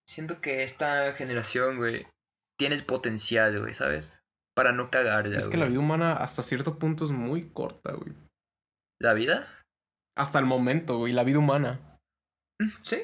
Siento 0.09 0.41
que 0.41 0.63
esta 0.65 1.13
generación, 1.13 1.77
güey, 1.77 2.07
tiene 2.59 2.75
el 2.75 2.87
potencial, 2.87 3.61
güey, 3.61 3.75
¿sabes? 3.75 4.21
Para 4.57 4.73
no 4.73 4.91
cagarla, 4.91 5.37
Es 5.39 5.49
que 5.49 5.59
la 5.59 5.67
vida 5.67 5.79
humana 5.81 6.15
hasta 6.15 6.43
cierto 6.43 6.79
punto 6.79 7.05
es 7.05 7.11
muy 7.11 7.51
corta, 7.51 7.93
güey. 7.93 8.15
¿La 9.01 9.13
vida? 9.13 9.47
Hasta 10.17 10.39
el 10.39 10.47
momento, 10.47 10.97
güey. 10.97 11.13
La 11.13 11.25
vida 11.25 11.39
humana. 11.39 11.99
Mm, 12.59 12.71
Sí. 12.83 13.03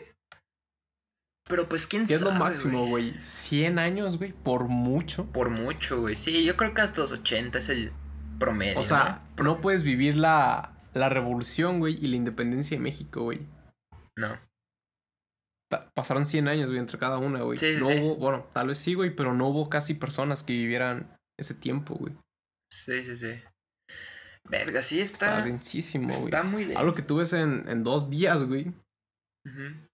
Pero 1.46 1.68
pues 1.68 1.86
quién 1.86 2.06
¿Qué 2.06 2.14
es 2.14 2.20
sabe. 2.20 2.32
lo 2.32 2.38
máximo, 2.38 2.86
güey? 2.86 3.10
güey? 3.10 3.20
100 3.22 3.78
años, 3.78 4.16
güey. 4.18 4.32
Por 4.32 4.68
mucho. 4.68 5.26
Por 5.26 5.50
mucho, 5.50 6.00
güey. 6.00 6.16
Sí, 6.16 6.44
yo 6.44 6.56
creo 6.56 6.72
que 6.72 6.80
hasta 6.80 7.02
los 7.02 7.12
80 7.12 7.58
es 7.58 7.68
el 7.68 7.92
promedio. 8.38 8.78
O 8.80 8.82
sea, 8.82 9.22
¿no? 9.36 9.44
no 9.44 9.60
puedes 9.60 9.82
vivir 9.82 10.16
la, 10.16 10.72
la 10.94 11.08
revolución, 11.10 11.80
güey, 11.80 11.94
y 12.02 12.08
la 12.08 12.16
independencia 12.16 12.76
de 12.76 12.82
México, 12.82 13.22
güey. 13.24 13.46
No. 14.16 14.38
Ta- 15.70 15.90
Pasaron 15.94 16.24
100 16.24 16.48
años, 16.48 16.66
güey, 16.68 16.78
entre 16.78 16.98
cada 16.98 17.18
una, 17.18 17.42
güey. 17.42 17.58
Sí, 17.58 17.74
sí, 17.74 17.80
no 17.80 17.88
sí. 17.90 17.98
hubo, 18.00 18.16
bueno, 18.16 18.46
tal 18.54 18.68
vez 18.68 18.78
sí, 18.78 18.94
güey, 18.94 19.14
pero 19.14 19.34
no 19.34 19.48
hubo 19.48 19.68
casi 19.68 19.92
personas 19.94 20.42
que 20.42 20.54
vivieran 20.54 21.14
ese 21.38 21.54
tiempo, 21.54 21.94
güey. 21.94 22.14
Sí, 22.72 23.04
sí, 23.04 23.16
sí. 23.18 23.32
Verga, 24.48 24.80
sí 24.82 25.00
Está 25.00 25.26
está. 25.38 25.44
densísimo, 25.44 26.08
güey. 26.08 26.24
Está 26.26 26.42
muy 26.42 26.64
denso. 26.64 26.78
Algo 26.78 26.94
que 26.94 27.02
tú 27.02 27.16
ves 27.16 27.32
en, 27.34 27.68
en 27.68 27.82
dos 27.84 28.08
días, 28.10 28.44
güey. 28.44 28.68
Ujú. 29.46 29.86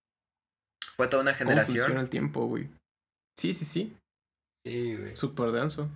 Fue 0.97 1.09
toda 1.09 1.23
una 1.23 1.37
¿Cómo 1.37 1.51
funciona 1.51 1.65
generación. 1.67 1.99
el 1.99 2.11
tiempo, 2.11 2.47
güey? 2.47 2.69
Sí, 3.39 3.53
sí, 3.53 3.65
sí. 3.65 3.97
Sí, 4.67 4.97
güey. 4.97 5.17
Súper 5.17 5.53
denso. 5.53 5.89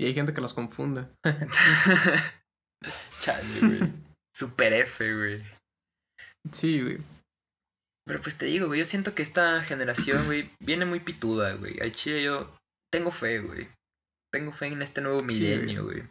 Y 0.00 0.06
hay 0.06 0.14
gente 0.14 0.32
que 0.34 0.40
las 0.40 0.54
confunde. 0.54 1.06
Chale, 3.20 3.60
güey. 3.60 3.92
Super 4.34 4.72
F, 4.72 5.16
güey. 5.16 5.42
Sí, 6.52 6.82
güey. 6.82 6.98
Pero 8.06 8.20
pues 8.22 8.38
te 8.38 8.46
digo, 8.46 8.68
güey, 8.68 8.78
yo 8.80 8.86
siento 8.86 9.14
que 9.14 9.22
esta 9.22 9.60
generación, 9.62 10.26
güey, 10.26 10.50
viene 10.60 10.84
muy 10.86 11.00
pituda, 11.00 11.54
güey. 11.54 11.78
Al 11.80 11.92
chile 11.92 12.22
yo 12.22 12.56
tengo 12.92 13.10
fe, 13.10 13.40
güey. 13.40 13.68
Tengo 14.32 14.52
fe 14.52 14.66
en 14.66 14.82
este 14.82 15.00
nuevo 15.00 15.20
Sí, 15.20 15.26
milenio, 15.26 15.84
güey. 15.84 16.02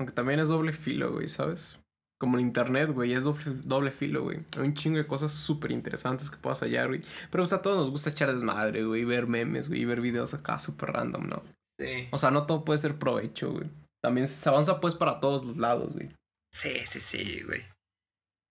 Aunque 0.00 0.12
también 0.14 0.40
es 0.40 0.48
doble 0.48 0.72
filo, 0.72 1.12
güey, 1.12 1.28
¿sabes? 1.28 1.78
Como 2.22 2.36
el 2.36 2.44
internet, 2.44 2.88
güey, 2.92 3.14
es 3.14 3.24
doble, 3.24 3.42
doble 3.64 3.90
filo, 3.90 4.22
güey. 4.22 4.38
Hay 4.56 4.62
un 4.62 4.74
chingo 4.74 4.96
de 4.96 5.08
cosas 5.08 5.32
súper 5.32 5.72
interesantes 5.72 6.30
que 6.30 6.36
puedas 6.36 6.60
hallar, 6.60 6.86
güey. 6.86 7.00
Pero 7.32 7.42
pues, 7.42 7.52
a 7.52 7.62
todos 7.62 7.76
nos 7.76 7.90
gusta 7.90 8.10
echar 8.10 8.32
desmadre, 8.32 8.84
güey, 8.84 9.04
ver 9.04 9.26
memes, 9.26 9.66
güey, 9.66 9.80
y 9.80 9.84
ver 9.84 10.00
videos 10.00 10.32
acá 10.32 10.60
súper 10.60 10.92
random, 10.92 11.28
¿no? 11.28 11.42
Sí. 11.80 12.06
O 12.12 12.18
sea, 12.18 12.30
no 12.30 12.46
todo 12.46 12.64
puede 12.64 12.78
ser 12.78 12.96
provecho, 12.96 13.50
güey. 13.50 13.68
También 14.00 14.28
se 14.28 14.48
avanza 14.48 14.78
pues 14.78 14.94
para 14.94 15.18
todos 15.18 15.44
los 15.44 15.56
lados, 15.56 15.94
güey. 15.94 16.10
Sí, 16.54 16.72
sí, 16.84 17.00
sí, 17.00 17.42
güey. 17.42 17.64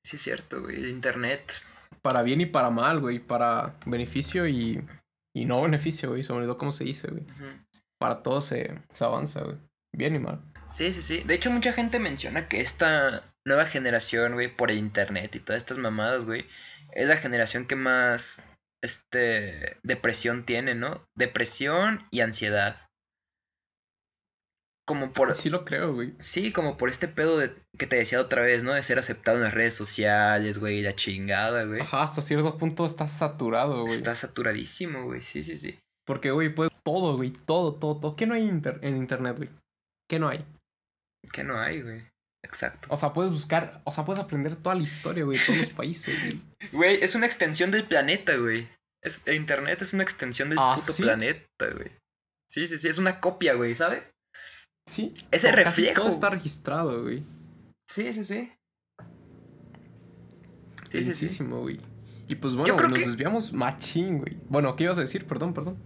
Sí 0.06 0.18
es 0.18 0.22
cierto, 0.22 0.62
güey. 0.64 0.76
El 0.76 0.90
internet. 0.90 1.62
Para 2.02 2.24
bien 2.24 2.42
y 2.42 2.48
para 2.48 2.72
mal, 2.72 3.00
güey. 3.00 3.20
Para 3.20 3.80
beneficio 3.86 4.50
y, 4.50 4.86
y 5.34 5.46
no 5.46 5.62
beneficio, 5.62 6.10
güey. 6.10 6.26
Se 6.26 6.34
me 6.34 6.40
olvidó 6.40 6.58
cómo 6.58 6.74
se 6.74 6.84
dice, 6.84 7.08
güey. 7.08 7.24
Para 7.98 8.22
todo 8.22 8.42
se, 8.42 8.82
se 8.92 9.06
avanza, 9.06 9.44
güey. 9.44 9.56
Bien 9.96 10.14
y 10.14 10.20
mal. 10.20 10.42
Sí, 10.68 10.92
sí, 10.92 11.02
sí. 11.02 11.24
De 11.24 11.36
hecho, 11.36 11.52
mucha 11.52 11.72
gente 11.72 12.00
menciona 12.00 12.50
que 12.50 12.60
esta 12.60 13.31
nueva 13.48 13.66
generación, 13.66 14.34
güey, 14.34 14.56
por 14.56 14.72
el 14.72 14.78
internet 14.78 15.36
y 15.36 15.40
todas 15.40 15.62
estas 15.62 15.78
mamadas, 15.78 16.26
güey, 16.26 16.46
es 16.92 17.08
la 17.08 17.18
generación 17.18 17.66
que 17.68 17.76
más, 17.76 18.42
este, 18.84 19.78
depresión 19.84 20.46
tiene, 20.46 20.76
¿no? 20.76 21.04
Depresión 21.18 22.08
y 22.12 22.22
ansiedad. 22.22 22.88
Como 24.88 25.14
por... 25.14 25.34
Sí 25.36 25.50
lo 25.50 25.64
creo, 25.64 25.94
güey. 25.94 26.14
Sí, 26.20 26.52
como 26.52 26.76
por 26.76 26.90
este 26.90 27.08
pedo 27.08 27.38
de, 27.38 27.56
que 27.78 27.88
te 27.88 27.96
decía 27.96 28.20
otra 28.20 28.42
vez, 28.42 28.64
¿no? 28.64 28.74
De 28.74 28.84
ser 28.84 29.00
aceptado 29.00 29.38
en 29.38 29.44
las 29.44 29.54
redes 29.54 29.74
sociales, 29.74 30.58
güey, 30.58 30.82
la 30.82 30.96
chingada, 30.96 31.64
güey. 31.64 31.82
Ajá, 31.82 32.04
hasta 32.04 32.22
cierto 32.22 32.58
punto 32.58 32.86
está 32.86 33.08
saturado, 33.08 33.84
güey. 33.84 33.96
Está 33.96 34.16
saturadísimo, 34.16 35.04
güey, 35.06 35.22
sí, 35.22 35.44
sí, 35.44 35.58
sí. 35.58 35.80
Porque, 36.06 36.32
güey, 36.32 36.54
pues 36.54 36.70
todo, 36.84 37.16
güey. 37.16 37.32
Todo, 37.32 37.76
todo, 37.76 38.00
todo. 38.00 38.16
¿Qué 38.16 38.26
no 38.26 38.34
hay 38.34 38.48
inter- 38.48 38.80
en 38.82 38.98
internet, 38.98 39.38
güey? 39.38 39.50
¿Qué 40.10 40.20
no 40.20 40.28
hay? 40.28 40.46
Que 41.32 41.44
no 41.44 41.60
hay, 41.60 41.82
güey. 41.84 42.04
Exacto. 42.44 42.88
O 42.92 42.98
sea, 42.98 43.14
puedes 43.14 43.32
buscar, 43.32 43.82
o 43.84 43.92
sea, 43.92 44.04
puedes 44.06 44.22
aprender 44.24 44.56
toda 44.56 44.76
la 44.76 44.82
historia, 44.82 45.24
güey, 45.24 45.38
de 45.40 45.46
todos 45.46 45.60
los 45.60 45.70
países, 45.70 46.20
güey. 46.20 46.42
Güey, 46.72 47.04
es 47.04 47.16
una 47.16 47.26
extensión 47.26 47.72
del 47.72 47.86
planeta, 47.86 48.36
güey. 48.38 48.68
Es, 49.04 49.28
el 49.28 49.36
internet 49.36 49.82
es 49.82 49.94
una 49.94 50.04
extensión 50.04 50.50
del 50.50 50.60
¿Ah, 50.62 50.76
puto 50.78 50.94
sí? 50.94 51.04
planeta, 51.04 51.46
güey. 51.76 51.92
Sí, 52.50 52.68
sí, 52.68 52.78
sí, 52.78 52.88
es 52.88 52.98
una 52.98 53.20
copia, 53.20 53.54
güey, 53.56 53.74
¿sabes? 53.76 54.04
Sí. 54.90 55.14
Ese 55.32 55.48
Casi 55.52 55.64
reflejo. 55.64 56.02
Todo 56.02 56.10
está 56.10 56.30
registrado, 56.30 57.04
güey. 57.04 57.24
Sí, 57.90 58.14
sí, 58.14 58.24
sí. 58.26 58.52
Sí, 60.92 60.98
sí, 60.98 61.04
sí. 61.04 61.04
Densísimo, 61.26 61.60
güey. 61.62 61.80
Y 62.28 62.36
pues 62.36 62.56
bueno, 62.56 62.76
nos 62.76 62.94
que- 63.00 63.06
desviamos 63.06 63.54
machín, 63.54 64.20
güey. 64.20 64.38
Bueno, 64.50 64.76
¿qué 64.76 64.86
ibas 64.86 64.98
a 64.98 65.02
decir? 65.02 65.26
Perdón, 65.26 65.54
perdón. 65.54 65.78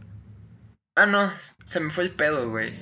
Ah, 0.98 1.06
no, 1.06 1.32
se 1.66 1.80
me 1.80 1.92
fue 1.92 2.04
el 2.06 2.12
pedo, 2.12 2.50
güey. 2.50 2.74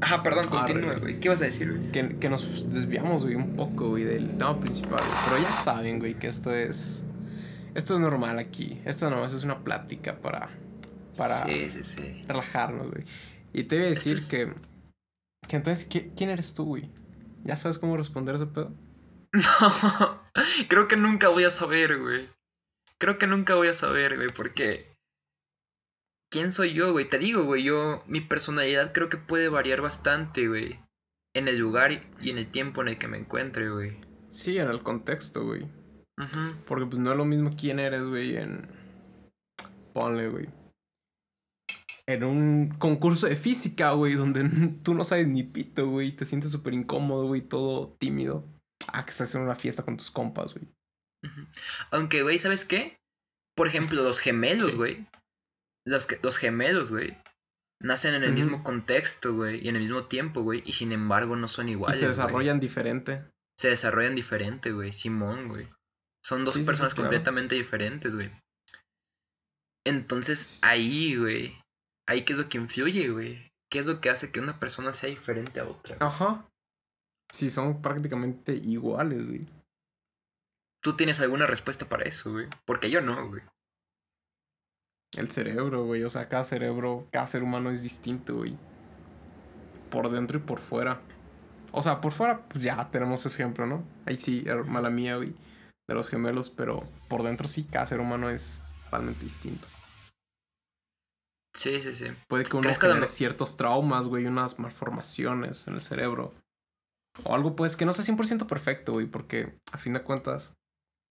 Ajá, 0.00 0.22
perdón, 0.22 0.46
continúa, 0.48 0.94
güey. 0.96 1.18
¿Qué 1.20 1.28
ibas 1.28 1.40
a 1.40 1.44
decir, 1.44 1.72
güey? 1.72 1.90
Que, 1.92 2.16
que 2.18 2.28
nos 2.28 2.70
desviamos, 2.72 3.22
güey, 3.24 3.34
un 3.34 3.56
poco, 3.56 3.88
güey, 3.90 4.04
del 4.04 4.36
tema 4.36 4.58
principal. 4.60 4.98
güey. 5.06 5.18
Pero 5.24 5.38
ya 5.42 5.52
saben, 5.54 5.98
güey, 5.98 6.14
que 6.14 6.26
esto 6.28 6.54
es. 6.54 7.02
Esto 7.74 7.94
es 7.94 8.00
normal 8.00 8.38
aquí. 8.38 8.80
Esto 8.84 9.08
nomás 9.10 9.32
es 9.32 9.44
una 9.44 9.58
plática 9.64 10.16
para. 10.18 10.50
Para 11.16 11.44
Sí, 11.46 11.70
sí, 11.70 11.82
sí. 11.84 12.24
relajarnos, 12.28 12.90
güey. 12.90 13.04
Y 13.52 13.64
te 13.64 13.76
voy 13.78 13.86
a 13.86 13.88
decir 13.90 14.18
es- 14.18 14.26
que. 14.26 14.52
Que 15.48 15.56
entonces, 15.56 15.88
¿qui- 15.88 16.10
¿quién 16.16 16.28
eres 16.30 16.54
tú, 16.54 16.64
güey? 16.64 16.90
¿Ya 17.44 17.56
sabes 17.56 17.78
cómo 17.78 17.96
responder 17.96 18.34
a 18.34 18.36
ese 18.36 18.46
pedo? 18.46 18.72
No, 19.32 20.22
creo 20.68 20.88
que 20.88 20.96
nunca 20.96 21.28
voy 21.28 21.44
a 21.44 21.50
saber, 21.50 21.98
güey. 21.98 22.28
Creo 22.98 23.18
que 23.18 23.26
nunca 23.26 23.54
voy 23.54 23.68
a 23.68 23.74
saber, 23.74 24.16
güey, 24.16 24.28
porque... 24.34 24.95
¿Quién 26.30 26.52
soy 26.52 26.72
yo, 26.74 26.92
güey? 26.92 27.08
Te 27.08 27.18
digo, 27.18 27.44
güey, 27.44 27.62
yo... 27.62 28.02
Mi 28.06 28.20
personalidad 28.20 28.92
creo 28.92 29.08
que 29.08 29.16
puede 29.16 29.48
variar 29.48 29.80
bastante, 29.80 30.48
güey. 30.48 30.78
En 31.34 31.48
el 31.48 31.58
lugar 31.58 31.92
y- 31.92 32.30
en 32.30 32.38
el 32.38 32.50
tiempo 32.50 32.82
en 32.82 32.88
el 32.88 32.98
que 32.98 33.08
me 33.08 33.18
encuentre, 33.18 33.70
güey. 33.70 33.96
Sí, 34.30 34.58
en 34.58 34.68
el 34.68 34.82
contexto, 34.82 35.44
güey. 35.44 35.62
Ujú. 36.18 36.54
Porque 36.66 36.86
pues 36.86 36.98
no 36.98 37.12
es 37.12 37.16
lo 37.16 37.24
mismo 37.24 37.54
quién 37.56 37.78
eres, 37.78 38.02
güey, 38.04 38.36
en... 38.36 38.68
Ponle, 39.92 40.28
güey. 40.28 40.48
En 42.08 42.22
un 42.24 42.68
concurso 42.78 43.26
de 43.26 43.36
física, 43.36 43.92
güey, 43.92 44.14
donde 44.14 44.44
tú 44.82 44.94
no 44.94 45.04
sabes 45.04 45.26
ni 45.28 45.42
pito, 45.42 45.88
güey. 45.88 46.12
Te 46.12 46.24
sientes 46.24 46.50
súper 46.52 46.74
incómodo, 46.74 47.26
güey, 47.26 47.42
todo 47.42 47.96
tímido. 47.98 48.44
Ah, 48.92 49.04
que 49.04 49.10
estás 49.10 49.34
en 49.34 49.42
una 49.42 49.56
fiesta 49.56 49.84
con 49.84 49.96
tus 49.96 50.10
compas, 50.10 50.54
güey. 50.54 50.66
Ujú. 51.24 51.46
Aunque, 51.92 52.22
güey, 52.22 52.38
¿sabes 52.38 52.64
qué? 52.64 52.98
Por 53.56 53.66
ejemplo, 53.68 54.02
los 54.02 54.18
gemelos, 54.20 54.74
güey. 54.76 55.06
Los, 55.86 56.06
que- 56.06 56.18
los 56.22 56.36
gemelos, 56.36 56.90
güey. 56.90 57.16
Nacen 57.80 58.14
en 58.14 58.24
el 58.24 58.32
mismo 58.32 58.64
contexto, 58.64 59.34
güey. 59.34 59.64
Y 59.64 59.68
en 59.68 59.76
el 59.76 59.82
mismo 59.82 60.06
tiempo, 60.06 60.42
güey. 60.42 60.62
Y 60.66 60.72
sin 60.72 60.92
embargo 60.92 61.36
no 61.36 61.46
son 61.48 61.68
Y 61.68 61.72
iguales. 61.72 61.98
se 62.00 62.06
güey. 62.06 62.16
desarrollan 62.16 62.60
diferente. 62.60 63.24
se 63.58 63.68
desarrollan 63.68 64.14
diferente, 64.14 64.72
güey. 64.72 64.92
Simón, 64.92 65.48
güey. 65.48 65.68
Son 66.24 66.44
dos 66.44 66.54
Sí, 66.54 66.60
sí, 66.60 66.64
sí, 66.64 66.66
personas 66.66 66.94
claro. 66.94 67.08
completamente 67.08 67.54
diferentes, 67.54 68.14
güey. 68.14 68.30
Entonces, 69.86 70.58
ahí, 70.62 71.16
güey. 71.16 71.56
Ahí 72.08 72.24
qué 72.24 72.32
es 72.32 72.38
lo 72.38 72.48
que 72.48 72.58
influye, 72.58 73.08
güey. 73.08 73.50
¿Qué 73.70 73.78
es 73.78 73.86
lo 73.86 74.00
que 74.00 74.10
hace 74.10 74.30
que 74.30 74.40
una 74.40 74.58
persona 74.60 74.92
sea 74.92 75.08
diferente 75.10 75.60
a 75.60 75.64
otra? 75.68 75.96
Ajá. 76.00 76.48
Sí, 77.32 77.50
son 77.50 77.82
prácticamente 77.82 78.54
iguales, 78.54 79.26
güey. 79.28 79.46
¿Tú 80.82 80.94
tienes 80.96 81.20
alguna 81.20 81.46
respuesta 81.46 81.88
para 81.88 82.04
eso, 82.04 82.30
güey? 82.32 82.46
Porque 82.64 82.90
yo 82.90 83.00
no, 83.00 83.28
güey. 83.28 83.42
El 85.14 85.30
cerebro, 85.30 85.84
güey. 85.84 86.02
O 86.04 86.10
sea, 86.10 86.28
cada 86.28 86.44
cerebro, 86.44 87.06
cada 87.10 87.26
ser 87.26 87.42
humano 87.42 87.70
es 87.70 87.82
distinto, 87.82 88.36
güey. 88.36 88.56
por 89.90 90.10
dentro 90.10 90.38
y 90.38 90.40
por 90.42 90.58
fuera. 90.58 91.00
O 91.72 91.82
sea, 91.82 92.00
por 92.00 92.12
fuera, 92.12 92.40
pues 92.48 92.62
ya 92.64 92.90
tenemos 92.90 93.24
ese 93.24 93.34
ejemplo, 93.42 93.66
¿no? 93.66 93.84
Ahí 94.04 94.16
sí, 94.16 94.42
er, 94.46 94.64
mala 94.64 94.90
mía, 94.90 95.16
güey, 95.16 95.34
de 95.88 95.94
los 95.94 96.08
gemelos, 96.10 96.50
pero 96.50 96.82
por 97.08 97.22
dentro 97.22 97.46
sí, 97.48 97.64
cada 97.64 97.86
ser 97.86 98.00
humano 98.00 98.28
es 98.28 98.60
totalmente 98.84 99.24
distinto. 99.24 99.68
Sí, 101.54 101.80
sí, 101.80 101.94
sí. 101.94 102.06
Puede 102.28 102.44
que 102.44 102.56
uno 102.56 102.62
¿Crees 102.64 102.78
que 102.78 102.86
genere 102.86 103.00
me- 103.02 103.08
ciertos 103.08 103.56
traumas, 103.56 104.08
güey, 104.08 104.26
unas 104.26 104.58
malformaciones 104.58 105.66
en 105.68 105.74
el 105.74 105.80
cerebro. 105.80 106.34
O 107.24 107.34
algo, 107.34 107.56
pues, 107.56 107.76
que 107.76 107.86
no 107.86 107.92
sea 107.94 108.04
100% 108.04 108.46
perfecto, 108.46 108.92
güey, 108.92 109.06
porque 109.06 109.56
a 109.72 109.78
fin 109.78 109.94
de 109.94 110.02
cuentas, 110.02 110.52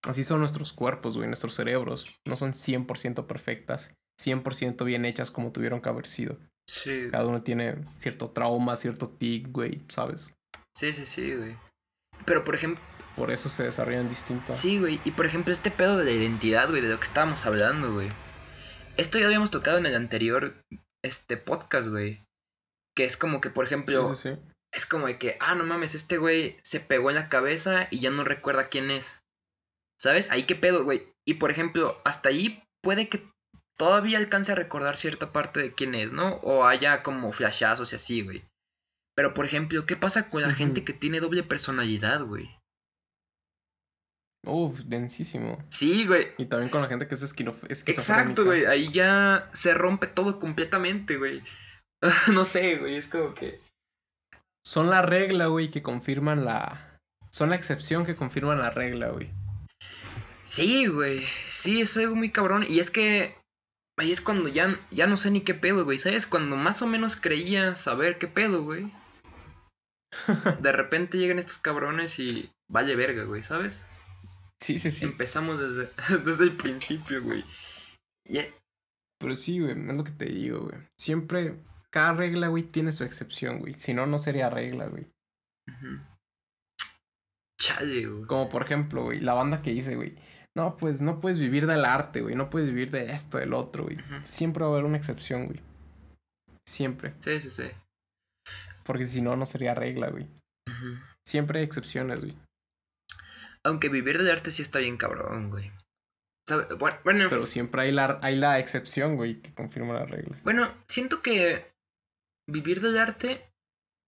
así 0.08 0.24
son 0.24 0.40
nuestros 0.40 0.74
cuerpos, 0.74 1.16
güey, 1.18 1.28
nuestros 1.28 1.56
cerebros. 1.56 2.06
No 2.26 2.36
son 2.36 2.54
100% 2.54 3.26
perfectas, 3.28 3.94
100% 4.22 4.84
bien 4.86 5.06
hechas 5.06 5.32
como 5.32 5.52
tuvieron 5.52 5.82
que 5.82 5.90
haber 5.90 6.08
sido. 6.08 6.38
Sí, 6.70 7.08
Cada 7.12 7.28
uno 7.28 7.44
tiene 7.44 7.86
cierto 8.00 8.32
trauma, 8.32 8.76
cierto 8.76 9.10
tic, 9.10 9.48
güey, 9.52 9.82
¿sabes? 9.88 10.34
sí, 10.76 10.92
sí, 10.94 11.06
sí, 11.06 11.36
güey. 11.36 11.56
Pero 12.26 12.44
por 12.44 12.56
ejemplo, 12.56 12.84
Por 13.16 13.32
eso 13.32 13.50
se 13.50 13.64
desarrollan 13.64 14.10
distintas. 14.10 14.60
sí, 14.60 14.80
güey. 14.80 15.00
Y 15.06 15.12
por 15.12 15.26
ejemplo, 15.26 15.54
este 15.54 15.72
pedo 15.72 15.98
de 15.98 16.06
la 16.06 16.12
identidad, 16.12 16.70
güey, 16.70 16.82
de 16.82 16.90
lo 16.90 16.98
que 17.00 17.06
estábamos 17.06 17.46
hablando, 17.46 17.94
güey. 17.94 18.10
Esto 18.98 19.18
ya 19.18 19.24
lo 19.24 19.28
habíamos 19.28 19.52
tocado 19.52 19.78
en 19.78 19.86
el 19.86 19.96
anterior 19.96 20.56
este 21.04 21.38
podcast, 21.38 21.88
güey. 21.88 22.24
Que 22.96 23.06
es 23.06 23.16
como 23.18 23.42
que, 23.42 23.50
por 23.50 23.66
ejemplo, 23.66 24.14
sí, 24.16 24.30
sí, 24.30 24.36
sí. 24.36 24.42
es 24.74 24.86
como 24.86 25.08
de 25.08 25.18
que, 25.20 25.38
ah, 25.40 25.54
no 25.56 25.66
mames, 25.66 25.94
este 25.96 26.18
güey 26.18 26.58
se 26.64 26.80
pegó 26.80 27.10
en 27.10 27.16
la 27.18 27.30
cabeza 27.30 27.88
y 27.92 28.00
ya 28.00 28.10
no 28.10 28.24
recuerda 28.24 28.70
quién 28.70 28.90
es. 28.92 29.16
¿Sabes? 30.00 30.30
Ahí 30.32 30.44
qué 30.44 30.56
pedo, 30.56 30.84
güey. 30.84 31.08
Y 31.28 31.36
por 31.36 31.52
ejemplo, 31.52 31.98
hasta 32.04 32.30
ahí 32.30 32.64
puede 32.82 33.10
que 33.10 33.28
todavía 33.78 34.18
alcance 34.18 34.52
a 34.52 34.56
recordar 34.56 34.98
cierta 34.98 35.32
parte 35.32 35.60
de 35.60 35.74
quién 35.74 35.96
es, 35.96 36.12
¿no? 36.12 36.36
O 36.44 36.66
haya 36.66 37.04
como 37.04 37.32
flashazos 37.32 37.92
y 37.92 37.96
así, 37.96 38.22
güey. 38.22 38.44
Pero 39.16 39.34
por 39.34 39.46
ejemplo, 39.46 39.86
¿qué 39.86 39.96
pasa 39.96 40.30
con 40.30 40.42
la 40.42 40.52
gente 40.52 40.84
que 40.84 40.94
tiene 40.94 41.20
doble 41.20 41.44
personalidad, 41.44 42.22
güey? 42.26 42.50
Uf, 44.46 44.82
densísimo. 44.82 45.64
Sí, 45.70 46.06
güey. 46.06 46.28
Y 46.38 46.46
también 46.46 46.70
con 46.70 46.82
la 46.82 46.88
gente 46.88 47.08
que 47.08 47.16
es 47.16 47.24
esquizofrénica. 47.24 47.92
Exacto, 47.92 48.46
güey. 48.46 48.66
Ahí 48.66 48.92
ya 48.92 49.50
se 49.54 49.74
rompe 49.74 50.08
todo 50.08 50.40
completamente, 50.40 51.18
güey. 51.18 51.42
no 52.32 52.46
sé, 52.46 52.76
güey. 52.78 52.96
Es 52.96 53.08
como 53.08 53.34
que. 53.34 53.60
Son 54.64 54.90
la 54.90 55.02
regla, 55.02 55.48
güey, 55.48 55.70
que 55.70 55.84
confirman 55.84 56.44
la... 56.44 57.00
Son 57.32 57.50
la 57.50 57.56
excepción 57.56 58.06
que 58.06 58.16
confirman 58.16 58.60
la 58.60 58.72
regla, 58.72 59.10
güey. 59.10 59.32
Sí, 60.46 60.86
güey. 60.88 61.26
Sí, 61.50 61.82
es 61.82 61.98
algo 61.98 62.16
muy 62.16 62.32
cabrón. 62.32 62.66
Y 62.68 62.80
es 62.80 62.90
que. 62.90 63.36
Ahí 63.98 64.12
es 64.12 64.20
cuando 64.22 64.50
ya, 64.50 64.78
ya 64.92 65.08
no 65.08 65.16
sé 65.18 65.32
ni 65.32 65.42
qué 65.42 65.54
pedo, 65.54 65.86
güey. 65.86 65.98
¿Sabes? 66.00 66.26
Cuando 66.26 66.56
más 66.56 66.82
o 66.82 66.88
menos 66.88 67.16
creía 67.16 67.76
saber 67.76 68.18
qué 68.18 68.28
pedo, 68.28 68.64
güey. 68.64 68.92
De 70.62 70.72
repente 70.72 71.18
llegan 71.18 71.40
estos 71.40 71.58
cabrones 71.58 72.20
y. 72.20 72.52
Vale 72.70 72.96
verga, 72.96 73.24
güey, 73.26 73.44
¿sabes? 73.44 73.84
Sí, 74.62 74.80
sí, 74.80 74.90
sí. 74.92 75.06
Empezamos 75.06 75.60
desde, 75.60 75.90
desde 76.26 76.46
el 76.46 76.56
principio, 76.58 77.22
güey. 77.22 77.44
Ya- 78.28 78.48
Pero 79.20 79.36
sí, 79.36 79.60
güey, 79.60 79.72
es 79.72 79.78
lo 79.98 80.04
que 80.04 80.12
te 80.12 80.26
digo, 80.26 80.62
güey. 80.62 80.78
Siempre, 81.00 81.60
cada 81.92 82.14
regla, 82.14 82.48
güey, 82.48 82.64
tiene 82.64 82.92
su 82.92 83.04
excepción, 83.04 83.60
güey. 83.60 83.76
Si 83.76 83.94
no, 83.94 84.06
no 84.08 84.18
sería 84.18 84.50
regla, 84.50 84.88
güey. 84.88 85.08
Ujú. 85.70 86.02
Chale, 87.60 88.06
güey. 88.08 88.26
Como 88.28 88.50
por 88.50 88.64
ejemplo, 88.64 89.04
güey, 89.04 89.20
la 89.20 89.34
banda 89.34 89.62
que 89.62 89.72
dice, 89.72 89.96
güey. 89.96 90.16
No, 90.56 90.78
pues 90.78 91.02
no 91.02 91.20
puedes 91.20 91.40
vivir 91.40 91.68
del 91.68 91.84
arte, 91.84 92.22
güey. 92.22 92.36
No 92.36 92.50
puedes 92.50 92.70
vivir 92.70 92.90
de 92.92 93.12
esto, 93.12 93.38
del 93.38 93.54
otro, 93.54 93.84
güey. 93.84 93.98
Siempre 94.24 94.64
va 94.64 94.70
a 94.70 94.74
haber 94.74 94.86
una 94.86 94.98
excepción, 94.98 95.48
güey. 95.48 95.60
Siempre. 96.68 97.14
Sí, 97.20 97.42
sí, 97.42 97.50
sí. 97.52 97.70
Porque 98.84 99.06
si 99.06 99.22
no, 99.22 99.36
no 99.36 99.46
sería 99.46 99.74
regla, 99.74 100.10
güey. 100.10 100.28
Siempre 101.28 101.60
hay 101.60 101.66
excepciones, 101.66 102.22
güey. 102.22 102.38
Aunque 103.66 103.90
vivir 103.90 104.18
del 104.18 104.32
arte 104.32 104.52
sí 104.52 104.62
está 104.62 104.80
bien 104.80 104.96
cabrón, 104.98 105.50
güey. 105.50 105.72
Bueno, 107.04 107.28
Pero 107.30 107.46
siempre 107.48 107.82
hay 107.82 107.92
la, 107.92 108.20
hay 108.22 108.36
la 108.36 108.60
excepción, 108.60 109.16
güey, 109.16 109.42
que 109.42 109.54
confirma 109.54 109.96
la 109.96 110.06
regla. 110.06 110.40
bueno, 110.44 110.72
siento 110.88 111.24
que 111.24 111.72
vivir 112.48 112.82
del 112.82 113.00
arte 113.00 113.50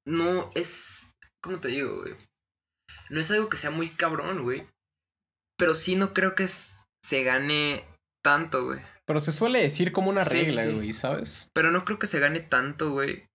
no 0.05 0.51
es, 0.53 1.11
¿cómo 1.41 1.59
te 1.59 1.69
digo, 1.69 2.01
güey? 2.01 2.15
No 3.09 3.19
es 3.19 3.31
algo 3.31 3.49
que 3.49 3.57
sea 3.57 3.71
muy 3.71 3.89
cabrón, 3.89 4.43
güey. 4.43 4.67
Pero 5.57 5.75
sí 5.75 5.95
no 5.95 6.13
creo 6.13 6.35
que 6.35 6.47
se 6.47 7.23
gane 7.23 7.83
tanto, 8.23 8.65
güey. 8.65 8.79
Pero 9.05 9.19
se 9.19 9.31
suele 9.31 9.61
decir 9.61 9.91
como 9.91 10.09
una 10.09 10.25
Sí, 10.25 10.29
regla, 10.31 10.63
sí. 10.63 10.73
güey, 10.73 10.91
¿sabes? 10.93 11.49
Pero 11.53 11.71
no 11.71 11.85
creo 11.85 11.97
que 11.97 12.07
se 12.07 12.19
gane 12.19 12.41
tanto, 12.41 12.91
güey. 12.91 13.25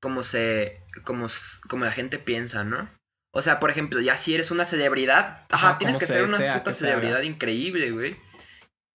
Como 0.00 0.22
se, 0.22 0.82
como, 1.04 1.26
como 1.68 1.84
la 1.84 1.92
gente 1.92 2.18
piensa, 2.18 2.64
¿no? 2.64 2.88
O 3.34 3.42
sea, 3.42 3.58
por 3.58 3.70
ejemplo, 3.70 4.00
ya 4.00 4.16
si 4.16 4.34
eres 4.34 4.50
una 4.50 4.64
celebridad, 4.64 5.46
ajá, 5.50 5.70
Ajá, 5.70 5.78
tienes 5.78 5.96
que 5.98 6.06
se 6.06 6.14
ser 6.14 6.24
una 6.24 6.58
puta 6.58 6.72
celebridad 6.72 7.22
increíble, 7.22 7.90
güey. 7.90 8.16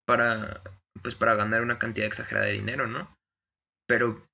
Para, 0.06 0.62
pues 1.02 1.14
para 1.14 1.34
ganar 1.34 1.62
una 1.62 1.78
cantidad 1.78 2.06
exagerada 2.06 2.46
de 2.46 2.52
dinero, 2.52 2.86
¿no? 2.86 3.14
Pero, 3.86 4.26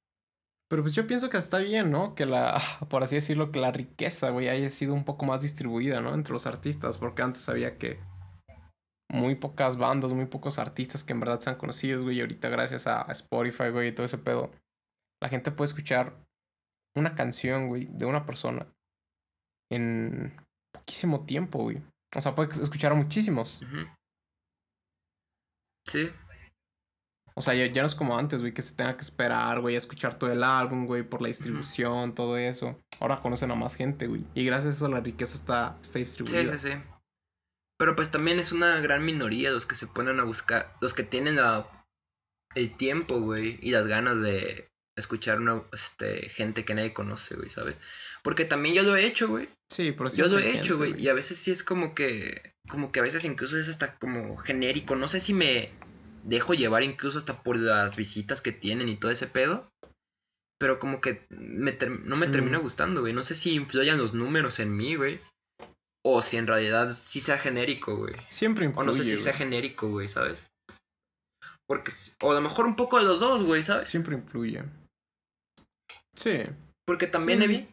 Pero 0.69 0.83
pues 0.83 0.95
yo 0.95 1.07
pienso 1.07 1.31
que 1.31 1.39
está 1.39 1.59
bien, 1.59 1.91
¿no? 1.91 2.15
Que 2.15 2.27
la, 2.27 2.61
por 2.91 3.03
así 3.03 3.17
decirlo, 3.17 3.51
que 3.51 3.59
la 3.59 3.73
riqueza, 3.73 4.31
güey, 4.31 4.49
haya 4.49 4.71
sido 4.71 4.95
un 4.95 5.05
poco 5.05 5.25
más 5.25 5.43
distribuida, 5.43 6.01
¿no? 6.01 6.15
Entre 6.15 6.33
los 6.33 6.47
artistas, 6.47 6.99
porque 6.99 7.23
antes 7.23 7.49
había 7.49 7.79
que 7.79 7.99
muy 9.11 9.35
pocas 9.35 9.79
bandas, 9.79 10.13
muy 10.13 10.27
pocos 10.27 10.59
artistas 10.59 11.03
que 11.03 11.15
en 11.15 11.21
verdad 11.21 11.41
sean 11.41 11.57
conocidos, 11.57 12.03
güey, 12.03 12.19
y 12.19 12.21
ahorita 12.21 12.51
gracias 12.51 12.87
a 12.87 13.03
Spotify, 13.13 13.71
güey, 13.71 13.89
y 13.89 13.93
todo 13.93 14.05
ese 14.05 14.19
pedo, 14.19 14.51
la 15.23 15.31
gente 15.31 15.51
puede 15.51 15.69
escuchar 15.69 16.15
una 16.95 17.15
canción, 17.15 17.69
güey, 17.69 17.87
de 17.91 18.05
una 18.05 18.27
persona 18.27 18.67
en 19.73 20.37
poquísimo 20.73 21.25
tiempo, 21.25 21.63
güey. 21.63 21.83
O 22.15 22.21
sea, 22.21 22.35
puede 22.35 22.63
escuchar 22.63 22.93
a 22.93 22.95
muchísimos. 22.95 23.63
sí, 25.87 26.11
O 27.39 27.41
sea, 27.41 27.55
ya, 27.55 27.67
ya 27.67 27.83
no 27.83 27.87
es 27.87 27.95
como 27.95 28.19
antes, 28.19 28.41
güey, 28.41 28.53
que 28.53 28.63
se 28.63 28.75
tenga 28.75 28.97
que 28.97 29.03
esperar, 29.03 29.61
güey, 29.61 29.77
a 29.77 29.79
escuchar 29.79 30.19
todo 30.19 30.33
el 30.33 30.43
álbum, 30.43 30.87
güey, 30.87 31.05
por 31.05 31.23
la 31.23 31.29
distribución, 31.29 32.13
todo 32.13 32.37
eso. 32.37 32.77
Ahora 32.99 33.21
conocen 33.21 33.53
a 33.53 33.55
más 33.55 33.77
gente, 33.77 34.09
güey. 34.09 34.25
Y 34.35 34.45
gracias 34.45 34.75
a 34.75 34.77
eso 34.77 34.89
la 34.89 34.99
riqueza 34.99 35.37
está, 35.37 35.79
está 35.81 35.95
sí, 35.95 35.99
distribuida. 36.01 36.59
sí, 36.59 36.69
sí. 36.69 36.75
Pero 37.79 37.95
pues 37.95 38.11
también 38.11 38.41
es 38.41 38.51
una 38.51 38.81
gran 38.81 39.05
minoría 39.05 39.53
los 39.53 39.67
que 39.67 39.77
se 39.77 39.87
ponen 39.87 40.19
a 40.19 40.25
buscar, 40.25 40.75
los 40.81 40.95
que 40.95 41.05
tienen 41.05 41.37
la, 41.37 41.69
el 42.57 42.77
tiempo, 42.77 43.21
güey, 43.21 43.61
y 43.63 43.71
las 43.71 43.87
ganas 43.87 44.21
de 44.21 44.69
escuchar 44.97 45.41
una 45.41 45.63
este, 45.73 46.29
gente 46.31 46.65
que 46.65 46.75
nadie 46.75 46.93
conoce, 46.93 47.37
güey, 47.37 47.51
¿sabes? 47.51 47.81
Porque 48.25 48.45
también 48.45 48.75
yo 48.75 48.83
lo 48.83 48.97
he 48.97 49.07
hecho, 49.07 49.29
güey. 49.29 49.49
Sí, 49.71 49.93
pero 49.93 50.11
Yo 50.11 50.27
lo 50.27 50.39
he 50.39 50.59
hecho, 50.59 50.77
güey. 50.77 51.01
Y 51.01 51.09
a 51.09 51.15
veces 51.15 51.39
sí 51.39 51.51
es 51.51 51.63
como 51.63 51.95
que. 51.95 52.55
Como 52.69 52.91
que 52.91 53.01
a 53.01 53.03
veces 53.03 53.25
incluso 53.25 53.57
es 53.57 53.69
hasta 53.69 53.97
como 53.99 54.37
genérico. 54.37 54.97
No 54.97 55.09
sé 55.09 55.21
si 55.21 55.33
me 55.33 55.71
dejo 56.29 56.55
llevar 56.55 56.83
incluso 56.83 57.19
hasta 57.19 57.43
por 57.43 57.57
las 57.57 57.97
visitas 57.97 58.41
que 58.41 58.53
tienen 58.53 58.89
y 58.89 58.97
todo 58.97 59.11
ese 59.11 59.27
pedo. 59.27 59.69
Pero 60.61 60.79
como 60.81 61.01
que 61.01 61.27
me 61.31 61.73
no 62.05 62.17
me 62.17 62.27
termina 62.27 62.59
Mm. 62.59 62.63
gustando, 62.63 63.01
güey. 63.01 63.13
No 63.13 63.23
sé 63.23 63.35
si 63.37 63.55
influyan 63.55 63.99
los 63.99 64.13
números 64.15 64.59
en 64.59 64.77
mí, 64.77 64.97
güey. 64.97 65.21
O 66.05 66.21
si 66.23 66.37
en 66.37 66.47
realidad 66.47 66.93
sí 66.95 67.21
sea 67.21 67.39
genérico, 67.39 67.97
güey. 67.97 68.15
Siempre 68.29 68.67
O 68.67 68.69
influye, 68.69 68.87
no 68.87 68.93
sé 68.93 69.05
si 69.05 69.11
güey. 69.13 69.23
sea 69.23 69.33
genérico, 69.35 69.89
güey, 69.89 70.09
¿sabes? 70.09 70.47
Porque. 71.69 71.93
O 72.23 72.33
a 72.33 72.35
lo 72.35 72.41
mejor 72.41 72.67
un 72.67 72.77
poco 72.77 72.99
de 72.99 73.05
los 73.05 73.21
dos, 73.21 73.45
güey, 73.45 73.63
¿sabes? 73.63 73.89
Siempre 73.91 74.17
influye. 74.17 74.65
Sí. 76.17 76.43
Porque 76.87 77.07
también 77.07 77.39
Sí, 77.41 77.45
he 77.45 77.49
visto. 77.49 77.73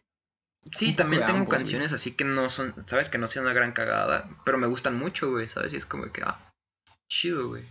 Sí, 0.74 0.90
Un 0.90 0.96
también 0.96 1.22
tengo 1.22 1.34
ambos, 1.40 1.48
güey. 1.48 1.58
canciones 1.60 1.94
así 1.94 2.12
que 2.12 2.26
no 2.26 2.50
son, 2.50 2.74
sabes, 2.88 3.10
que 3.10 3.18
no 3.20 3.28
sean 3.28 3.46
una 3.46 3.54
gran 3.54 3.72
cagada, 3.72 4.28
pero 4.46 4.58
me 4.58 4.66
gustan 4.68 4.96
mucho, 4.98 5.30
güey, 5.30 5.48
¿sabes? 5.48 5.74
Y 5.74 5.78
es 5.78 5.86
como 5.86 6.12
que, 6.12 6.22
ah, 6.24 6.52
chido, 7.12 7.48
güey. 7.50 7.64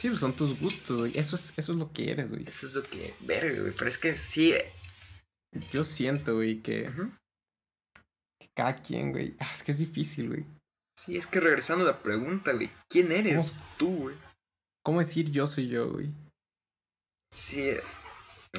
Sí, 0.00 0.08
pues 0.08 0.20
son 0.20 0.32
tus 0.34 0.58
gustos, 0.58 0.98
güey. 0.98 1.18
Eso 1.18 1.36
es, 1.36 1.52
eso 1.58 1.72
es 1.72 1.78
lo 1.78 1.92
que 1.92 2.10
eres, 2.10 2.30
güey. 2.30 2.44
Eso 2.48 2.66
es 2.66 2.74
lo 2.74 2.82
que, 2.82 3.14
verga, 3.20 3.60
güey, 3.60 3.72
pero 3.76 3.90
es 3.90 3.98
que 3.98 4.16
sí, 4.16 4.52
eh, 4.52 4.72
Yo 5.72 5.84
siento, 5.84 6.36
güey, 6.36 6.62
que, 6.62 6.88
ujú. 6.88 7.12
que 8.40 8.48
cada 8.56 8.74
quien, 8.76 9.12
güey. 9.12 9.36
ah, 9.40 9.50
es 9.52 9.62
que 9.62 9.72
es 9.72 9.78
difícil, 9.78 10.28
güey. 10.28 10.44
sí, 10.98 11.16
es 11.18 11.26
que 11.26 11.40
regresando 11.40 11.84
a 11.84 11.88
la 11.92 12.02
pregunta, 12.02 12.52
güey, 12.52 12.70
¿quién 12.90 13.12
eres 13.12 13.50
¿Cómo? 13.50 13.62
tú, 13.78 13.96
güey? 14.04 14.16
¿Cómo 14.82 15.00
decir 15.00 15.30
yo 15.30 15.46
soy 15.46 15.68
yo, 15.68 15.90
güey? 15.92 16.10
Sí, 17.32 17.60
eh, 17.68 17.82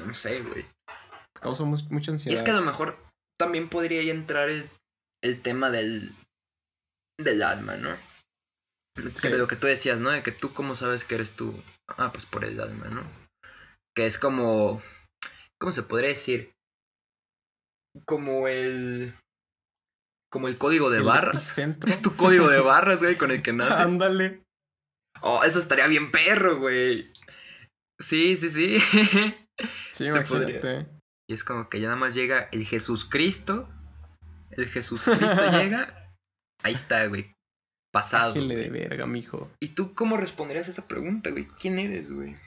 no 0.05 0.13
sé, 0.13 0.41
güey. 0.41 0.65
Causa 1.33 1.63
mu- 1.63 1.77
mucha 1.89 2.11
Y 2.11 2.13
ansiedad. 2.13 2.37
es 2.37 2.43
que 2.43 2.51
a 2.51 2.55
lo 2.55 2.61
mejor 2.61 2.97
también 3.39 3.67
podría 3.67 4.01
entrar 4.11 4.47
el, 4.49 4.69
el 5.23 5.41
tema 5.41 5.71
del, 5.71 6.13
del 7.19 7.41
alma, 7.41 7.77
¿no? 7.77 7.97
Sí. 9.15 9.29
de 9.29 9.37
lo 9.37 9.47
que 9.47 9.55
tú 9.55 9.67
decías, 9.67 9.99
¿no? 9.99 10.09
De 10.09 10.21
que 10.23 10.31
tú 10.31 10.53
cómo 10.53 10.75
sabes 10.75 11.03
que 11.03 11.15
eres 11.15 11.31
tú. 11.31 11.61
Ah, 11.97 12.11
pues 12.11 12.25
por 12.25 12.43
el 12.43 12.59
alma, 12.59 12.87
¿no? 12.87 13.03
Que 13.95 14.05
es 14.05 14.17
como... 14.17 14.81
¿Cómo 15.59 15.71
se 15.73 15.83
podría 15.83 16.09
decir? 16.09 16.51
Como 18.05 18.47
el... 18.47 19.13
Como 20.31 20.47
el 20.47 20.57
código 20.57 20.89
de 20.89 20.99
El 20.99 21.03
barras. 21.03 21.57
Es 21.87 22.01
tu 22.01 22.15
código 22.15 22.49
de 22.49 22.59
barras, 22.59 22.99
güey, 22.99 23.17
con 23.17 23.31
el 23.31 23.41
que 23.41 23.53
naces. 23.53 23.77
Ándale. 23.77 24.43
Oh, 25.21 25.43
eso 25.43 25.59
estaría 25.59 25.87
bien 25.87 26.11
perro, 26.11 26.57
güey. 26.59 27.11
Sí, 27.99 28.37
sí, 28.37 28.49
sí. 28.49 28.77
Sí, 29.91 30.09
Se 30.09 30.21
podría. 30.21 30.57
imagínate. 30.57 30.87
Y 31.29 31.33
es 31.35 31.43
como 31.43 31.69
que 31.69 31.79
ya 31.79 31.87
nada 31.89 31.99
más 31.99 32.15
llega 32.15 32.49
el 32.51 32.65
Jesús 32.65 33.05
Cristo. 33.05 33.69
El 34.49 34.67
Jesús 34.67 35.03
Cristo 35.03 35.51
llega. 35.51 36.09
Ahí 36.63 36.73
está, 36.73 37.05
güey. 37.05 37.31
Pasado. 37.91 38.33
De 38.33 38.69
verga, 38.69 39.05
mijo. 39.05 39.51
¿Y 39.59 39.69
tú 39.69 39.93
cómo 39.93 40.15
responderías 40.17 40.67
a 40.67 40.71
esa 40.71 40.87
pregunta, 40.87 41.29
güey? 41.31 41.45
¿Quién 41.59 41.77
eres, 41.77 42.11
güey? 42.11 42.37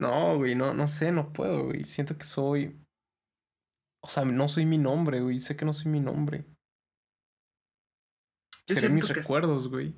No, 0.00 0.36
güey, 0.36 0.54
no, 0.54 0.74
no 0.74 0.88
sé, 0.88 1.12
no 1.12 1.32
puedo, 1.32 1.64
güey. 1.64 1.84
Siento 1.84 2.18
que 2.18 2.24
soy. 2.24 2.78
O 4.04 4.08
sea, 4.08 4.24
no 4.24 4.48
soy 4.48 4.66
mi 4.66 4.78
nombre, 4.78 5.20
güey. 5.20 5.38
Sé 5.38 5.56
que 5.56 5.64
no 5.64 5.72
soy 5.72 5.90
mi 5.90 6.00
nombre. 6.00 6.44
Yo 8.68 8.74
Seré 8.74 8.88
mis 8.88 9.08
recuerdos, 9.08 9.68
güey. 9.68 9.94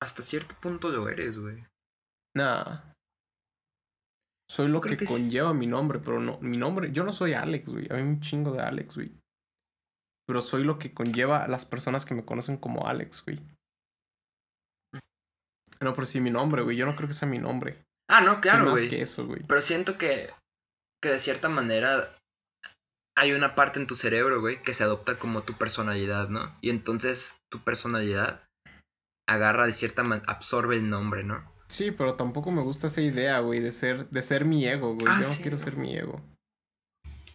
Hasta 0.00 0.22
cierto 0.22 0.54
punto 0.60 0.88
lo 0.88 1.08
eres, 1.08 1.38
güey. 1.38 1.64
Nah. 2.36 2.92
Soy 4.48 4.68
lo 4.68 4.80
que, 4.80 4.94
es- 4.94 5.08
conlleva 5.08 5.52
mi 5.52 5.66
nombre, 5.66 5.98
pero 5.98 6.20
no. 6.20 6.38
Mi 6.40 6.56
nombre. 6.56 6.92
Yo 6.92 7.02
no 7.02 7.12
soy 7.12 7.32
Alex, 7.34 7.68
güey. 7.70 7.88
Hay 7.90 8.02
un 8.02 8.20
chingo 8.20 8.52
de 8.52 8.60
Alex, 8.60 8.94
güey. 8.94 9.12
Pero 10.26 10.40
soy 10.40 10.64
lo 10.64 10.78
que 10.78 10.94
conlleva 10.94 11.44
a 11.44 11.48
las 11.48 11.64
personas 11.66 12.04
que 12.04 12.14
me 12.14 12.24
conocen 12.24 12.56
como 12.56 12.86
Alex, 12.86 13.24
güey. 13.24 13.40
No, 15.80 15.92
pero 15.94 16.06
sí 16.06 16.20
mi 16.20 16.30
nombre, 16.30 16.62
güey. 16.62 16.76
Yo 16.76 16.86
no 16.86 16.96
creo 16.96 17.08
que 17.08 17.14
sea 17.14 17.28
mi 17.28 17.38
nombre. 17.38 17.84
Ah, 18.08 18.20
no, 18.20 18.40
claro, 18.40 18.70
güey. 18.70 18.88
que 18.88 19.02
eso, 19.02 19.26
güey. 19.26 19.42
Pero 19.46 19.60
siento 19.60 19.98
que, 19.98 20.30
que 21.02 21.10
de 21.10 21.18
cierta 21.18 21.48
manera 21.48 22.16
hay 23.16 23.32
una 23.32 23.54
parte 23.54 23.80
en 23.80 23.86
tu 23.86 23.94
cerebro, 23.94 24.40
güey, 24.40 24.62
que 24.62 24.74
se 24.74 24.84
adopta 24.84 25.18
como 25.18 25.42
tu 25.42 25.54
personalidad, 25.54 26.28
¿no? 26.28 26.56
Y 26.60 26.70
entonces 26.70 27.36
tu 27.50 27.62
personalidad 27.62 28.42
agarra 29.28 29.66
de 29.66 29.72
cierta 29.72 30.02
manera, 30.02 30.30
absorbe 30.30 30.76
el 30.76 30.88
nombre, 30.88 31.22
¿no? 31.24 31.52
Sí, 31.68 31.90
pero 31.90 32.14
tampoco 32.14 32.50
me 32.50 32.62
gusta 32.62 32.88
esa 32.88 33.00
idea, 33.00 33.38
güey, 33.40 33.60
de 33.60 33.72
ser, 33.72 34.08
de 34.10 34.22
ser 34.22 34.44
mi 34.44 34.66
ego, 34.66 34.94
güey. 34.94 35.06
Ah, 35.08 35.20
Yo 35.22 35.28
no 35.28 35.34
quiero 35.36 35.56
no. 35.56 35.62
ser 35.62 35.76
mi 35.76 35.96
ego. 35.96 36.20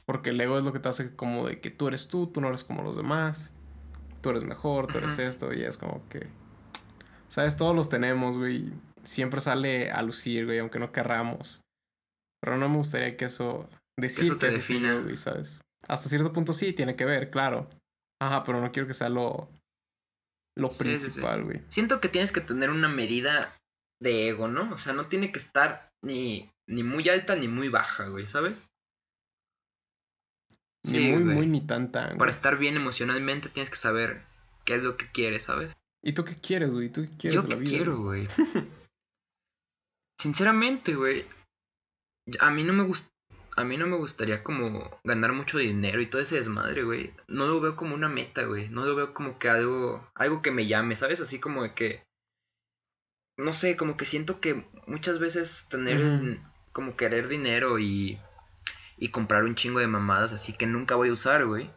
Porque 0.10 0.32
el 0.32 0.42
ego 0.42 0.58
es 0.58 0.64
lo 0.64 0.74
que 0.74 0.80
te 0.80 0.90
hace 0.90 1.16
como 1.16 1.48
de 1.48 1.62
que 1.62 1.70
tú 1.70 1.88
eres 1.88 2.08
tú, 2.08 2.26
tú 2.26 2.42
no 2.42 2.48
eres 2.48 2.64
como 2.64 2.82
los 2.82 2.98
demás. 2.98 3.52
Tú 4.24 4.32
eres 4.32 4.44
mejor, 4.44 4.88
tú 4.88 4.98
eres 4.98 5.20
esto, 5.20 5.54
y 5.54 5.62
es 5.62 5.78
como 5.78 6.10
que. 6.10 6.26
¿Sabes? 7.28 7.58
Todos 7.58 7.76
los 7.76 7.90
tenemos, 7.90 8.40
güey. 8.40 8.74
Siempre 9.04 9.40
sale 9.40 9.92
a 9.92 10.02
lucir, 10.02 10.48
güey, 10.48 10.58
aunque 10.58 10.80
no 10.80 10.92
querramos. 10.92 11.62
Pero 12.42 12.58
no 12.58 12.68
me 12.70 12.78
gustaría 12.78 13.18
que 13.18 13.26
eso. 13.26 13.70
Decir 14.00 14.24
eso 14.24 14.40
que 14.40 14.48
te 14.48 14.52
defina. 14.52 14.96
yo, 14.96 15.04
güey, 15.04 15.16
¿sabes? 15.16 15.62
Hasta 15.88 16.10
cierto 16.10 16.34
punto 16.34 16.54
sí, 16.54 16.74
tiene 16.74 16.96
que 16.96 17.06
ver, 17.06 17.30
claro. 17.30 17.70
Ajá, 18.20 18.44
pero 18.44 18.60
no 18.60 18.72
quiero 18.72 18.88
que 18.88 18.96
sea 18.96 19.10
lo. 19.10 19.48
Lo 20.58 20.72
Sí, 20.72 20.78
sí, 20.78 20.84
sí. 20.84 21.00
principal, 21.02 21.44
güey. 21.44 21.62
Siento 21.68 22.02
que 22.02 22.10
tienes 22.10 22.32
que 22.32 22.42
tener 22.42 22.72
una 22.72 22.90
medida 22.90 23.56
de 24.02 24.30
ego, 24.30 24.48
¿no? 24.48 24.74
O 24.74 24.80
sea, 24.80 24.94
no 24.94 25.06
tiene 25.06 25.32
que 25.32 25.38
estar 25.38 25.92
ni, 26.04 26.50
ni 26.68 26.82
muy 26.82 27.08
alta 27.10 27.36
ni 27.36 27.48
muy 27.48 27.70
baja, 27.70 28.10
güey, 28.10 28.26
¿sabes? 28.26 28.66
Ni 30.84 31.00
muy, 31.12 31.24
güey. 31.24 31.36
muy, 31.36 31.48
ni 31.48 31.62
tan, 31.62 31.92
tan. 31.92 32.18
Para 32.18 32.32
estar 32.32 32.58
bien 32.58 32.76
emocionalmente 32.76 33.50
tienes 33.50 33.70
que 33.70 33.76
saber 33.76 34.24
qué 34.66 34.76
es 34.76 34.84
lo 34.84 34.98
que 34.98 35.12
quieres, 35.12 35.44
¿sabes? 35.44 35.74
¿Y 36.02 36.14
tú 36.14 36.24
qué 36.24 36.36
quieres, 36.36 36.72
güey? 36.72 36.90
¿Tú 36.90 37.02
qué 37.02 37.18
quieres 37.18 37.36
Yo 37.36 37.42
de 37.42 37.50
la 37.50 37.56
qué 37.56 37.62
vida? 37.62 37.78
quiero, 37.78 37.98
güey? 38.02 38.28
Sinceramente, 40.22 40.96
güey. 40.96 41.26
A 42.40 42.52
mí 42.52 42.64
no 42.64 42.74
me 42.74 42.84
gusta. 42.84 43.10
A 43.56 43.66
mí 43.66 43.76
no 43.76 43.88
me 43.88 43.98
gustaría 43.98 44.42
como 44.42 44.90
ganar 45.04 45.34
mucho 45.34 45.58
dinero 45.58 46.00
y 46.00 46.06
todo 46.06 46.22
ese 46.22 46.36
desmadre, 46.36 46.84
güey. 46.84 47.14
No 47.28 47.48
lo 47.48 47.60
veo 47.60 47.76
como 47.76 47.94
una 47.94 48.08
meta, 48.08 48.44
güey. 48.46 48.70
No 48.70 48.86
lo 48.86 48.96
veo 48.96 49.14
como 49.14 49.38
que 49.38 49.50
algo, 49.50 50.10
algo 50.16 50.42
que 50.42 50.52
me 50.52 50.68
llame, 50.68 50.96
¿sabes? 50.96 51.20
Así 51.20 51.40
como 51.40 51.64
de 51.64 51.74
que, 51.74 52.04
no 53.38 53.52
sé, 53.52 53.76
como 53.76 53.98
que 53.98 54.06
siento 54.06 54.40
que 54.40 54.66
muchas 54.88 55.20
veces 55.20 55.66
tener, 55.70 56.40
como 56.72 56.96
querer 56.96 57.28
dinero 57.28 57.80
y, 57.80 58.18
y 59.00 59.10
comprar 59.10 59.44
un 59.46 59.56
chingo 59.56 59.80
de 59.80 59.88
mamadas 59.88 60.34
así 60.34 60.54
que 60.54 60.66
nunca 60.68 60.96
voy 60.96 61.10
a 61.10 61.14
usar, 61.14 61.46
güey. 61.46 61.70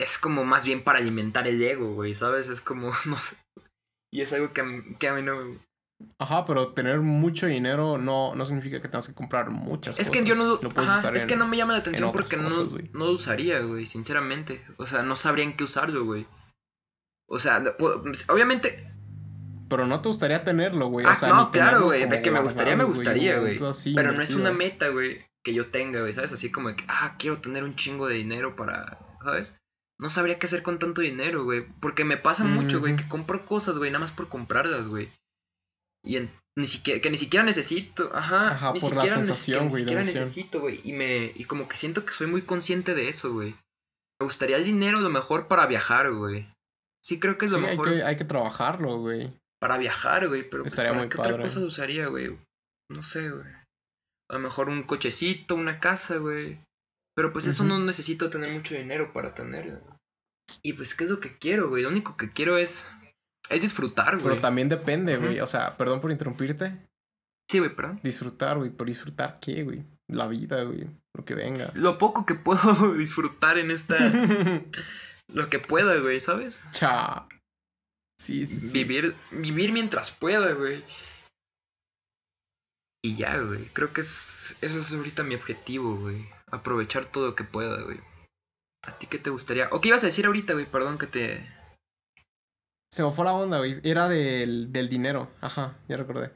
Es 0.00 0.16
como 0.18 0.44
más 0.44 0.64
bien 0.64 0.82
para 0.82 0.98
alimentar 0.98 1.46
el 1.46 1.62
ego, 1.62 1.94
güey, 1.94 2.14
¿sabes? 2.14 2.48
Es 2.48 2.60
como, 2.60 2.90
no 3.06 3.18
sé. 3.18 3.36
Y 4.12 4.22
es 4.22 4.32
algo 4.32 4.52
que 4.52 4.60
a 4.62 4.64
mí, 4.64 4.82
que 4.98 5.08
a 5.08 5.14
mí 5.14 5.22
no, 5.22 5.34
Ajá, 6.18 6.46
pero 6.46 6.72
tener 6.72 7.00
mucho 7.00 7.46
dinero 7.46 7.98
no, 7.98 8.34
no 8.34 8.46
significa 8.46 8.80
que 8.80 8.88
tengas 8.88 9.06
que 9.08 9.14
comprar 9.14 9.50
muchas 9.50 9.98
Es 9.98 10.08
cosas. 10.08 10.22
que 10.22 10.26
yo 10.28 10.34
no, 10.34 10.58
ajá, 10.76 11.10
es 11.12 11.22
en- 11.22 11.28
que 11.28 11.36
no 11.36 11.46
me 11.46 11.58
llama 11.58 11.74
la 11.74 11.80
atención 11.80 12.10
porque 12.12 12.38
no, 12.38 12.66
güey. 12.66 12.88
no 12.94 13.04
lo 13.04 13.12
usaría, 13.12 13.60
güey, 13.60 13.86
sinceramente. 13.86 14.64
O 14.78 14.86
sea, 14.86 15.02
no 15.02 15.14
sabría 15.14 15.44
en 15.44 15.54
qué 15.56 15.64
usarlo, 15.64 16.06
güey. 16.06 16.26
O 17.28 17.38
sea, 17.38 17.60
de- 17.60 17.76
pu- 17.76 18.24
obviamente, 18.32 18.90
Pero 19.68 19.86
no 19.86 20.00
te 20.00 20.08
gustaría 20.08 20.42
tenerlo, 20.42 20.88
güey. 20.88 21.04
ah, 21.06 21.12
o 21.12 21.16
sea, 21.16 21.28
no, 21.28 21.50
claro, 21.52 21.84
güey, 21.84 22.08
de 22.08 22.22
que 22.22 22.30
me 22.30 22.40
gustaría, 22.40 22.74
me 22.76 22.84
gustaría, 22.84 23.38
güey. 23.38 23.60
Pero 23.94 24.12
no 24.12 24.22
es 24.22 24.34
una 24.34 24.52
meta, 24.52 24.88
güey, 24.88 25.22
que 25.44 25.54
yo 25.54 25.70
tenga, 25.70 26.00
güey, 26.00 26.12
¿sabes? 26.12 26.32
Así 26.32 26.50
como 26.50 26.74
que, 26.76 26.84
ah, 26.88 27.16
quiero 27.18 27.38
tener 27.38 27.64
un 27.64 27.76
chingo 27.76 28.06
de 28.08 28.16
dinero 28.16 28.56
para, 28.56 28.98
¿sabes? 29.24 29.54
No 29.98 30.10
sabría 30.10 30.38
qué 30.38 30.46
hacer 30.46 30.62
con 30.62 30.78
tanto 30.78 31.00
dinero, 31.02 31.44
güey. 31.44 31.66
Porque 31.80 32.04
me 32.04 32.16
pasa 32.16 32.44
mucho, 32.44 32.80
güey, 32.80 32.96
que 32.96 33.08
compro 33.08 33.44
cosas, 33.46 33.76
güey, 33.78 33.90
nada 33.90 34.00
más 34.04 34.12
por 34.12 34.28
comprarlas, 34.28 34.88
güey. 34.88 35.10
Y 36.04 36.16
en- 36.16 36.30
ni 36.56 36.66
siquiera, 36.66 37.00
que 37.00 37.10
ni 37.10 37.16
siquiera 37.18 37.44
necesito, 37.44 38.10
ajá, 38.14 38.50
Ajá, 38.52 38.72
ni 38.72 38.80
por 38.80 38.94
la 38.94 39.00
siquiera, 39.02 39.16
nece- 39.20 39.24
sensación, 39.26 39.64
ni 39.64 39.70
güey, 39.70 39.82
de 39.84 39.88
siquiera 39.90 40.04
necesito, 40.04 40.60
güey. 40.60 40.80
Y 40.84 40.92
me, 40.92 41.32
y 41.34 41.44
como 41.44 41.68
que 41.68 41.76
siento 41.76 42.04
que 42.04 42.12
soy 42.12 42.26
muy 42.26 42.42
consciente 42.42 42.94
de 42.94 43.08
eso, 43.08 43.32
güey. 43.32 43.54
Me 44.20 44.24
gustaría 44.24 44.56
el 44.56 44.64
dinero 44.64 44.98
a 44.98 45.02
lo 45.02 45.10
mejor 45.10 45.48
para 45.48 45.66
viajar, 45.66 46.12
güey. 46.12 46.46
Sí 47.02 47.18
creo 47.18 47.38
que 47.38 47.46
es 47.46 47.52
lo 47.52 47.58
Sí, 47.58 47.64
hay 47.64 47.70
mejor 47.70 47.88
que, 47.94 48.02
hay 48.02 48.16
que 48.16 48.24
trabajarlo, 48.24 48.98
güey. 48.98 49.32
para 49.60 49.78
viajar, 49.78 50.28
güey, 50.28 50.48
pero 50.48 50.64
pues, 50.64 50.74
¿para 50.74 50.92
muy 50.92 51.08
qué 51.08 51.18
otra 51.20 51.38
cosa 51.38 51.60
usaría, 51.60 52.08
güey? 52.08 52.38
No 52.90 53.02
sé, 53.02 53.30
güey. 53.30 53.46
A 54.30 54.34
lo 54.34 54.38
mejor 54.38 54.68
un 54.68 54.84
cochecito, 54.84 55.56
una 55.56 55.80
casa, 55.80 56.18
güey. 56.18 56.60
Pero 57.16 57.32
pues 57.32 57.48
eso 57.48 57.64
no 57.64 57.78
necesito 57.80 58.30
tener 58.30 58.50
mucho 58.52 58.76
dinero 58.76 59.12
para 59.12 59.34
tenerlo. 59.34 59.80
Y 60.62 60.74
pues, 60.74 60.94
¿qué 60.94 61.04
es 61.04 61.10
lo 61.10 61.18
que 61.18 61.36
quiero, 61.36 61.68
güey? 61.68 61.82
Lo 61.82 61.88
único 61.88 62.16
que 62.16 62.30
quiero 62.30 62.56
es, 62.56 62.88
es 63.48 63.62
disfrutar, 63.62 64.18
güey. 64.18 64.30
Pero 64.30 64.40
también 64.40 64.68
depende, 64.68 65.16
güey. 65.16 65.40
O 65.40 65.46
sea, 65.46 65.76
perdón 65.76 66.00
por 66.00 66.12
interrumpirte. 66.12 66.78
Sí, 67.50 67.58
güey, 67.58 67.74
perdón. 67.74 67.98
Disfrutar, 68.04 68.58
güey. 68.58 68.70
¿Por 68.70 68.86
disfrutar 68.86 69.40
qué, 69.40 69.64
güey? 69.64 69.84
La 70.06 70.28
vida, 70.28 70.62
güey. 70.62 70.86
Lo 71.16 71.24
que 71.24 71.34
venga. 71.34 71.66
Lo 71.74 71.98
poco 71.98 72.24
que 72.24 72.36
puedo 72.36 72.94
disfrutar 72.94 73.58
en 73.58 73.72
esta... 73.72 73.96
lo 75.28 75.50
que 75.50 75.58
pueda, 75.58 75.96
güey, 75.96 76.20
¿sabes? 76.20 76.60
Cha. 76.70 77.26
Sí, 78.20 78.46
sí, 78.46 78.60
sí. 78.60 78.72
Vivir, 78.72 79.16
vivir 79.32 79.72
mientras 79.72 80.12
pueda, 80.12 80.52
güey. 80.52 80.84
Y 83.02 83.16
ya, 83.16 83.38
güey. 83.40 83.66
Creo 83.72 83.92
que 83.92 84.02
es, 84.02 84.56
ese 84.60 84.78
es 84.78 84.92
ahorita 84.92 85.22
mi 85.22 85.34
objetivo, 85.34 85.96
güey. 85.96 86.28
Aprovechar 86.50 87.06
todo 87.06 87.28
lo 87.28 87.34
que 87.34 87.44
pueda, 87.44 87.82
güey. 87.82 88.00
¿A 88.86 88.98
ti 88.98 89.06
qué 89.06 89.18
te 89.18 89.30
gustaría? 89.30 89.68
¿O 89.72 89.80
qué 89.80 89.88
ibas 89.88 90.02
a 90.02 90.06
decir 90.06 90.26
ahorita, 90.26 90.52
güey? 90.54 90.66
Perdón 90.66 90.98
que 90.98 91.06
te... 91.06 91.48
Se 92.92 93.02
me 93.04 93.10
fue 93.10 93.24
la 93.24 93.32
onda, 93.34 93.58
güey. 93.58 93.80
Era 93.84 94.08
del, 94.08 94.72
del 94.72 94.88
dinero. 94.88 95.30
Ajá, 95.40 95.78
ya 95.88 95.96
recordé. 95.96 96.32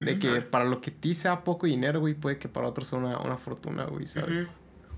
De 0.00 0.18
que 0.20 0.40
para 0.42 0.64
lo 0.64 0.80
que 0.80 0.90
a 0.90 0.94
ti 0.94 1.14
sea 1.14 1.42
poco 1.42 1.66
dinero, 1.66 1.98
güey, 2.00 2.14
puede 2.14 2.38
que 2.38 2.48
para 2.48 2.68
otros 2.68 2.86
sea 2.88 2.98
una, 3.00 3.18
una 3.18 3.36
fortuna, 3.36 3.84
güey, 3.84 4.06
¿sabes? 4.06 4.48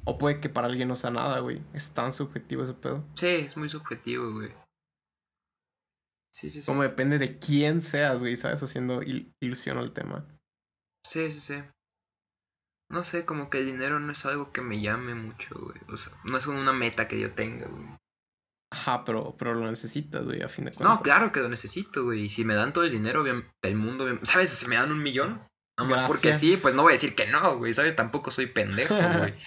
O 0.05 0.19
puede 0.19 0.41
que 0.41 0.51
para 0.51 0.67
alguien 0.67 0.89
no 0.89 0.95
sea 0.97 1.11
nada, 1.11 1.41
güey. 1.41 1.63
Es 1.73 1.91
tan 1.91 2.13
subjetivo 2.13 2.65
ese 2.65 2.75
pedo. 2.75 3.03
Sí, 3.15 3.27
es 3.27 3.57
muy 3.57 3.69
subjetivo, 3.71 4.31
güey. 4.33 4.51
Sí, 6.33 6.51
sí, 6.51 6.61
sí. 6.61 6.67
Como 6.67 6.83
depende 6.83 7.19
de 7.19 7.39
quién 7.39 7.81
seas, 7.81 8.21
güey, 8.21 8.37
¿sabes? 8.37 8.63
Haciendo 8.63 9.03
il- 9.03 9.33
ilusión 9.41 9.79
al 9.79 9.93
tema. 9.93 10.25
Sí, 11.05 11.31
sí, 11.33 11.41
sí. 11.41 11.63
No 12.91 13.05
sé, 13.05 13.25
como 13.25 13.51
que 13.51 13.59
el 13.59 13.67
dinero 13.67 14.01
no 14.01 14.13
es 14.13 14.25
algo 14.27 14.51
que 14.53 14.61
me 14.63 14.81
llame 14.81 15.15
mucho, 15.15 15.55
güey. 15.59 15.79
O 15.93 15.97
sea, 15.97 16.13
no 16.25 16.37
es 16.39 16.47
una 16.47 16.73
meta 16.73 17.07
que 17.09 17.21
yo 17.21 17.33
tenga, 17.35 17.67
güey. 17.69 17.87
Ajá, 18.73 19.05
pero, 19.05 19.37
pero 19.39 19.55
lo 19.55 19.67
necesitas, 19.69 20.25
güey, 20.27 20.43
a 20.43 20.49
fin 20.49 20.65
de 20.65 20.73
cuentas. 20.73 20.97
No, 20.97 21.03
claro 21.03 21.33
que 21.33 21.41
lo 21.41 21.49
necesito, 21.49 22.05
güey. 22.05 22.23
Y 22.23 22.29
si 22.29 22.45
me 22.45 22.55
dan 22.55 22.73
todo 22.73 22.85
el 22.85 22.91
dinero 22.91 23.23
obvia- 23.23 23.45
del 23.63 23.77
mundo, 23.77 24.05
obvia- 24.07 24.25
¿sabes? 24.25 24.51
Si 24.51 24.67
me 24.67 24.77
dan 24.77 24.91
un 24.93 25.03
millón. 25.03 25.45
Más 25.79 26.07
porque 26.09 26.35
sí, 26.35 26.59
pues 26.61 26.75
no 26.75 26.83
voy 26.83 26.93
a 26.93 26.95
decir 26.95 27.15
que 27.15 27.27
no, 27.29 27.57
güey. 27.59 27.73
¿Sabes? 27.75 27.97
Tampoco 27.97 28.31
soy 28.31 28.47
pendejo, 28.47 28.95
güey. 28.95 29.35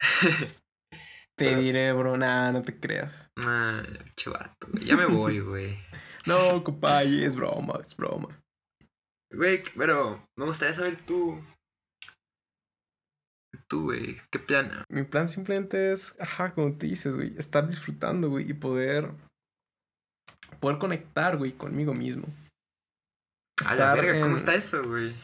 Te 1.36 1.46
pero- 1.46 1.60
diré, 1.60 1.92
bro, 1.92 2.16
nada, 2.16 2.52
no 2.52 2.62
te 2.62 2.78
creas. 2.78 3.30
Ah, 3.46 3.82
chivato, 4.16 4.66
güey. 4.72 4.84
Ya 4.84 4.96
me 4.96 5.06
voy, 5.06 5.38
güey. 5.40 5.78
No, 6.26 6.62
compadre, 6.62 7.24
es 7.24 7.34
broma, 7.34 7.78
es 7.80 7.96
broma. 7.96 8.28
Güey, 9.32 9.62
pero 9.76 10.26
me 10.36 10.46
gustaría 10.46 10.72
saber 10.72 11.04
tú. 11.06 11.40
Tú, 13.68 13.84
güey. 13.84 14.16
¿Qué 14.30 14.38
plan? 14.38 14.84
Mi 14.88 15.04
plan 15.04 15.28
simplemente 15.28 15.92
es, 15.92 16.16
ajá, 16.20 16.52
como 16.54 16.76
te 16.76 16.86
dices, 16.86 17.16
güey, 17.16 17.36
estar 17.38 17.66
disfrutando, 17.68 18.28
güey, 18.28 18.50
y 18.50 18.54
poder, 18.54 19.12
poder 20.60 20.78
conectar, 20.78 21.36
güey, 21.36 21.52
conmigo 21.52 21.94
mismo. 21.94 22.26
A 23.60 23.74
la 23.74 23.92
Estar 23.92 24.00
verga, 24.00 24.20
¿cómo 24.20 24.36
está 24.36 24.54
eso, 24.54 24.82
güey? 24.82 25.14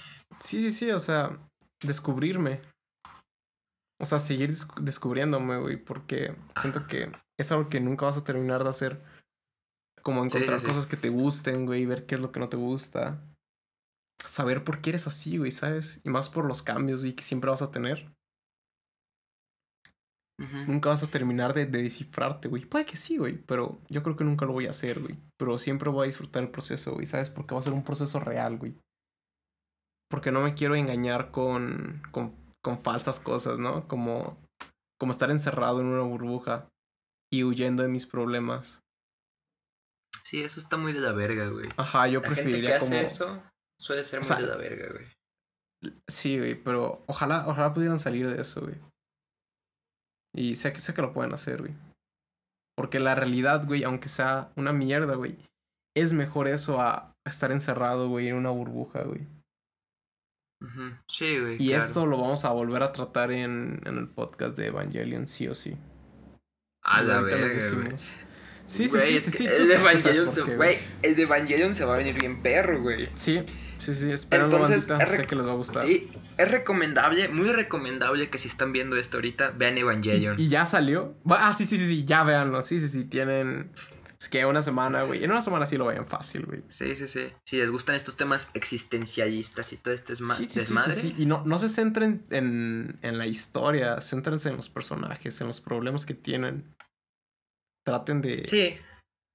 Sí, 0.41 0.61
sí, 0.61 0.71
sí, 0.71 0.91
o 0.91 0.99
sea, 0.99 1.39
descubrirme. 1.83 2.61
O 4.01 4.05
sea, 4.05 4.19
seguir 4.19 4.51
descu- 4.51 4.81
descubriéndome, 4.81 5.59
güey, 5.59 5.77
porque 5.79 6.37
siento 6.61 6.87
que 6.87 7.11
es 7.41 7.51
algo 7.51 7.69
que 7.69 7.81
nunca 7.81 8.07
vas 8.07 8.19
a 8.19 8.25
terminar 8.25 8.63
de 8.63 8.71
hacer. 8.71 9.03
Como 10.03 10.21
sí, 10.23 10.27
encontrar 10.37 10.61
sí. 10.61 10.67
cosas 10.67 10.87
que 10.87 10.97
te 10.97 11.09
gusten, 11.09 11.67
güey, 11.67 11.87
ver 11.87 12.07
qué 12.07 12.15
es 12.17 12.21
lo 12.21 12.31
que 12.31 12.39
no 12.41 12.49
te 12.49 12.57
gusta. 12.57 13.21
Saber 14.25 14.65
por 14.65 14.81
qué 14.81 14.91
eres 14.91 15.07
así, 15.07 15.39
güey, 15.39 15.51
¿sabes? 15.51 16.01
Y 16.05 16.09
más 16.09 16.29
por 16.29 16.45
los 16.47 16.63
cambios 16.63 17.05
y 17.05 17.13
que 17.13 17.23
siempre 17.23 17.51
vas 17.51 17.63
a 17.63 17.71
tener. 17.71 18.13
Nunca 20.39 20.91
vas 20.91 21.03
a 21.03 21.07
terminar 21.07 21.55
de, 21.55 21.65
de 21.65 21.83
descifrarte, 21.83 22.49
güey. 22.49 22.67
Puede 22.67 22.85
que 22.85 22.97
sí, 22.97 23.17
güey, 23.17 23.39
pero 23.39 23.81
yo 23.89 24.03
creo 24.03 24.17
que 24.17 24.25
nunca 24.25 24.45
lo 24.45 24.53
voy 24.53 24.67
a 24.67 24.71
hacer, 24.71 25.01
güey. 25.01 25.17
Pero 25.39 25.57
siempre 25.57 25.89
voy 25.89 26.05
a 26.05 26.07
disfrutar 26.09 26.43
el 26.43 26.51
proceso, 26.51 26.93
güey, 26.93 27.07
¿sabes? 27.07 27.31
Porque 27.31 27.55
va 27.55 27.61
a 27.61 27.65
ser 27.65 27.73
un 27.73 27.85
proceso 27.85 28.21
real, 28.21 28.59
güey. 28.59 28.75
Porque 30.11 30.31
no 30.31 30.43
me 30.43 30.55
quiero 30.55 30.77
engañar 30.77 31.31
con, 31.31 32.03
con, 32.13 32.37
con 32.63 32.83
falsas 32.83 33.19
cosas, 33.19 33.59
¿no? 33.59 33.89
Como, 33.89 34.39
como 35.01 35.13
estar 35.13 35.31
encerrado 35.31 35.81
en 35.81 35.87
una 35.87 36.03
burbuja 36.03 36.69
y 37.33 37.43
huyendo 37.43 37.83
de 37.83 37.89
mis 37.89 38.07
problemas. 38.07 38.81
Sí, 40.23 40.43
eso 40.43 40.61
está 40.61 40.77
muy 40.77 40.93
de 40.93 41.01
la 41.01 41.13
verga, 41.13 41.49
güey. 41.49 41.71
Ajá, 41.79 42.09
yo 42.09 42.21
La 42.21 42.27
preferiría 42.29 42.79
gente 42.79 42.91
que 42.91 42.99
hace 43.07 43.19
como... 43.19 43.33
eso 43.33 43.56
suele 43.81 44.05
ser 44.05 44.21
O 44.21 44.23
muy 44.23 44.29
sea, 44.29 44.37
de 44.37 44.47
la 44.47 44.57
verga, 44.57 44.93
güey. 44.93 45.07
Sí, 46.09 46.39
güey, 46.39 46.55
pero 46.55 47.05
ojalá, 47.07 47.47
ojalá 47.47 47.75
pudieran 47.75 47.99
salir 47.99 48.29
de 48.29 48.41
eso, 48.41 48.63
güey. 48.63 48.77
Y 50.35 50.57
sé 50.57 50.73
que 50.73 50.81
sé 50.81 50.95
que 50.95 51.03
lo 51.03 51.13
pueden 51.13 51.33
hacer, 51.33 51.61
güey. 51.61 51.75
Porque 52.77 53.01
la 53.01 53.15
realidad, 53.15 53.67
güey, 53.67 53.85
aunque 53.85 54.09
sea 54.09 54.53
una 54.57 54.73
mierda, 54.73 55.15
güey, 55.15 55.39
es 55.97 56.13
mejor 56.13 56.47
eso 56.49 56.81
a 56.81 57.15
estar 57.27 57.53
encerrado, 57.53 58.09
güey, 58.09 58.29
en 58.29 58.37
una 58.37 58.51
burbuja, 58.51 59.03
güey. 59.03 59.27
Sí, 61.09 61.39
güey. 61.39 61.55
Y 61.63 61.69
claro. 61.69 61.85
esto 61.85 62.07
lo 62.07 62.21
vamos 62.21 62.45
a 62.45 62.51
volver 62.51 62.83
a 62.83 62.93
tratar 62.93 63.31
en, 63.31 63.81
en 63.85 63.99
el 63.99 64.09
podcast 64.09 64.57
de 64.57 64.67
Evangelion, 64.67 65.27
sí 65.27 65.49
o 65.49 65.55
sí. 65.55 65.77
A 66.83 67.03
la 67.03 67.21
verga, 67.21 67.71
güey. 67.75 67.97
Sí, 68.67 68.89
sí, 68.89 68.99
sí, 68.99 69.21
sí, 69.21 69.31
sí. 69.31 69.47
El 69.47 69.69
de 69.69 69.75
Evangelion 71.23 71.75
se 71.75 71.85
va 71.85 71.95
a 71.95 71.99
venir 71.99 72.19
bien 72.19 72.43
perro, 72.43 72.83
güey. 72.83 73.09
Sí, 73.15 73.45
sí, 73.79 73.95
sí, 73.95 74.11
espero 74.11 74.45
Entonces, 74.45 74.87
bandita, 74.89 75.11
es 75.13 75.17
sé 75.19 75.27
que 75.27 75.37
les 75.37 75.47
va 75.47 75.53
a 75.53 75.55
gustar. 75.55 75.87
Sí, 75.87 76.11
es 76.39 76.51
recomendable, 76.51 77.29
muy 77.29 77.51
recomendable 77.51 78.29
que 78.31 78.39
si 78.39 78.49
están 78.49 78.73
viendo 78.73 78.97
esto 78.97 79.17
ahorita, 79.19 79.51
vean 79.51 79.79
Evangelion. 79.79 80.37
¿Y 80.39 80.49
ya 80.49 80.67
salió? 80.67 81.15
Ah, 81.29 81.55
sí, 81.57 81.67
sí, 81.67 81.79
sí, 81.79 81.87
sí, 81.87 82.05
ya 82.05 82.25
véanlo. 82.25 82.63
Sí, 82.63 82.81
sí, 82.81 82.89
sí, 82.89 83.05
tienen... 83.05 83.71
Es 84.19 84.31
que 84.31 84.47
una 84.47 84.63
semana, 84.63 85.03
güey. 85.03 85.23
En 85.23 85.31
una 85.31 85.43
semana 85.43 85.67
sí 85.67 85.77
lo 85.77 85.85
vayan 85.85 86.07
fácil, 86.07 86.47
güey. 86.47 86.63
Sí, 86.69 86.97
sí, 86.97 87.07
sí. 87.07 87.29
Si 87.45 87.59
les 87.59 87.71
gustan 87.71 87.95
estos 87.97 88.17
temas 88.17 88.49
existencialistas 88.55 89.73
y 89.75 89.77
todo 89.77 89.93
este 89.93 90.15
esma- 90.15 90.37
Sí, 90.39 90.45
sí, 90.45 90.51
sí, 90.51 90.53
sí, 90.55 90.59
desmadre. 90.61 90.95
sí. 90.95 91.15
Y 91.19 91.27
no, 91.27 91.43
no 91.45 91.59
se 91.59 91.69
centren 91.69 92.25
en, 92.31 92.99
en 93.03 93.19
la 93.19 93.27
historia, 93.27 94.01
céntrense 94.01 94.49
en 94.49 94.57
los 94.57 94.71
personajes, 94.71 95.39
en 95.43 95.49
los 95.49 95.61
problemas 95.61 96.07
que 96.07 96.15
tienen. 96.15 96.75
Traten 97.85 98.23
de... 98.23 98.45
Sí, 98.47 98.77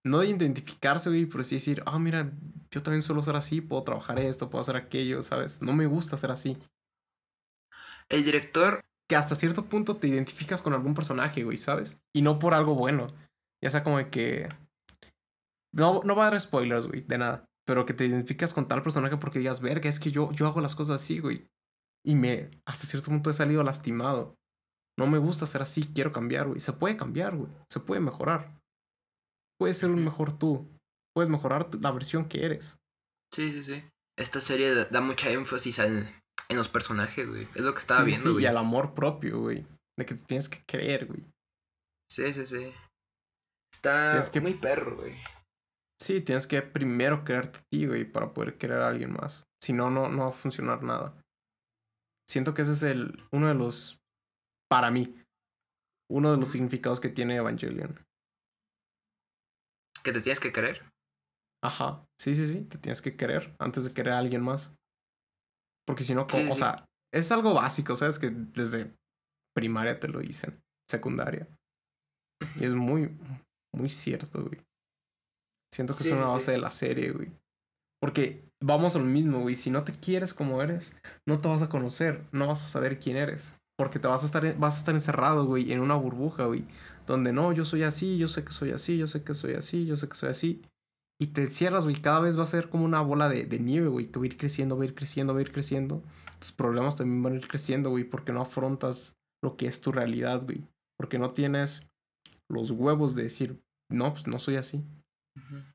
No 0.04 0.20
de 0.20 0.28
identificarse, 0.28 1.10
güey, 1.10 1.26
pero 1.26 1.44
sí 1.44 1.56
decir, 1.56 1.84
ah, 1.86 2.00
mira, 2.00 2.32
yo 2.72 2.82
también 2.82 3.04
suelo 3.04 3.22
ser 3.22 3.36
así, 3.36 3.62
puedo 3.62 3.84
trabajar 3.84 4.20
esto, 4.20 4.50
puedo 4.50 4.62
hacer 4.62 4.76
aquello, 4.76 5.22
¿sabes? 5.22 5.62
No 5.62 5.74
me 5.74 5.86
gusta 5.86 6.18
ser 6.18 6.32
así. 6.32 6.58
el 8.10 8.24
director, 8.26 8.82
Que 9.08 9.16
hasta 9.16 9.36
cierto 9.36 9.66
punto 9.66 9.98
te 9.98 10.08
identificas 10.08 10.62
con 10.62 10.74
algún 10.74 10.94
personaje, 10.94 11.44
güey, 11.44 11.58
¿sabes? 11.58 12.02
Y 12.16 12.22
no 12.22 12.40
por 12.40 12.54
algo 12.54 12.76
bueno. 12.76 13.14
Ya 13.62 13.70
sea 13.70 13.84
como 13.84 13.98
de 13.98 14.10
que... 14.10 14.50
No, 15.74 16.02
no 16.04 16.16
va 16.16 16.28
a 16.28 16.32
dar 16.32 16.42
spoilers, 16.42 16.88
güey, 16.88 17.02
de 17.02 17.18
nada. 17.18 17.46
Pero 17.66 17.86
que 17.86 17.94
te 17.94 18.06
identificas 18.06 18.54
con 18.54 18.68
tal 18.68 18.82
personaje 18.82 19.18
porque 19.18 19.40
digas, 19.40 19.62
verga, 19.62 19.90
es 19.90 20.00
que 20.00 20.12
yo, 20.12 20.32
yo 20.32 20.48
hago 20.48 20.62
las 20.62 20.76
cosas 20.76 21.02
así, 21.02 21.20
güey. 21.20 21.48
Y 22.04 22.16
me, 22.16 22.50
hasta 22.66 22.88
cierto 22.88 23.12
punto 23.12 23.30
he 23.30 23.34
salido 23.34 23.64
lastimado. 23.64 24.36
No 24.98 25.08
me 25.08 25.20
gusta 25.20 25.46
ser 25.46 25.62
así, 25.62 25.84
quiero 25.94 26.12
cambiar, 26.12 26.48
güey. 26.48 26.60
Se 26.60 26.74
puede 26.74 26.98
cambiar, 26.98 27.36
güey. 27.36 27.52
Se 27.70 27.80
puede 27.80 28.02
mejorar. 28.02 28.61
Puedes 29.62 29.78
ser 29.78 29.92
un 29.92 30.04
mejor 30.04 30.36
tú. 30.40 30.68
Puedes 31.16 31.30
mejorar 31.30 31.70
la 31.80 31.92
versión 31.92 32.28
que 32.28 32.44
eres. 32.46 32.80
sí, 33.32 33.52
sí, 33.52 33.64
sí. 33.64 33.84
Esta 34.18 34.42
serie 34.42 34.74
da- 34.74 35.02
mucha 35.02 35.30
énfasis 35.30 35.78
en, 35.78 36.10
en 36.50 36.58
los 36.58 36.68
personajes, 36.68 37.28
güey. 37.30 37.48
Es 37.54 37.62
lo 37.62 37.72
que 37.74 37.80
estaba 37.80 38.00
Sí, 38.04 38.08
viendo, 38.08 38.30
sí, 38.30 38.34
güey. 38.34 38.44
y 38.46 38.48
al 38.48 38.58
amor 38.58 38.96
propio, 38.96 39.40
güey. 39.40 39.68
De 40.00 40.06
que 40.08 40.16
te 40.16 40.24
tienes 40.26 40.50
que 40.50 40.64
creer, 40.68 41.06
güey. 41.06 41.24
Sí, 42.12 42.34
sí, 42.34 42.46
sí. 42.48 42.74
Está 43.72 44.14
Tienes 44.14 44.30
que- 44.32 44.42
muy 44.42 44.56
perro, 44.56 44.96
güey. 44.98 45.16
Sí, 46.02 46.22
tienes 46.22 46.48
que 46.48 46.64
primero 46.64 47.24
creerte 47.24 47.60
a 47.60 47.64
ti, 47.72 47.86
güey, 47.86 48.04
para 48.12 48.34
poder 48.34 48.58
querer 48.58 48.80
a 48.82 48.88
alguien 48.90 49.14
más. 49.14 49.44
Si 49.64 49.74
no, 49.74 49.92
no, 49.92 50.10
no 50.10 50.24
va 50.24 50.30
a 50.30 50.34
funcionar 50.34 50.82
nada. 50.82 51.16
Siento 52.28 52.56
que 52.56 52.64
ese 52.64 52.72
es 52.74 52.82
el, 52.82 53.24
uno 53.32 53.48
de 53.48 53.54
los, 53.54 54.00
para 54.68 54.90
mí, 54.90 55.22
uno 56.10 56.32
de 56.32 56.38
los 56.38 56.50
significados 56.50 57.00
que 57.00 57.10
tiene 57.10 57.36
Evangelion. 57.36 58.00
Que 60.04 60.12
te 60.12 60.22
tienes 60.22 60.40
que 60.40 60.52
querer. 60.52 60.84
Ajá, 61.64 62.08
sí, 62.20 62.34
sí, 62.34 62.48
sí, 62.48 62.62
te 62.64 62.78
tienes 62.80 63.02
que 63.02 63.16
querer 63.16 63.56
antes 63.60 63.86
de 63.86 63.94
querer 63.94 64.14
a 64.14 64.20
alguien 64.20 64.42
más. 64.42 64.74
Porque 65.86 66.04
si 66.04 66.16
no, 66.16 66.28
Sí, 66.30 66.38
o 66.50 66.54
sí. 66.54 66.60
sea, 66.60 66.86
es 67.14 67.32
algo 67.32 67.54
básico, 67.54 67.96
¿sabes? 67.96 68.18
Que 68.18 68.30
desde 68.32 68.96
primaria 69.56 70.00
te 70.00 70.08
lo 70.08 70.20
dicen, 70.20 70.60
secundaria. 70.90 71.48
Y 72.56 72.66
es 72.66 72.74
muy, 72.74 73.16
muy 73.76 73.90
cierto, 73.90 74.44
güey. 74.44 74.62
Siento 75.74 75.94
que 75.96 76.04
Sí, 76.04 76.10
es 76.10 76.16
una 76.16 76.26
base 76.28 76.52
de 76.52 76.58
la 76.58 76.72
serie, 76.72 77.12
güey. 77.12 77.32
Porque 78.02 78.44
vamos 78.62 78.96
a 78.96 79.00
lo 79.00 79.06
mismo, 79.06 79.42
güey. 79.42 79.56
Si 79.56 79.70
no 79.70 79.84
te 79.84 79.94
quieres 79.94 80.34
como 80.34 80.62
eres, 80.62 80.96
no 81.28 81.40
te 81.40 81.48
vas 81.48 81.62
a 81.62 81.70
conocer, 81.70 82.26
no 82.32 82.48
vas 82.48 82.64
a 82.64 82.68
saber 82.68 83.00
quién 83.00 83.18
eres. 83.18 83.54
Porque 83.78 84.00
te 84.00 84.08
vas 84.08 84.24
a 84.24 84.26
estar, 84.26 84.58
vas 84.58 84.76
a 84.76 84.80
estar 84.80 84.96
encerrado, 84.96 85.46
güey, 85.46 85.72
en 85.72 85.80
una 85.80 85.96
burbuja, 85.96 86.46
güey. 86.46 86.66
Donde 87.08 87.34
no, 87.34 87.52
yo 87.52 87.66
soy 87.66 87.84
así, 87.84 88.18
yo 88.18 88.28
sé 88.28 88.44
que 88.44 88.52
soy 88.52 88.72
así, 88.72 88.98
yo 88.98 89.08
sé 89.08 89.24
que 89.24 89.34
soy 89.34 89.54
así, 89.54 89.86
yo 89.86 89.98
sé 89.98 90.08
que 90.08 90.16
soy 90.16 90.30
así. 90.30 90.62
Y 91.20 91.28
te 91.28 91.48
cierras, 91.48 91.84
güey. 91.84 92.02
Cada 92.02 92.20
vez 92.20 92.38
va 92.38 92.44
a 92.44 92.48
ser 92.48 92.70
como 92.70 92.84
una 92.84 93.02
bola 93.02 93.30
de, 93.30 93.46
de 93.46 93.60
nieve, 93.60 93.88
güey. 93.88 94.08
Que 94.08 94.20
va 94.20 94.24
a 94.24 94.28
ir 94.28 94.38
creciendo, 94.38 94.78
va 94.78 94.84
a 94.84 94.88
ir 94.88 94.96
creciendo, 94.96 95.34
va 95.34 95.40
a 95.40 95.44
ir 95.44 95.52
creciendo. 95.52 96.04
Tus 96.40 96.52
problemas 96.52 96.96
también 96.96 97.22
van 97.22 97.34
a 97.34 97.36
ir 97.36 97.48
creciendo, 97.48 97.92
güey. 97.92 98.04
Porque 98.04 98.32
no 98.32 98.42
afrontas 98.42 99.16
lo 99.44 99.56
que 99.56 99.68
es 99.68 99.82
tu 99.82 99.92
realidad, 99.92 100.44
güey. 100.44 100.64
Porque 100.98 101.20
no 101.20 101.32
tienes 101.32 101.84
los 102.50 102.72
huevos 102.72 103.16
de 103.16 103.24
decir, 103.24 103.62
no, 103.92 104.14
pues 104.14 104.26
no 104.28 104.40
soy 104.40 104.56
así. 104.56 104.84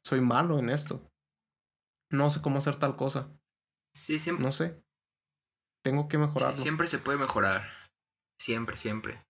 Soy 0.04 0.20
malo 0.20 0.58
en 0.58 0.68
esto. 0.70 1.00
No 2.10 2.30
sé 2.30 2.40
cómo 2.42 2.58
hacer 2.58 2.76
tal 2.76 2.96
cosa. 2.96 3.28
Sí, 3.94 4.18
siempre, 4.18 4.44
No 4.44 4.52
sé. 4.52 4.82
Tengo 5.84 6.08
que 6.08 6.18
mejorarlo. 6.18 6.60
siempre 6.60 6.88
se 6.88 6.98
puede 6.98 7.18
mejorar. 7.18 7.68
Siempre, 8.40 8.76
siempre. 8.76 9.25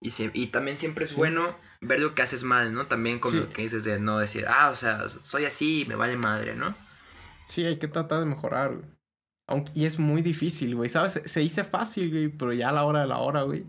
Y, 0.00 0.10
se- 0.12 0.30
y 0.32 0.46
también 0.48 0.78
siempre 0.78 1.04
es 1.04 1.10
Sí. 1.10 1.16
bueno 1.16 1.56
ver 1.80 2.00
lo 2.00 2.14
que 2.14 2.22
haces 2.22 2.44
mal, 2.44 2.72
¿no? 2.72 2.86
También 2.86 3.18
con 3.18 3.32
Sí. 3.32 3.38
lo 3.40 3.50
que 3.50 3.62
dices 3.62 3.84
de 3.84 3.98
no 3.98 4.18
decir, 4.18 4.44
ah, 4.48 4.70
o 4.70 4.74
sea, 4.76 5.08
soy 5.08 5.44
así, 5.44 5.84
me 5.88 5.96
vale 5.96 6.16
madre, 6.16 6.54
¿no? 6.54 6.74
Sí, 7.48 7.64
hay 7.64 7.78
que 7.78 7.88
tratar 7.88 8.20
de 8.20 8.26
mejorar, 8.26 8.74
güey. 8.76 8.88
Aunque, 9.48 9.72
y 9.74 9.86
es 9.86 9.98
muy 9.98 10.20
difícil, 10.22 10.74
güey. 10.76 10.88
¿Sabes? 10.90 11.14
Se, 11.14 11.28
se 11.28 11.40
dice 11.40 11.64
fácil, 11.64 12.10
güey, 12.10 12.28
pero 12.28 12.52
ya 12.52 12.68
a 12.68 12.72
la 12.72 12.84
hora 12.84 13.00
de 13.00 13.06
la 13.06 13.18
hora, 13.18 13.42
güey. 13.42 13.64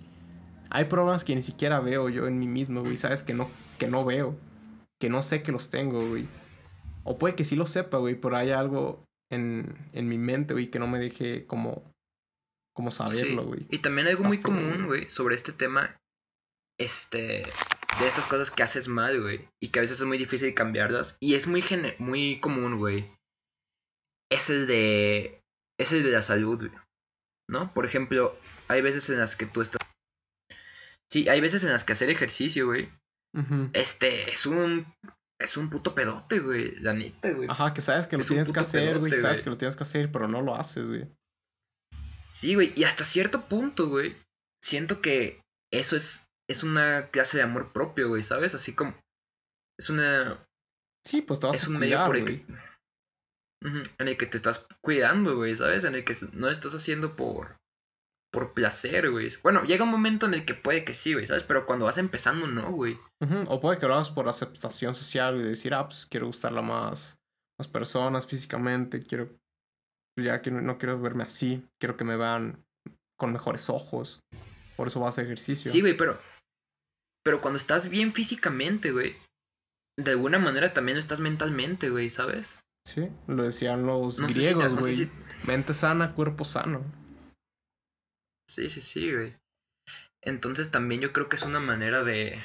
Hay 0.70 0.86
problemas 0.86 1.24
que 1.24 1.34
ni 1.36 1.42
siquiera 1.42 1.80
veo 1.80 2.10
yo 2.10 2.28
en 2.28 2.38
mí 2.38 2.48
mismo, 2.48 2.82
güey. 2.82 2.98
¿Sabes? 2.98 3.24
Que 3.24 3.34
no, 3.34 3.50
que 3.80 3.88
no 3.88 4.04
veo. 4.06 4.38
Que 5.00 5.10
no 5.10 5.24
sé 5.24 5.42
que 5.42 5.52
los 5.54 5.70
tengo, 5.70 6.08
güey. 6.10 6.28
O 7.06 7.18
puede 7.18 7.34
que 7.36 7.46
sí 7.46 7.56
lo 7.56 7.66
sepa, 7.66 7.98
güey, 7.98 8.16
pero 8.16 8.36
hay 8.36 8.52
algo 8.52 9.06
en, 9.32 9.90
en 9.94 10.10
mi 10.10 10.18
mente, 10.18 10.54
güey, 10.54 10.70
que 10.70 10.78
no 10.80 10.86
me 10.88 11.00
deje 11.00 11.48
como, 11.48 11.90
como 12.76 12.92
saberlo, 12.92 13.42
Sí. 13.44 13.48
güey. 13.48 13.68
Y 13.72 13.80
también 13.80 14.08
algo 14.08 14.18
Está 14.20 14.28
muy 14.28 14.38
feo, 14.38 14.44
común, 14.44 14.86
güey, 14.88 15.10
sobre 15.10 15.36
este 15.36 15.54
tema, 15.54 15.96
este, 16.80 17.44
de 18.00 18.08
estas 18.08 18.26
cosas 18.26 18.50
que 18.52 18.64
haces 18.64 18.88
mal, 18.88 19.22
güey, 19.22 19.48
y 19.62 19.70
que 19.70 19.80
a 19.80 19.82
veces 19.82 20.00
es 20.00 20.06
muy 20.06 20.18
difícil 20.18 20.54
cambiarlas, 20.54 21.18
y 21.20 21.36
es 21.36 21.48
muy, 21.48 21.64
muy 22.00 22.40
común, 22.40 22.78
güey, 22.78 23.12
es 24.32 24.50
el 24.50 24.68
de, 24.68 25.42
es 25.80 25.92
el 25.92 26.04
de 26.04 26.12
la 26.12 26.22
salud, 26.22 26.58
güey, 26.60 26.82
¿no? 27.50 27.74
Por 27.74 27.86
ejemplo, 27.86 28.38
hay 28.68 28.82
veces 28.82 29.10
en 29.10 29.20
las 29.20 29.36
que 29.36 29.46
tú 29.46 29.62
estás, 29.62 29.82
sí, 31.12 31.28
hay 31.30 31.42
veces 31.42 31.64
en 31.64 31.70
las 31.72 31.84
que 31.84 31.94
hacer 31.94 32.10
ejercicio, 32.10 32.68
güey, 32.68 32.90
este, 33.74 34.32
es 34.32 34.46
un, 34.46 34.92
es 35.40 35.56
un 35.58 35.70
puto 35.70 35.94
pedote, 35.96 36.40
güey, 36.40 36.76
la 36.78 36.94
neta, 36.94 37.32
güey. 37.32 37.48
Ajá, 37.50 37.74
que 37.74 37.82
sabes 37.82 38.08
que 38.08 38.18
lo 38.18 38.22
Es 38.22 38.28
tienes 38.28 38.52
que 38.52 38.60
hacer, 38.60 38.98
güey. 39.00 39.12
pedote, 39.12 39.22
Sabes 39.22 39.38
güey. 39.38 39.44
que 39.44 39.50
lo 39.52 39.58
tienes 39.58 39.76
que 39.76 39.84
hacer, 39.84 40.12
pero 40.12 40.28
no 40.28 40.42
lo 40.42 40.56
haces, 40.56 40.88
güey. 40.88 41.08
Sí, 42.28 42.56
güey, 42.56 42.74
y 42.76 42.84
hasta 42.86 43.04
cierto 43.04 43.48
punto, 43.48 43.88
güey, 43.88 44.16
siento 44.64 45.02
que 45.02 45.42
eso 45.72 45.96
es, 45.96 46.26
es 46.50 46.64
una 46.64 47.10
clase 47.10 47.38
de 47.38 47.44
amor 47.44 47.72
propio, 47.72 48.10
güey, 48.10 48.24
¿sabes? 48.24 48.56
Así 48.56 48.74
como, 48.74 48.96
es 49.80 49.90
una, 49.90 50.46
Sí, 51.06 51.22
pues 51.22 51.40
te 51.40 51.48
vas 51.48 51.56
es 51.58 51.66
a 51.66 51.70
un 51.70 51.80
medio 51.80 52.06
por 52.06 52.18
el 52.18 52.26
que, 52.26 52.46
en 53.64 54.08
el 54.08 54.18
que 54.18 54.26
te 54.26 54.38
estás 54.38 54.68
cuidando, 54.82 55.36
güey, 55.36 55.56
¿sabes? 55.56 55.84
En 55.84 55.96
el 55.96 56.04
que 56.04 56.16
no 56.34 56.50
estás 56.50 56.74
haciendo 56.74 57.16
por, 57.16 57.58
por 58.32 58.54
placer, 58.54 59.10
güey. 59.10 59.32
Bueno, 59.42 59.64
llega 59.64 59.86
un 59.86 59.92
momento 59.92 60.26
en 60.26 60.34
el 60.34 60.46
que 60.46 60.54
puede 60.54 60.84
que 60.84 60.94
sí, 60.94 61.14
güey, 61.14 61.28
¿sabes? 61.28 61.44
Pero 61.44 61.66
cuando 61.66 61.86
vas 61.86 61.98
empezando, 61.98 62.48
no, 62.48 62.72
güey. 62.72 63.00
O 63.48 63.60
puede 63.60 63.80
que 63.80 63.88
lo 63.88 63.96
hagas 63.96 64.10
por 64.10 64.28
aceptación 64.28 64.94
social 64.96 65.38
y 65.38 65.44
decir, 65.44 65.74
ah, 65.74 65.86
pues 65.86 66.06
quiero 66.06 66.28
gustarle 66.28 66.60
a 66.60 66.64
más, 66.64 67.18
más 67.60 67.68
personas 67.68 68.28
físicamente, 68.28 69.02
quiero, 69.04 69.30
pues, 70.16 70.26
ya 70.26 70.42
que 70.42 70.52
no, 70.52 70.62
no 70.62 70.78
quiero 70.78 71.00
verme 71.00 71.24
así, 71.24 71.66
quiero 71.82 71.98
que 71.98 72.04
me 72.04 72.18
vean 72.18 72.64
con 73.18 73.34
mejores 73.34 73.70
ojos. 73.70 74.20
Por 74.76 74.88
eso 74.88 75.00
vas 75.00 75.08
a 75.08 75.10
hacer 75.10 75.26
ejercicio. 75.26 75.72
Sí, 75.72 75.82
güey, 75.82 75.98
pero, 75.98 76.18
pero 77.30 77.42
cuando 77.42 77.58
estás 77.58 77.90
bien 77.92 78.12
físicamente, 78.12 78.92
güey, 78.92 79.16
de 80.00 80.10
alguna 80.10 80.40
manera 80.40 80.74
también 80.74 80.96
lo 80.96 81.00
estás 81.00 81.20
mentalmente, 81.20 81.92
güey, 81.92 82.10
¿sabes? 82.10 82.58
Sí, 82.88 83.08
lo 83.28 83.44
decían 83.44 83.86
los 83.86 84.18
No 84.18 84.28
sé 84.30 84.34
si 84.34 84.40
te- 84.40 84.46
griegos, 84.48 84.74
no 84.74 84.80
güey. 84.80 84.94
si- 84.96 85.12
Mente 85.46 85.76
sana, 85.76 86.16
cuerpo 86.16 86.44
sano. 86.44 86.84
Sí, 88.50 88.68
sí, 88.72 88.82
sí, 88.82 89.14
güey. 89.14 89.36
Entonces 90.24 90.72
también 90.72 91.02
yo 91.02 91.14
creo 91.14 91.30
que 91.30 91.36
es 91.36 91.44
una 91.44 91.60
manera 91.60 92.04
de, 92.04 92.42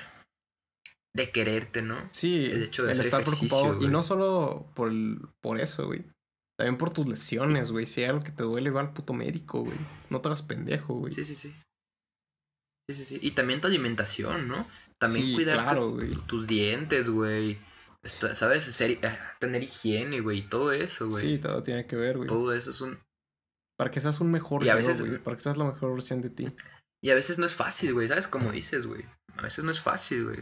de 1.17 1.31
quererte, 1.33 1.81
¿no? 1.81 2.07
Sí, 2.13 2.45
El 2.45 2.65
hecho 2.65 2.83
de 2.85 2.93
el 2.93 3.01
hacer 3.01 3.07
estar 3.07 3.25
preocupado. 3.25 3.81
Y 3.81 3.89
no 3.89 4.03
solo 4.03 4.71
por, 4.75 4.91
el- 4.91 5.19
por 5.41 5.59
eso, 5.59 5.87
güey. 5.87 6.05
También 6.59 6.77
por 6.77 6.91
tus 6.91 7.09
lesiones, 7.09 7.73
güey. 7.73 7.87
Si 7.87 8.03
hay 8.03 8.11
algo 8.11 8.23
que 8.23 8.33
te 8.33 8.43
duele, 8.45 8.69
va 8.71 8.83
al 8.83 8.93
puto 8.93 9.15
médico, 9.15 9.63
güey. 9.65 9.79
No 10.11 10.21
te 10.21 10.29
hagas 10.29 10.43
pendejo, 10.43 10.93
güey. 10.93 11.15
Sí, 11.15 11.25
sí, 11.25 11.35
sí. 11.37 11.55
Sí, 12.89 12.97
sí, 12.97 13.05
sí. 13.05 13.19
Y 13.23 13.31
también 13.33 13.61
tu 13.61 13.67
alimentación, 13.67 14.49
¿no? 14.49 14.67
También 15.01 15.25
Sí, 15.27 15.35
cuidar 15.35 15.57
claro, 15.59 15.91
güey. 15.93 16.15
tus 16.27 16.47
dientes, 16.47 17.09
güey. 17.09 17.59
¿Sabes? 18.05 18.65
Ser- 18.65 18.99
eh, 19.03 19.19
tener 19.41 19.63
higiene, 19.63 20.21
güey. 20.21 20.49
Todo 20.49 20.73
eso, 20.73 21.09
güey. 21.09 21.37
Sí, 21.37 21.39
todo 21.41 21.63
tiene 21.63 21.87
que 21.87 21.97
ver, 21.97 22.17
güey. 22.19 22.29
Todo 22.29 22.53
eso 22.53 22.71
es 22.71 22.81
un... 22.81 22.99
Para 23.79 23.91
que 23.91 24.01
seas 24.01 24.21
un 24.21 24.31
mejor 24.31 24.63
Y 24.65 24.69
a 24.69 24.75
veces- 24.75 25.01
güey. 25.01 25.19
Para 25.19 25.37
que 25.37 25.43
seas 25.43 25.57
la 25.57 25.65
mejor 25.65 25.95
versión 25.95 26.21
de 26.21 26.31
ti. 26.31 26.55
Y 27.03 27.11
a 27.11 27.15
veces 27.15 27.39
no 27.39 27.47
es 27.47 27.55
fácil, 27.55 27.95
güey. 27.95 28.09
¿Sabes? 28.09 28.29
Como 28.29 28.53
dices, 28.53 28.87
güey. 28.87 29.05
A 29.37 29.43
veces 29.43 29.65
no 29.65 29.71
es 29.71 29.81
fácil, 29.81 30.25
güey. 30.25 30.41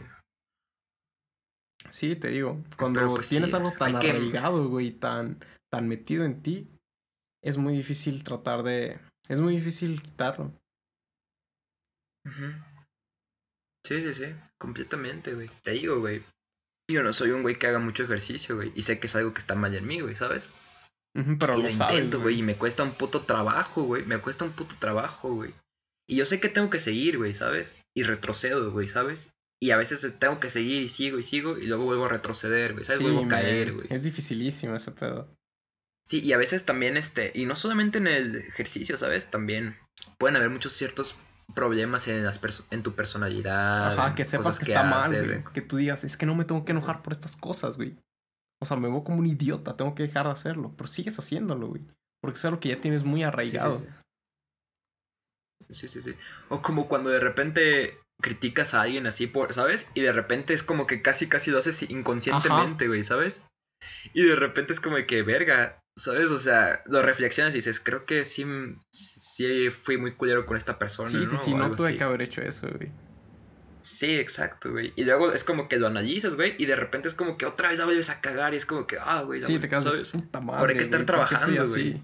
Sí, 1.89 2.15
te 2.15 2.29
digo. 2.29 2.63
Cuando 2.77 3.15
pues, 3.15 3.29
tienes 3.29 3.49
sí, 3.49 3.55
algo 3.55 3.71
tan 3.71 3.95
arraigado, 3.95 4.67
güey, 4.69 4.91
tan, 4.91 5.43
tan 5.71 5.87
metido 5.87 6.23
en 6.25 6.41
ti, 6.41 6.69
es 7.43 7.57
muy 7.57 7.73
difícil 7.73 8.23
tratar 8.23 8.63
de. 8.63 8.99
Es 9.27 9.41
muy 9.41 9.55
difícil 9.55 10.01
quitarlo. 10.01 10.53
Ujú. 12.25 12.53
Sí, 13.85 14.01
sí, 14.01 14.13
sí. 14.13 14.25
Completamente, 14.57 15.33
güey. 15.33 15.49
Te 15.63 15.71
digo, 15.71 15.99
güey. 15.99 16.23
Yo 16.89 17.03
no 17.03 17.13
soy 17.13 17.31
un 17.31 17.41
güey 17.41 17.57
que 17.57 17.67
haga 17.67 17.79
mucho 17.79 18.03
ejercicio, 18.03 18.55
güey. 18.55 18.71
Y 18.75 18.83
sé 18.83 18.99
que 18.99 19.07
es 19.07 19.15
algo 19.15 19.33
que 19.33 19.39
está 19.39 19.55
mal 19.55 19.73
en 19.75 19.85
mí, 19.87 19.99
güey, 20.01 20.15
¿sabes? 20.15 20.47
Ujú, 21.15 21.37
Pero 21.37 21.53
y 21.53 21.57
lo 21.57 21.63
lo 21.63 21.69
sabes, 21.69 21.95
intento, 21.95 22.17
güey. 22.19 22.35
güey. 22.35 22.39
Y 22.39 22.43
me 22.43 22.55
cuesta 22.55 22.83
un 22.83 22.93
puto 22.93 23.21
trabajo, 23.21 23.83
güey. 23.83 24.05
Me 24.05 24.19
cuesta 24.19 24.45
un 24.45 24.51
puto 24.51 24.75
trabajo, 24.79 25.33
güey. 25.33 25.53
Y 26.07 26.17
yo 26.17 26.25
sé 26.25 26.39
que 26.39 26.49
tengo 26.49 26.69
que 26.69 26.79
seguir, 26.79 27.17
güey, 27.17 27.33
¿sabes? 27.33 27.75
Y 27.95 28.03
retrocedo, 28.03 28.71
güey, 28.71 28.87
¿sabes? 28.87 29.29
Y 29.61 29.71
a 29.71 29.77
veces 29.77 30.19
tengo 30.19 30.39
que 30.41 30.49
seguir 30.49 30.81
y 30.81 30.89
sigo 30.89 31.19
y 31.19 31.23
sigo 31.23 31.57
y 31.57 31.67
luego 31.67 31.85
vuelvo 31.85 32.05
a 32.05 32.09
retroceder, 32.09 32.73
güey, 32.73 32.83
¿sabes? 32.83 32.97
Sí, 32.97 33.03
vuelvo 33.03 33.19
a 33.19 33.21
man, 33.21 33.29
caer, 33.29 33.73
güey. 33.73 33.87
Es 33.89 34.03
dificilísimo 34.03 34.75
ese 34.75 34.91
pedo. 34.91 35.33
Sí, 36.05 36.19
y 36.19 36.33
a 36.33 36.37
veces 36.37 36.65
también, 36.65 36.97
este, 36.97 37.31
y 37.33 37.45
no 37.45 37.55
solamente 37.55 37.99
en 37.99 38.07
el 38.07 38.35
ejercicio, 38.35 38.97
¿sabes? 38.97 39.31
También 39.31 39.77
pueden 40.17 40.35
haber 40.35 40.49
muchos 40.49 40.73
ciertos 40.73 41.15
problemas 41.55 42.07
en, 42.07 42.23
las 42.23 42.41
perso- 42.41 42.65
en 42.71 42.83
tu 42.83 42.93
personalidad. 42.93 43.93
Ajá, 43.93 44.15
que 44.15 44.25
sepas 44.25 44.57
que 44.59 44.65
está 44.65 44.83
mal, 44.83 45.25
güey. 45.25 45.43
Que 45.53 45.61
tú 45.61 45.77
digas, 45.77 46.03
es 46.03 46.17
que 46.17 46.25
no 46.25 46.35
me 46.35 46.45
tengo 46.45 46.65
que 46.65 46.71
enojar 46.71 47.01
por 47.01 47.13
estas 47.13 47.35
cosas, 47.37 47.77
güey. 47.77 47.97
O 48.61 48.65
sea, 48.65 48.77
me 48.77 48.89
veo 48.89 49.03
como 49.03 49.17
un 49.19 49.25
idiota, 49.25 49.75
tengo 49.75 49.93
que 49.95 50.03
dejar 50.03 50.25
de 50.25 50.31
hacerlo. 50.31 50.73
Pero 50.77 50.87
sigues 50.87 51.17
haciéndolo, 51.19 51.67
güey. 51.67 51.83
Porque 52.21 52.37
es 52.37 52.45
algo 52.45 52.59
que 52.59 52.69
ya 52.69 52.79
tienes 52.81 53.03
muy 53.03 53.19
Sí, 53.19 53.23
sí, 53.23 53.27
arraigado. 53.27 53.79
sí. 53.79 53.85
Sí, 55.69 55.87
sí, 55.87 56.01
sí. 56.01 56.13
O 56.49 56.61
como 56.61 56.87
cuando 56.87 57.09
de 57.09 57.19
repente 57.19 57.97
criticas 58.21 58.73
a 58.73 58.81
alguien 58.81 59.07
así, 59.07 59.27
por, 59.27 59.53
¿sabes? 59.53 59.89
Y 59.93 60.01
de 60.01 60.11
repente 60.11 60.53
es 60.53 60.63
como 60.63 60.87
que 60.87 61.01
casi, 61.01 61.27
casi 61.27 61.51
lo 61.51 61.57
haces 61.57 61.81
inconscientemente, 61.89 62.87
güey, 62.87 63.03
¿sabes? 63.03 63.41
Y 64.13 64.23
de 64.23 64.35
repente 64.35 64.71
es 64.73 64.79
como 64.79 64.95
de 64.97 65.05
que, 65.05 65.23
verga, 65.23 65.79
¿sabes? 65.97 66.31
O 66.31 66.37
sea, 66.39 66.81
lo 66.87 67.01
reflexionas 67.01 67.53
y 67.53 67.57
dices, 67.57 67.79
creo 67.79 68.05
que 68.05 68.25
sí, 68.25 68.45
sí 68.91 69.69
fui 69.69 69.97
muy 69.97 70.15
culero 70.15 70.45
con 70.45 70.57
esta 70.57 70.77
persona, 70.79 71.09
Sí, 71.09 71.25
sí, 71.25 71.33
¿no? 71.33 71.37
sí, 71.43 71.53
O 71.53 71.57
no 71.57 71.75
tuve 71.75 71.89
así. 71.89 71.97
que 71.97 72.03
haber 72.03 72.21
hecho 72.21 72.41
eso, 72.41 72.67
güey. 72.69 72.91
Sí, 73.81 74.17
exacto, 74.17 74.71
güey. 74.71 74.93
Y 74.95 75.03
luego 75.03 75.33
es 75.33 75.43
como 75.43 75.67
que 75.67 75.77
lo 75.77 75.87
analizas, 75.87 76.35
güey, 76.35 76.55
y 76.57 76.65
de 76.65 76.75
repente 76.77 77.09
es 77.09 77.13
como 77.13 77.37
que 77.37 77.45
otra 77.45 77.69
vez 77.69 77.79
la 77.79 77.85
vuelves 77.85 78.09
a 78.09 78.21
cagar 78.21 78.53
y 78.53 78.57
es 78.57 78.65
como 78.65 78.87
que, 78.87 78.97
ah, 78.99 79.23
güey, 79.23 79.41
Sí, 79.41 79.59
te 79.59 79.67
quedas 79.67 79.83
de 79.83 79.91
¿sabes? 79.91 80.11
puta 80.13 80.39
madre. 80.39 80.59
Ahora 80.61 80.71
hay 80.71 80.77
que 80.77 80.83
estar 80.83 80.99
güey, 80.99 81.05
¿por 81.05 81.27
trabajando, 81.27 81.67
güey. 81.69 82.01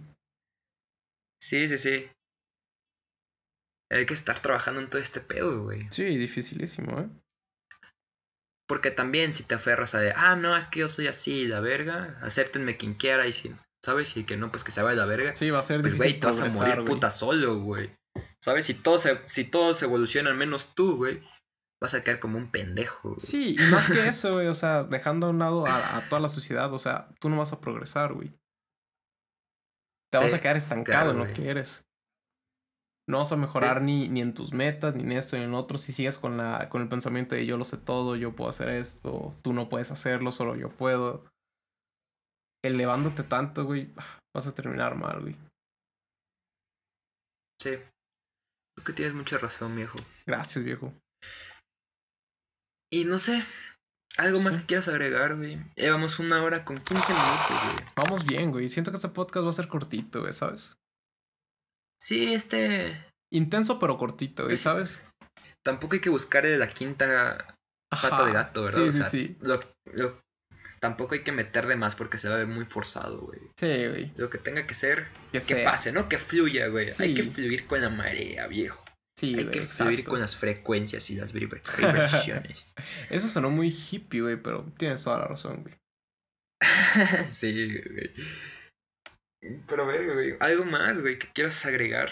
Sí, 1.41 1.67
sí, 1.69 1.77
sí. 1.77 2.09
Hay 3.91 4.05
que 4.05 4.13
estar 4.13 4.39
trabajando 4.41 4.81
en 4.81 4.89
todo 4.89 5.01
este 5.01 5.21
pedo, 5.21 5.63
güey. 5.63 5.87
Sí, 5.89 6.03
dificilísimo, 6.17 6.99
¿eh? 6.99 7.09
Porque 8.67 8.91
también 8.91 9.33
si 9.33 9.43
te 9.43 9.55
aferras 9.55 9.95
a 9.95 9.99
de, 9.99 10.11
ah, 10.15 10.35
no, 10.35 10.55
es 10.55 10.67
que 10.67 10.81
yo 10.81 10.89
soy 10.89 11.07
así, 11.07 11.47
la 11.47 11.59
verga, 11.59 12.19
acéptenme 12.21 12.77
quien 12.77 12.93
quiera 12.93 13.25
y 13.25 13.31
si, 13.33 13.55
¿sabes? 13.83 14.15
Y 14.17 14.23
que 14.23 14.37
no, 14.37 14.51
pues 14.51 14.63
que 14.63 14.71
se 14.71 14.81
vaya 14.81 14.97
la 14.97 15.05
verga. 15.05 15.35
Sí, 15.35 15.49
va 15.49 15.59
a 15.59 15.63
ser 15.63 15.81
pues, 15.81 15.93
difícil 15.93 16.13
güey, 16.13 16.19
te 16.19 16.27
vas 16.27 16.39
a 16.39 16.49
morir 16.49 16.85
puta 16.85 17.09
solo, 17.09 17.59
güey. 17.59 17.95
¿Sabes? 18.41 18.65
Si 18.65 18.73
todos, 18.73 19.01
se, 19.01 19.19
si 19.27 19.45
todos 19.45 19.81
evolucionan 19.83 20.37
menos 20.37 20.73
tú, 20.75 20.97
güey, 20.97 21.21
vas 21.81 21.93
a 21.93 22.01
quedar 22.01 22.19
como 22.19 22.37
un 22.37 22.51
pendejo. 22.51 23.09
güey. 23.09 23.19
Sí, 23.19 23.55
y 23.57 23.71
más 23.71 23.89
que 23.89 24.07
eso, 24.07 24.33
güey, 24.33 24.47
o 24.47 24.53
sea, 24.53 24.83
dejando 24.83 25.27
a 25.27 25.29
un 25.29 25.39
lado 25.39 25.65
a, 25.65 25.97
a 25.97 26.09
toda 26.09 26.21
la 26.21 26.29
sociedad, 26.29 26.73
o 26.73 26.79
sea, 26.79 27.09
tú 27.19 27.29
no 27.29 27.37
vas 27.37 27.53
a 27.53 27.61
progresar, 27.61 28.13
güey. 28.13 28.33
Te 30.11 30.17
vas 30.17 30.33
a 30.33 30.41
quedar 30.41 30.57
estancado 30.57 31.11
claro, 31.11 31.11
en 31.11 31.27
lo 31.27 31.33
que 31.33 31.49
eres. 31.49 31.85
No 33.07 33.19
vas 33.19 33.31
a 33.31 33.37
mejorar 33.37 33.81
ni, 33.81 34.07
ni 34.07 34.21
en 34.21 34.33
tus 34.33 34.53
metas, 34.53 34.95
ni 34.95 35.03
en 35.03 35.11
esto, 35.13 35.37
ni 35.37 35.43
en 35.43 35.53
otro, 35.53 35.77
si 35.77 35.91
sigues 35.91 36.17
con, 36.17 36.37
la, 36.37 36.69
con 36.69 36.81
el 36.81 36.89
pensamiento 36.89 37.35
de 37.35 37.45
yo 37.45 37.57
lo 37.57 37.63
sé 37.63 37.77
todo, 37.77 38.15
yo 38.15 38.35
puedo 38.35 38.49
hacer 38.49 38.69
esto, 38.69 39.35
tú 39.41 39.53
no 39.53 39.69
puedes 39.69 39.91
hacerlo, 39.91 40.31
solo 40.31 40.55
yo 40.55 40.69
puedo. 40.69 41.25
Elevándote 42.63 43.23
tanto, 43.23 43.63
güey, 43.65 43.93
vas 44.35 44.47
a 44.47 44.53
terminar 44.53 44.95
mal, 44.95 45.21
güey. 45.21 45.35
Sí. 47.61 47.71
Creo 48.75 48.85
que 48.85 48.93
tienes 48.93 49.13
mucha 49.13 49.37
razón, 49.37 49.75
viejo. 49.75 49.97
Gracias, 50.25 50.63
viejo. 50.63 50.93
Y 52.91 53.05
no 53.05 53.19
sé, 53.19 53.43
algo 54.17 54.39
más 54.41 54.57
que 54.57 54.65
quieras 54.65 54.87
agregar, 54.87 55.35
güey. 55.37 55.59
Llevamos 55.75 56.19
una 56.19 56.41
hora 56.43 56.65
con 56.65 56.77
15 56.77 57.13
minutos, 57.13 57.73
güey. 57.73 57.85
Vamos 57.95 58.25
bien, 58.25 58.51
güey. 58.51 58.69
Siento 58.69 58.91
que 58.91 58.95
este 58.97 59.09
podcast 59.09 59.45
va 59.45 59.49
a 59.49 59.53
ser 59.53 59.67
cortito, 59.67 60.21
güey, 60.21 60.33
¿sabes? 60.33 60.75
Sí, 62.01 62.33
este... 62.33 63.05
Intenso, 63.31 63.77
pero 63.77 63.97
cortito, 63.97 64.45
güey, 64.45 64.57
¿sabes? 64.57 65.03
Tampoco 65.63 65.93
hay 65.95 66.01
que 66.01 66.09
buscar 66.09 66.45
la 66.45 66.67
quinta 66.67 67.55
pata 67.91 68.25
de 68.25 68.31
gato, 68.33 68.63
¿verdad? 68.63 68.81
Sí, 68.81 68.87
O 68.87 68.91
sí, 68.91 68.97
sea, 68.97 69.09
sí. 69.09 69.37
Lo, 69.41 69.59
lo- 69.93 70.19
tampoco 70.79 71.15
hay 71.15 71.23
que 71.23 71.31
meter 71.31 71.67
de 71.67 71.75
más 71.75 71.95
porque 71.95 72.17
se 72.17 72.29
va 72.29 72.35
a 72.35 72.39
ver 72.39 72.47
muy 72.47 72.65
forzado, 72.65 73.21
güey. 73.21 73.39
Sí, 73.57 73.87
güey. 73.87 74.11
Lo 74.17 74.29
que 74.29 74.37
tenga 74.37 74.65
que 74.65 74.73
ser, 74.73 75.07
Que, 75.31 75.63
pase, 75.63 75.91
¿no? 75.91 76.09
Que 76.09 76.17
fluya, 76.17 76.67
güey. 76.67 76.89
Hay 76.99 77.13
que 77.13 77.23
fluir 77.23 77.67
con 77.67 77.81
la 77.81 77.89
marea, 77.89 78.47
viejo. 78.47 78.83
Sí, 79.17 79.35
hay 79.37 79.47
que 79.47 79.61
fluir 79.63 80.03
con 80.05 80.21
las 80.21 80.35
frecuencias 80.35 81.09
y 81.09 81.15
las 81.15 81.33
vibra- 81.33 81.61
vibraciones. 81.77 82.73
Eso 83.09 83.27
sonó 83.27 83.49
muy 83.49 83.69
hippie, 83.69 84.21
güey, 84.21 84.37
pero 84.41 84.65
tienes 84.77 85.03
toda 85.03 85.19
la 85.19 85.27
razón, 85.27 85.63
güey. 85.63 85.75
sí, 87.27 87.67
güey. 87.81 88.13
Pero, 89.67 89.85
ver, 89.85 90.13
güey, 90.13 90.35
algo 90.39 90.65
más, 90.65 90.99
güey, 91.01 91.17
que 91.19 91.27
quieras 91.33 91.65
agregar 91.65 92.11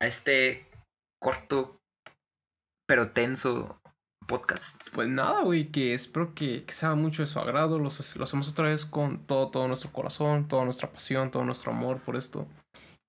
a 0.00 0.06
este 0.06 0.66
corto 1.20 1.78
pero 2.88 3.10
tenso 3.12 3.80
podcast. 4.32 4.80
Pues 4.94 5.08
nada, 5.08 5.42
güey, 5.42 5.66
que 5.66 5.92
espero 5.92 6.34
que, 6.34 6.64
que 6.64 6.72
sea 6.72 6.94
mucho 6.94 7.22
de 7.22 7.26
su 7.26 7.38
agrado. 7.38 7.78
Lo, 7.78 7.88
hacemos 7.88 8.48
otra 8.48 8.64
vez 8.64 8.86
con 8.86 9.18
todo, 9.26 9.48
todo 9.48 9.68
nuestro 9.68 9.92
corazón, 9.92 10.48
toda 10.48 10.64
nuestra 10.64 10.90
pasión, 10.90 11.30
todo 11.30 11.44
nuestro 11.44 11.72
amor 11.72 12.00
por 12.00 12.16
esto. 12.16 12.46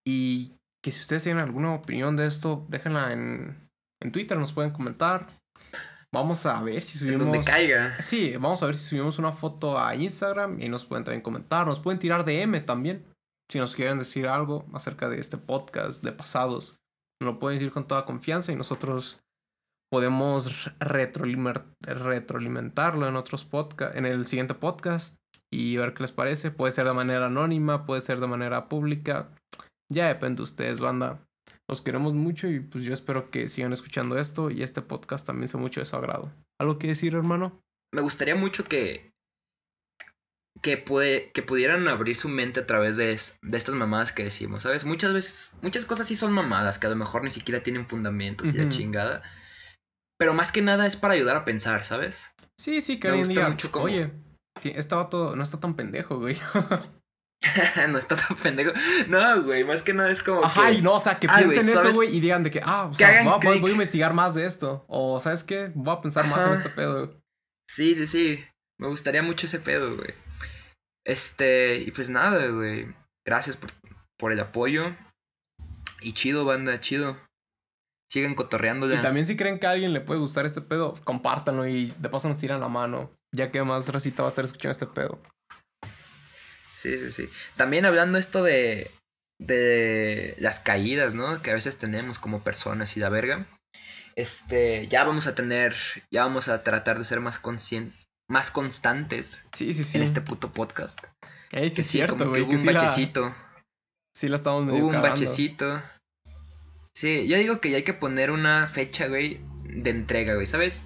Y 0.06 0.52
que 0.84 0.92
si 0.92 1.00
ustedes 1.00 1.24
tienen 1.24 1.42
alguna 1.42 1.74
opinión 1.76 2.18
de 2.18 2.28
esto, 2.28 2.66
déjenla 2.68 3.14
en, 3.14 3.70
en 4.02 4.12
Twitter, 4.12 4.38
nos 4.38 4.52
pueden 4.52 4.72
comentar. 4.72 5.28
Vamos 6.14 6.46
a 6.46 6.62
ver 6.62 6.82
si 6.82 6.98
En 6.98 7.00
subimos. 7.00 7.26
donde 7.28 7.42
caiga. 7.42 8.02
Sí, 8.02 8.34
vamos 8.34 8.62
a 8.62 8.66
ver 8.66 8.76
si 8.76 8.90
subimos 8.90 9.18
una 9.18 9.32
foto 9.32 9.80
a 9.80 9.96
Instagram 9.96 10.62
y 10.62 10.68
nos 10.68 10.84
pueden 10.84 11.06
también 11.06 11.22
comentar. 11.22 11.66
Nos 11.66 11.80
pueden 11.80 12.00
tirar 12.00 12.26
DM 12.26 12.66
también. 12.66 13.06
Si 13.50 13.60
nos 13.60 13.76
quieren 13.76 13.98
decir 13.98 14.28
algo 14.28 14.66
acerca 14.74 15.08
de 15.08 15.20
este 15.20 15.38
podcast 15.38 16.04
de 16.04 16.12
pasados, 16.12 16.76
nos 17.22 17.34
lo 17.34 17.40
pueden 17.40 17.60
decir 17.60 17.72
con 17.72 17.88
toda 17.88 18.06
confianza 18.06 18.52
y 18.52 18.56
nosotros 18.56 19.23
podemos 19.94 20.72
retroalimentarlo 20.80 23.08
en 23.08 23.16
otros 23.16 23.46
podcasts, 23.46 23.96
en 23.96 24.08
el 24.08 24.26
siguiente 24.26 24.56
podcast 24.56 25.16
y 25.54 25.78
ver 25.78 25.94
qué 25.94 26.02
les 26.02 26.12
parece. 26.12 26.50
Puede 26.50 26.72
ser 26.72 26.88
de 26.88 26.94
manera 26.94 27.28
anónima, 27.28 27.86
puede 27.86 28.02
ser 28.02 28.20
de 28.20 28.26
manera 28.26 28.70
pública. 28.70 29.30
Ya 29.94 30.08
depende 30.08 30.38
de 30.38 30.44
ustedes, 30.44 30.80
banda. 30.80 31.20
Los 31.70 31.84
queremos 31.84 32.16
mucho 32.16 32.48
y 32.48 32.60
pues 32.60 32.86
yo 32.86 32.94
espero 32.94 33.30
que 33.30 33.48
sigan 33.48 33.72
escuchando 33.72 34.18
esto 34.18 34.50
y 34.50 34.64
este 34.64 34.82
podcast 34.82 35.28
también 35.28 35.48
sea 35.48 35.60
mucho 35.60 35.80
de 35.80 35.86
su 35.86 35.96
agrado. 35.96 36.32
¿Algo 36.60 36.80
que 36.80 36.88
decir, 36.88 37.14
hermano? 37.14 37.62
Me 37.94 38.02
gustaría 38.02 38.34
mucho 38.36 38.64
que. 38.64 39.12
Que, 40.64 40.78
puede, 40.78 41.32
que 41.34 41.44
pudieran 41.44 41.88
abrir 41.88 42.16
su 42.16 42.30
mente 42.30 42.62
a 42.62 42.66
través 42.66 42.98
de, 42.98 43.12
es- 43.12 43.38
de 43.44 43.58
estas 43.60 43.76
mamadas 43.76 44.12
que 44.12 44.24
decimos, 44.24 44.64
¿sabes? 44.64 44.86
Muchas 44.86 45.14
veces, 45.14 45.52
muchas 45.62 45.86
cosas 45.86 46.08
sí 46.08 46.16
son 46.16 46.32
mamadas, 46.32 46.80
que 46.80 46.88
a 46.88 46.90
lo 46.90 46.96
mejor 46.96 47.24
ni 47.24 47.30
siquiera 47.30 47.62
tienen 47.62 47.86
fundamentos 47.88 48.54
y 48.54 48.58
la 48.58 48.70
chingada. 48.70 49.22
Pero 50.24 50.34
más 50.34 50.54
que 50.54 50.62
nada 50.62 50.88
es 50.88 50.96
para 50.96 51.16
ayudar 51.16 51.36
a 51.36 51.44
pensar, 51.44 51.84
¿sabes? 51.84 52.32
Sí, 52.58 52.80
sí, 52.80 52.98
que 52.98 53.10
alguien 53.10 53.28
diga, 53.28 53.50
mucho 53.50 53.70
oye, 53.82 54.10
este 54.64 54.96
vato 54.96 55.36
no 55.36 55.44
está 55.44 55.60
tan 55.60 55.76
pendejo, 55.76 56.18
güey. 56.18 56.40
no 57.90 57.98
está 57.98 58.16
tan 58.16 58.38
pendejo. 58.38 58.72
No, 59.10 59.44
güey, 59.44 59.66
más 59.66 59.84
que 59.84 59.94
nada 59.94 60.10
es 60.14 60.24
como 60.24 60.46
Ajá, 60.46 60.68
que... 60.70 60.76
y 60.76 60.82
no, 60.82 60.94
o 60.94 61.00
sea, 61.02 61.20
que 61.20 61.28
güey, 61.28 61.50
piensen 61.50 61.78
eso, 61.78 61.92
güey, 61.92 62.16
y 62.16 62.22
digan 62.22 62.42
de 62.44 62.52
que, 62.52 62.62
ah, 62.64 62.86
o 62.86 62.92
Que 62.92 63.00
sea, 63.00 63.24
voy, 63.24 63.34
a- 63.58 63.60
voy- 63.60 63.72
a 63.72 63.74
investigar 63.74 64.14
más 64.14 64.34
de 64.34 64.46
esto. 64.46 64.86
O, 64.88 65.20
¿sabes 65.20 65.44
qué? 65.44 65.74
Voy 65.76 65.94
a 65.94 66.00
pensar 66.00 66.26
más 66.28 66.48
en 66.48 66.54
este 66.54 66.70
pedo. 66.70 67.22
Sí, 67.70 67.94
sí, 67.94 68.08
sí. 68.08 68.46
Me 68.80 68.88
gustaría 68.88 69.24
mucho 69.24 69.46
ese 69.48 69.60
pedo, 69.60 69.98
güey. 69.98 70.14
Este, 71.06 71.82
y 71.82 71.92
pues 71.92 72.10
nada, 72.10 72.48
güey. 72.48 72.96
Gracias 73.28 73.58
por, 73.58 73.74
por 74.18 74.32
el 74.32 74.40
apoyo. 74.40 74.96
Y 76.00 76.14
chido, 76.14 76.46
banda, 76.46 76.80
chido. 76.80 77.18
Sigan 78.14 78.36
cotorreándola. 78.36 78.94
Y 78.94 79.02
también 79.02 79.26
si 79.26 79.36
creen 79.36 79.58
que 79.60 79.66
a 79.66 79.72
alguien 79.72 79.92
le 79.92 80.00
puede 80.00 80.20
gustar 80.20 80.46
este 80.46 80.62
pedo, 80.62 80.94
compártanlo 81.04 81.68
y 81.68 81.92
de 81.98 82.10
paso 82.10 82.30
nos 82.30 82.38
tiran 82.40 82.60
la 82.60 82.68
mano. 82.68 83.10
Ya 83.36 83.50
que 83.50 83.64
más 83.64 83.88
recita 83.90 84.22
va 84.22 84.28
a 84.28 84.30
estar 84.30 84.46
escuchando 84.46 84.72
este 84.72 84.86
pedo. 84.86 85.20
Sí, 86.76 86.96
sí, 87.00 87.12
sí. 87.12 87.30
También 87.56 87.86
hablando 87.86 88.20
esto 88.20 88.44
de, 88.44 88.92
de 89.40 90.36
las 90.38 90.60
caídas, 90.60 91.16
¿no? 91.16 91.42
Que 91.42 91.50
a 91.50 91.56
veces 91.56 91.80
tenemos 91.80 92.20
como 92.20 92.44
personas 92.44 92.96
y 92.98 93.00
la 93.00 93.10
verga. 93.10 93.48
Este, 94.16 94.88
ya 94.90 95.04
vamos 95.06 95.26
a 95.26 95.34
tener, 95.34 95.76
ya 96.12 96.24
vamos 96.24 96.50
a 96.50 96.62
tratar 96.64 97.00
de 97.00 97.06
ser 97.06 97.20
más 97.20 97.40
conscientes, 97.40 98.00
más 98.30 98.52
constantes 98.52 99.44
Sí, 99.56 99.74
sí, 99.74 99.84
sí. 99.84 99.98
en 99.98 100.04
este 100.04 100.22
puto 100.22 100.52
podcast. 100.52 101.00
Ey, 101.52 101.70
sí 101.72 101.76
Que 101.78 101.82
es 101.82 101.88
cierto, 101.88 102.30
güey. 102.30 102.42
Que, 102.42 102.48
hubo 102.48 102.52
un 102.52 102.60
sí, 102.60 102.66
la, 102.68 102.74
bachecito. 102.74 103.36
sí 104.16 104.28
la 104.28 104.36
estamos 104.36 104.66
medio 104.66 104.80
Hubo 104.82 104.88
un 104.90 104.94
cagando. 104.94 105.10
bachecito. 105.20 105.82
Sí, 106.96 107.28
yo 107.28 107.38
digo 107.38 107.60
que 107.60 107.70
ya 107.72 107.78
hay 107.78 107.84
que 107.84 107.94
poner 107.94 108.32
una 108.32 108.68
fecha, 108.68 109.08
güey, 109.08 109.42
de 109.66 109.90
entrega, 109.90 110.36
güey, 110.36 110.46
¿sabes? 110.46 110.84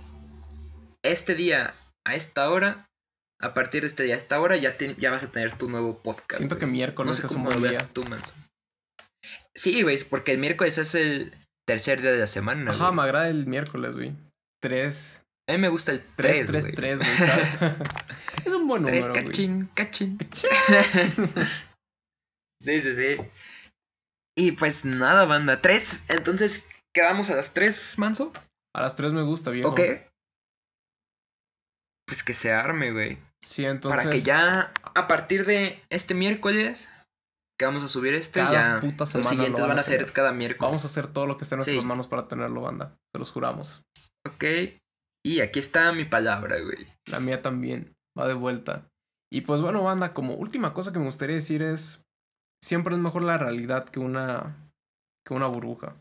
Este 1.04 1.36
día, 1.36 1.74
a 2.06 2.16
esta 2.16 2.50
hora, 2.50 2.86
a 3.42 3.54
partir 3.54 3.82
de 3.82 3.88
este 3.88 4.04
día, 4.04 4.16
a 4.16 4.18
esta 4.18 4.40
hora, 4.40 4.56
ya, 4.58 4.78
te- 4.78 4.96
ya 4.96 5.12
vas 5.12 5.24
a 5.24 5.32
tener 5.32 5.58
tu 5.58 5.70
nuevo 5.70 6.02
podcast. 6.02 6.38
Siento 6.38 6.56
que 6.58 6.66
güey. 6.66 6.72
No 6.72 6.78
miércoles 6.78 7.18
sé 7.18 7.26
es 7.28 7.32
un 7.32 7.38
cómo 7.38 7.46
buen 7.50 7.62
lo 7.62 7.70
veas 7.70 7.78
día. 7.84 7.94
tú. 7.94 8.04
Sí, 9.56 9.82
güey, 9.82 10.02
porque 10.04 10.32
el 10.34 10.38
miércoles 10.38 10.78
es 10.78 10.96
el 10.96 11.36
tercer 11.68 12.02
día 12.02 12.12
de 12.14 12.20
la 12.20 12.28
semana. 12.28 12.72
Ajá, 12.72 12.86
güey. 12.86 12.96
me 12.96 13.02
agrada 13.04 13.30
el 13.30 13.46
miércoles, 13.46 13.96
güey. 13.96 14.14
Tres. 14.62 15.24
A 15.50 15.54
mí 15.54 15.60
me 15.60 15.70
gusta 15.70 15.92
el 15.94 16.02
Tres, 16.16 16.48
3, 16.48 16.48
tres, 16.48 16.64
güey. 16.64 16.76
tres, 16.76 17.00
güey, 17.00 17.18
¿sabes? 17.18 17.60
es 18.46 18.54
un 18.54 18.68
buen 18.68 18.86
Tres, 18.86 19.08
número, 19.08 19.14
güey. 19.14 19.26
cachín, 19.26 19.70
cachín. 19.74 20.18
Sí, 22.60 22.82
sí, 22.82 22.96
sí. 22.96 23.18
Y 24.38 24.52
pues 24.52 24.86
nada, 24.86 25.26
banda. 25.26 25.62
Tres. 25.62 26.04
Entonces, 26.10 26.70
quedamos 26.94 27.30
a 27.30 27.36
las 27.36 27.54
tres, 27.54 27.98
Manso. 27.98 28.32
A 28.76 28.82
las 28.82 28.96
tres 28.96 29.12
me 29.14 29.24
gusta, 29.24 29.50
viejo. 29.52 29.70
¿Ok? 29.70 29.80
Pues 32.08 32.24
que 32.24 32.34
se 32.34 32.52
arme, 32.52 32.92
güey. 32.92 33.18
Sí, 33.44 33.66
entonces. 33.66 34.00
Para 34.00 34.10
que 34.12 34.22
ya 34.22 34.72
a 34.96 35.08
partir 35.08 35.46
de 35.46 35.82
este 35.90 36.14
miércoles 36.14 36.88
que 37.60 37.66
vamos 37.66 37.84
a 37.84 37.88
subir 37.88 38.14
este, 38.14 38.40
Cada 38.40 38.76
ya 38.76 38.80
puta 38.80 39.04
los 39.04 39.10
semana 39.10 39.30
siguientes 39.30 39.54
lo 39.54 39.60
van 39.68 39.70
van 39.70 39.80
a 39.80 39.84
ser 39.84 39.98
tener. 40.00 40.14
cada 40.14 40.32
miércoles. 40.32 40.62
Vamos 40.68 40.84
a 40.84 40.88
hacer 40.88 41.08
todo 41.08 41.26
lo 41.26 41.38
que 41.38 41.44
esté 41.44 41.56
en 41.56 41.58
nuestras 41.58 41.80
Sí. 41.80 41.86
manos 41.86 42.08
para 42.08 42.28
tenerlo, 42.28 42.62
banda. 42.62 42.96
Se 43.12 43.20
los 43.20 43.32
juramos. 43.32 43.82
Ok. 44.28 44.44
Y 45.26 45.42
aquí 45.42 45.60
está 45.60 45.92
mi 45.92 46.06
palabra, 46.06 46.60
güey. 46.62 46.88
La 47.08 47.20
mía 47.20 47.42
también. 47.42 47.96
Va 48.18 48.28
de 48.28 48.36
vuelta. 48.36 48.88
Y 49.32 49.42
pues 49.42 49.62
bueno, 49.62 49.84
banda, 49.84 50.14
como 50.14 50.36
última 50.36 50.74
cosa 50.74 50.94
que 50.94 51.00
me 51.00 51.06
gustaría 51.06 51.36
decir 51.36 51.62
es. 51.64 52.04
Siempre 52.62 52.96
es 52.96 53.02
mejor 53.02 53.24
la 53.24 53.38
realidad 53.38 53.88
que 53.88 54.00
una. 54.00 54.72
que 55.26 55.34
una 55.34 55.48
burbuja. 55.48 55.96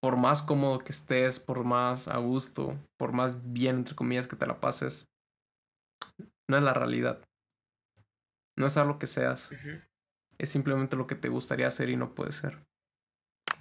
Por 0.00 0.16
más 0.16 0.42
cómodo 0.42 0.78
que 0.78 0.92
estés, 0.92 1.40
por 1.40 1.64
más 1.64 2.08
a 2.08 2.18
gusto, 2.18 2.78
por 2.96 3.12
más 3.12 3.52
bien, 3.52 3.76
entre 3.76 3.96
comillas, 3.96 4.28
que 4.28 4.36
te 4.36 4.46
la 4.46 4.60
pases. 4.60 5.08
No 6.48 6.56
es 6.56 6.62
la 6.62 6.72
realidad. 6.72 7.20
No 8.56 8.66
es 8.66 8.76
algo 8.76 8.98
que 8.98 9.06
seas. 9.06 9.50
Es 10.38 10.50
simplemente 10.50 10.96
lo 10.96 11.06
que 11.06 11.14
te 11.14 11.28
gustaría 11.28 11.66
hacer 11.66 11.90
y 11.90 11.96
no 11.96 12.14
puede 12.14 12.32
ser. 12.32 12.64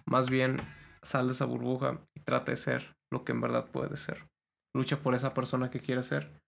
Más 0.05 0.29
bien, 0.29 0.57
sal 1.01 1.27
de 1.27 1.33
esa 1.33 1.45
burbuja 1.45 1.99
y 2.15 2.21
trata 2.21 2.51
de 2.51 2.57
ser 2.57 2.95
lo 3.11 3.23
que 3.23 3.31
en 3.31 3.41
verdad 3.41 3.69
puedes 3.71 3.99
ser. 3.99 4.29
Lucha 4.73 5.01
por 5.01 5.15
esa 5.15 5.33
persona 5.33 5.69
que 5.69 5.81
quieres 5.81 6.05
ser. 6.05 6.41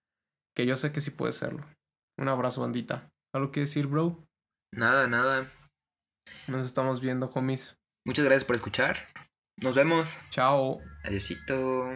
Que 0.55 0.65
yo 0.65 0.75
sé 0.75 0.91
que 0.91 1.01
sí 1.01 1.11
puedes 1.11 1.35
serlo. 1.35 1.65
Un 2.17 2.27
abrazo, 2.27 2.61
bandita. 2.61 3.11
¿Algo 3.33 3.51
que 3.51 3.61
decir, 3.61 3.87
bro? 3.87 4.28
Nada, 4.71 5.07
nada. 5.07 5.51
Nos 6.47 6.65
estamos 6.65 7.01
viendo, 7.01 7.29
homies. 7.33 7.77
Muchas 8.05 8.25
gracias 8.25 8.45
por 8.45 8.55
escuchar. 8.55 9.07
Nos 9.57 9.75
vemos. 9.75 10.17
Chao. 10.29 10.79
Adiosito. 11.03 11.89